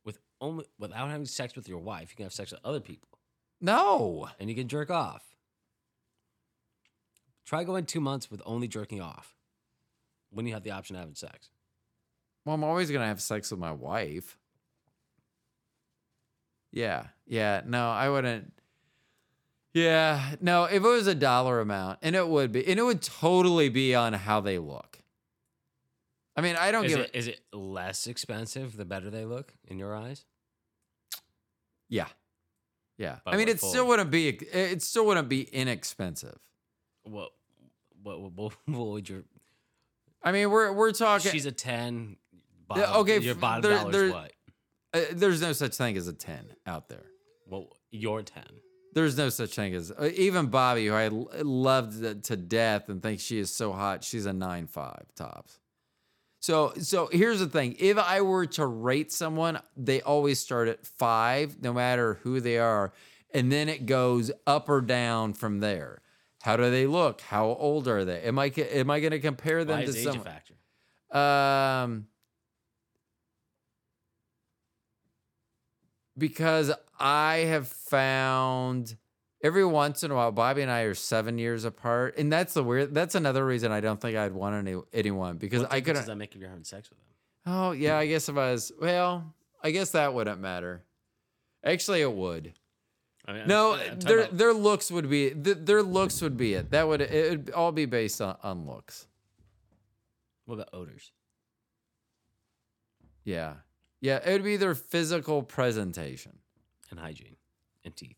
with 0.03 0.19
only 0.41 0.65
without 0.79 1.09
having 1.09 1.25
sex 1.25 1.55
with 1.55 1.67
your 1.67 1.79
wife. 1.79 2.09
You 2.11 2.15
can 2.17 2.25
have 2.25 2.33
sex 2.33 2.51
with 2.51 2.61
other 2.63 2.79
people, 2.79 3.19
No, 3.61 4.29
and 4.39 4.49
you 4.49 4.55
can 4.55 4.67
jerk 4.67 4.89
off. 4.91 5.23
Try 7.45 7.63
going 7.63 7.85
two 7.85 8.01
months 8.01 8.31
with 8.31 8.41
only 8.45 8.67
jerking 8.67 9.01
off 9.01 9.35
when 10.31 10.47
you 10.47 10.53
have 10.53 10.63
the 10.63 10.71
option 10.71 10.95
of 10.95 11.01
having 11.01 11.15
sex. 11.15 11.49
Well, 12.43 12.55
I'm 12.55 12.63
always 12.63 12.89
gonna 12.91 13.05
have 13.07 13.21
sex 13.21 13.51
with 13.51 13.59
my 13.59 13.71
wife. 13.71 14.37
Yeah, 16.71 17.07
yeah. 17.25 17.61
No, 17.65 17.89
I 17.89 18.09
wouldn't. 18.09 18.51
Yeah, 19.75 20.35
no. 20.39 20.63
If 20.63 20.75
it 20.75 20.79
was 20.79 21.05
a 21.05 21.13
dollar 21.13 21.59
amount, 21.59 21.99
and 22.01 22.15
it 22.15 22.25
would 22.25 22.53
be, 22.53 22.65
and 22.65 22.79
it 22.79 22.83
would 22.83 23.01
totally 23.01 23.67
be 23.67 23.93
on 23.93 24.13
how 24.13 24.39
they 24.39 24.57
look. 24.57 24.99
I 26.37 26.39
mean, 26.41 26.55
I 26.55 26.71
don't 26.71 26.85
Is 26.85 26.91
give. 26.95 26.99
it, 27.01 27.11
is 27.13 27.27
it 27.27 27.41
less 27.51 28.07
expensive 28.07 28.77
the 28.77 28.85
better 28.85 29.09
they 29.09 29.25
look 29.25 29.53
in 29.67 29.77
your 29.77 29.93
eyes? 29.93 30.23
Yeah, 31.89 32.07
yeah. 32.97 33.17
But 33.25 33.33
I 33.33 33.37
mean, 33.37 33.49
it 33.49 33.59
still 33.59 33.85
wouldn't 33.87 34.11
be. 34.11 34.29
It 34.29 34.81
still 34.81 35.05
wouldn't 35.07 35.27
be 35.27 35.41
inexpensive. 35.41 36.37
What 37.03 37.31
what 38.01 38.21
what, 38.21 38.53
what, 38.65 38.87
would 38.87 39.09
your 39.09 39.23
I 40.23 40.31
mean, 40.31 40.51
we're 40.51 40.71
we're 40.71 40.93
talking. 40.93 41.31
She's 41.31 41.45
a 41.45 41.51
10. 41.51 42.15
Yeah, 42.31 42.37
Bottom, 42.67 42.95
okay, 43.01 43.19
Your 43.19 43.35
bottom 43.35 43.61
there- 43.61 43.77
dollar 43.77 43.91
there- 43.91 44.05
is 44.05 44.13
what? 44.13 44.31
uh, 44.93 45.01
there's 45.11 45.41
no 45.41 45.51
such 45.51 45.75
thing 45.75 45.97
as 45.97 46.07
a 46.07 46.13
ten 46.13 46.47
out 46.65 46.87
there. 46.87 47.03
Well, 47.45 47.67
your 47.91 48.23
10. 48.23 48.43
There's 48.95 49.17
no 49.17 49.29
such 49.29 49.51
thing 49.55 49.75
as 49.75 49.91
uh, 49.91 50.09
even 50.15 50.47
Bobby, 50.47 50.87
who 50.87 50.93
I 50.93 51.09
loved 51.09 52.23
to- 52.23 52.35
death 52.37 52.89
and 52.89 53.03
think 53.03 53.19
she 53.19 53.37
is 53.37 53.53
so 53.53 53.71
hot. 53.73 54.03
She's 54.03 54.25
a 54.25 54.33
nine 54.33 54.67
five 54.67 55.03
tops. 55.15 55.59
So 56.39 56.73
so 56.79 57.09
here's 57.11 57.39
the 57.39 57.47
thing: 57.47 57.75
if 57.77 57.97
I 57.97 58.21
were 58.21 58.45
to 58.47 58.65
rate 58.65 59.11
someone, 59.11 59.59
they 59.75 60.01
always 60.01 60.39
start 60.39 60.67
at 60.69 60.85
five, 60.85 61.61
no 61.61 61.73
matter 61.73 62.15
who 62.23 62.39
they 62.39 62.57
are, 62.57 62.93
and 63.33 63.51
then 63.51 63.67
it 63.69 63.85
goes 63.85 64.31
up 64.47 64.69
or 64.69 64.81
down 64.81 65.33
from 65.33 65.59
there. 65.59 66.01
How 66.41 66.55
do 66.55 66.69
they 66.71 66.85
look? 66.87 67.21
How 67.21 67.47
old 67.47 67.87
are 67.87 68.05
they? 68.05 68.21
Am 68.21 68.39
I 68.39 68.45
am 68.71 68.89
I 68.89 68.99
going 69.01 69.11
to 69.11 69.19
compare 69.19 69.65
them 69.65 69.79
Why 69.79 69.83
to 69.85 69.89
is 69.89 69.97
age 69.97 70.05
a 70.05 70.11
someone? 70.11 70.25
factor? 70.25 70.53
Um, 71.17 72.07
because 76.17 76.71
I 76.99 77.37
have 77.47 77.67
found 77.67 78.95
every 79.43 79.65
once 79.65 80.03
in 80.03 80.11
a 80.11 80.15
while, 80.15 80.31
Bobby 80.31 80.61
and 80.61 80.71
I 80.71 80.81
are 80.81 80.93
seven 80.93 81.37
years 81.37 81.65
apart, 81.65 82.17
and 82.17 82.31
that's 82.31 82.53
the 82.53 82.63
weird. 82.63 82.93
That's 82.93 83.15
another 83.15 83.45
reason 83.45 83.71
I 83.71 83.81
don't 83.81 83.99
think 83.99 84.17
I'd 84.17 84.31
want 84.33 84.55
any 84.67 84.79
anyone 84.93 85.37
because 85.37 85.63
I 85.65 85.79
difference 85.79 85.99
does 85.99 86.07
that 86.07 86.15
make 86.15 86.33
if 86.35 86.41
you're 86.41 86.49
having 86.49 86.63
sex 86.63 86.89
with 86.89 86.99
them? 86.99 87.53
Oh 87.53 87.71
yeah, 87.71 87.97
I 87.97 88.07
guess 88.07 88.27
if 88.29 88.37
I 88.37 88.51
was 88.51 88.71
well, 88.79 89.33
I 89.63 89.71
guess 89.71 89.91
that 89.91 90.13
wouldn't 90.13 90.39
matter. 90.41 90.83
Actually, 91.63 92.01
it 92.01 92.11
would. 92.11 92.53
I 93.27 93.31
mean, 93.31 93.39
I'm- 93.41 93.47
No, 93.49 93.73
I'm 93.73 93.99
their 93.99 94.19
about- 94.19 94.37
their 94.37 94.53
looks 94.53 94.91
would 94.91 95.09
be 95.09 95.31
th- 95.31 95.57
their 95.61 95.81
looks 95.83 96.21
would 96.21 96.37
be 96.37 96.53
it. 96.53 96.71
That 96.71 96.87
would 96.87 97.01
it 97.01 97.29
would 97.31 97.49
all 97.51 97.71
be 97.71 97.85
based 97.85 98.21
on, 98.21 98.37
on 98.43 98.65
looks. 98.67 99.07
what 100.45 100.55
about 100.55 100.69
odors? 100.73 101.11
Yeah, 103.23 103.55
yeah, 104.05 104.19
it 104.23 104.31
would 104.31 104.43
be 104.43 104.55
their 104.57 104.75
physical 104.75 105.41
presentation. 105.41 106.33
And 106.91 106.99
hygiene 106.99 107.35
and 107.83 107.95
teeth. 107.95 108.17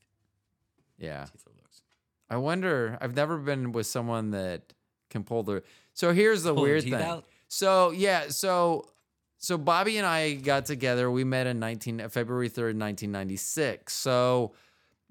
Yeah. 0.98 1.24
Teeth 1.24 1.44
or 1.48 1.54
looks. 1.56 1.82
I 2.30 2.36
wonder. 2.36 2.98
I've 3.00 3.16
never 3.16 3.38
been 3.38 3.72
with 3.72 3.88
someone 3.88 4.32
that 4.32 4.74
can 5.10 5.24
pull 5.24 5.44
their. 5.44 5.64
So 5.94 6.12
here's 6.12 6.44
the 6.44 6.54
Pull 6.54 6.64
weird 6.64 6.84
thing. 6.84 6.94
out? 6.96 7.26
So 7.48 7.92
yeah, 7.92 8.28
so 8.28 8.90
so 9.38 9.58
Bobby 9.58 9.98
and 9.98 10.06
I 10.06 10.34
got 10.34 10.66
together. 10.66 11.10
We 11.10 11.24
met 11.24 11.48
in 11.48 11.60
19 11.60 12.10
February 12.10 12.50
3rd, 12.50 12.76
1996. 12.78 13.94
So 13.94 14.54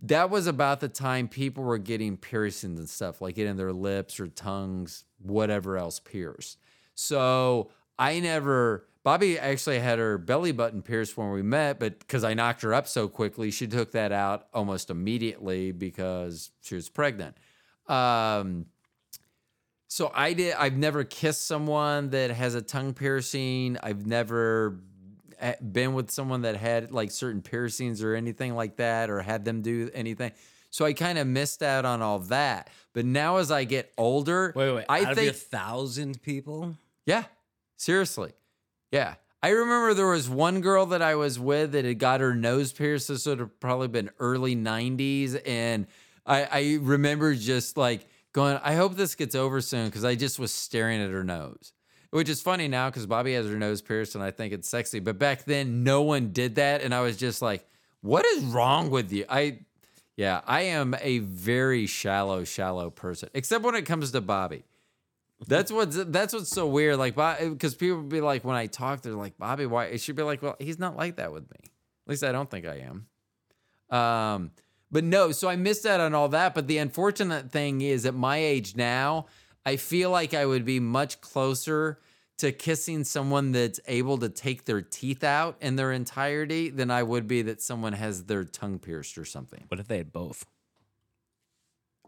that 0.03 0.29
was 0.29 0.47
about 0.47 0.81
the 0.81 0.89
time 0.89 1.27
people 1.27 1.65
were 1.65 1.79
getting 1.79 2.19
piercings 2.19 2.79
and 2.79 2.89
stuff, 2.89 3.23
like 3.23 3.37
getting 3.37 3.57
their 3.57 3.73
lips 3.73 4.21
or 4.21 4.27
tongues, 4.27 5.05
whatever 5.23 5.79
else 5.79 5.99
pierced. 6.01 6.59
So 6.95 7.71
I 7.99 8.21
never. 8.21 8.87
Bobby 9.07 9.39
actually 9.39 9.79
had 9.79 10.01
her 10.01 10.19
belly 10.19 10.51
button 10.51 10.83
pierced 10.83 11.17
when 11.17 11.31
we 11.31 11.41
met, 11.41 11.79
but 11.79 12.01
because 12.01 12.25
I 12.25 12.35
knocked 12.35 12.63
her 12.63 12.75
up 12.75 12.89
so 12.89 13.07
quickly, 13.07 13.53
she 13.53 13.69
took 13.69 13.93
that 13.93 14.11
out 14.11 14.49
almost 14.53 14.91
immediately 14.91 15.71
because 15.71 16.51
she 16.61 16.75
was 16.75 16.89
pregnant. 16.89 17.37
Um, 17.87 18.67
so 19.87 20.11
I 20.13 20.33
did. 20.33 20.55
I've 20.55 20.77
never 20.77 21.05
kissed 21.05 21.47
someone 21.47 22.11
that 22.11 22.33
has 22.33 22.57
a 22.57 22.61
tongue 22.61 22.95
piercing. 22.95 23.79
I've 23.81 24.07
never 24.07 24.81
eh, 25.39 25.55
been 25.61 25.95
with 25.95 26.11
someone 26.11 26.43
that 26.43 26.57
had 26.57 26.91
like 26.91 27.13
certain 27.13 27.43
piercings 27.43 28.03
or 28.03 28.17
anything 28.17 28.57
like 28.57 28.75
that, 28.79 29.09
or 29.09 29.23
had 29.23 29.45
them 29.45 29.63
do 29.63 29.89
anything. 29.95 30.33
So 30.71 30.85
I 30.85 30.95
kind 30.95 31.17
of 31.17 31.29
missed 31.29 31.63
out 31.63 31.85
on 31.85 32.03
all 32.03 32.19
that. 32.19 32.71
But 32.93 33.05
now 33.05 33.37
as 33.37 33.53
I 33.53 33.63
get 33.63 33.93
older, 33.97 34.53
Wait, 34.57 34.73
wait. 34.73 34.87
I 34.89 35.15
think 35.15 35.27
your 35.27 35.33
thousand 35.33 36.21
people? 36.23 36.75
yeah, 37.05 37.23
seriously. 37.77 38.33
Yeah. 38.97 39.15
I 39.43 39.51
remember 39.51 39.93
there 39.93 40.07
was 40.07 40.29
one 40.29 40.63
girl 40.63 40.87
that 40.87 41.03
I 41.03 41.15
was 41.15 41.39
with 41.39 41.73
that 41.73 41.85
had 41.85 41.99
got 41.99 42.21
her 42.21 42.35
nose 42.35 42.73
pierced. 42.73 43.09
This 43.09 43.27
would 43.27 43.39
have 43.39 43.61
probably 43.61 43.89
been 43.89 44.11
early 44.19 44.57
90s. 44.57 45.41
And 45.47 45.87
I, 46.25 46.45
I 46.45 46.79
remember 46.81 47.35
just 47.35 47.77
like 47.77 48.09
going, 48.33 48.59
I 48.63 48.75
hope 48.75 48.97
this 48.97 49.15
gets 49.15 49.35
over 49.35 49.61
soon 49.61 49.87
because 49.87 50.05
I 50.05 50.15
just 50.15 50.39
was 50.39 50.51
staring 50.51 51.01
at 51.03 51.11
her 51.11 51.23
nose. 51.23 51.73
Which 52.11 52.31
is 52.31 52.41
funny 52.41 52.69
now 52.69 52.89
because 52.89 53.05
Bobby 53.05 53.35
has 53.35 53.47
her 53.47 53.59
nose 53.59 53.83
pierced 53.83 54.15
and 54.15 54.25
I 54.25 54.31
think 54.31 54.55
it's 54.55 54.69
sexy. 54.69 55.01
But 55.01 55.19
back 55.19 55.45
then, 55.45 55.85
no 55.85 56.03
one 56.03 56.33
did 56.33 56.55
that. 56.55 56.81
And 56.81 56.95
I 56.95 57.03
was 57.03 57.19
just 57.19 57.43
like, 57.43 57.69
what 58.01 58.25
is 58.25 58.43
wrong 58.45 58.89
with 58.89 59.13
you? 59.13 59.27
I, 59.29 59.59
yeah, 60.17 60.41
I 60.47 60.63
am 60.63 60.97
a 61.03 61.19
very 61.19 61.87
shallow, 61.87 62.45
shallow 62.45 62.89
person, 62.89 63.29
except 63.35 63.63
when 63.63 63.75
it 63.75 63.83
comes 63.83 64.13
to 64.13 64.23
Bobby. 64.23 64.65
That's 65.47 65.71
what's 65.71 66.03
that's 66.05 66.33
what's 66.33 66.49
so 66.49 66.67
weird. 66.67 66.97
Like, 66.97 67.15
because 67.39 67.75
people 67.75 68.03
be 68.03 68.21
like, 68.21 68.45
when 68.45 68.57
I 68.57 68.67
talk, 68.67 69.03
they're 69.03 69.13
like, 69.13 69.37
Bobby, 69.37 69.67
why? 69.67 69.87
It 69.87 70.01
should 70.01 70.17
be 70.17 70.23
like, 70.23 70.43
well, 70.43 70.57
he's 70.59 70.79
not 70.79 70.97
like 70.97 71.17
that 71.17 71.33
with 71.33 71.51
me. 71.51 71.59
At 71.63 72.11
least 72.11 72.25
I 72.25 72.33
don't 72.33 72.51
think 72.51 72.67
I 72.67 72.87
am. 72.87 73.99
Um, 73.99 74.51
but 74.91 75.05
no, 75.05 75.33
so 75.33 75.49
I 75.49 75.57
missed 75.57 75.85
out 75.85 76.01
on 76.01 76.15
all 76.15 76.29
that. 76.31 76.55
But 76.55 76.69
the 76.69 76.79
unfortunate 76.79 77.51
thing 77.51 77.81
is, 77.83 78.07
at 78.07 78.15
my 78.15 78.39
age 78.39 78.77
now, 78.77 79.27
I 79.65 79.77
feel 79.77 80.11
like 80.11 80.33
I 80.33 80.47
would 80.47 80.65
be 80.65 80.81
much 80.81 81.21
closer 81.21 82.01
to 82.39 82.53
kissing 82.53 83.05
someone 83.05 83.53
that's 83.53 83.81
able 83.87 84.19
to 84.19 84.29
take 84.29 84.65
their 84.65 84.83
teeth 84.83 85.25
out 85.25 85.57
in 85.61 85.77
their 85.77 85.91
entirety 85.93 86.71
than 86.71 86.91
I 86.91 87.03
would 87.03 87.27
be 87.27 87.43
that 87.43 87.63
someone 87.63 87.95
has 87.95 88.25
their 88.25 88.45
tongue 88.45 88.79
pierced 88.79 89.19
or 89.19 89.25
something. 89.25 89.65
What 89.69 89.81
if 89.81 89.89
they 89.89 89.99
had 89.99 90.13
both? 90.13 90.47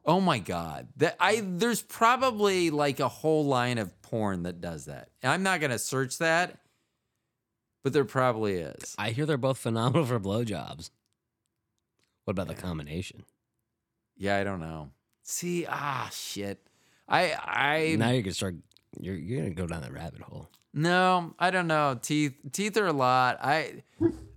Oh 0.08 0.22
my 0.22 0.38
god. 0.38 0.88
That 0.96 1.16
I 1.20 1.42
there's 1.44 1.82
probably 1.82 2.70
like 2.70 2.98
a 2.98 3.08
whole 3.08 3.44
line 3.44 3.76
of 3.76 4.00
porn 4.00 4.44
that 4.44 4.62
does 4.62 4.86
that. 4.86 5.10
I'm 5.22 5.42
not 5.42 5.60
going 5.60 5.70
to 5.70 5.78
search 5.78 6.16
that, 6.16 6.60
but 7.84 7.92
there 7.92 8.06
probably 8.06 8.54
is. 8.54 8.94
I 8.98 9.10
hear 9.10 9.26
they're 9.26 9.36
both 9.36 9.58
phenomenal 9.58 10.06
for 10.06 10.18
blowjobs. 10.18 10.88
What 12.24 12.32
about 12.32 12.48
the 12.48 12.54
combination? 12.54 13.24
Yeah, 14.16 14.38
I 14.38 14.44
don't 14.44 14.60
know. 14.60 14.90
See, 15.24 15.66
ah 15.68 16.08
shit. 16.10 16.58
I 17.06 17.34
I 17.34 17.96
now 17.98 18.10
you're 18.10 18.22
gonna 18.22 18.32
start. 18.32 18.56
You're 18.98 19.14
you're 19.14 19.42
gonna 19.42 19.54
go 19.54 19.66
down 19.66 19.82
that 19.82 19.92
rabbit 19.92 20.22
hole. 20.22 20.48
No, 20.72 21.34
I 21.38 21.50
don't 21.50 21.66
know. 21.66 21.98
Teeth 22.00 22.34
teeth 22.52 22.78
are 22.78 22.86
a 22.86 22.92
lot. 22.94 23.38
I 23.42 23.82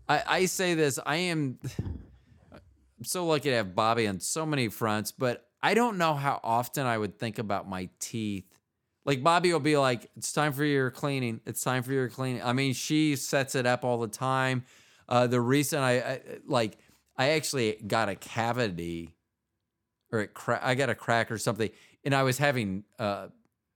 I, 0.07 0.23
I 0.27 0.45
say 0.45 0.73
this. 0.73 0.99
I 1.06 1.15
am 1.15 1.60
I'm 2.52 3.03
so 3.03 3.26
lucky 3.26 3.49
to 3.49 3.56
have 3.56 3.73
Bobby 3.73 4.06
on 4.07 4.19
so 4.19 4.45
many 4.45 4.68
fronts, 4.68 5.14
but 5.14 5.48
I 5.63 5.73
don't 5.73 5.97
know 5.97 6.13
how 6.15 6.39
often 6.43 6.85
I 6.85 6.97
would 6.97 7.19
think 7.19 7.39
about 7.39 7.69
my 7.69 7.89
teeth. 7.99 8.45
Like 9.05 9.23
Bobby 9.23 9.51
will 9.51 9.59
be 9.59 9.77
like, 9.77 10.09
"It's 10.15 10.31
time 10.31 10.53
for 10.53 10.63
your 10.63 10.91
cleaning. 10.91 11.41
It's 11.45 11.61
time 11.61 11.83
for 11.83 11.91
your 11.91 12.09
cleaning." 12.09 12.43
I 12.43 12.53
mean, 12.53 12.73
she 12.73 13.15
sets 13.15 13.55
it 13.55 13.65
up 13.65 13.83
all 13.83 13.99
the 13.99 14.07
time. 14.07 14.63
Uh, 15.09 15.27
the 15.27 15.41
recent 15.41 15.81
I, 15.83 15.99
I 15.99 16.21
like, 16.45 16.77
I 17.17 17.29
actually 17.31 17.73
got 17.85 18.09
a 18.09 18.15
cavity, 18.15 19.15
or 20.11 20.21
it 20.21 20.33
cra- 20.33 20.59
I 20.61 20.75
got 20.75 20.89
a 20.89 20.95
crack 20.95 21.31
or 21.31 21.38
something, 21.38 21.69
and 22.03 22.13
I 22.15 22.23
was 22.23 22.38
having 22.38 22.83
uh, 22.99 23.27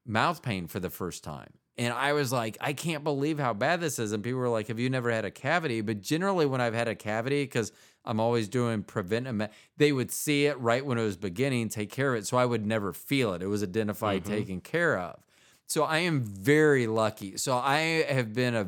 mouth 0.05 0.41
pain 0.41 0.67
for 0.67 0.79
the 0.79 0.89
first 0.89 1.23
time. 1.23 1.51
And 1.77 1.93
I 1.93 2.13
was 2.13 2.31
like, 2.31 2.57
I 2.61 2.73
can't 2.73 3.03
believe 3.03 3.37
how 3.37 3.53
bad 3.53 3.81
this 3.81 3.99
is. 3.99 4.13
And 4.13 4.23
people 4.23 4.39
were 4.39 4.49
like, 4.49 4.67
Have 4.67 4.79
you 4.79 4.89
never 4.89 5.11
had 5.11 5.25
a 5.25 5.31
cavity? 5.31 5.81
But 5.81 6.01
generally, 6.01 6.45
when 6.45 6.61
I've 6.61 6.73
had 6.73 6.87
a 6.87 6.95
cavity, 6.95 7.43
because 7.43 7.71
I'm 8.05 8.19
always 8.19 8.47
doing 8.47 8.83
preventive, 8.83 9.35
me- 9.35 9.47
they 9.77 9.91
would 9.91 10.11
see 10.11 10.45
it 10.45 10.59
right 10.59 10.85
when 10.85 10.97
it 10.97 11.03
was 11.03 11.17
beginning, 11.17 11.69
take 11.69 11.91
care 11.91 12.13
of 12.13 12.19
it. 12.21 12.27
So 12.27 12.37
I 12.37 12.45
would 12.45 12.65
never 12.65 12.93
feel 12.93 13.33
it. 13.33 13.41
It 13.41 13.47
was 13.47 13.63
identified, 13.63 14.23
taken 14.25 14.61
care 14.61 14.97
of. 14.97 15.19
So 15.67 15.83
I 15.83 15.99
am 15.99 16.21
very 16.21 16.87
lucky. 16.87 17.37
So 17.37 17.55
I 17.57 18.05
have 18.07 18.33
been 18.33 18.55
a, 18.55 18.67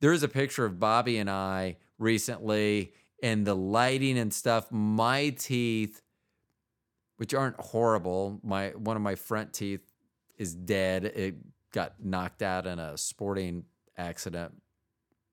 there 0.00 0.12
is 0.12 0.22
a 0.22 0.28
picture 0.28 0.64
of 0.64 0.80
Bobby 0.80 1.18
and 1.18 1.30
I 1.30 1.76
recently, 1.98 2.92
and 3.22 3.46
the 3.46 3.54
lighting 3.54 4.18
and 4.18 4.32
stuff, 4.34 4.72
my 4.72 5.30
teeth, 5.30 6.02
which 7.16 7.34
aren't 7.34 7.60
horrible, 7.60 8.40
my 8.42 8.70
one 8.70 8.96
of 8.96 9.02
my 9.02 9.14
front 9.14 9.52
teeth 9.52 9.82
is 10.38 10.54
dead. 10.54 11.04
It 11.04 11.36
got 11.70 12.02
knocked 12.02 12.42
out 12.42 12.66
in 12.66 12.78
a 12.78 12.96
sporting 12.96 13.64
accident 13.96 14.54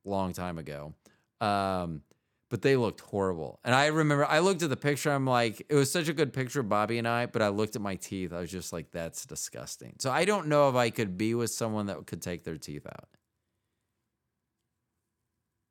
long 0.03 0.33
time 0.33 0.57
ago. 0.57 0.93
Um, 1.39 2.01
but 2.49 2.61
they 2.61 2.75
looked 2.75 3.01
horrible. 3.01 3.59
And 3.63 3.75
I 3.75 3.87
remember 3.87 4.25
I 4.25 4.39
looked 4.39 4.61
at 4.63 4.69
the 4.69 4.77
picture, 4.77 5.11
I'm 5.11 5.25
like, 5.25 5.65
it 5.69 5.75
was 5.75 5.91
such 5.91 6.07
a 6.07 6.13
good 6.13 6.31
picture 6.33 6.59
of 6.61 6.69
Bobby 6.69 6.97
and 6.97 7.07
I, 7.07 7.25
but 7.25 7.41
I 7.41 7.49
looked 7.49 7.75
at 7.75 7.81
my 7.81 7.95
teeth. 7.95 8.31
I 8.33 8.39
was 8.39 8.49
just 8.51 8.71
like, 8.71 8.91
that's 8.91 9.25
disgusting. 9.25 9.95
So 9.99 10.11
I 10.11 10.23
don't 10.25 10.47
know 10.47 10.69
if 10.69 10.75
I 10.75 10.89
could 10.89 11.17
be 11.17 11.33
with 11.35 11.49
someone 11.51 11.87
that 11.87 12.05
could 12.07 12.21
take 12.21 12.43
their 12.43 12.57
teeth 12.57 12.85
out. 12.87 13.09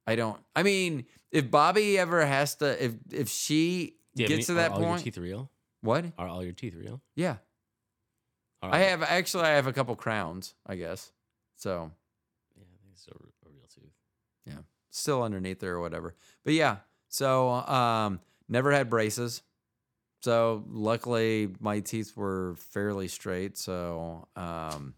I 0.07 0.15
don't. 0.16 0.39
I 0.55 0.62
mean, 0.62 1.07
if 1.32 1.51
Bobby 1.51 1.98
ever 1.98 2.24
has 2.24 2.55
to, 2.57 2.85
if 2.85 2.94
if 3.11 3.28
she 3.28 3.97
Do 4.15 4.23
you 4.23 4.28
have 4.28 4.36
gets 4.36 4.47
to 4.47 4.55
that 4.55 4.70
are 4.70 4.74
all 4.74 4.81
your 4.81 4.89
point, 4.90 5.03
teeth 5.05 5.19
real? 5.19 5.51
what? 5.81 6.05
Are 6.16 6.28
all 6.28 6.44
your 6.44 6.53
teeth 6.53 6.74
real? 6.77 7.01
Yeah, 7.16 7.36
I 8.62 8.66
all- 8.69 8.89
have 8.89 9.03
actually. 9.03 9.44
I 9.44 9.51
have 9.57 9.66
a 9.66 9.73
couple 9.73 9.97
crowns, 9.97 10.55
I 10.65 10.77
guess. 10.77 11.11
So 11.57 11.90
Yeah, 12.57 12.62
I 12.62 12.77
think 12.82 12.93
it's 12.93 13.09
a, 13.09 13.12
r- 13.15 13.31
a 13.47 13.48
real 13.51 13.66
tooth. 13.74 14.62
Still 14.97 15.23
underneath 15.23 15.60
there 15.60 15.74
or 15.74 15.81
whatever. 15.81 16.14
But 16.44 16.55
yeah, 16.55 16.78
so 17.09 17.51
um, 17.51 18.20
never 18.48 18.73
had 18.73 18.90
braces. 18.90 19.43
So 20.23 20.64
luckily, 20.68 21.51
my 21.60 21.81
teeth 21.81 22.16
were 22.16 22.56
fairly 22.56 23.09
straight. 23.09 23.56
So 23.56 24.27
um, 24.35 24.94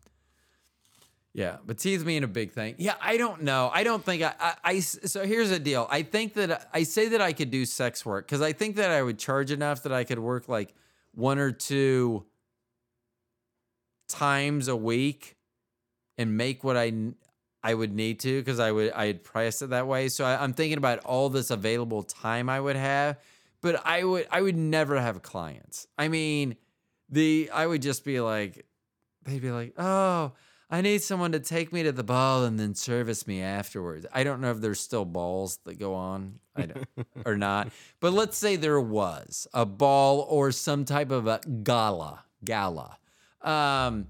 yeah, 1.35 1.59
but 1.65 1.79
teeth 1.79 2.05
being 2.05 2.25
a 2.25 2.29
big 2.29 2.53
thing. 2.53 2.77
Yeah, 2.79 2.95
I 3.01 3.17
don't 3.17 3.43
know. 3.43 3.71
I 3.73 3.85
don't 3.85 4.05
think 4.05 4.23
i 4.23 4.55
i 4.65 4.81
So 4.81 5.27
here's 5.27 5.51
the 5.51 5.59
deal. 5.59 5.87
I 5.91 6.03
think 6.03 6.35
that 6.35 6.69
I 6.73 6.85
say 6.85 7.09
that 7.11 7.21
I 7.21 7.33
could 7.33 7.51
do 7.51 7.65
sex 7.65 8.07
work 8.07 8.27
because 8.27 8.41
I 8.41 8.53
think 8.53 8.77
that 8.77 8.91
I 8.91 9.03
would 9.03 9.19
charge 9.19 9.51
enough 9.51 9.83
that 9.83 9.93
I 9.93 10.05
could 10.05 10.19
work 10.19 10.49
like 10.49 10.75
one 11.13 11.39
or 11.39 11.53
two 11.53 12.25
times 14.09 14.69
a 14.69 14.77
week 14.77 15.37
and 16.17 16.37
make 16.37 16.65
what 16.65 16.77
I 16.77 16.93
I 17.69 17.75
would 17.75 17.93
need 17.93 18.19
to 18.21 18.41
because 18.41 18.61
I 18.61 18.73
would 18.73 18.93
I'd 18.93 19.23
price 19.23 19.61
it 19.61 19.69
that 19.71 19.87
way. 19.87 20.09
So 20.09 20.25
I, 20.25 20.43
I'm 20.43 20.55
thinking 20.55 20.79
about 20.79 21.01
all 21.01 21.29
this 21.29 21.51
available 21.51 22.03
time 22.03 22.49
I 22.49 22.59
would 22.59 22.77
have, 22.77 23.19
but 23.61 23.85
I 23.85 24.05
would 24.05 24.27
I 24.31 24.41
would 24.41 24.57
never 24.57 24.99
have 24.99 25.21
clients. 25.21 25.87
I 25.99 26.09
mean, 26.09 26.57
the 27.11 27.51
I 27.53 27.67
would 27.67 27.83
just 27.83 28.07
be 28.07 28.23
like, 28.23 28.65
they'd 29.25 29.43
be 29.43 29.51
like, 29.51 29.75
oh, 29.77 30.33
I 30.71 30.81
need 30.81 31.03
someone 31.03 31.33
to 31.33 31.41
take 31.41 31.71
me 31.71 31.83
to 31.83 31.93
the 31.93 32.03
ball 32.03 32.45
and 32.45 32.59
then 32.59 32.75
service 32.75 33.27
me 33.27 33.43
afterwards. 33.43 34.07
I 34.15 34.25
don't 34.25 34.41
know 34.41 34.51
if 34.51 34.63
there's 34.63 34.81
still 34.81 35.05
balls 35.05 35.59
that 35.67 35.79
go 35.79 35.93
on 35.93 36.39
I 36.57 36.63
don't, 36.63 36.89
or 37.27 37.37
not, 37.37 37.69
but 38.01 38.15
let's 38.15 38.39
say 38.39 38.57
there 38.57 38.81
was 38.81 39.47
a 39.53 39.67
ball 39.67 40.21
or 40.31 40.53
some 40.53 40.87
type 40.87 41.11
of 41.11 41.27
a 41.27 41.41
gala 41.63 42.25
gala. 42.43 42.97
Um, 43.43 44.07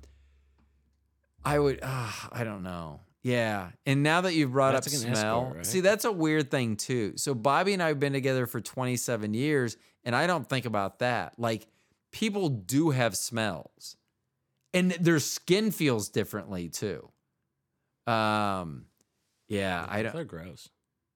I 1.45 1.59
would, 1.59 1.81
uh, 1.83 2.13
I 2.31 2.45
don't 2.45 2.63
know. 2.63 3.01
Yeah. 3.23 3.70
And 3.85 4.03
now 4.03 4.23
that 4.23 4.35
you've 4.35 4.53
brought 4.53 4.73
That's 4.73 4.86
up 4.86 4.93
like 4.93 5.16
smell, 5.16 5.40
escort, 5.40 5.57
right? 5.57 5.66
see, 5.66 5.81
that's 5.81 6.05
a 6.05 6.12
weird 6.12 6.51
thing 6.51 6.77
too. 6.77 7.15
So 7.16 7.35
Bobby 7.35 7.73
and 7.73 7.82
I 7.82 7.89
have 7.89 7.99
been 7.99 8.12
together 8.12 8.47
for 8.47 8.61
27 8.61 9.35
years, 9.35 9.77
and 10.05 10.15
I 10.15 10.27
don't 10.27 10.49
think 10.49 10.65
about 10.66 11.01
that. 11.01 11.39
Like, 11.39 11.66
people 12.12 12.49
do 12.49 12.90
have 12.90 13.16
smells, 13.16 13.97
and 14.73 14.93
their 14.93 15.19
skin 15.19 15.70
feels 15.73 16.09
differently 16.09 16.69
too. 16.69 17.09
Um, 18.07 18.86
yeah, 19.49 19.85
I 19.89 20.03
don't. 20.03 20.15
They're 20.15 20.24
gross. 20.24 20.69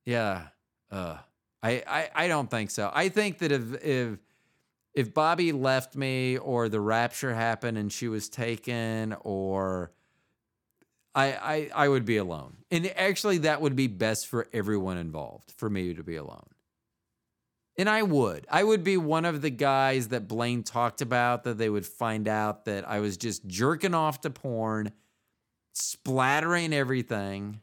Yeah. 0.04 0.48
Uh 0.90 1.18
I, 1.62 1.82
I 1.86 2.10
I 2.24 2.28
don't 2.28 2.50
think 2.50 2.70
so. 2.70 2.90
I 2.92 3.08
think 3.08 3.38
that 3.38 3.52
if 3.52 3.84
if 3.84 4.18
if 4.94 5.14
Bobby 5.14 5.52
left 5.52 5.96
me 5.96 6.36
or 6.36 6.68
the 6.68 6.80
rapture 6.80 7.32
happened 7.32 7.78
and 7.78 7.90
she 7.90 8.08
was 8.08 8.28
taken 8.28 9.14
or 9.20 9.92
I 11.14 11.32
I 11.32 11.70
I 11.84 11.88
would 11.88 12.04
be 12.04 12.16
alone. 12.16 12.56
And 12.70 12.86
actually 12.96 13.38
that 13.38 13.60
would 13.60 13.76
be 13.76 13.86
best 13.86 14.26
for 14.26 14.48
everyone 14.52 14.98
involved 14.98 15.52
for 15.56 15.68
me 15.68 15.94
to 15.94 16.02
be 16.02 16.16
alone. 16.16 16.46
And 17.78 17.88
I 17.88 18.02
would. 18.02 18.46
I 18.50 18.64
would 18.64 18.84
be 18.84 18.96
one 18.96 19.24
of 19.24 19.40
the 19.40 19.50
guys 19.50 20.08
that 20.08 20.28
Blaine 20.28 20.62
talked 20.62 21.00
about 21.00 21.44
that 21.44 21.56
they 21.56 21.70
would 21.70 21.86
find 21.86 22.28
out 22.28 22.66
that 22.66 22.86
I 22.88 23.00
was 23.00 23.16
just 23.16 23.46
jerking 23.46 23.94
off 23.94 24.20
to 24.22 24.30
porn, 24.30 24.92
splattering 25.72 26.74
everything. 26.74 27.60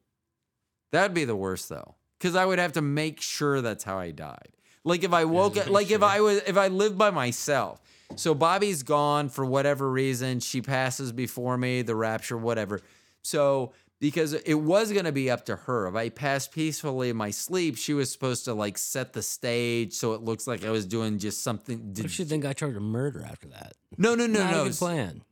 That'd 0.92 1.14
be 1.14 1.26
the 1.26 1.36
worst 1.36 1.68
though, 1.68 1.96
because 2.18 2.34
I 2.34 2.46
would 2.46 2.58
have 2.58 2.72
to 2.72 2.82
make 2.82 3.20
sure 3.20 3.60
that's 3.60 3.84
how 3.84 3.98
I 3.98 4.10
died. 4.10 4.48
Like 4.84 5.04
if 5.04 5.12
I 5.12 5.24
woke 5.24 5.56
up, 5.58 5.68
like 5.68 5.90
if 5.90 6.02
I 6.02 6.20
was, 6.20 6.38
if 6.46 6.56
I 6.56 6.68
lived 6.68 6.96
by 6.96 7.10
myself. 7.10 7.80
So 8.14 8.34
Bobby's 8.34 8.82
gone 8.82 9.28
for 9.28 9.44
whatever 9.44 9.90
reason. 9.90 10.40
She 10.40 10.62
passes 10.62 11.12
before 11.12 11.58
me, 11.58 11.82
the 11.82 11.96
rapture, 11.96 12.36
whatever. 12.36 12.80
So 13.22 13.72
because 13.98 14.34
it 14.34 14.54
was 14.54 14.92
gonna 14.92 15.12
be 15.12 15.30
up 15.30 15.46
to 15.46 15.56
her. 15.56 15.86
If 15.88 15.94
I 15.94 16.10
passed 16.10 16.52
peacefully 16.52 17.10
in 17.10 17.16
my 17.16 17.30
sleep, 17.30 17.76
she 17.76 17.94
was 17.94 18.12
supposed 18.12 18.44
to 18.44 18.54
like 18.54 18.78
set 18.78 19.12
the 19.12 19.22
stage 19.22 19.94
so 19.94 20.12
it 20.14 20.22
looks 20.22 20.46
like 20.46 20.64
I 20.64 20.70
was 20.70 20.86
doing 20.86 21.18
just 21.18 21.42
something. 21.42 21.94
If 21.96 22.10
she 22.12 22.24
then 22.24 22.40
got 22.40 22.56
charged 22.56 22.74
with 22.74 22.82
murder 22.82 23.24
after 23.28 23.48
that? 23.48 23.72
no, 23.96 24.14
no, 24.14 24.26
no, 24.26 24.34
no. 24.34 24.44
Not 24.44 24.50
no. 24.52 24.62
a 24.62 24.68
good 24.68 24.76
plan. 24.76 25.22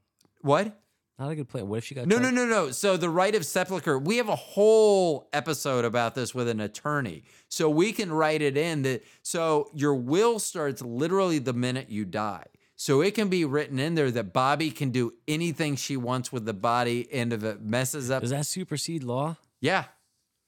What? 0.40 0.80
Not 1.18 1.30
a 1.30 1.36
good 1.36 1.48
plan. 1.48 1.68
What 1.68 1.78
if 1.78 1.84
she 1.84 1.94
got 1.94 2.06
No, 2.06 2.16
no, 2.16 2.22
charged- 2.22 2.36
no, 2.36 2.46
no. 2.46 2.70
So 2.70 2.96
the 2.96 3.10
right 3.10 3.34
of 3.34 3.46
sepulcher, 3.46 3.98
we 3.98 4.16
have 4.16 4.28
a 4.28 4.34
whole 4.36 5.28
episode 5.32 5.84
about 5.84 6.14
this 6.14 6.34
with 6.34 6.48
an 6.48 6.60
attorney. 6.60 7.22
So 7.48 7.70
we 7.70 7.92
can 7.92 8.10
write 8.12 8.42
it 8.42 8.56
in 8.56 8.82
that 8.82 9.04
so 9.22 9.70
your 9.74 9.94
will 9.94 10.38
starts 10.38 10.82
literally 10.82 11.38
the 11.38 11.52
minute 11.52 11.88
you 11.90 12.04
die. 12.04 12.46
So 12.76 13.00
it 13.00 13.14
can 13.14 13.28
be 13.28 13.44
written 13.44 13.78
in 13.78 13.94
there 13.94 14.10
that 14.10 14.32
Bobby 14.32 14.70
can 14.70 14.90
do 14.90 15.12
anything 15.28 15.76
she 15.76 15.96
wants 15.96 16.32
with 16.32 16.44
the 16.44 16.54
body 16.54 17.08
and 17.12 17.32
if 17.32 17.44
it 17.44 17.62
messes 17.62 18.10
up 18.10 18.22
Does 18.22 18.30
that 18.30 18.46
supersede 18.46 19.04
law? 19.04 19.36
Yeah. 19.60 19.84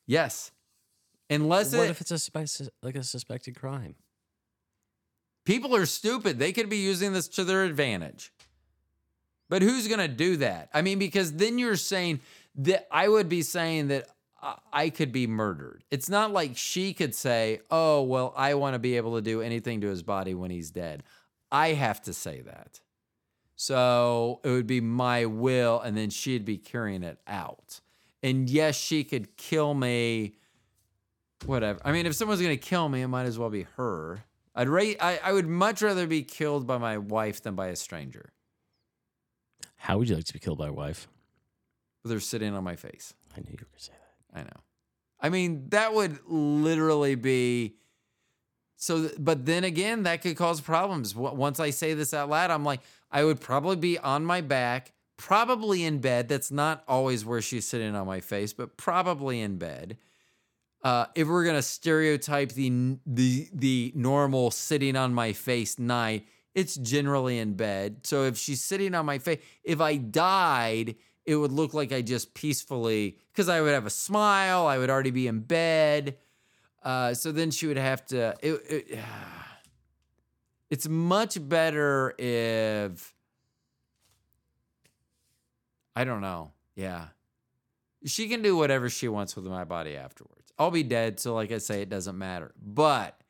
Yes. 0.06 0.50
Unless 1.30 1.74
what 1.74 1.86
it, 1.86 1.90
if 1.90 2.00
it's 2.00 2.10
a 2.10 2.70
like 2.82 2.96
a 2.96 3.02
suspected 3.02 3.58
crime? 3.58 3.94
people 5.46 5.74
are 5.74 5.86
stupid. 5.86 6.38
They 6.38 6.52
could 6.52 6.68
be 6.68 6.76
using 6.76 7.14
this 7.14 7.28
to 7.28 7.44
their 7.44 7.64
advantage. 7.64 8.32
But 9.48 9.62
who's 9.62 9.88
going 9.88 10.00
to 10.00 10.08
do 10.08 10.36
that? 10.38 10.68
I 10.74 10.82
mean, 10.82 10.98
because 10.98 11.32
then 11.32 11.58
you're 11.58 11.76
saying 11.76 12.20
that 12.56 12.86
I 12.90 13.08
would 13.08 13.30
be 13.30 13.42
saying 13.42 13.88
that 13.88 14.08
I 14.72 14.90
could 14.90 15.12
be 15.12 15.26
murdered. 15.26 15.84
It's 15.90 16.08
not 16.08 16.32
like 16.32 16.56
she 16.56 16.92
could 16.92 17.14
say, 17.14 17.60
oh, 17.70 18.02
well, 18.02 18.34
I 18.36 18.54
want 18.54 18.74
to 18.74 18.78
be 18.78 18.96
able 18.96 19.14
to 19.14 19.22
do 19.22 19.40
anything 19.40 19.80
to 19.80 19.88
his 19.88 20.02
body 20.02 20.34
when 20.34 20.50
he's 20.50 20.70
dead. 20.70 21.04
I 21.56 21.68
have 21.72 22.02
to 22.02 22.12
say 22.12 22.42
that. 22.42 22.80
So 23.54 24.40
it 24.44 24.50
would 24.50 24.66
be 24.66 24.82
my 24.82 25.24
will, 25.24 25.80
and 25.80 25.96
then 25.96 26.10
she'd 26.10 26.44
be 26.44 26.58
carrying 26.58 27.02
it 27.02 27.18
out. 27.26 27.80
And 28.22 28.50
yes, 28.50 28.76
she 28.76 29.04
could 29.04 29.38
kill 29.38 29.72
me. 29.72 30.36
Whatever. 31.46 31.80
I 31.82 31.92
mean, 31.92 32.04
if 32.04 32.14
someone's 32.14 32.42
gonna 32.42 32.58
kill 32.58 32.90
me, 32.90 33.00
it 33.00 33.08
might 33.08 33.24
as 33.24 33.38
well 33.38 33.48
be 33.48 33.66
her. 33.76 34.22
I'd 34.54 34.68
rate. 34.68 34.98
I, 35.00 35.18
I 35.22 35.32
would 35.32 35.46
much 35.46 35.80
rather 35.80 36.06
be 36.06 36.22
killed 36.22 36.66
by 36.66 36.76
my 36.76 36.98
wife 36.98 37.42
than 37.42 37.54
by 37.54 37.68
a 37.68 37.76
stranger. 37.76 38.32
How 39.76 39.96
would 39.96 40.10
you 40.10 40.16
like 40.16 40.24
to 40.24 40.32
be 40.34 40.38
killed 40.38 40.58
by 40.58 40.68
a 40.68 40.72
wife? 40.72 41.08
They're 42.04 42.20
sitting 42.20 42.54
on 42.54 42.64
my 42.64 42.76
face. 42.76 43.14
I 43.34 43.40
knew 43.40 43.46
you 43.48 43.58
were 43.60 43.66
gonna 43.66 43.78
say 43.78 43.92
that. 43.94 44.40
I 44.40 44.42
know. 44.42 44.60
I 45.20 45.30
mean, 45.30 45.70
that 45.70 45.94
would 45.94 46.18
literally 46.26 47.14
be 47.14 47.76
so. 48.76 49.10
But 49.18 49.46
then 49.46 49.64
again, 49.64 50.04
that 50.04 50.22
could 50.22 50.36
cause 50.36 50.60
problems. 50.60 51.14
Once 51.14 51.60
I 51.60 51.70
say 51.70 51.94
this 51.94 52.14
out 52.14 52.28
loud, 52.28 52.50
I'm 52.50 52.64
like, 52.64 52.80
I 53.10 53.24
would 53.24 53.40
probably 53.40 53.76
be 53.76 53.98
on 53.98 54.24
my 54.24 54.40
back, 54.40 54.92
probably 55.16 55.84
in 55.84 55.98
bed. 55.98 56.28
That's 56.28 56.50
not 56.50 56.84
always 56.86 57.24
where 57.24 57.42
she's 57.42 57.66
sitting 57.66 57.94
on 57.94 58.06
my 58.06 58.20
face, 58.20 58.52
but 58.52 58.76
probably 58.76 59.40
in 59.40 59.56
bed. 59.58 59.98
Uh, 60.82 61.06
if 61.14 61.26
we're 61.26 61.44
gonna 61.44 61.62
stereotype 61.62 62.52
the 62.52 62.98
the 63.06 63.48
the 63.52 63.92
normal 63.94 64.50
sitting 64.50 64.96
on 64.96 65.12
my 65.12 65.32
face 65.32 65.78
night, 65.78 66.26
it's 66.54 66.76
generally 66.76 67.38
in 67.38 67.54
bed. 67.54 68.06
So 68.06 68.24
if 68.24 68.38
she's 68.38 68.62
sitting 68.62 68.94
on 68.94 69.04
my 69.04 69.18
face, 69.18 69.40
if 69.64 69.80
I 69.80 69.96
died, 69.96 70.96
it 71.24 71.36
would 71.36 71.52
look 71.52 71.74
like 71.74 71.92
I 71.92 72.02
just 72.02 72.34
peacefully 72.34 73.18
because 73.32 73.48
I 73.48 73.60
would 73.60 73.74
have 73.74 73.86
a 73.86 73.90
smile. 73.90 74.66
I 74.66 74.78
would 74.78 74.88
already 74.88 75.10
be 75.10 75.26
in 75.26 75.40
bed. 75.40 76.16
Uh, 76.82 77.14
so 77.14 77.32
then 77.32 77.50
she 77.50 77.66
would 77.66 77.76
have 77.76 78.04
to. 78.06 78.34
It, 78.40 78.52
it, 78.68 78.98
it's 80.70 80.88
much 80.88 81.36
better 81.48 82.14
if 82.18 83.14
I 85.94 86.04
don't 86.04 86.20
know. 86.20 86.52
Yeah, 86.74 87.06
she 88.04 88.28
can 88.28 88.42
do 88.42 88.56
whatever 88.56 88.88
she 88.88 89.08
wants 89.08 89.34
with 89.36 89.46
my 89.46 89.64
body 89.64 89.96
afterwards. 89.96 90.52
I'll 90.58 90.70
be 90.70 90.82
dead, 90.82 91.20
so 91.20 91.34
like 91.34 91.52
I 91.52 91.58
say, 91.58 91.82
it 91.82 91.88
doesn't 91.88 92.16
matter. 92.16 92.52
But 92.62 93.20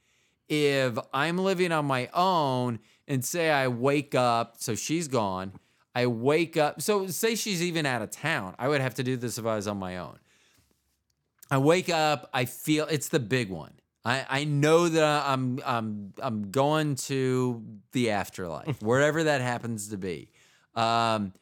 if 0.48 0.98
I'm 1.12 1.38
living 1.38 1.72
on 1.72 1.86
my 1.86 2.08
own 2.14 2.78
and 3.08 3.24
say 3.24 3.50
I 3.50 3.68
wake 3.68 4.14
up, 4.14 4.56
so 4.58 4.74
she's 4.74 5.08
gone, 5.08 5.52
I 5.94 6.06
wake 6.06 6.56
up, 6.56 6.82
so 6.82 7.06
say 7.06 7.34
she's 7.34 7.62
even 7.62 7.86
out 7.86 8.02
of 8.02 8.10
town, 8.10 8.54
I 8.58 8.68
would 8.68 8.80
have 8.80 8.94
to 8.94 9.02
do 9.02 9.16
this 9.16 9.38
if 9.38 9.46
I 9.46 9.56
was 9.56 9.66
on 9.66 9.78
my 9.78 9.96
own. 9.98 10.18
I 11.50 11.58
wake 11.58 11.88
up, 11.88 12.28
I 12.32 12.44
feel 12.44 12.86
it's 12.86 13.08
the 13.08 13.20
big 13.20 13.50
one. 13.50 13.72
I, 14.04 14.24
I 14.28 14.44
know 14.44 14.88
that 14.88 15.26
I'm 15.28 15.60
I'm 15.64 16.12
I'm 16.22 16.50
going 16.50 16.94
to 17.06 17.62
the 17.92 18.10
afterlife, 18.10 18.80
wherever 18.82 19.24
that 19.24 19.40
happens 19.40 19.88
to 19.88 19.96
be. 19.96 20.30
Um, 20.74 21.32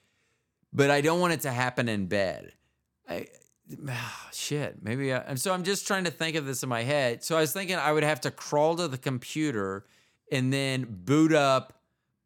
but 0.72 0.90
I 0.90 1.00
don't 1.02 1.20
want 1.20 1.34
it 1.34 1.40
to 1.42 1.50
happen 1.50 1.88
in 1.88 2.06
bed. 2.06 2.52
I, 3.08 3.26
ah, 3.88 4.28
shit, 4.32 4.82
maybe. 4.82 5.12
I, 5.12 5.18
and 5.18 5.38
so 5.40 5.52
I'm 5.52 5.62
just 5.62 5.86
trying 5.86 6.04
to 6.04 6.10
think 6.10 6.36
of 6.36 6.46
this 6.46 6.62
in 6.62 6.68
my 6.68 6.82
head. 6.82 7.22
So 7.22 7.36
I 7.36 7.40
was 7.40 7.52
thinking 7.52 7.76
I 7.76 7.92
would 7.92 8.02
have 8.02 8.20
to 8.22 8.30
crawl 8.30 8.76
to 8.76 8.88
the 8.88 8.98
computer 8.98 9.84
and 10.32 10.52
then 10.52 10.86
boot 11.04 11.32
up 11.34 11.82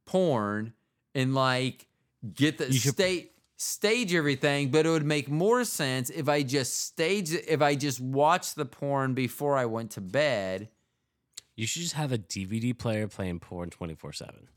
porn 0.07 0.73
and 1.15 1.35
like 1.35 1.87
get 2.33 2.59
the 2.59 2.67
You 2.67 2.79
should- 2.79 2.93
state 2.95 3.33
stage 3.59 4.15
everything. 4.15 4.71
But 4.71 4.87
it 4.87 4.89
would 4.91 5.05
make 5.05 5.29
more 5.29 5.65
sense 5.65 6.09
if 6.09 6.29
I 6.31 6.43
just 6.43 6.81
stage 6.87 7.33
if 7.35 7.61
I 7.61 7.75
just 7.75 8.01
watched 8.01 8.57
the 8.57 8.65
porn 8.65 9.13
before 9.13 9.57
I 9.59 9.67
went 9.67 9.91
to 9.93 10.01
bed. 10.01 10.71
You 11.57 11.67
should 11.67 11.83
just 11.83 11.95
have 11.95 12.13
a 12.13 12.19
DVD 12.19 12.77
player 12.77 13.07
playing 13.09 13.41
porn 13.41 13.69
twenty 13.69 13.95
four 13.95 14.13
seven. 14.15 14.49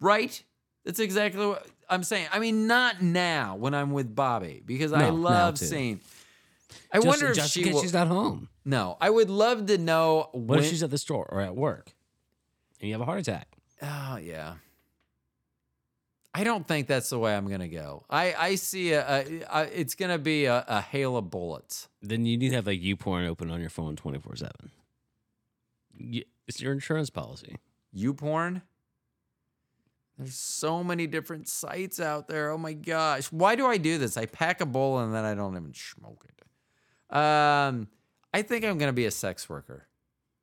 Right? 0.00 0.42
That's 0.84 1.00
exactly 1.00 1.44
what 1.46 1.66
I'm 1.88 2.02
saying. 2.02 2.28
I 2.32 2.38
mean, 2.38 2.66
not 2.66 3.02
now 3.02 3.56
when 3.56 3.74
I'm 3.74 3.92
with 3.92 4.14
Bobby 4.14 4.62
because 4.64 4.92
I 4.92 5.00
No, 5.00 5.10
now 5.10 5.16
love 5.16 5.58
seeing. 5.58 6.00
I 6.92 6.98
Just, 6.98 7.06
wonder 7.06 7.26
if 7.28 7.36
just 7.36 7.52
she 7.52 7.72
will, 7.72 7.80
she's 7.82 7.92
not 7.92 8.08
home. 8.08 8.48
No, 8.64 8.96
I 9.00 9.08
would 9.10 9.30
love 9.30 9.66
to 9.66 9.78
know 9.78 10.28
What 10.32 10.46
when. 10.48 10.58
if 10.60 10.66
she's 10.66 10.82
at 10.82 10.90
the 10.90 10.98
store 10.98 11.26
or 11.30 11.40
at 11.40 11.54
work, 11.56 11.92
and 12.80 12.88
you 12.88 12.94
have 12.94 13.00
a 13.00 13.04
heart 13.04 13.20
attack? 13.20 13.48
oh 13.82 14.16
yeah. 14.22 14.54
I 16.36 16.44
don't 16.44 16.68
think 16.68 16.86
that's 16.86 17.08
the 17.08 17.18
way 17.18 17.34
I'm 17.34 17.48
gonna 17.48 17.66
go. 17.66 18.04
I 18.10 18.34
I 18.38 18.54
see 18.56 18.92
a, 18.92 19.02
a, 19.08 19.42
a 19.50 19.80
it's 19.80 19.94
gonna 19.94 20.18
be 20.18 20.44
a, 20.44 20.64
a 20.68 20.82
hail 20.82 21.16
of 21.16 21.30
bullets. 21.30 21.88
Then 22.02 22.26
you 22.26 22.36
need 22.36 22.50
to 22.50 22.56
have 22.56 22.68
a 22.68 22.76
YouPorn 22.76 23.26
open 23.26 23.50
on 23.50 23.58
your 23.58 23.70
phone 23.70 23.96
twenty 23.96 24.18
four 24.18 24.36
seven. 24.36 24.70
It's 26.46 26.60
your 26.60 26.74
insurance 26.74 27.08
policy. 27.08 27.56
YouPorn. 27.96 28.60
There's 30.18 30.34
so 30.34 30.84
many 30.84 31.06
different 31.06 31.48
sites 31.48 31.98
out 32.00 32.28
there. 32.28 32.50
Oh 32.50 32.58
my 32.58 32.74
gosh. 32.74 33.32
Why 33.32 33.54
do 33.56 33.66
I 33.66 33.78
do 33.78 33.96
this? 33.96 34.18
I 34.18 34.26
pack 34.26 34.60
a 34.60 34.66
bowl 34.66 34.98
and 34.98 35.14
then 35.14 35.24
I 35.24 35.34
don't 35.34 35.56
even 35.56 35.72
smoke 35.74 36.26
it. 36.28 37.16
Um, 37.16 37.88
I 38.34 38.42
think 38.42 38.64
I'm 38.64 38.76
going 38.76 38.90
to 38.90 38.94
be 38.94 39.06
a 39.06 39.10
sex 39.10 39.48
worker. 39.48 39.88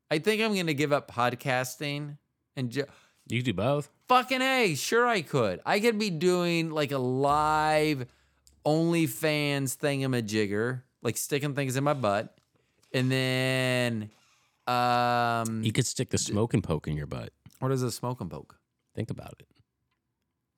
I 0.10 0.20
think 0.20 0.42
I'm 0.42 0.54
going 0.54 0.68
to 0.68 0.74
give 0.74 0.92
up 0.94 1.10
podcasting 1.12 2.18
and 2.56 2.70
ju- 2.70 2.86
You 3.28 3.40
can 3.40 3.46
do 3.46 3.54
both. 3.54 3.90
fucking 4.08 4.42
A. 4.42 4.76
Sure, 4.76 5.08
I 5.08 5.22
could. 5.22 5.62
I 5.66 5.80
could 5.80 5.98
be 5.98 6.10
doing 6.10 6.70
like 6.72 6.92
a 6.92 6.98
live 6.98 8.06
OnlyFans 8.66 9.78
thingamajigger, 9.78 10.82
like 11.02 11.18
sticking 11.18 11.54
things 11.56 11.76
in 11.76 11.84
my 11.84 11.94
butt. 11.94 12.36
And 12.94 13.12
then, 13.12 14.10
um, 14.68 15.64
You 15.64 15.72
could 15.72 15.86
stick 15.88 16.10
the 16.10 16.18
smoke 16.18 16.54
and 16.54 16.64
poke 16.64 16.88
in 16.88 16.96
your 16.98 17.08
butt. 17.08 17.32
what 17.60 17.72
is 17.72 17.82
a 17.82 17.92
smoke 17.92 18.22
and 18.22 18.30
poke? 18.30 18.58
Think 18.94 19.10
about 19.10 19.36
it. 19.40 19.48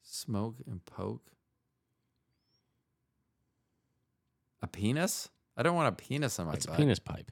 Smoke 0.04 0.56
and 0.68 0.84
poke. 0.86 1.32
A 4.62 4.68
penis? 4.68 5.30
I 5.56 5.64
don't 5.64 5.76
want 5.76 5.88
a 5.88 5.92
penis 6.04 6.40
on 6.40 6.48
my 6.48 6.54
It's 6.54 6.66
a 6.66 6.70
butt. 6.70 6.78
penis 6.78 7.00
pipe. 7.00 7.32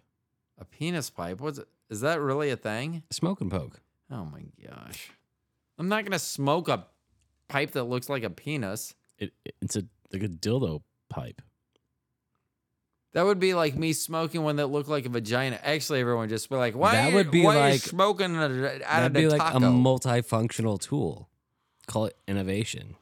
A 0.60 0.66
penis 0.66 1.10
pipe? 1.10 1.42
What's 1.42 1.58
it? 1.58 1.68
Is 1.90 2.02
that 2.02 2.22
really 2.22 2.50
a 2.52 2.56
thing? 2.58 3.04
Smoke 3.10 3.42
and 3.42 3.50
poke. 3.52 3.82
Oh 4.12 4.26
my 4.26 4.44
gosh. 4.66 5.10
I'm 5.78 5.90
not 5.90 6.04
gonna 6.06 6.20
smoke 6.20 6.68
a 6.70 6.86
pipe 7.48 7.72
that 7.72 7.84
looks 7.86 8.10
like 8.10 8.24
a 8.24 8.30
penis. 8.30 8.94
It, 9.18 9.34
it- 9.46 9.56
it's 9.62 9.76
a 9.76 9.84
like 10.12 10.24
a 10.24 10.28
dildo 10.30 10.82
pipe. 11.10 11.42
That 13.14 13.26
would 13.26 13.40
be 13.40 13.54
like 13.54 13.76
me 13.76 13.94
smoking 13.94 14.42
one 14.44 14.56
that 14.56 14.68
looked 14.68 14.90
like 14.90 15.06
a 15.06 15.10
vagina. 15.10 15.60
Actually, 15.62 16.00
everyone 16.02 16.30
just 16.30 16.50
be 16.50 16.56
like, 16.56 16.76
"Why? 16.76 16.94
That 16.94 17.14
would 17.14 17.30
be 17.30 17.44
why 17.44 17.56
are 17.58 17.66
you 17.68 17.72
like- 17.74 17.82
smoking 17.82 18.36
out 18.36 18.50
of 18.52 18.58
That'd 18.62 19.14
the 19.14 19.20
be 19.20 19.28
like 19.28 19.40
taco?" 19.40 19.58
a 19.58 19.60
multifunctional 19.62 20.80
tool. 20.80 21.30
Call 21.86 22.06
it 22.06 22.18
innovation. 22.28 22.96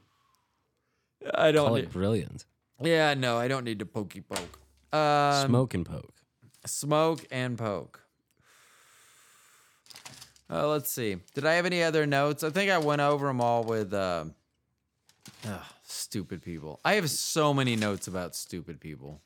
I 1.34 1.52
don't. 1.52 1.68
Call 1.68 1.76
need- 1.76 1.84
it 1.86 1.92
brilliant. 1.94 2.46
yeah, 2.82 3.14
no, 3.14 3.38
I 3.38 3.48
don't 3.48 3.64
need 3.64 3.80
to 3.80 3.86
pokey 3.86 4.22
poke. 4.22 4.60
Um, 4.98 5.48
Smoke 5.48 5.74
and 5.76 5.86
poke. 5.86 6.14
Smoke 6.66 7.26
and 7.32 7.58
poke. 7.58 8.02
Uh, 10.52 10.68
let's 10.68 10.92
see. 10.92 11.16
Did 11.34 11.46
I 11.46 11.54
have 11.54 11.66
any 11.66 11.82
other 11.82 12.06
notes? 12.06 12.44
I 12.44 12.50
think 12.50 12.70
I 12.70 12.78
went 12.78 13.00
over 13.00 13.28
them 13.28 13.40
all 13.40 13.64
with 13.64 13.94
uh, 13.94 14.26
ugh, 15.48 15.62
stupid 15.84 16.42
people. 16.42 16.82
I 16.84 16.96
have 16.96 17.10
so 17.10 17.54
many 17.54 17.78
notes 17.78 18.08
about 18.08 18.36
stupid 18.36 18.82
people. 18.82 19.22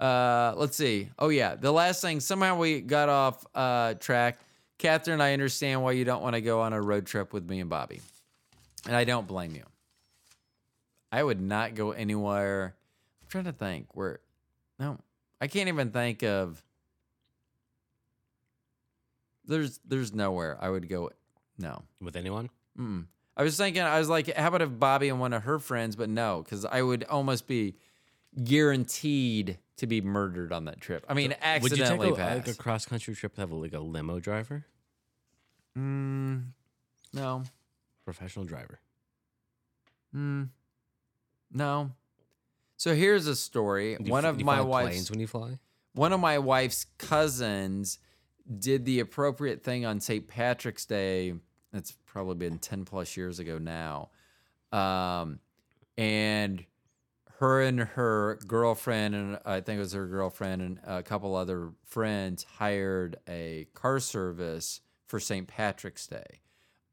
Uh, 0.00 0.54
let's 0.56 0.76
see. 0.76 1.08
Oh 1.18 1.28
yeah, 1.30 1.56
the 1.56 1.72
last 1.72 2.02
thing. 2.02 2.20
Somehow 2.20 2.56
we 2.56 2.80
got 2.80 3.08
off 3.08 3.44
uh, 3.54 3.94
track. 3.94 4.38
Catherine, 4.78 5.20
I 5.20 5.32
understand 5.32 5.82
why 5.82 5.92
you 5.92 6.04
don't 6.04 6.22
want 6.22 6.34
to 6.34 6.40
go 6.40 6.60
on 6.60 6.72
a 6.72 6.80
road 6.80 7.06
trip 7.06 7.32
with 7.32 7.48
me 7.48 7.60
and 7.60 7.70
Bobby, 7.70 8.00
and 8.86 8.94
I 8.94 9.04
don't 9.04 9.26
blame 9.26 9.54
you. 9.54 9.64
I 11.10 11.22
would 11.22 11.40
not 11.40 11.74
go 11.74 11.92
anywhere. 11.92 12.74
I'm 13.22 13.28
trying 13.28 13.44
to 13.44 13.52
think 13.52 13.96
where. 13.96 14.20
No, 14.78 14.98
I 15.40 15.48
can't 15.48 15.68
even 15.68 15.90
think 15.90 16.22
of. 16.22 16.62
There's 19.46 19.78
there's 19.86 20.12
nowhere 20.14 20.56
I 20.60 20.68
would 20.70 20.88
go. 20.88 21.10
No. 21.58 21.82
With 22.00 22.16
anyone? 22.16 22.50
Mm. 22.78 23.06
I 23.36 23.42
was 23.42 23.56
thinking. 23.56 23.82
I 23.82 23.98
was 23.98 24.08
like, 24.08 24.34
how 24.34 24.48
about 24.48 24.62
if 24.62 24.78
Bobby 24.78 25.08
and 25.08 25.20
one 25.20 25.32
of 25.32 25.42
her 25.44 25.58
friends? 25.58 25.94
But 25.96 26.08
no, 26.08 26.42
because 26.42 26.64
I 26.64 26.82
would 26.82 27.04
almost 27.04 27.46
be 27.46 27.76
guaranteed 28.42 29.58
to 29.76 29.86
be 29.86 30.00
murdered 30.00 30.52
on 30.52 30.64
that 30.66 30.80
trip. 30.80 31.04
I 31.08 31.14
mean, 31.14 31.34
accidentally 31.42 31.98
Would 31.98 32.08
you 32.08 32.14
take 32.16 32.24
a, 32.24 32.28
pass. 32.28 32.46
like 32.46 32.48
a 32.48 32.58
cross 32.58 32.86
country 32.86 33.14
trip 33.14 33.34
to 33.34 33.40
have 33.42 33.52
like 33.52 33.74
a 33.74 33.80
limo 33.80 34.20
driver? 34.20 34.64
mm, 35.76 36.42
no. 37.12 37.42
Professional 38.04 38.44
driver. 38.44 38.78
Mm, 40.14 40.48
no. 41.52 41.90
So 42.78 42.94
here's 42.94 43.26
a 43.26 43.36
story. 43.36 43.96
Do 44.00 44.10
One 44.10 44.24
of 44.24 44.40
my 44.42 44.60
wife's 44.60 44.88
planes 44.90 45.10
when 45.10 45.20
you 45.20 45.26
fly. 45.26 45.58
one 45.94 46.12
of 46.12 46.20
my 46.20 46.38
wife's 46.38 46.86
cousins 46.98 47.98
did 48.58 48.84
the 48.84 49.00
appropriate 49.00 49.62
thing 49.62 49.84
on 49.84 50.00
St. 50.00 50.26
Patrick's 50.26 50.86
Day. 50.86 51.34
That's 51.72 51.92
probably 52.06 52.36
been 52.36 52.58
10 52.58 52.84
plus 52.84 53.16
years 53.16 53.38
ago 53.38 53.58
now. 53.58 54.10
Um, 54.72 55.40
and 55.98 56.64
her 57.38 57.62
and 57.62 57.80
her 57.80 58.38
girlfriend, 58.46 59.14
and 59.14 59.38
I 59.44 59.60
think 59.60 59.76
it 59.76 59.80
was 59.80 59.92
her 59.92 60.06
girlfriend 60.06 60.62
and 60.62 60.80
a 60.84 61.02
couple 61.02 61.34
other 61.34 61.72
friends, 61.84 62.44
hired 62.44 63.16
a 63.28 63.66
car 63.74 64.00
service 64.00 64.80
for 65.06 65.20
St. 65.20 65.46
Patrick's 65.46 66.06
Day. 66.06 66.40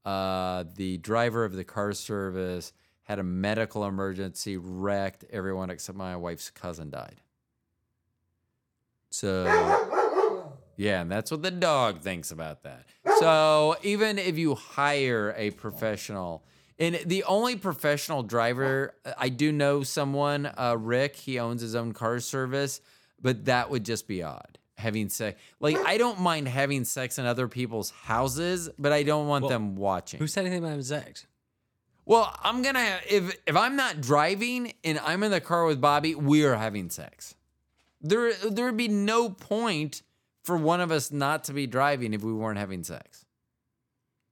Uh, 0.04 0.64
the 0.76 0.98
driver 0.98 1.44
of 1.44 1.54
the 1.54 1.64
car 1.64 1.92
service 1.92 2.72
had 3.04 3.18
a 3.18 3.22
medical 3.22 3.84
emergency, 3.84 4.56
wrecked. 4.56 5.24
Everyone 5.30 5.70
except 5.70 5.96
my 5.96 6.16
wife's 6.16 6.50
cousin 6.50 6.90
died. 6.90 7.20
So, 9.10 10.03
yeah, 10.76 11.00
and 11.00 11.10
that's 11.10 11.30
what 11.30 11.42
the 11.42 11.50
dog 11.50 12.00
thinks 12.00 12.30
about 12.30 12.62
that. 12.64 12.84
So, 13.18 13.76
even 13.82 14.18
if 14.18 14.38
you 14.38 14.54
hire 14.54 15.34
a 15.36 15.50
professional, 15.50 16.44
and 16.78 16.98
the 17.06 17.24
only 17.24 17.56
professional 17.56 18.22
driver, 18.22 18.94
I 19.16 19.28
do 19.28 19.52
know 19.52 19.82
someone, 19.82 20.46
uh, 20.46 20.76
Rick, 20.78 21.16
he 21.16 21.38
owns 21.38 21.62
his 21.62 21.74
own 21.74 21.92
car 21.92 22.18
service, 22.20 22.80
but 23.20 23.44
that 23.44 23.70
would 23.70 23.84
just 23.84 24.08
be 24.08 24.22
odd. 24.22 24.58
Having 24.76 25.10
sex, 25.10 25.40
like, 25.60 25.76
I 25.76 25.98
don't 25.98 26.18
mind 26.20 26.48
having 26.48 26.84
sex 26.84 27.18
in 27.18 27.26
other 27.26 27.46
people's 27.46 27.90
houses, 27.90 28.68
but 28.76 28.90
I 28.92 29.04
don't 29.04 29.28
want 29.28 29.42
Well, 29.44 29.50
them 29.50 29.76
watching. 29.76 30.18
Who 30.18 30.26
said 30.26 30.46
anything 30.46 30.64
about 30.64 30.82
sex? 30.84 31.26
Well, 32.06 32.36
I'm 32.42 32.60
gonna 32.60 32.98
if 33.08 33.34
if 33.46 33.56
I'm 33.56 33.76
not 33.76 34.00
driving 34.00 34.72
and 34.82 34.98
I'm 34.98 35.22
in 35.22 35.30
the 35.30 35.40
car 35.40 35.64
with 35.64 35.80
Bobby, 35.80 36.14
we 36.16 36.44
are 36.44 36.56
having 36.56 36.90
sex. 36.90 37.34
There 38.02 38.34
there 38.34 38.66
would 38.66 38.76
be 38.76 38.88
no 38.88 39.30
point 39.30 40.02
for 40.44 40.56
one 40.56 40.80
of 40.80 40.90
us 40.92 41.10
not 41.10 41.44
to 41.44 41.52
be 41.52 41.66
driving 41.66 42.14
if 42.14 42.22
we 42.22 42.32
weren't 42.32 42.58
having 42.58 42.84
sex. 42.84 43.24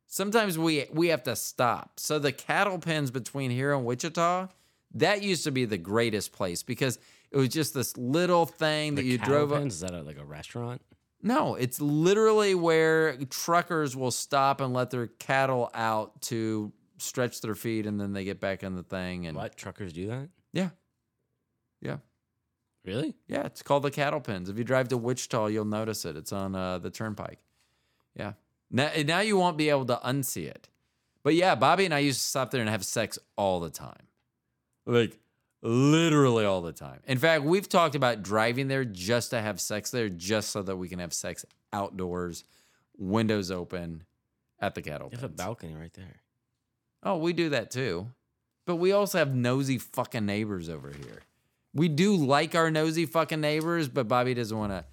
Sometimes 0.06 0.58
we 0.58 0.86
we 0.92 1.08
have 1.08 1.22
to 1.24 1.34
stop. 1.36 1.98
So 1.98 2.18
the 2.18 2.32
cattle 2.32 2.78
pens 2.78 3.10
between 3.10 3.50
here 3.50 3.72
and 3.72 3.84
Wichita, 3.84 4.48
that 4.94 5.22
used 5.22 5.44
to 5.44 5.50
be 5.50 5.64
the 5.64 5.78
greatest 5.78 6.32
place 6.32 6.62
because 6.62 6.98
it 7.30 7.38
was 7.38 7.48
just 7.48 7.72
this 7.72 7.96
little 7.96 8.44
thing 8.44 8.94
that 8.96 9.02
The 9.02 9.08
you 9.08 9.18
drove 9.18 9.52
up. 9.52 9.58
pens? 9.60 9.74
Is 9.74 9.80
that 9.80 9.94
a, 9.94 10.02
like 10.02 10.18
a 10.18 10.24
restaurant? 10.24 10.82
No, 11.22 11.54
it's 11.54 11.80
literally 11.80 12.54
where 12.54 13.16
truckers 13.30 13.96
will 13.96 14.10
stop 14.10 14.60
and 14.60 14.74
let 14.74 14.90
their 14.90 15.06
cattle 15.06 15.70
out 15.72 16.20
to 16.22 16.72
stretch 16.98 17.40
their 17.40 17.54
feet 17.54 17.86
and 17.86 17.98
then 18.00 18.12
they 18.12 18.24
get 18.24 18.38
back 18.40 18.62
in 18.62 18.74
the 18.76 18.82
thing 18.82 19.26
and 19.26 19.36
What 19.36 19.56
truckers 19.56 19.92
do 19.92 20.08
that? 20.08 20.28
yeah. 20.52 20.70
Yeah. 21.80 21.96
Really? 22.84 23.14
Yeah, 23.28 23.46
it's 23.46 23.62
called 23.62 23.84
the 23.84 23.90
cattle 23.90 24.20
pens. 24.20 24.48
If 24.48 24.58
you 24.58 24.64
drive 24.64 24.88
to 24.88 24.96
Wichita, 24.96 25.46
you'll 25.46 25.64
notice 25.64 26.04
it. 26.04 26.16
It's 26.16 26.32
on 26.32 26.54
uh, 26.54 26.78
the 26.78 26.90
turnpike. 26.90 27.44
Yeah. 28.16 28.32
Now, 28.70 28.90
now 29.04 29.20
you 29.20 29.36
won't 29.36 29.56
be 29.56 29.68
able 29.68 29.84
to 29.86 30.00
unsee 30.04 30.46
it. 30.46 30.68
But 31.22 31.34
yeah, 31.34 31.54
Bobby 31.54 31.84
and 31.84 31.94
I 31.94 32.00
used 32.00 32.20
to 32.20 32.26
stop 32.26 32.50
there 32.50 32.60
and 32.60 32.68
have 32.68 32.84
sex 32.84 33.18
all 33.36 33.60
the 33.60 33.70
time. 33.70 34.08
Like 34.84 35.18
literally 35.62 36.44
all 36.44 36.60
the 36.60 36.72
time. 36.72 37.00
In 37.06 37.18
fact, 37.18 37.44
we've 37.44 37.68
talked 37.68 37.94
about 37.94 38.22
driving 38.22 38.68
there 38.68 38.84
just 38.84 39.30
to 39.30 39.40
have 39.40 39.60
sex 39.60 39.90
there, 39.90 40.08
just 40.08 40.50
so 40.50 40.62
that 40.62 40.76
we 40.76 40.88
can 40.88 40.98
have 40.98 41.12
sex 41.12 41.44
outdoors, 41.72 42.42
windows 42.98 43.50
open 43.50 44.02
at 44.58 44.74
the 44.74 44.82
cattle 44.82 45.08
You 45.12 45.18
have 45.18 45.24
a 45.24 45.28
balcony 45.28 45.74
right 45.74 45.92
there. 45.92 46.20
Oh, 47.02 47.16
we 47.16 47.32
do 47.32 47.50
that 47.50 47.70
too. 47.70 48.08
But 48.64 48.76
we 48.76 48.92
also 48.92 49.18
have 49.18 49.34
nosy 49.34 49.78
fucking 49.78 50.24
neighbors 50.24 50.68
over 50.68 50.88
here. 50.88 51.20
We 51.74 51.88
do 51.88 52.14
like 52.14 52.54
our 52.54 52.70
nosy 52.70 53.06
fucking 53.06 53.40
neighbors, 53.40 53.88
but 53.88 54.08
Bobby 54.08 54.34
doesn't 54.34 54.56
want 54.56 54.72
to. 54.72 54.84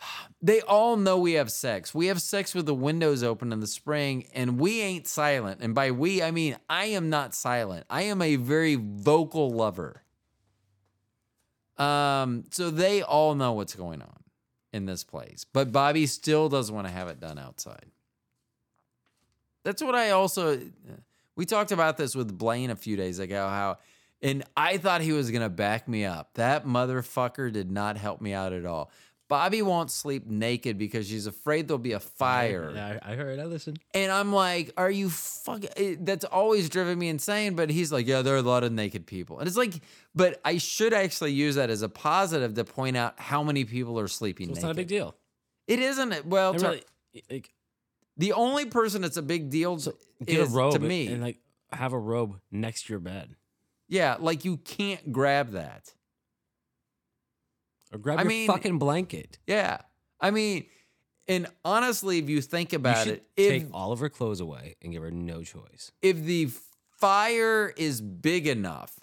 They 0.40 0.60
all 0.60 0.96
know 0.96 1.18
we 1.18 1.32
have 1.32 1.50
sex. 1.50 1.92
We 1.92 2.06
have 2.06 2.22
sex 2.22 2.54
with 2.54 2.64
the 2.64 2.74
windows 2.74 3.24
open 3.24 3.52
in 3.52 3.58
the 3.58 3.66
spring, 3.66 4.28
and 4.32 4.56
we 4.60 4.80
ain't 4.80 5.08
silent. 5.08 5.60
And 5.60 5.74
by 5.74 5.90
we, 5.90 6.22
I 6.22 6.30
mean 6.30 6.56
I 6.70 6.84
am 6.84 7.10
not 7.10 7.34
silent. 7.34 7.86
I 7.90 8.02
am 8.02 8.22
a 8.22 8.36
very 8.36 8.76
vocal 8.76 9.50
lover. 9.50 10.04
Um, 11.76 12.44
so 12.52 12.70
they 12.70 13.02
all 13.02 13.34
know 13.34 13.52
what's 13.52 13.74
going 13.74 14.00
on 14.00 14.22
in 14.72 14.86
this 14.86 15.02
place, 15.02 15.44
but 15.44 15.72
Bobby 15.72 16.06
still 16.06 16.48
doesn't 16.48 16.72
want 16.72 16.86
to 16.86 16.92
have 16.92 17.08
it 17.08 17.18
done 17.18 17.38
outside. 17.38 17.86
That's 19.64 19.82
what 19.82 19.96
I 19.96 20.10
also 20.10 20.60
we 21.36 21.46
talked 21.46 21.72
about 21.72 21.96
this 21.96 22.14
with 22.14 22.36
Blaine 22.36 22.70
a 22.70 22.76
few 22.76 22.96
days 22.96 23.18
ago 23.18 23.48
how 23.48 23.78
and 24.22 24.44
I 24.56 24.76
thought 24.78 25.00
he 25.00 25.12
was 25.12 25.30
going 25.30 25.42
to 25.42 25.48
back 25.48 25.88
me 25.88 26.04
up. 26.04 26.30
That 26.34 26.66
motherfucker 26.66 27.52
did 27.52 27.70
not 27.70 27.96
help 27.96 28.20
me 28.20 28.32
out 28.32 28.52
at 28.52 28.64
all. 28.66 28.90
Bobby 29.28 29.60
won't 29.60 29.90
sleep 29.90 30.26
naked 30.26 30.78
because 30.78 31.06
she's 31.06 31.26
afraid 31.26 31.68
there'll 31.68 31.78
be 31.78 31.92
a 31.92 32.00
fire. 32.00 32.72
Yeah, 32.74 32.98
I, 33.02 33.12
I 33.12 33.14
heard. 33.14 33.38
I 33.38 33.44
listened. 33.44 33.78
And 33.92 34.10
I'm 34.10 34.32
like, 34.32 34.72
are 34.78 34.90
you 34.90 35.10
fucking? 35.10 35.98
That's 36.00 36.24
always 36.24 36.70
driven 36.70 36.98
me 36.98 37.10
insane. 37.10 37.54
But 37.54 37.68
he's 37.68 37.92
like, 37.92 38.06
yeah, 38.06 38.22
there 38.22 38.34
are 38.34 38.38
a 38.38 38.42
lot 38.42 38.64
of 38.64 38.72
naked 38.72 39.06
people. 39.06 39.38
And 39.38 39.46
it's 39.46 39.56
like, 39.58 39.74
but 40.14 40.40
I 40.46 40.56
should 40.56 40.94
actually 40.94 41.32
use 41.32 41.56
that 41.56 41.68
as 41.68 41.82
a 41.82 41.90
positive 41.90 42.54
to 42.54 42.64
point 42.64 42.96
out 42.96 43.20
how 43.20 43.42
many 43.42 43.66
people 43.66 44.00
are 44.00 44.08
sleeping 44.08 44.46
So 44.46 44.52
it's 44.52 44.56
naked. 44.60 44.66
not 44.68 44.72
a 44.72 44.76
big 44.76 44.88
deal. 44.88 45.14
It 45.66 45.78
isn't. 45.80 46.24
Well, 46.24 46.54
I 46.54 46.56
to- 46.56 46.66
really, 46.68 46.82
like, 47.30 47.50
the 48.16 48.32
only 48.32 48.64
person 48.64 49.02
that's 49.02 49.18
a 49.18 49.22
big 49.22 49.50
deal 49.50 49.76
get 49.76 49.94
is 50.26 50.50
a 50.52 50.56
robe 50.56 50.72
to 50.72 50.78
me. 50.78 51.06
and 51.08 51.22
like 51.22 51.38
have 51.70 51.92
a 51.92 51.98
robe 51.98 52.40
next 52.50 52.86
to 52.86 52.94
your 52.94 53.00
bed, 53.00 53.36
yeah, 53.88 54.16
like 54.18 54.44
you 54.44 54.56
can't 54.58 55.12
grab 55.12 55.52
that. 55.52 55.92
or 57.92 57.98
grab 57.98 58.18
I 58.18 58.22
your 58.22 58.28
mean- 58.28 58.46
fucking 58.46 58.78
blanket. 58.78 59.38
Yeah. 59.46 59.78
I 60.20 60.30
mean, 60.30 60.66
and 61.26 61.46
honestly, 61.64 62.18
if 62.18 62.28
you 62.28 62.40
think 62.40 62.72
about 62.72 63.04
should 63.04 63.14
it, 63.14 63.26
if 63.36 63.50
take 63.50 63.66
all 63.72 63.92
of 63.92 64.00
her 64.00 64.08
clothes 64.08 64.40
away 64.40 64.76
and 64.82 64.92
give 64.92 65.02
her 65.02 65.10
no 65.10 65.42
choice. 65.42 65.92
if 66.02 66.22
the 66.24 66.50
fire 66.98 67.72
is 67.76 68.00
big 68.00 68.46
enough, 68.46 68.98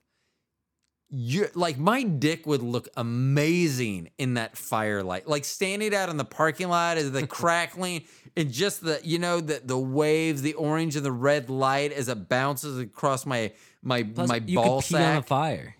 you 1.10 1.48
like 1.54 1.78
my 1.78 2.02
dick 2.04 2.46
would 2.48 2.64
look 2.64 2.90
amazing 2.98 4.10
in 4.18 4.34
that 4.34 4.58
firelight. 4.58 5.28
Like 5.28 5.46
standing 5.46 5.94
out 5.96 6.10
in 6.10 6.18
the 6.18 6.26
parking 6.26 6.68
lot 6.68 6.98
as 6.98 7.12
the 7.12 7.26
crackling 7.42 8.04
and 8.36 8.52
just 8.52 8.84
the 8.84 9.00
you 9.04 9.20
know 9.20 9.40
the 9.40 9.62
the 9.64 9.78
waves, 9.78 10.42
the 10.42 10.56
orange 10.56 10.96
and 10.96 11.06
the 11.06 11.12
red 11.12 11.50
light 11.50 11.92
as 11.94 12.10
it 12.10 12.28
bounces 12.28 12.80
across 12.80 13.26
my 13.26 13.54
my 13.86 14.04
Plus, 14.04 14.28
my 14.28 14.42
you 14.46 14.58
ball 14.62 14.82
could 14.82 14.90
pee 14.90 14.96
on 14.96 15.02
a 15.02 15.06
sack. 15.16 15.28
fire. 15.28 15.76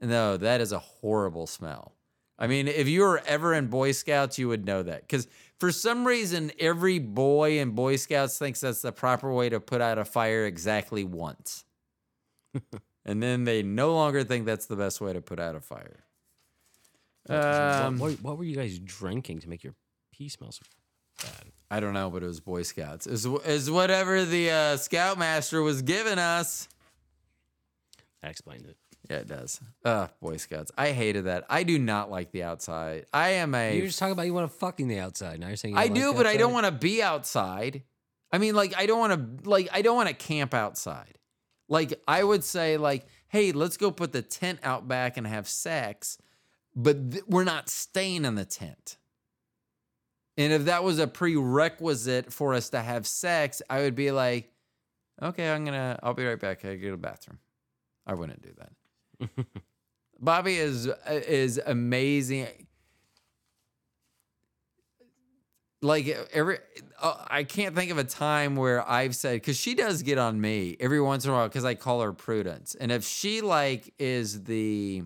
No, 0.00 0.36
that 0.36 0.60
is 0.60 0.70
a 0.72 0.78
horrible 0.78 1.46
smell. 1.48 1.92
I 2.38 2.46
mean, 2.46 2.68
if 2.68 2.88
you 2.88 3.02
were 3.02 3.20
ever 3.26 3.52
in 3.52 3.66
Boy 3.66 3.92
Scouts, 3.92 4.38
you 4.38 4.48
would 4.48 4.64
know 4.64 4.82
that. 4.82 5.02
Because 5.02 5.26
for 5.58 5.70
some 5.72 6.06
reason, 6.06 6.52
every 6.58 6.98
boy 6.98 7.58
in 7.58 7.72
Boy 7.72 7.96
Scouts 7.96 8.38
thinks 8.38 8.60
that's 8.60 8.80
the 8.80 8.92
proper 8.92 9.30
way 9.32 9.48
to 9.50 9.60
put 9.60 9.82
out 9.82 9.98
a 9.98 10.04
fire 10.06 10.46
exactly 10.46 11.04
once. 11.04 11.64
and 13.04 13.22
then 13.22 13.44
they 13.44 13.62
no 13.62 13.92
longer 13.94 14.24
think 14.24 14.46
that's 14.46 14.64
the 14.66 14.76
best 14.76 15.02
way 15.02 15.12
to 15.12 15.20
put 15.20 15.38
out 15.38 15.54
a 15.54 15.60
fire. 15.60 16.04
What- 17.26 17.36
Um, 17.44 17.98
what, 17.98 18.12
what 18.22 18.38
were 18.38 18.44
you 18.44 18.56
guys 18.56 18.78
drinking 18.78 19.40
to 19.40 19.48
make 19.50 19.62
your 19.62 19.74
pee 20.12 20.30
smell 20.30 20.50
so 20.52 20.62
bad? 21.22 21.52
I 21.70 21.78
don't 21.80 21.92
know, 21.92 22.08
but 22.08 22.22
it 22.22 22.26
was 22.26 22.40
Boy 22.40 22.62
Scouts. 22.62 23.06
Is 23.06 23.26
is 23.26 23.70
whatever 23.70 24.24
the 24.24 24.50
uh, 24.50 24.76
Scoutmaster 24.78 25.60
was 25.62 25.82
giving 25.82 26.18
us. 26.18 26.68
That 28.22 28.30
explains 28.30 28.64
it. 28.68 28.76
Yeah, 29.08 29.18
it 29.18 29.28
does. 29.28 29.60
Uh, 29.84 30.08
Boy 30.20 30.36
Scouts. 30.36 30.70
I 30.76 30.92
hated 30.92 31.24
that. 31.24 31.44
I 31.48 31.62
do 31.62 31.78
not 31.78 32.10
like 32.10 32.32
the 32.32 32.42
outside. 32.42 33.06
I 33.12 33.30
am 33.30 33.54
a 33.54 33.74
You 33.74 33.82
were 33.82 33.86
just 33.86 33.98
talking 33.98 34.12
about 34.12 34.26
you 34.26 34.34
want 34.34 34.50
to 34.50 34.56
fucking 34.58 34.88
the 34.88 34.98
outside. 34.98 35.40
Now 35.40 35.46
you're 35.48 35.56
saying 35.56 35.74
you 35.74 35.80
I 35.80 35.88
don't 35.88 35.96
do, 35.96 36.14
but 36.14 36.26
I 36.26 36.36
don't 36.36 36.52
want 36.52 36.66
to 36.66 36.72
be 36.72 37.02
outside. 37.02 37.82
I 38.32 38.38
mean, 38.38 38.54
like, 38.54 38.74
I 38.76 38.86
don't 38.86 38.98
want 38.98 39.42
to, 39.42 39.48
like, 39.48 39.68
I 39.72 39.82
don't 39.82 39.96
want 39.96 40.08
to 40.08 40.14
camp 40.14 40.54
outside. 40.54 41.18
Like, 41.68 42.00
I 42.06 42.22
would 42.22 42.44
say, 42.44 42.76
like, 42.76 43.06
hey, 43.28 43.52
let's 43.52 43.76
go 43.76 43.90
put 43.90 44.12
the 44.12 44.22
tent 44.22 44.60
out 44.62 44.86
back 44.86 45.16
and 45.16 45.26
have 45.26 45.48
sex, 45.48 46.18
but 46.76 47.12
th- 47.12 47.24
we're 47.26 47.44
not 47.44 47.68
staying 47.68 48.24
in 48.24 48.34
the 48.34 48.44
tent. 48.44 48.98
And 50.36 50.52
if 50.52 50.66
that 50.66 50.84
was 50.84 50.98
a 50.98 51.06
prerequisite 51.06 52.32
for 52.32 52.54
us 52.54 52.70
to 52.70 52.80
have 52.80 53.06
sex, 53.06 53.62
I 53.68 53.80
would 53.80 53.94
be 53.94 54.10
like, 54.10 54.52
okay, 55.20 55.50
I'm 55.50 55.64
gonna, 55.64 55.98
I'll 56.02 56.14
be 56.14 56.24
right 56.24 56.38
back. 56.38 56.64
I 56.64 56.76
go 56.76 56.86
to 56.86 56.90
the 56.92 56.96
bathroom. 56.96 57.38
I 58.10 58.14
wouldn't 58.14 58.42
do 58.42 58.50
that. 58.58 59.46
Bobby 60.20 60.56
is 60.56 60.86
is 61.08 61.60
amazing. 61.64 62.48
Like 65.82 66.08
every, 66.32 66.58
uh, 67.00 67.24
I 67.30 67.44
can't 67.44 67.74
think 67.74 67.90
of 67.90 67.96
a 67.98 68.04
time 68.04 68.56
where 68.56 68.86
I've 68.86 69.14
said 69.16 69.34
because 69.36 69.56
she 69.56 69.74
does 69.74 70.02
get 70.02 70.18
on 70.18 70.38
me 70.40 70.76
every 70.80 71.00
once 71.00 71.24
in 71.24 71.30
a 71.30 71.34
while 71.34 71.48
because 71.48 71.64
I 71.64 71.74
call 71.74 72.02
her 72.02 72.12
Prudence, 72.12 72.74
and 72.74 72.90
if 72.92 73.04
she 73.04 73.40
like 73.40 73.94
is 73.98 74.42
the 74.44 75.04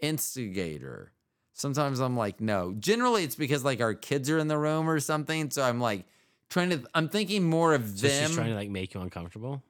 instigator, 0.00 1.12
sometimes 1.54 2.00
I'm 2.00 2.16
like 2.16 2.40
no. 2.40 2.74
Generally, 2.78 3.24
it's 3.24 3.36
because 3.36 3.64
like 3.64 3.80
our 3.80 3.94
kids 3.94 4.28
are 4.28 4.38
in 4.38 4.48
the 4.48 4.58
room 4.58 4.90
or 4.90 4.98
something, 5.00 5.48
so 5.50 5.62
I'm 5.62 5.80
like 5.80 6.04
trying 6.50 6.70
to. 6.70 6.82
I'm 6.92 7.08
thinking 7.08 7.44
more 7.48 7.72
of 7.72 7.88
So 7.98 8.08
them. 8.08 8.26
she's 8.26 8.34
trying 8.36 8.48
to 8.50 8.56
like 8.56 8.68
make 8.70 8.92
you 8.94 9.00
uncomfortable 9.00 9.62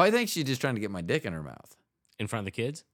Well, 0.00 0.08
I 0.08 0.10
think 0.10 0.30
she's 0.30 0.44
just 0.44 0.62
trying 0.62 0.76
to 0.76 0.80
get 0.80 0.90
my 0.90 1.02
dick 1.02 1.26
in 1.26 1.34
her 1.34 1.42
mouth. 1.42 1.76
in 2.18 2.26
front 2.26 2.40
of 2.40 2.44
the 2.46 2.50
kids. 2.52 2.84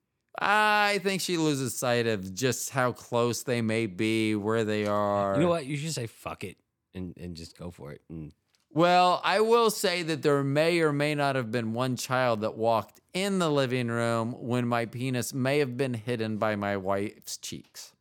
I 0.41 0.99
think 1.05 1.21
she 1.21 1.37
loses 1.37 1.79
sight 1.79 2.09
of 2.09 2.35
just 2.35 2.71
how 2.71 2.91
close 2.91 3.45
they 3.45 3.63
may 3.63 3.87
be, 3.87 4.35
where 4.35 4.65
they 4.65 4.87
are. 4.87 5.37
You 5.37 5.43
know 5.43 5.49
what? 5.49 5.67
You 5.67 5.77
should 5.77 5.95
say 5.95 6.09
fuck 6.09 6.43
it 6.43 6.57
and, 6.95 7.17
and 7.17 7.37
just 7.37 7.57
go 7.57 7.71
for 7.71 7.93
it. 7.93 8.03
And 8.09 8.33
Well, 8.73 9.21
I 9.23 9.39
will 9.39 9.71
say 9.71 10.03
that 10.03 10.23
there 10.23 10.43
may 10.43 10.81
or 10.81 10.93
may 10.93 11.15
not 11.15 11.37
have 11.37 11.53
been 11.53 11.75
one 11.75 11.95
child 11.95 12.41
that 12.41 12.57
walked 12.57 13.01
in 13.15 13.39
the 13.39 13.51
living 13.53 13.87
room 13.87 14.33
when 14.33 14.67
my 14.67 14.85
penis 14.85 15.33
may 15.33 15.61
have 15.61 15.77
been 15.77 15.95
hidden 15.95 16.39
by 16.39 16.57
my 16.57 16.77
wife's 16.77 17.37
cheeks, 17.37 17.93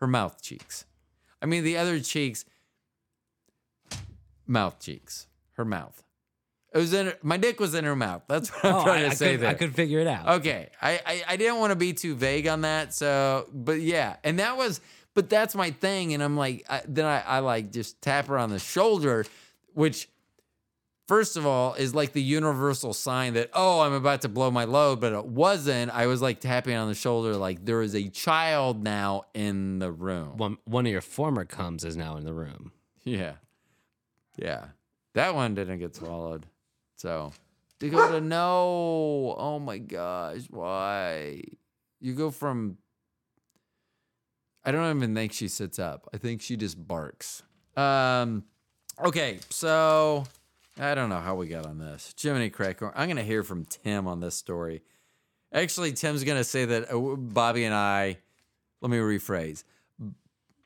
her 0.00 0.06
mouth 0.06 0.42
cheeks. 0.42 0.84
I 1.40 1.46
mean, 1.46 1.64
the 1.64 1.78
other 1.78 2.00
cheeks. 2.00 2.44
mouth 4.46 4.78
cheeks. 4.78 5.26
Her 5.54 5.64
mouth. 5.64 6.03
It 6.74 6.78
was 6.78 6.92
in 6.92 7.12
my 7.22 7.36
dick 7.36 7.60
was 7.60 7.74
in 7.74 7.84
her 7.84 7.94
mouth. 7.94 8.22
That's 8.26 8.50
what 8.50 8.64
I'm 8.64 8.74
Oh, 8.74 8.82
trying 8.82 9.04
I, 9.04 9.06
to 9.06 9.10
I 9.12 9.14
say 9.14 9.30
could, 9.32 9.40
there. 9.40 9.50
I 9.50 9.54
could 9.54 9.74
figure 9.74 10.00
it 10.00 10.08
out. 10.08 10.28
Okay. 10.40 10.70
I, 10.82 11.00
I, 11.06 11.22
I 11.28 11.36
didn't 11.36 11.60
want 11.60 11.70
to 11.70 11.76
be 11.76 11.92
too 11.92 12.16
vague 12.16 12.48
on 12.48 12.62
that. 12.62 12.92
So, 12.92 13.48
but 13.52 13.80
yeah. 13.80 14.16
And 14.24 14.40
that 14.40 14.56
was, 14.56 14.80
but 15.14 15.30
that's 15.30 15.54
my 15.54 15.70
thing. 15.70 16.14
And 16.14 16.22
I'm 16.22 16.36
like, 16.36 16.64
I, 16.68 16.82
then 16.88 17.04
I, 17.06 17.20
I 17.20 17.38
like 17.38 17.70
just 17.70 18.02
tap 18.02 18.26
her 18.26 18.36
on 18.36 18.50
the 18.50 18.58
shoulder, 18.58 19.24
which, 19.72 20.08
first 21.06 21.36
of 21.36 21.46
all, 21.46 21.74
is 21.74 21.94
like 21.94 22.12
the 22.12 22.20
universal 22.22 22.92
sign 22.92 23.34
that, 23.34 23.50
oh, 23.52 23.82
I'm 23.82 23.92
about 23.92 24.22
to 24.22 24.28
blow 24.28 24.50
my 24.50 24.64
load, 24.64 25.00
but 25.00 25.12
it 25.12 25.26
wasn't. 25.26 25.92
I 25.92 26.06
was 26.08 26.20
like 26.20 26.40
tapping 26.40 26.74
on 26.74 26.88
the 26.88 26.94
shoulder, 26.96 27.36
like 27.36 27.64
there 27.64 27.82
is 27.82 27.94
a 27.94 28.08
child 28.08 28.82
now 28.82 29.26
in 29.32 29.78
the 29.78 29.92
room. 29.92 30.38
One, 30.38 30.58
one 30.64 30.86
of 30.86 30.90
your 30.92 31.02
former 31.02 31.44
comes 31.44 31.84
is 31.84 31.96
now 31.96 32.16
in 32.16 32.24
the 32.24 32.34
room. 32.34 32.72
Yeah. 33.04 33.34
Yeah. 34.36 34.64
That 35.12 35.36
one 35.36 35.54
didn't 35.54 35.78
get 35.78 35.94
swallowed. 35.94 36.46
So, 36.96 37.32
Dakota, 37.78 38.20
no. 38.20 39.34
Oh 39.38 39.58
my 39.58 39.78
gosh. 39.78 40.42
Why? 40.50 41.42
You 42.00 42.14
go 42.14 42.30
from. 42.30 42.78
I 44.64 44.72
don't 44.72 44.96
even 44.96 45.14
think 45.14 45.32
she 45.32 45.48
sits 45.48 45.78
up. 45.78 46.08
I 46.14 46.18
think 46.18 46.40
she 46.40 46.56
just 46.56 46.86
barks. 46.86 47.42
Um, 47.76 48.44
okay. 49.04 49.40
So, 49.50 50.24
I 50.78 50.94
don't 50.94 51.10
know 51.10 51.20
how 51.20 51.34
we 51.34 51.48
got 51.48 51.66
on 51.66 51.78
this. 51.78 52.14
Jiminy 52.20 52.48
Cracker. 52.48 52.90
I'm 52.94 53.08
going 53.08 53.16
to 53.16 53.22
hear 53.22 53.42
from 53.42 53.66
Tim 53.66 54.06
on 54.06 54.20
this 54.20 54.34
story. 54.34 54.82
Actually, 55.52 55.92
Tim's 55.92 56.24
going 56.24 56.38
to 56.38 56.44
say 56.44 56.64
that 56.64 56.90
uh, 56.90 56.98
Bobby 57.16 57.64
and 57.64 57.74
I. 57.74 58.18
Let 58.80 58.90
me 58.90 58.96
rephrase. 58.98 59.64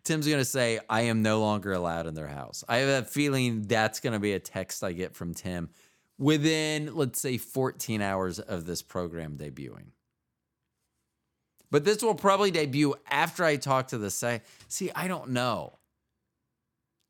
Tim's 0.08 0.26
gonna 0.26 0.42
say, 0.42 0.80
I 0.88 1.02
am 1.02 1.20
no 1.20 1.40
longer 1.40 1.70
allowed 1.72 2.06
in 2.06 2.14
their 2.14 2.28
house. 2.28 2.64
I 2.66 2.78
have 2.78 3.04
a 3.04 3.06
feeling 3.06 3.62
that's 3.62 4.00
gonna 4.00 4.18
be 4.18 4.32
a 4.32 4.40
text 4.40 4.82
I 4.82 4.92
get 4.92 5.14
from 5.14 5.34
Tim 5.34 5.68
within, 6.18 6.94
let's 6.94 7.20
say, 7.20 7.38
14 7.38 8.02
hours 8.02 8.38
of 8.38 8.66
this 8.66 8.82
program 8.82 9.36
debuting. 9.36 9.92
But 11.70 11.84
this 11.84 12.02
will 12.02 12.14
probably 12.14 12.50
debut 12.50 12.94
after 13.10 13.44
I 13.44 13.56
talk 13.56 13.88
to 13.88 13.98
the 13.98 14.10
site. 14.10 14.42
See, 14.68 14.90
I 14.94 15.06
don't 15.06 15.30
know. 15.30 15.78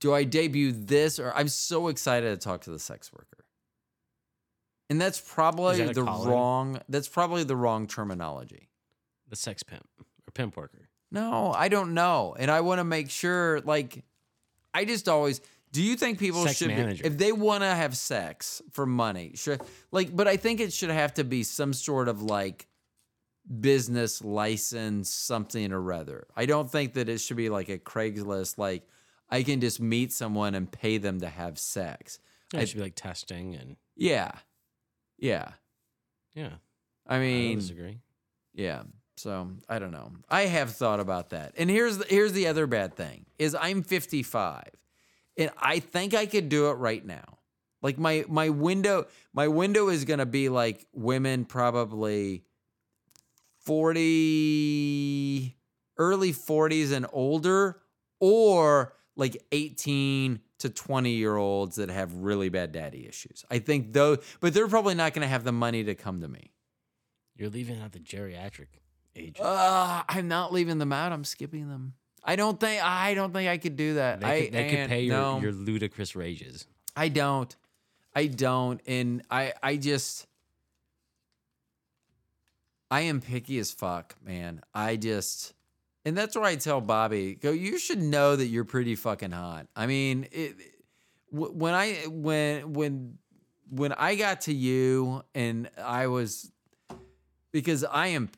Do 0.01 0.15
I 0.15 0.25
debut 0.25 0.73
this 0.73 1.19
or 1.19 1.33
I'm 1.35 1.49
so 1.49 1.89
excited 1.89 2.31
to 2.31 2.45
talk 2.45 2.63
to 2.63 2.71
the 2.71 2.79
sex 2.79 3.13
worker. 3.13 3.45
And 4.91 5.01
that's 5.01 5.21
probably 5.21 5.79
that 5.79 5.95
the 5.95 6.05
call-in? 6.05 6.31
wrong 6.31 6.81
that's 6.89 7.09
probably 7.09 7.45
the 7.45 7.57
wrong 7.57 7.87
terminology. 7.87 8.69
The 9.29 9.37
sex 9.37 9.63
pimp 9.63 9.87
or 10.01 10.33
pimp 10.33 10.57
worker. 10.57 10.89
No, 11.11 11.53
I 11.53 11.69
don't 11.69 11.95
know. 11.95 12.35
And 12.39 12.51
I 12.51 12.61
want 12.63 12.79
to 12.79 12.85
make 12.85 13.11
sure, 13.11 13.61
like, 13.61 14.05
I 14.73 14.85
just 14.85 15.09
always. 15.09 15.41
Do 15.73 15.83
you 15.83 15.97
think 15.97 16.19
people 16.19 16.45
Sex 16.45 16.57
should, 16.59 16.69
be, 16.69 16.75
if 16.75 17.19
they 17.19 17.33
want 17.33 17.63
to 17.63 17.69
have 17.69 17.97
sex 17.97 18.63
for 18.73 18.87
money, 18.87 19.33
should 19.35 19.61
like? 19.91 20.15
But 20.17 20.27
I 20.27 20.37
think 20.37 20.61
it 20.61 20.73
should 20.73 20.91
have 20.91 21.15
to 21.15 21.25
be 21.25 21.43
some 21.43 21.73
sort 21.73 22.09
of 22.09 22.23
like 22.23 22.69
business 23.61 24.23
license, 24.23 25.11
something 25.13 25.73
or 25.73 25.93
other. 25.93 26.27
I 26.37 26.47
don't 26.47 26.71
think 26.71 26.95
that 26.95 27.09
it 27.09 27.19
should 27.19 27.37
be 27.37 27.49
like 27.49 27.69
a 27.69 27.79
Craigslist. 27.79 28.59
Like, 28.59 28.87
I 29.31 29.43
can 29.43 29.61
just 29.61 29.81
meet 29.81 30.13
someone 30.13 30.55
and 30.55 30.71
pay 30.71 30.99
them 30.99 31.21
to 31.21 31.29
have 31.29 31.59
sex. 31.59 32.19
Yeah, 32.53 32.61
I- 32.61 32.63
it 32.63 32.69
should 32.69 32.77
be 32.79 32.83
like 32.83 32.95
testing 32.95 33.55
and 33.55 33.77
Yeah, 33.97 34.33
yeah. 35.19 35.51
yeah. 36.35 36.53
I 37.07 37.17
I 37.17 37.21
mean, 37.21 37.59
disagree. 37.59 38.01
Yeah. 38.55 38.83
So 39.17 39.49
I 39.69 39.79
don't 39.79 39.91
know. 39.93 40.13
I 40.29 40.43
have 40.43 40.73
thought 40.75 41.01
about 41.01 41.31
that. 41.31 41.55
And 41.57 41.69
here's 41.69 41.99
the, 41.99 42.05
here's 42.09 42.33
the 42.33 42.47
other 42.47 42.67
bad 42.67 42.95
thing 42.95 43.27
is 43.39 43.55
I'm 43.55 43.83
55, 43.83 44.63
and 45.39 45.51
I 45.57 45.79
think 45.79 46.13
I 46.13 46.27
could 46.27 46.49
do 46.49 46.69
it 46.69 46.75
right 46.75 47.05
now. 47.05 47.39
Like 47.81 47.99
my 47.99 48.25
my 48.29 48.49
window 48.49 49.07
my 49.33 49.49
window 49.49 49.89
is 49.89 50.05
gonna 50.05 50.27
be 50.27 50.49
like 50.49 50.87
women 50.93 51.45
probably 51.45 52.45
40 53.61 55.55
early 55.99 56.33
40s 56.33 56.93
and 56.93 57.07
older, 57.13 57.81
or 58.21 58.95
like 59.17 59.37
18 59.53 60.41
to 60.61 60.71
20 60.71 61.11
year 61.11 61.37
olds 61.37 61.77
that 61.77 61.91
have 61.91 62.15
really 62.15 62.49
bad 62.49 62.73
daddy 62.73 63.07
issues. 63.07 63.45
I 63.51 63.59
think 63.59 63.93
though, 63.93 64.19
but 64.41 64.55
they're 64.55 64.69
probably 64.69 64.95
not 64.95 65.13
gonna 65.13 65.29
have 65.29 65.45
the 65.45 65.53
money 65.53 65.85
to 65.85 65.95
come 65.95 66.21
to 66.21 66.29
me. 66.29 66.53
You're 67.37 67.51
leaving 67.51 67.81
out 67.81 67.93
the 67.93 68.01
geriatric 68.01 68.67
age. 69.15 69.37
Uh, 69.41 70.03
I'm 70.09 70.27
not 70.27 70.53
leaving 70.53 70.79
them 70.79 70.93
out. 70.93 71.13
I'm 71.13 71.25
skipping 71.25 71.69
them. 71.69 71.95
I 72.29 72.37
don't 72.37 72.61
think 72.61 72.85
I 72.85 73.15
don't 73.15 73.33
think 73.33 73.49
I 73.49 73.57
could 73.57 73.77
do 73.77 73.95
that. 73.95 74.21
they 74.21 74.27
I 74.27 74.45
could, 74.45 74.53
they 74.53 74.69
could 74.69 74.89
pay 74.91 75.03
your, 75.05 75.17
no, 75.17 75.41
your 75.41 75.53
ludicrous 75.53 76.15
rages. 76.15 76.67
I 76.95 77.09
don't. 77.09 77.55
I 78.15 78.27
don't. 78.27 78.83
And 78.87 79.23
I 79.31 79.55
I 79.63 79.77
just 79.77 80.27
I 82.91 83.01
am 83.03 83.23
picky 83.23 83.59
as 83.59 83.73
fuck, 83.73 84.15
man. 84.23 84.61
I 84.75 84.97
just 84.97 85.55
and 86.05 86.17
that's 86.17 86.37
why 86.37 86.51
I 86.51 86.57
tell 86.57 86.83
Bobby, 86.83 87.35
go, 87.35 87.51
you 87.51 87.79
should 87.79 88.03
know 88.03 88.37
that 88.37 88.47
you're 88.47 88.65
pretty 88.65 88.95
fucking 88.95 89.31
hot. 89.31 89.67
I 89.75 89.87
mean, 89.87 90.29
it, 90.31 90.55
when 91.31 91.73
I 91.73 91.95
when 92.09 92.75
when 92.75 93.19
when 93.71 93.95
I 93.95 94.17
got 94.17 94.43
to 94.43 94.53
you 94.53 95.23
and 95.35 95.71
I 95.83 96.09
was 96.09 96.53
because 97.53 97.85
I 97.85 98.09
am 98.09 98.29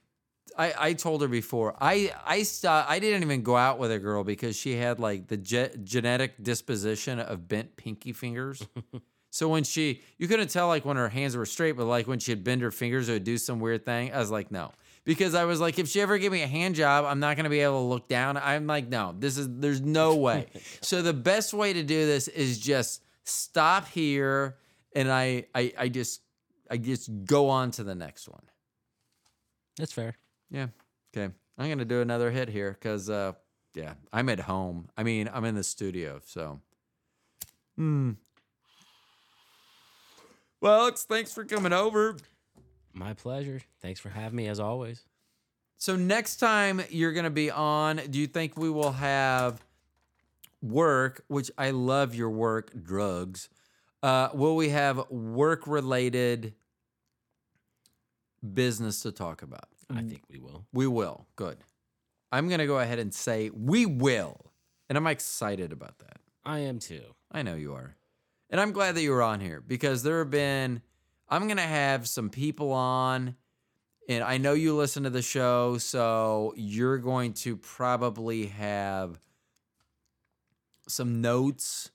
I, 0.56 0.74
I 0.78 0.92
told 0.92 1.22
her 1.22 1.28
before 1.28 1.74
I 1.80 2.12
I 2.24 2.42
stopped 2.42 2.90
I 2.90 2.98
didn't 2.98 3.22
even 3.22 3.42
go 3.42 3.56
out 3.56 3.78
with 3.78 3.90
a 3.90 3.98
girl 3.98 4.24
because 4.24 4.56
she 4.56 4.76
had 4.76 4.98
like 4.98 5.28
the 5.28 5.36
ge- 5.36 5.72
genetic 5.84 6.42
disposition 6.42 7.18
of 7.18 7.48
bent 7.48 7.76
pinky 7.76 8.12
fingers. 8.12 8.66
so 9.30 9.48
when 9.48 9.64
she 9.64 10.02
you 10.18 10.28
couldn't 10.28 10.48
tell 10.48 10.68
like 10.68 10.84
when 10.84 10.96
her 10.96 11.08
hands 11.08 11.36
were 11.36 11.46
straight, 11.46 11.72
but 11.72 11.86
like 11.86 12.06
when 12.06 12.18
she'd 12.18 12.44
bend 12.44 12.62
her 12.62 12.70
fingers 12.70 13.08
or 13.08 13.18
do 13.18 13.38
some 13.38 13.60
weird 13.60 13.84
thing, 13.84 14.12
I 14.12 14.18
was 14.18 14.30
like 14.30 14.50
no. 14.50 14.72
Because 15.04 15.34
I 15.34 15.44
was 15.44 15.60
like, 15.60 15.78
if 15.78 15.88
she 15.88 16.02
ever 16.02 16.18
give 16.18 16.30
me 16.30 16.42
a 16.42 16.46
hand 16.46 16.74
job, 16.74 17.06
I'm 17.06 17.20
not 17.20 17.36
gonna 17.36 17.48
be 17.48 17.60
able 17.60 17.80
to 17.80 17.86
look 17.86 18.06
down. 18.06 18.36
I'm 18.36 18.66
like, 18.66 18.88
no, 18.88 19.14
this 19.18 19.38
is 19.38 19.48
there's 19.50 19.80
no 19.80 20.16
way. 20.16 20.46
so 20.82 21.02
the 21.02 21.14
best 21.14 21.54
way 21.54 21.72
to 21.72 21.82
do 21.82 22.06
this 22.06 22.28
is 22.28 22.58
just 22.58 23.02
stop 23.24 23.88
here 23.88 24.56
and 24.94 25.10
I 25.10 25.46
I, 25.54 25.72
I 25.78 25.88
just 25.88 26.20
I 26.70 26.76
just 26.76 27.10
go 27.24 27.48
on 27.48 27.70
to 27.72 27.84
the 27.84 27.94
next 27.94 28.28
one. 28.28 28.42
That's 29.76 29.92
fair. 29.92 30.16
Yeah. 30.50 30.68
Okay. 31.16 31.32
I'm 31.58 31.68
gonna 31.68 31.84
do 31.84 32.00
another 32.00 32.30
hit 32.30 32.48
here 32.48 32.72
because 32.72 33.10
uh 33.10 33.32
yeah, 33.74 33.94
I'm 34.12 34.28
at 34.28 34.40
home. 34.40 34.88
I 34.96 35.02
mean, 35.02 35.30
I'm 35.32 35.44
in 35.44 35.54
the 35.54 35.62
studio, 35.62 36.20
so. 36.24 36.60
Hmm. 37.76 38.12
Well, 40.60 40.80
Alex, 40.80 41.04
thanks 41.04 41.32
for 41.32 41.44
coming 41.44 41.72
over. 41.72 42.16
My 42.92 43.14
pleasure. 43.14 43.60
Thanks 43.80 44.00
for 44.00 44.08
having 44.08 44.36
me 44.36 44.48
as 44.48 44.58
always. 44.58 45.04
So 45.76 45.96
next 45.96 46.36
time 46.36 46.82
you're 46.90 47.12
gonna 47.12 47.30
be 47.30 47.50
on, 47.50 47.96
do 48.10 48.18
you 48.18 48.26
think 48.26 48.58
we 48.58 48.68
will 48.68 48.92
have 48.92 49.64
work, 50.62 51.24
which 51.28 51.50
I 51.56 51.70
love 51.70 52.14
your 52.14 52.30
work, 52.30 52.72
drugs. 52.82 53.48
Uh, 54.02 54.28
will 54.34 54.56
we 54.56 54.70
have 54.70 55.10
work 55.10 55.66
related 55.66 56.54
business 58.54 59.00
to 59.02 59.12
talk 59.12 59.42
about? 59.42 59.68
I 59.90 60.02
mm. 60.02 60.08
think 60.08 60.22
we 60.30 60.38
will. 60.38 60.64
We 60.72 60.86
will. 60.86 61.26
Good. 61.36 61.58
I'm 62.32 62.48
going 62.48 62.60
to 62.60 62.66
go 62.66 62.78
ahead 62.78 62.98
and 62.98 63.12
say 63.12 63.50
we 63.50 63.86
will. 63.86 64.52
And 64.88 64.96
I'm 64.96 65.06
excited 65.06 65.72
about 65.72 65.98
that. 65.98 66.18
I 66.44 66.60
am 66.60 66.78
too. 66.78 67.14
I 67.30 67.42
know 67.42 67.54
you 67.54 67.74
are. 67.74 67.96
And 68.50 68.60
I'm 68.60 68.72
glad 68.72 68.94
that 68.96 69.02
you 69.02 69.10
were 69.10 69.22
on 69.22 69.40
here 69.40 69.60
because 69.60 70.02
there 70.02 70.18
have 70.18 70.30
been, 70.30 70.82
I'm 71.28 71.46
going 71.46 71.56
to 71.56 71.62
have 71.62 72.08
some 72.08 72.30
people 72.30 72.72
on. 72.72 73.36
And 74.08 74.24
I 74.24 74.38
know 74.38 74.54
you 74.54 74.74
listen 74.74 75.04
to 75.04 75.10
the 75.10 75.22
show. 75.22 75.78
So 75.78 76.54
you're 76.56 76.98
going 76.98 77.34
to 77.34 77.56
probably 77.56 78.46
have 78.46 79.20
some 80.88 81.20
notes, 81.20 81.90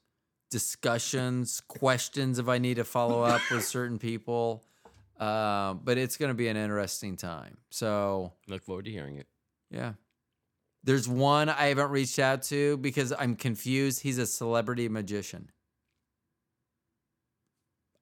discussions, 0.50 1.62
questions 1.68 2.40
if 2.40 2.48
I 2.48 2.58
need 2.58 2.76
to 2.76 2.86
follow 2.86 3.24
up 3.24 3.42
with 3.52 3.66
certain 3.66 4.00
people. 4.00 4.64
Um, 5.20 5.82
but 5.84 5.98
it's 5.98 6.18
going 6.18 6.30
to 6.30 6.36
be 6.36 6.48
an 6.50 6.58
interesting 6.58 7.16
time. 7.16 7.58
So, 7.70 8.34
Look 8.48 8.64
forward 8.64 8.86
to 8.86 8.92
hearing 8.92 9.18
it. 9.18 9.28
yeah. 9.72 9.94
There's 10.84 11.08
one 11.10 11.50
I 11.50 11.68
haven't 11.68 11.90
reached 11.90 12.20
out 12.20 12.44
to 12.44 12.78
because 12.78 13.12
I'm 13.18 13.36
confused. 13.36 14.02
He's 14.04 14.20
a 14.20 14.28
celebrity 14.28 14.88
magician. 14.88 15.50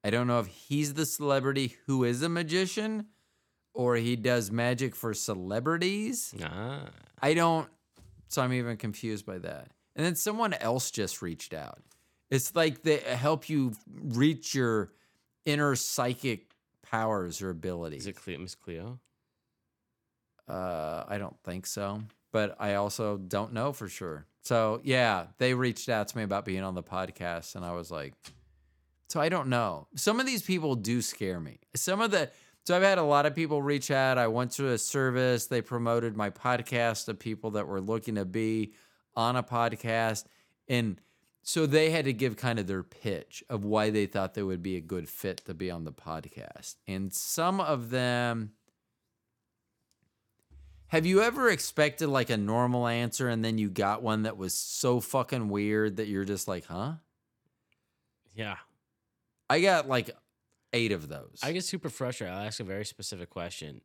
I 0.03 0.09
don't 0.09 0.27
know 0.27 0.39
if 0.39 0.47
he's 0.47 0.93
the 0.93 1.05
celebrity 1.05 1.77
who 1.87 2.03
is 2.03 2.21
a 2.21 2.29
magician 2.29 3.05
or 3.73 3.95
he 3.95 4.15
does 4.17 4.51
magic 4.51 4.95
for 4.95 5.13
celebrities. 5.13 6.33
Ah. 6.43 6.89
I 7.21 7.33
don't, 7.33 7.69
so 8.27 8.41
I'm 8.41 8.51
even 8.51 8.75
confused 8.75 9.25
by 9.25 9.37
that. 9.39 9.69
And 9.95 10.05
then 10.05 10.15
someone 10.15 10.53
else 10.53 10.91
just 10.91 11.21
reached 11.21 11.53
out. 11.53 11.79
It's 12.29 12.53
like 12.53 12.81
they 12.83 12.97
help 12.97 13.47
you 13.47 13.73
reach 13.87 14.53
your 14.53 14.91
inner 15.45 15.75
psychic 15.75 16.52
powers 16.93 17.41
or 17.41 17.49
abilities. 17.49 18.01
Is 18.01 18.07
it 18.07 18.15
Cleo, 18.15 18.37
Miss 18.37 18.53
Cleo? 18.53 18.99
Uh, 20.47 21.03
I 21.07 21.17
don't 21.17 21.35
think 21.43 21.65
so. 21.65 22.03
but 22.31 22.55
I 22.59 22.75
also 22.75 23.17
don't 23.17 23.53
know 23.53 23.73
for 23.73 23.87
sure. 23.87 24.25
So 24.41 24.79
yeah, 24.83 25.27
they 25.39 25.53
reached 25.53 25.89
out 25.89 26.07
to 26.09 26.17
me 26.17 26.23
about 26.23 26.45
being 26.45 26.63
on 26.63 26.75
the 26.75 26.83
podcast, 26.83 27.55
and 27.55 27.63
I 27.65 27.71
was 27.73 27.89
like, 27.89 28.13
so 29.09 29.19
I 29.19 29.29
don't 29.29 29.47
know. 29.47 29.87
Some 29.95 30.19
of 30.19 30.25
these 30.25 30.41
people 30.41 30.75
do 30.75 31.01
scare 31.01 31.39
me. 31.39 31.59
Some 31.75 32.01
of 32.01 32.11
the 32.11 32.29
so 32.65 32.75
I've 32.75 32.83
had 32.83 32.97
a 32.97 33.03
lot 33.03 33.25
of 33.25 33.35
people 33.35 33.61
reach 33.61 33.91
out. 33.91 34.17
I 34.17 34.27
went 34.27 34.51
to 34.53 34.69
a 34.69 34.77
service. 34.77 35.47
They 35.47 35.61
promoted 35.61 36.15
my 36.15 36.29
podcast 36.29 37.05
to 37.05 37.13
people 37.13 37.51
that 37.51 37.67
were 37.67 37.81
looking 37.81 38.15
to 38.15 38.25
be 38.25 38.73
on 39.15 39.35
a 39.35 39.43
podcast. 39.43 40.25
And 40.69 40.99
so 41.43 41.65
they 41.65 41.89
had 41.89 42.05
to 42.05 42.13
give 42.13 42.37
kind 42.37 42.57
of 42.57 42.67
their 42.67 42.83
pitch 42.83 43.43
of 43.49 43.65
why 43.65 43.89
they 43.89 44.05
thought 44.05 44.33
they 44.33 44.41
would 44.41 44.63
be 44.63 44.77
a 44.77 44.81
good 44.81 45.09
fit 45.09 45.43
to 45.45 45.53
be 45.53 45.69
on 45.69 45.83
the 45.83 45.91
podcast. 45.91 46.75
And 46.87 47.13
some 47.13 47.59
of 47.59 47.89
them 47.89 48.53
have 50.87 51.05
you 51.05 51.21
ever 51.21 51.49
expected 51.49 52.07
like 52.07 52.29
a 52.29 52.37
normal 52.37 52.87
answer 52.87 53.27
and 53.27 53.43
then 53.43 53.57
you 53.57 53.69
got 53.69 54.01
one 54.01 54.23
that 54.23 54.37
was 54.37 54.53
so 54.53 55.01
fucking 55.01 55.49
weird 55.49 55.97
that 55.97 56.07
you're 56.07 56.23
just 56.23 56.47
like, 56.47 56.65
huh? 56.65 56.93
Yeah. 58.33 58.57
I 59.49 59.59
got 59.59 59.89
like 59.89 60.11
eight 60.71 60.93
of 60.93 61.09
those. 61.09 61.39
I 61.43 61.51
get 61.51 61.65
super 61.65 61.89
frustrated. 61.89 62.33
I'll 62.33 62.45
ask 62.45 62.61
a 62.61 62.63
very 62.63 62.85
specific 62.85 63.29
question 63.29 63.81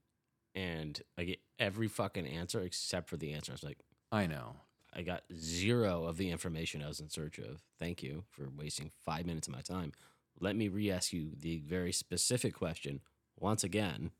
and 0.55 1.01
I 1.19 1.25
get 1.25 1.41
every 1.59 1.89
fucking 1.89 2.27
answer 2.27 2.61
except 2.61 3.09
for 3.09 3.17
the 3.17 3.33
answer. 3.33 3.51
I 3.51 3.55
was 3.55 3.65
like, 3.65 3.79
I 4.13 4.27
know. 4.27 4.57
I 4.99 5.03
got 5.03 5.23
zero 5.33 6.05
of 6.07 6.17
the 6.17 6.29
information 6.31 6.83
I 6.83 6.89
was 6.89 6.99
in 6.99 7.09
search 7.09 7.39
of. 7.39 7.63
Thank 7.79 8.03
you 8.03 8.25
for 8.31 8.49
wasting 8.57 8.91
five 9.05 9.27
minutes 9.27 9.47
of 9.47 9.55
my 9.55 9.61
time. 9.61 9.93
Let 10.41 10.57
me 10.57 10.67
re 10.67 10.91
ask 10.91 11.13
you 11.13 11.31
the 11.41 11.59
very 11.59 11.93
specific 11.93 12.53
question 12.55 13.01
once 13.39 13.63
again 13.63 14.11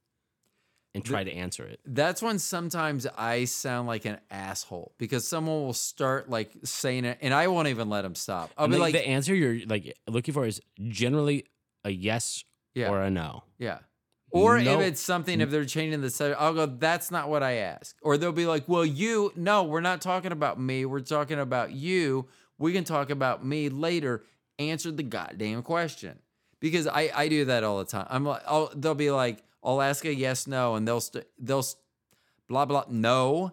and 0.95 1.05
try 1.05 1.25
to 1.25 1.33
answer 1.33 1.65
it. 1.65 1.81
That's 1.85 2.23
when 2.23 2.39
sometimes 2.39 3.09
I 3.17 3.45
sound 3.45 3.89
like 3.89 4.05
an 4.05 4.19
asshole 4.31 4.93
because 4.99 5.27
someone 5.27 5.63
will 5.63 5.73
start 5.73 6.31
like 6.31 6.53
saying 6.63 7.05
it 7.05 7.19
and 7.23 7.35
I 7.35 7.49
won't 7.49 7.67
even 7.69 7.91
let 7.91 8.03
them 8.03 8.15
stop. 8.15 8.51
I'll 8.57 8.67
And 8.67 8.73
be 8.73 8.77
the, 8.77 8.81
like, 8.81 8.93
the 8.95 9.07
answer 9.07 9.35
you're 9.35 9.67
like 9.67 9.97
looking 10.09 10.33
for 10.33 10.47
is 10.47 10.61
generally 10.89 11.47
a 11.85 11.91
yes 11.91 12.45
yeah, 12.75 12.89
or 12.89 13.03
a 13.03 13.11
no. 13.11 13.43
yeah. 13.59 13.79
Or 14.31 14.61
No. 14.61 14.81
if 14.81 14.87
it's 14.87 15.01
something, 15.01 15.41
if 15.41 15.51
they're 15.51 15.65
changing 15.65 16.01
the 16.03 16.11
subject, 16.11 16.41
I'll 16.41 16.53
go, 16.55 16.67
that's 16.67 17.11
not 17.11 17.29
what 17.31 17.43
I 17.43 17.55
asked. 17.55 17.95
Or 18.03 18.19
they'll 18.19 18.33
be 18.33 18.45
like, 18.47 18.69
well, 18.69 18.85
you, 18.85 19.33
no, 19.37 19.63
we're 19.65 19.81
not 19.81 20.03
talking 20.03 20.33
about 20.33 20.61
me. 20.61 20.85
We're 20.85 21.01
talking 21.01 21.39
about 21.39 21.73
you. 21.73 22.27
We 22.59 22.73
can 22.73 22.85
talk 22.85 23.09
about 23.11 23.45
me 23.45 23.69
later. 23.71 24.25
Answer 24.59 24.91
the 24.91 25.03
goddamn 25.03 25.63
question. 25.63 26.19
Because 26.61 26.87
I, 26.87 27.11
I 27.15 27.29
do 27.29 27.45
that 27.47 27.65
all 27.65 27.79
the 27.79 27.85
time. 27.85 28.07
I'm 28.11 28.25
like, 28.25 28.43
I'll, 28.47 28.71
they'll 28.75 28.95
be 28.95 29.11
like, 29.11 29.45
I'll 29.63 29.81
ask 29.81 30.05
a 30.05 30.13
yes, 30.15 30.47
no, 30.47 30.75
and 30.75 30.87
they'll, 30.87 31.01
st- 31.01 31.25
they'll, 31.39 31.63
st- 31.63 31.81
blah, 32.49 32.65
blah, 32.65 32.85
no, 32.89 33.53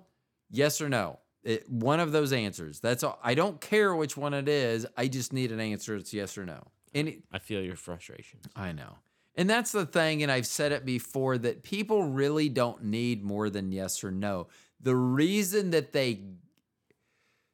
yes 0.50 0.82
or 0.82 0.90
no. 0.90 1.20
It, 1.44 1.70
one 1.70 2.00
of 2.00 2.12
those 2.12 2.34
answers. 2.34 2.80
That's 2.80 3.04
all. 3.04 3.20
I 3.24 3.36
don't 3.36 3.62
care 3.62 3.96
which 3.96 4.18
one 4.18 4.34
it 4.34 4.50
is. 4.50 4.88
I 4.98 5.08
just 5.08 5.32
need 5.32 5.52
an 5.52 5.60
answer. 5.60 5.96
It's 5.96 6.12
yes 6.12 6.38
or 6.40 6.46
no. 6.46 6.64
And 6.96 7.08
it, 7.08 7.24
I 7.32 7.38
feel 7.38 7.62
your 7.62 7.76
frustration. 7.76 8.40
I 8.56 8.72
know. 8.72 8.98
And 9.38 9.50
that's 9.50 9.72
the 9.72 9.86
thing, 9.86 10.24
and 10.24 10.32
I've 10.32 10.48
said 10.48 10.72
it 10.72 10.86
before 10.86 11.38
that 11.40 11.64
people 11.64 12.04
really 12.04 12.48
don't 12.48 12.86
need 12.86 13.24
more 13.24 13.50
than 13.50 13.72
yes 13.72 14.04
or 14.04 14.12
no. 14.12 14.48
The 14.80 14.96
reason 14.96 15.72
that 15.72 15.92
they, 15.92 16.22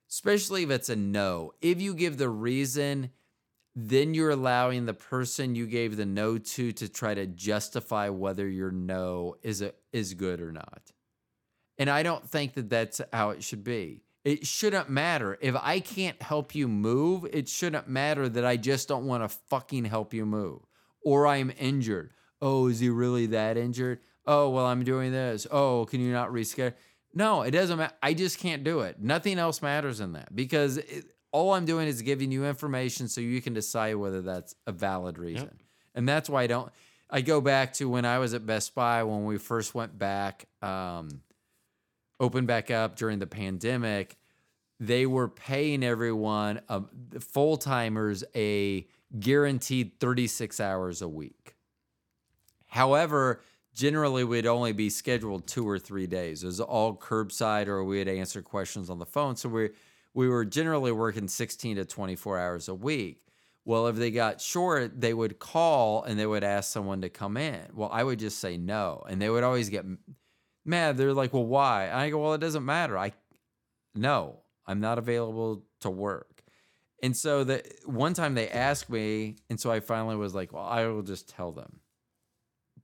especially 0.09 0.63
if 0.63 0.69
it's 0.69 0.89
a 0.89 0.95
no, 0.95 1.53
if 1.59 1.81
you 1.81 1.95
give 1.95 2.17
the 2.17 2.29
reason, 2.29 3.09
then 3.75 4.13
you're 4.13 4.29
allowing 4.29 4.85
the 4.85 4.93
person 4.93 5.55
you 5.55 5.65
gave 5.65 5.97
the 5.97 6.05
no 6.05 6.37
to 6.37 6.71
to 6.73 6.87
try 6.87 7.15
to 7.15 7.25
justify 7.25 8.09
whether 8.09 8.47
your 8.47 8.71
no 8.71 9.37
is 9.41 9.63
a, 9.63 9.73
is 9.91 10.13
good 10.13 10.39
or 10.39 10.51
not. 10.51 10.91
And 11.79 11.89
I 11.89 12.03
don't 12.03 12.29
think 12.29 12.53
that 12.53 12.69
that's 12.69 13.01
how 13.11 13.31
it 13.31 13.43
should 13.43 13.63
be. 13.63 14.03
It 14.23 14.45
shouldn't 14.45 14.89
matter. 14.89 15.39
If 15.41 15.55
I 15.55 15.79
can't 15.79 16.21
help 16.21 16.53
you 16.53 16.67
move, 16.67 17.25
it 17.31 17.49
shouldn't 17.49 17.87
matter 17.87 18.29
that 18.29 18.45
I 18.45 18.55
just 18.55 18.87
don't 18.87 19.07
want 19.07 19.23
to 19.23 19.35
fucking 19.49 19.85
help 19.85 20.13
you 20.13 20.27
move 20.27 20.61
or 21.03 21.27
I'm 21.27 21.51
injured. 21.59 22.13
Oh, 22.41 22.67
is 22.67 22.79
he 22.79 22.89
really 22.89 23.27
that 23.27 23.57
injured? 23.57 23.99
Oh, 24.25 24.49
well, 24.49 24.65
I'm 24.65 24.83
doing 24.83 25.11
this. 25.11 25.47
Oh, 25.51 25.85
can 25.85 25.99
you 25.99 26.11
not 26.11 26.29
reschedule? 26.29 26.73
No, 27.13 27.41
it 27.41 27.51
doesn't 27.51 27.77
matter. 27.77 27.93
I 28.01 28.13
just 28.13 28.39
can't 28.39 28.63
do 28.63 28.81
it. 28.81 29.01
Nothing 29.01 29.37
else 29.37 29.61
matters 29.61 29.99
in 29.99 30.13
that 30.13 30.33
because 30.33 30.77
it, 30.77 31.05
all 31.31 31.53
I'm 31.53 31.65
doing 31.65 31.87
is 31.87 32.01
giving 32.01 32.31
you 32.31 32.45
information 32.45 33.07
so 33.07 33.21
you 33.21 33.41
can 33.41 33.53
decide 33.53 33.95
whether 33.95 34.21
that's 34.21 34.55
a 34.67 34.71
valid 34.71 35.17
reason. 35.17 35.59
And 35.95 36.07
that's 36.07 36.29
why 36.29 36.43
I 36.43 36.47
don't. 36.47 36.71
I 37.09 37.21
go 37.21 37.41
back 37.41 37.73
to 37.73 37.89
when 37.89 38.05
I 38.05 38.19
was 38.19 38.33
at 38.33 38.45
Best 38.45 38.73
Buy 38.73 39.03
when 39.03 39.25
we 39.25 39.37
first 39.37 39.75
went 39.75 39.97
back, 39.97 40.47
um, 40.61 41.21
opened 42.19 42.47
back 42.47 42.71
up 42.71 42.95
during 42.95 43.19
the 43.19 43.27
pandemic. 43.27 44.15
They 44.79 45.05
were 45.05 45.27
paying 45.27 45.83
everyone, 45.83 46.61
uh, 46.69 46.81
full 47.19 47.57
timers, 47.57 48.23
a 48.33 48.87
guaranteed 49.19 49.99
36 49.99 50.59
hours 50.59 51.01
a 51.01 51.07
week. 51.07 51.55
However, 52.67 53.41
generally 53.73 54.23
we'd 54.23 54.45
only 54.45 54.73
be 54.73 54.89
scheduled 54.89 55.47
two 55.47 55.67
or 55.67 55.79
three 55.79 56.07
days. 56.07 56.43
It 56.43 56.47
was 56.47 56.59
all 56.59 56.95
curbside 56.95 57.67
or 57.67 57.83
we'd 57.83 58.07
answer 58.07 58.41
questions 58.41 58.89
on 58.89 58.99
the 58.99 59.05
phone. 59.05 59.35
So 59.35 59.49
we 59.49 59.69
we 60.13 60.27
were 60.27 60.43
generally 60.43 60.91
working 60.91 61.27
16 61.27 61.77
to 61.77 61.85
24 61.85 62.37
hours 62.37 62.67
a 62.67 62.75
week. 62.75 63.25
Well, 63.63 63.87
if 63.87 63.95
they 63.95 64.11
got 64.11 64.41
short, 64.41 64.99
they 64.99 65.13
would 65.13 65.39
call 65.39 66.03
and 66.03 66.19
they 66.19 66.25
would 66.25 66.43
ask 66.43 66.71
someone 66.71 67.01
to 67.01 67.09
come 67.09 67.37
in. 67.37 67.61
Well, 67.73 67.89
I 67.91 68.03
would 68.03 68.19
just 68.19 68.39
say 68.39 68.57
no. 68.57 69.03
And 69.07 69.21
they 69.21 69.29
would 69.29 69.43
always 69.43 69.69
get 69.69 69.85
mad. 70.65 70.97
They're 70.97 71.13
like, 71.13 71.31
well, 71.31 71.45
why? 71.45 71.85
And 71.85 71.97
I 71.97 72.09
go, 72.09 72.19
well, 72.21 72.33
it 72.33 72.41
doesn't 72.41 72.65
matter. 72.65 72.97
I 72.97 73.13
no, 73.93 74.39
I'm 74.65 74.79
not 74.79 74.97
available 74.97 75.63
to 75.81 75.89
work. 75.89 76.30
And 77.01 77.17
so 77.17 77.43
the 77.43 77.63
one 77.85 78.13
time 78.13 78.35
they 78.35 78.49
asked 78.49 78.89
me, 78.89 79.37
and 79.49 79.59
so 79.59 79.71
I 79.71 79.79
finally 79.79 80.15
was 80.15 80.35
like, 80.35 80.53
well, 80.53 80.65
I 80.65 80.85
will 80.87 81.01
just 81.01 81.27
tell 81.27 81.51
them. 81.51 81.79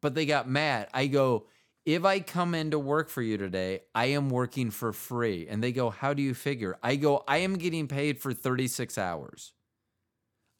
But 0.01 0.15
they 0.15 0.25
got 0.25 0.49
mad. 0.49 0.89
I 0.93 1.07
go, 1.07 1.45
if 1.85 2.03
I 2.03 2.19
come 2.19 2.53
into 2.53 2.79
work 2.79 3.09
for 3.09 3.21
you 3.21 3.37
today, 3.37 3.81
I 3.95 4.07
am 4.07 4.29
working 4.29 4.71
for 4.71 4.91
free. 4.91 5.47
And 5.47 5.63
they 5.63 5.71
go, 5.71 5.89
how 5.89 6.13
do 6.13 6.21
you 6.21 6.33
figure? 6.33 6.77
I 6.83 6.95
go, 6.95 7.23
I 7.27 7.37
am 7.37 7.57
getting 7.57 7.87
paid 7.87 8.19
for 8.19 8.33
36 8.33 8.97
hours. 8.97 9.53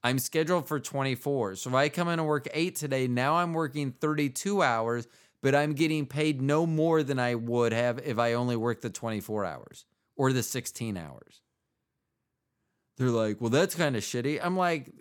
I'm 0.04 0.20
scheduled 0.20 0.68
for 0.68 0.80
24. 0.80 1.56
So 1.56 1.70
if 1.72 1.76
I 1.76 1.90
come 1.90 2.08
in 2.08 2.20
and 2.20 2.28
work 2.28 2.48
eight 2.54 2.76
today, 2.76 3.08
now 3.08 3.36
I'm 3.36 3.54
working 3.54 3.92
32 3.92 4.62
hours, 4.62 5.08
but 5.42 5.56
I'm 5.56 5.74
getting 5.74 6.06
paid 6.06 6.42
no 6.42 6.66
more 6.66 7.04
than 7.04 7.20
I 7.20 7.36
would 7.36 7.74
have 7.74 8.00
if 8.00 8.20
I 8.20 8.34
only 8.34 8.56
worked 8.56 8.84
the 8.84 8.90
24 8.90 9.44
hours 9.44 9.86
or 10.16 10.32
the 10.32 10.44
16 10.44 10.96
hours. 10.96 11.42
They're 12.98 13.10
like, 13.10 13.40
well, 13.40 13.50
that's 13.50 13.76
kind 13.76 13.96
of 13.96 14.04
shitty. 14.04 14.40
I'm 14.42 14.58
like, 14.58 14.92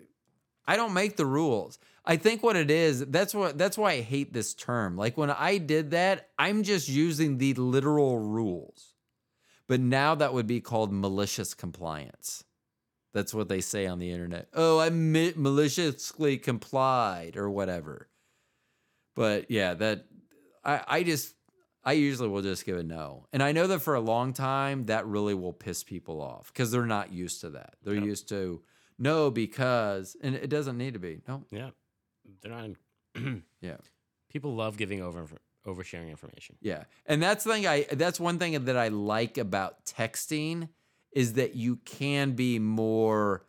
I 0.67 0.75
don't 0.75 0.93
make 0.93 1.17
the 1.17 1.25
rules. 1.25 1.79
I 2.05 2.15
think 2.17 2.43
what 2.43 2.55
it 2.55 2.71
is, 2.71 3.05
that's 3.07 3.33
what 3.33 3.57
that's 3.57 3.77
why 3.77 3.91
I 3.93 4.01
hate 4.01 4.33
this 4.33 4.53
term. 4.53 4.95
Like 4.95 5.17
when 5.17 5.29
I 5.29 5.57
did 5.57 5.91
that, 5.91 6.29
I'm 6.37 6.63
just 6.63 6.87
using 6.87 7.37
the 7.37 7.53
literal 7.55 8.17
rules. 8.17 8.93
But 9.67 9.81
now 9.81 10.15
that 10.15 10.33
would 10.33 10.47
be 10.47 10.61
called 10.61 10.93
malicious 10.93 11.53
compliance. 11.53 12.45
That's 13.13 13.33
what 13.33 13.49
they 13.49 13.61
say 13.61 13.87
on 13.87 13.99
the 13.99 14.11
internet. 14.11 14.47
Oh, 14.53 14.79
I 14.79 14.89
mi- 14.89 15.33
maliciously 15.35 16.37
complied 16.37 17.35
or 17.35 17.49
whatever. 17.49 18.07
But 19.15 19.49
yeah, 19.49 19.73
that 19.73 20.05
I 20.63 20.81
I 20.87 21.03
just 21.03 21.33
I 21.87 21.93
usually 21.93 22.27
will 22.27 22.41
just 22.41 22.65
give 22.65 22.77
a 22.77 22.83
no. 22.83 23.27
And 23.31 23.41
I 23.41 23.53
know 23.53 23.65
that 23.67 23.79
for 23.79 23.95
a 23.95 24.01
long 24.01 24.33
time 24.33 24.87
that 24.87 25.05
really 25.07 25.33
will 25.33 25.53
piss 25.53 25.83
people 25.85 26.21
off 26.21 26.51
because 26.51 26.69
they're 26.69 26.85
not 26.85 27.13
used 27.13 27.39
to 27.41 27.49
that. 27.51 27.75
They're 27.81 27.95
Yep. 27.95 28.03
used 28.03 28.29
to 28.29 28.61
no 28.99 29.31
because 29.31 30.17
and 30.21 30.35
it 30.35 30.49
doesn't 30.49 30.77
need 30.77 30.93
to 30.95 30.99
be. 30.99 31.21
No. 31.27 31.45
Yeah. 31.49 31.69
They're 32.41 32.51
not. 32.51 32.71
Yeah. 33.61 33.77
People 34.29 34.53
love 34.53 34.75
giving 34.75 35.01
over 35.01 35.25
oversharing 35.65 36.09
information. 36.09 36.57
Yeah. 36.61 36.83
And 37.05 37.23
that's 37.23 37.45
the 37.45 37.53
thing 37.53 37.65
I 37.65 37.83
that's 37.91 38.19
one 38.19 38.37
thing 38.37 38.65
that 38.65 38.77
I 38.77 38.89
like 38.89 39.37
about 39.37 39.85
texting 39.85 40.67
is 41.13 41.33
that 41.33 41.55
you 41.55 41.77
can 41.77 42.33
be 42.33 42.59
more 42.59 43.45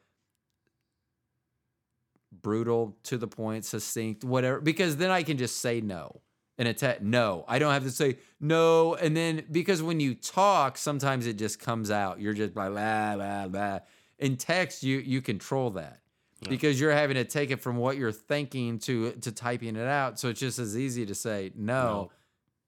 brutal 2.30 2.96
to 3.04 3.18
the 3.18 3.26
point, 3.26 3.64
succinct, 3.64 4.22
whatever, 4.24 4.60
because 4.60 4.96
then 4.96 5.10
I 5.10 5.22
can 5.24 5.38
just 5.38 5.56
say 5.56 5.80
no. 5.80 6.20
In 6.58 6.66
a 6.66 6.96
no. 7.00 7.44
I 7.46 7.60
don't 7.60 7.72
have 7.72 7.84
to 7.84 7.90
say 7.90 8.18
no. 8.40 8.94
And 8.96 9.16
then 9.16 9.44
because 9.50 9.80
when 9.80 10.00
you 10.00 10.14
talk, 10.14 10.76
sometimes 10.76 11.26
it 11.26 11.34
just 11.34 11.60
comes 11.60 11.88
out. 11.90 12.20
You're 12.20 12.34
just 12.34 12.56
like 12.56 12.70
blah 12.70 13.14
blah 13.16 13.46
blah. 13.48 13.78
In 14.18 14.36
text, 14.36 14.82
you 14.82 14.98
you 14.98 15.22
control 15.22 15.70
that. 15.70 16.00
Yeah. 16.42 16.48
Because 16.50 16.80
you're 16.80 16.92
having 16.92 17.14
to 17.14 17.24
take 17.24 17.50
it 17.52 17.60
from 17.60 17.76
what 17.76 17.96
you're 17.96 18.10
thinking 18.12 18.80
to 18.80 19.12
to 19.12 19.30
typing 19.30 19.76
it 19.76 19.86
out. 19.86 20.18
So 20.18 20.28
it's 20.30 20.40
just 20.40 20.58
as 20.58 20.76
easy 20.76 21.06
to 21.06 21.14
say 21.14 21.52
no 21.54 21.82
No. 21.82 22.10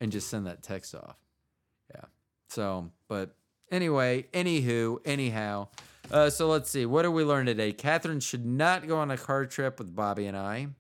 and 0.01 0.13
just 0.13 0.29
send 0.29 0.47
that 0.47 0.63
text 0.63 0.95
off. 0.95 1.17
Yeah. 1.93 2.05
So, 2.49 2.91
but 3.09 3.35
anyway, 3.73 4.27
anywho, 4.33 4.99
anyhow. 5.05 5.67
Uh, 6.13 6.31
so 6.31 6.49
let's 6.49 6.71
see. 6.71 6.87
What 6.87 7.03
did 7.03 7.09
we 7.09 7.25
learn 7.25 7.47
today? 7.47 7.73
Catherine 7.73 8.21
should 8.21 8.45
not 8.47 8.87
go 8.89 8.99
on 8.99 9.11
a 9.11 9.17
car 9.17 9.47
trip 9.47 9.79
with 9.81 9.95
Bobby 9.95 10.27
and 10.27 10.37
I. 10.37 10.69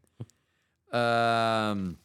Um, 0.92 1.98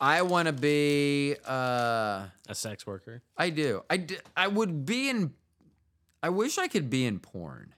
I 0.00 0.22
want 0.22 0.46
to 0.46 0.52
be. 0.52 1.36
Uh, 1.46 2.26
A 2.48 2.54
sex 2.54 2.86
worker. 2.86 3.22
I 3.36 3.50
do. 3.50 3.82
I 3.90 3.98
d- 3.98 4.16
I 4.36 4.48
would 4.48 4.86
be 4.86 5.10
in. 5.10 5.32
I 6.22 6.30
wish 6.30 6.58
I 6.58 6.68
could 6.68 6.88
be 6.90 7.04
in 7.06 7.18
porn. 7.18 7.74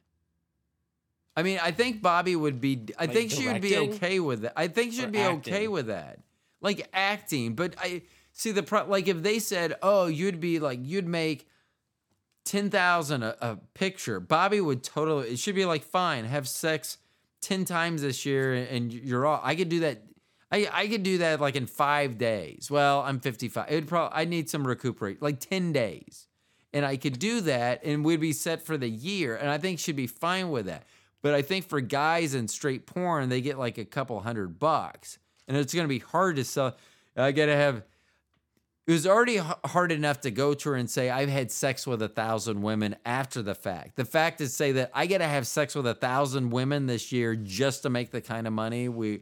I 1.37 1.43
mean, 1.43 1.59
I 1.63 1.71
think 1.71 2.03
Bobby 2.03 2.37
would 2.37 2.61
be. 2.61 2.87
I 2.99 3.07
Like 3.07 3.15
think 3.15 3.31
she 3.31 3.49
would 3.49 3.63
be 3.63 3.77
okay 3.77 4.21
with 4.21 4.43
that. 4.43 4.53
I 4.57 4.69
think 4.69 4.93
she'd 4.93 5.11
be 5.13 5.19
okay 5.25 5.67
with 5.69 5.87
that, 5.87 6.21
like 6.61 6.89
acting. 6.93 7.55
But 7.55 7.75
I 7.79 8.03
see 8.33 8.53
the 8.53 8.63
pro. 8.63 8.85
Like 8.87 9.09
if 9.09 9.23
they 9.23 9.39
said, 9.39 9.75
"Oh, 9.83 10.07
you'd 10.07 10.41
be 10.41 10.59
like 10.61 10.79
you'd 10.83 11.09
make 11.09 11.49
ten 12.45 12.71
thousand 12.71 13.23
a, 13.23 13.37
a 13.41 13.57
picture," 13.75 14.21
Bobby 14.21 14.61
would 14.61 14.85
totally. 14.85 15.31
It 15.31 15.39
should 15.39 15.55
be 15.55 15.65
like 15.65 15.83
fine, 15.83 16.25
have 16.27 16.47
sex 16.47 16.99
ten 17.41 17.65
times 17.65 18.03
this 18.03 18.27
year, 18.27 18.53
and 18.55 18.93
you're 18.93 19.25
all. 19.27 19.41
I 19.43 19.55
could 19.57 19.69
do 19.71 19.81
that. 19.81 20.03
I, 20.53 20.69
I 20.71 20.87
could 20.87 21.03
do 21.03 21.19
that 21.19 21.41
like 21.41 21.57
in 21.57 21.67
five 21.67 22.19
days. 22.19 22.71
Well, 22.71 23.01
I'm 23.01 23.21
55. 23.21 23.67
It 23.71 23.75
would 23.75 23.89
probably 23.89 24.17
I 24.17 24.27
need 24.27 24.51
some 24.51 24.67
recuperate, 24.67 25.23
like 25.23 25.41
10 25.41 25.73
days. 25.73 26.29
And 26.75 26.85
I 26.85 26.97
could 26.97 27.19
do 27.19 27.41
that 27.43 27.85
and 27.85 28.05
we'd 28.05 28.21
be 28.21 28.33
set 28.33 28.63
for 28.63 28.77
the 28.77 28.89
year. 28.89 29.37
And 29.37 29.49
I 29.49 29.59
think 29.59 29.79
she'd 29.79 29.97
be 29.97 30.07
fine 30.07 30.51
with 30.51 30.67
that. 30.67 30.85
But 31.23 31.35
I 31.35 31.43
think 31.43 31.69
for 31.69 31.81
guys 31.81 32.35
in 32.35 32.49
straight 32.49 32.87
porn, 32.87 33.29
they 33.29 33.41
get 33.41 33.59
like 33.59 33.79
a 33.79 33.85
couple 33.85 34.21
hundred 34.21 34.59
bucks. 34.59 35.19
And 35.49 35.57
it's 35.57 35.75
gonna 35.75 35.89
be 35.89 35.99
hard 36.01 36.37
to 36.37 36.45
sell. 36.45 36.77
I 37.17 37.33
gotta 37.33 37.57
have 37.57 37.83
it 38.87 38.93
was 38.93 39.07
already 39.07 39.37
hard 39.37 39.93
enough 39.93 40.23
to 40.23 40.31
go 40.33 40.55
to 40.55 40.71
her 40.71 40.75
and 40.75 40.91
say 40.91 41.09
I've 41.09 41.29
had 41.29 41.53
sex 41.53 41.87
with 41.87 42.03
a 42.03 42.09
thousand 42.09 42.63
women 42.63 42.97
after 43.07 43.41
the 43.41 43.55
fact. 43.55 43.95
The 43.95 44.05
fact 44.05 44.41
is 44.41 44.55
say 44.55 44.73
that 44.73 44.91
I 44.93 45.07
got 45.07 45.19
to 45.19 45.29
have 45.29 45.47
sex 45.47 45.77
with 45.77 45.87
a 45.87 45.95
thousand 45.95 46.51
women 46.51 46.87
this 46.87 47.13
year 47.13 47.37
just 47.37 47.83
to 47.85 47.91
make 47.91 48.11
the 48.11 48.21
kind 48.21 48.45
of 48.45 48.53
money 48.53 48.89
we 48.89 49.21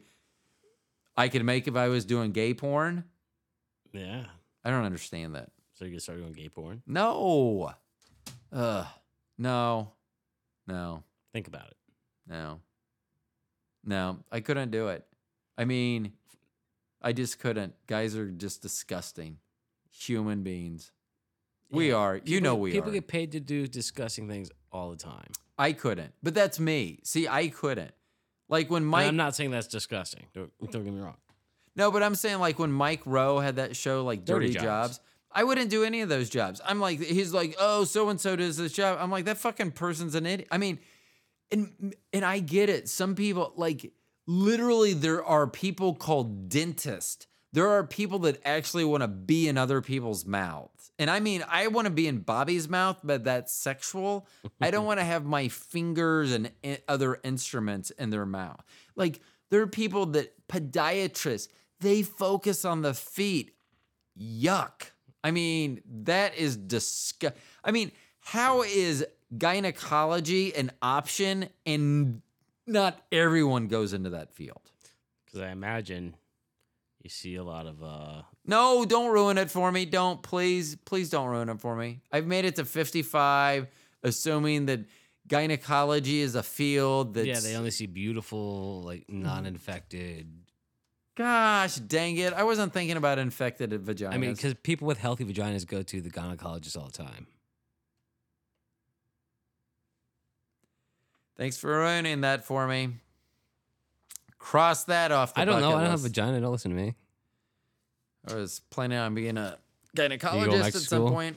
I 1.20 1.28
could 1.28 1.44
make 1.44 1.68
if 1.68 1.76
I 1.76 1.88
was 1.88 2.04
doing 2.04 2.32
gay 2.32 2.54
porn. 2.54 3.04
Yeah. 3.92 4.24
I 4.64 4.70
don't 4.70 4.84
understand 4.84 5.34
that. 5.34 5.50
So 5.74 5.84
you 5.84 5.92
can 5.92 6.00
start 6.00 6.18
doing 6.18 6.32
gay 6.32 6.48
porn. 6.48 6.82
No. 6.86 7.72
Ugh. 8.52 8.86
No. 9.38 9.92
No. 10.66 11.02
Think 11.32 11.46
about 11.48 11.68
it. 11.68 11.76
No. 12.26 12.60
No. 13.84 14.18
I 14.30 14.40
couldn't 14.40 14.70
do 14.70 14.88
it. 14.88 15.06
I 15.58 15.64
mean, 15.64 16.12
I 17.02 17.12
just 17.12 17.38
couldn't. 17.38 17.74
Guys 17.86 18.16
are 18.16 18.30
just 18.30 18.62
disgusting. 18.62 19.38
Human 19.90 20.42
beings. 20.42 20.92
We 21.70 21.88
Yeah. 21.90 21.96
are. 21.96 22.16
You 22.16 22.22
People- 22.22 22.42
know 22.42 22.54
we 22.56 22.70
people 22.70 22.88
are. 22.88 22.92
People 22.92 23.00
get 23.00 23.08
paid 23.08 23.32
to 23.32 23.40
do 23.40 23.66
disgusting 23.66 24.28
things 24.28 24.50
all 24.72 24.90
the 24.90 24.96
time. 24.96 25.30
I 25.58 25.72
couldn't. 25.72 26.14
But 26.22 26.34
that's 26.34 26.58
me. 26.58 27.00
See, 27.04 27.28
I 27.28 27.48
couldn't. 27.48 27.92
Like 28.50 28.70
when 28.70 28.82
And 28.82 28.90
Mike 28.90 29.08
I'm 29.08 29.16
not 29.16 29.34
saying 29.34 29.52
that's 29.52 29.68
disgusting. 29.68 30.26
Don't, 30.34 30.50
don't 30.70 30.84
get 30.84 30.92
me 30.92 31.00
wrong. 31.00 31.16
No, 31.76 31.90
but 31.90 32.02
I'm 32.02 32.14
saying 32.14 32.40
like 32.40 32.58
when 32.58 32.72
Mike 32.72 33.02
Rowe 33.06 33.38
had 33.38 33.56
that 33.56 33.76
show 33.76 34.04
like 34.04 34.24
Dirty, 34.24 34.48
Dirty 34.48 34.58
jobs. 34.58 34.98
Jobs. 34.98 35.00
I 35.32 35.44
wouldn't 35.44 35.70
do 35.70 35.84
any 35.84 36.00
of 36.00 36.08
those 36.08 36.28
jobs. 36.28 36.60
I'm 36.64 36.80
like 36.80 37.00
he's 37.00 37.32
like, 37.32 37.54
"Oh, 37.60 37.84
so 37.84 38.08
and 38.08 38.20
so 38.20 38.34
does 38.34 38.56
this 38.56 38.72
job." 38.72 38.98
I'm 39.00 39.10
like, 39.12 39.26
"That 39.26 39.38
fucking 39.38 39.70
person's 39.72 40.16
an 40.16 40.26
idiot." 40.26 40.48
I 40.50 40.58
mean, 40.58 40.80
and 41.52 41.94
and 42.12 42.24
I 42.24 42.40
get 42.40 42.68
it. 42.68 42.88
Some 42.88 43.14
people 43.14 43.52
like 43.56 43.92
literally 44.26 44.92
there 44.92 45.24
are 45.24 45.46
people 45.46 45.94
called 45.94 46.48
dentists. 46.48 47.28
There 47.52 47.68
are 47.68 47.84
people 47.84 48.20
that 48.20 48.40
actually 48.44 48.84
want 48.84 49.02
to 49.02 49.08
be 49.08 49.48
in 49.48 49.58
other 49.58 49.80
people's 49.80 50.24
mouths. 50.24 50.92
And 50.98 51.10
I 51.10 51.18
mean, 51.18 51.44
I 51.48 51.66
want 51.66 51.86
to 51.86 51.90
be 51.90 52.06
in 52.06 52.18
Bobby's 52.18 52.68
mouth, 52.68 53.00
but 53.02 53.24
that's 53.24 53.52
sexual. 53.52 54.28
I 54.60 54.70
don't 54.70 54.84
want 54.84 55.00
to 55.00 55.04
have 55.04 55.24
my 55.24 55.48
fingers 55.48 56.32
and 56.32 56.50
eh, 56.62 56.76
other 56.86 57.18
instruments 57.24 57.90
in 57.90 58.10
their 58.10 58.26
mouth. 58.26 58.62
Like 58.94 59.20
there 59.50 59.62
are 59.62 59.66
people 59.66 60.06
that 60.06 60.46
podiatrists, 60.48 61.48
they 61.80 62.02
focus 62.02 62.64
on 62.64 62.82
the 62.82 62.94
feet. 62.94 63.52
Yuck. 64.18 64.90
I 65.24 65.32
mean, 65.32 65.80
that 66.02 66.36
is 66.36 66.56
disgust. 66.56 67.34
I 67.64 67.72
mean, 67.72 67.90
how 68.20 68.62
is 68.62 69.04
gynecology 69.36 70.54
an 70.54 70.70
option 70.82 71.48
and 71.66 72.22
not 72.66 73.00
everyone 73.10 73.66
goes 73.66 73.92
into 73.92 74.10
that 74.10 74.32
field? 74.32 74.70
Because 75.24 75.40
I 75.40 75.50
imagine 75.50 76.14
you 77.02 77.10
see 77.10 77.36
a 77.36 77.44
lot 77.44 77.66
of 77.66 77.82
uh 77.82 78.22
No, 78.46 78.84
don't 78.84 79.10
ruin 79.10 79.38
it 79.38 79.50
for 79.50 79.70
me. 79.72 79.84
Don't 79.84 80.22
please, 80.22 80.76
please 80.76 81.10
don't 81.10 81.28
ruin 81.28 81.48
it 81.48 81.60
for 81.60 81.76
me. 81.76 82.00
I've 82.12 82.26
made 82.26 82.44
it 82.44 82.56
to 82.56 82.64
55, 82.64 83.66
assuming 84.02 84.66
that 84.66 84.80
gynecology 85.26 86.20
is 86.20 86.34
a 86.34 86.42
field 86.42 87.14
that 87.14 87.26
yeah, 87.26 87.40
they 87.40 87.56
only 87.56 87.70
see 87.70 87.86
beautiful, 87.86 88.82
like 88.82 89.04
non-infected. 89.08 90.28
Gosh 91.16 91.76
dang 91.76 92.16
it. 92.16 92.32
I 92.32 92.44
wasn't 92.44 92.72
thinking 92.72 92.96
about 92.96 93.18
infected 93.18 93.70
vaginas. 93.72 94.12
I 94.14 94.16
mean, 94.16 94.32
because 94.32 94.54
people 94.54 94.86
with 94.86 94.98
healthy 94.98 95.24
vaginas 95.24 95.66
go 95.66 95.82
to 95.82 96.00
the 96.00 96.10
gynecologist 96.10 96.76
all 96.78 96.86
the 96.86 96.92
time. 96.92 97.26
Thanks 101.36 101.56
for 101.56 101.68
ruining 101.68 102.20
that 102.20 102.44
for 102.44 102.66
me. 102.66 102.90
Cross 104.40 104.84
that 104.84 105.12
off 105.12 105.34
the 105.34 105.42
I 105.42 105.44
don't 105.44 105.60
know. 105.60 105.76
I 105.76 105.82
don't 105.82 105.90
have 105.90 106.00
a 106.00 106.04
vagina. 106.04 106.40
Don't 106.40 106.50
listen 106.50 106.70
to 106.72 106.76
me. 106.76 106.94
I 108.26 108.34
was 108.34 108.60
planning 108.70 108.98
on 108.98 109.14
being 109.14 109.36
a 109.36 109.56
gynecologist 109.96 110.66
at 110.66 110.72
some 110.74 110.82
school? 110.82 111.10
point. 111.10 111.36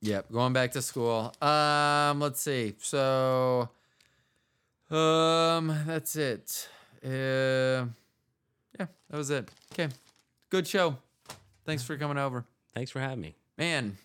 Yep, 0.00 0.32
going 0.32 0.52
back 0.54 0.72
to 0.72 0.82
school. 0.82 1.32
Um, 1.42 2.20
let's 2.20 2.40
see. 2.40 2.74
So, 2.80 3.68
um, 4.90 5.76
that's 5.86 6.16
it. 6.16 6.68
Uh, 7.04 7.08
yeah, 8.78 8.86
that 9.10 9.16
was 9.16 9.30
it. 9.30 9.48
Okay, 9.72 9.88
good 10.48 10.66
show. 10.66 10.96
Thanks 11.66 11.84
for 11.84 11.96
coming 11.98 12.18
over, 12.18 12.44
Thanks 12.74 12.90
for 12.90 13.00
having 13.00 13.20
me. 13.20 13.34
man. 13.56 13.96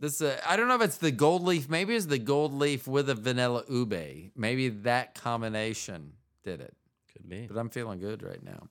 This 0.00 0.20
uh, 0.20 0.38
I 0.46 0.56
don't 0.56 0.68
know 0.68 0.74
if 0.74 0.82
it's 0.82 0.96
the 0.98 1.12
gold 1.12 1.44
leaf. 1.44 1.68
Maybe 1.68 1.94
it's 1.94 2.06
the 2.06 2.18
gold 2.18 2.52
leaf 2.52 2.86
with 2.86 3.08
a 3.08 3.14
vanilla 3.14 3.64
ube. 3.70 4.32
Maybe 4.36 4.68
that 4.68 5.14
combination 5.14 6.12
did 6.42 6.60
it 6.60 6.74
Could 7.12 7.28
be. 7.28 7.46
but 7.46 7.58
I'm 7.58 7.68
feeling 7.70 7.98
good 7.98 8.22
right 8.22 8.42
now. 8.42 8.68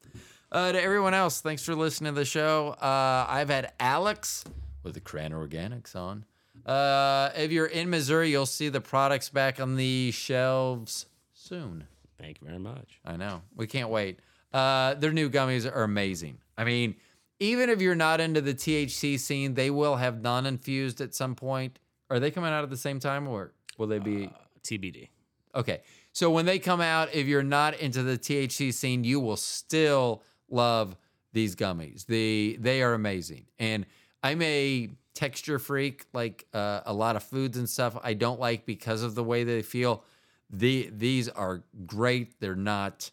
Uh, 0.52 0.72
to 0.72 0.82
everyone 0.82 1.14
else, 1.14 1.42
thanks 1.42 1.64
for 1.64 1.76
listening 1.76 2.14
to 2.14 2.20
the 2.20 2.26
show. 2.26 2.70
Uh, 2.82 3.26
I've 3.30 3.50
had 3.50 3.72
Alex 3.80 4.44
with 4.84 4.96
the 4.96 5.00
Cran 5.00 5.32
Organics 5.32 5.96
on. 5.96 6.26
Uh, 6.66 7.30
if 7.36 7.52
you're 7.52 7.68
in 7.68 7.90
Missouri, 7.90 8.30
you'll 8.30 8.46
see 8.46 8.70
the 8.70 8.82
products 8.82 9.30
back 9.30 9.60
on 9.60 9.76
the 9.76 10.12
shelves 10.12 11.06
soon. 11.34 11.86
Thank 12.20 12.42
you 12.42 12.48
very 12.48 12.60
much. 12.60 13.00
I 13.06 13.16
know. 13.18 13.42
We 13.56 13.68
can't 13.68 13.90
wait. 13.90 14.20
Uh, 14.54 14.96
their 14.96 15.14
new 15.14 15.30
gummies 15.30 15.66
are 15.72 15.84
amazing. 15.84 16.38
I 16.58 16.64
mean, 16.66 16.96
even 17.40 17.70
if 17.70 17.82
you're 17.82 17.96
not 17.96 18.20
into 18.20 18.42
the 18.42 18.54
THC 18.54 19.20
scene, 19.20 19.54
they 19.56 19.70
will 19.70 19.96
have 19.96 20.22
non 20.22 20.46
infused 20.46 21.02
at 21.02 21.16
some 21.16 21.36
point. 21.36 21.80
Are 22.10 22.20
they 22.20 22.30
coming 22.30 22.52
out 22.52 22.64
at 22.64 22.70
the 22.70 22.78
same 22.78 23.00
time 23.00 23.28
or 23.28 23.54
will 23.78 23.88
they 23.88 24.00
be? 24.00 24.26
Uh, 24.26 24.30
TBD. 24.64 25.08
Okay. 25.56 25.82
So 26.14 26.30
when 26.30 26.46
they 26.46 26.60
come 26.60 26.82
out, 26.82 27.14
if 27.14 27.28
you're 27.28 27.44
not 27.44 27.80
into 27.80 28.04
the 28.04 28.18
THC 28.18 28.74
scene, 28.74 29.04
you 29.04 29.20
will 29.20 29.38
still 29.38 30.24
love 30.50 30.98
these 31.34 31.56
gummies. 31.56 32.06
The 32.06 32.58
they 32.60 32.82
are 32.82 32.94
amazing. 32.94 33.46
And 33.60 33.86
I'm 34.22 34.42
a 34.42 34.90
texture 35.14 35.60
freak, 35.60 36.06
like 36.14 36.46
uh, 36.54 36.82
a 36.86 36.94
lot 36.94 37.16
of 37.16 37.24
foods 37.24 37.58
and 37.58 37.70
stuff 37.70 37.98
I 38.04 38.14
don't 38.14 38.40
like 38.40 38.66
because 38.66 39.04
of 39.04 39.16
the 39.16 39.24
way 39.24 39.44
they 39.44 39.62
feel. 39.62 40.04
The 40.50 40.90
these 40.92 41.30
are 41.30 41.64
great. 41.86 42.40
They're 42.40 42.56
not 42.56 43.10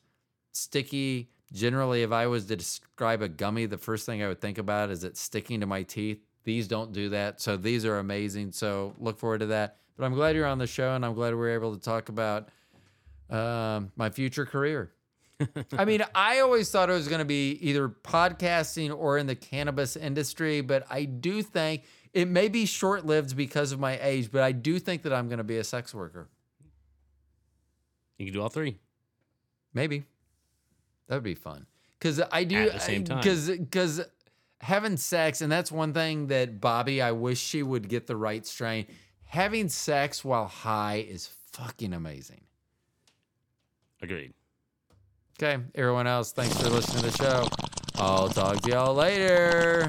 sticky. 0.53 1.31
Generally, 1.53 2.03
if 2.03 2.13
I 2.13 2.27
was 2.27 2.47
to 2.47 2.57
describe 2.57 3.23
a 3.23 3.29
gummy, 3.29 3.67
the 3.67 3.79
first 3.79 4.05
thing 4.05 4.23
I 4.23 4.29
would 4.29 4.41
think 4.41 4.59
about 4.59 4.91
is 4.91 5.05
it 5.05 5.17
sticking 5.17 5.61
to 5.61 5.67
my 5.67 5.83
teeth. 5.83 6.21
These 6.45 6.69
don't 6.69 6.93
do 6.93 7.09
that. 7.11 7.41
So 7.41 7.57
these 7.57 7.85
are 7.85 7.99
amazing. 7.99 8.53
So 8.53 8.95
look 8.99 9.19
forward 9.19 9.41
to 9.41 9.47
that. 9.47 9.77
But 9.97 10.05
I'm 10.05 10.15
glad 10.15 10.37
you're 10.37 10.47
on 10.47 10.59
the 10.59 10.67
show 10.67 10.95
and 10.95 11.05
I'm 11.05 11.15
glad 11.15 11.35
we 11.35 11.41
are 11.41 11.51
able 11.51 11.75
to 11.75 11.81
talk 11.81 12.09
about 12.09 12.49
um, 13.31 13.93
my 13.97 14.11
future 14.11 14.47
career. 14.47 14.93
I 15.77 15.85
mean, 15.85 16.03
I 16.15 16.41
always 16.41 16.71
thought 16.71 16.91
it 16.91 16.95
was 16.95 17.07
going 17.07 17.21
to 17.21 17.25
be 17.25 17.53
either 17.61 17.89
podcasting 17.89 18.97
or 18.97 19.19
in 19.19 19.27
the 19.27 19.37
cannabis 19.37 19.95
industry, 19.97 20.63
but 20.63 20.85
I 20.91 21.05
do 21.05 21.43
think 21.43 21.85
it 22.13 22.27
may 22.27 22.49
be 22.49 22.67
short 22.67 23.07
lived 23.07 23.37
because 23.37 23.71
of 23.71 23.79
my 23.79 23.99
age, 24.03 24.31
but 24.33 24.43
I 24.43 24.51
do 24.53 24.79
think 24.81 25.03
that 25.03 25.13
I'm 25.13 25.29
going 25.29 25.39
to 25.39 25.45
be 25.45 25.59
a 25.59 25.65
sex 25.65 25.95
worker. 25.95 26.29
You 28.19 28.27
can 28.27 28.35
do 28.35 28.43
all 28.43 28.49
three. 28.49 28.79
Maybe 29.73 30.05
that 31.07 31.15
would 31.15 31.23
be 31.23 31.35
fun 31.35 31.67
because 31.99 32.21
I 32.33 32.43
do 32.45 32.67
At 32.67 32.73
the 32.73 32.81
same 32.81 33.05
time. 33.05 33.19
because 33.19 33.49
because 33.49 34.01
having 34.61 34.97
sex 34.97 35.41
and 35.41 35.53
that's 35.53 35.71
one 35.71 35.93
thing 35.93 36.27
that 36.29 36.61
Bobby 36.61 37.01
I 37.01 37.13
wish 37.13 37.39
she 37.39 37.63
would 37.63 37.89
get 37.89 38.09
the 38.09 38.17
right 38.17 38.45
strain. 38.45 38.87
Having 39.25 39.69
sex 39.69 40.25
while 40.25 40.47
high 40.47 41.07
is 41.09 41.29
fucking 41.53 41.93
amazing. 41.93 42.41
Agreed. 44.03 44.33
Okay, 45.41 45.63
everyone 45.75 46.07
else, 46.07 46.33
thanks 46.33 46.61
for 46.61 46.69
listening 46.69 47.05
to 47.05 47.11
the 47.11 47.17
show. 47.17 47.49
I'll 47.97 48.29
talk 48.29 48.61
to 48.63 48.71
y'all 48.71 48.95
later. 48.95 49.89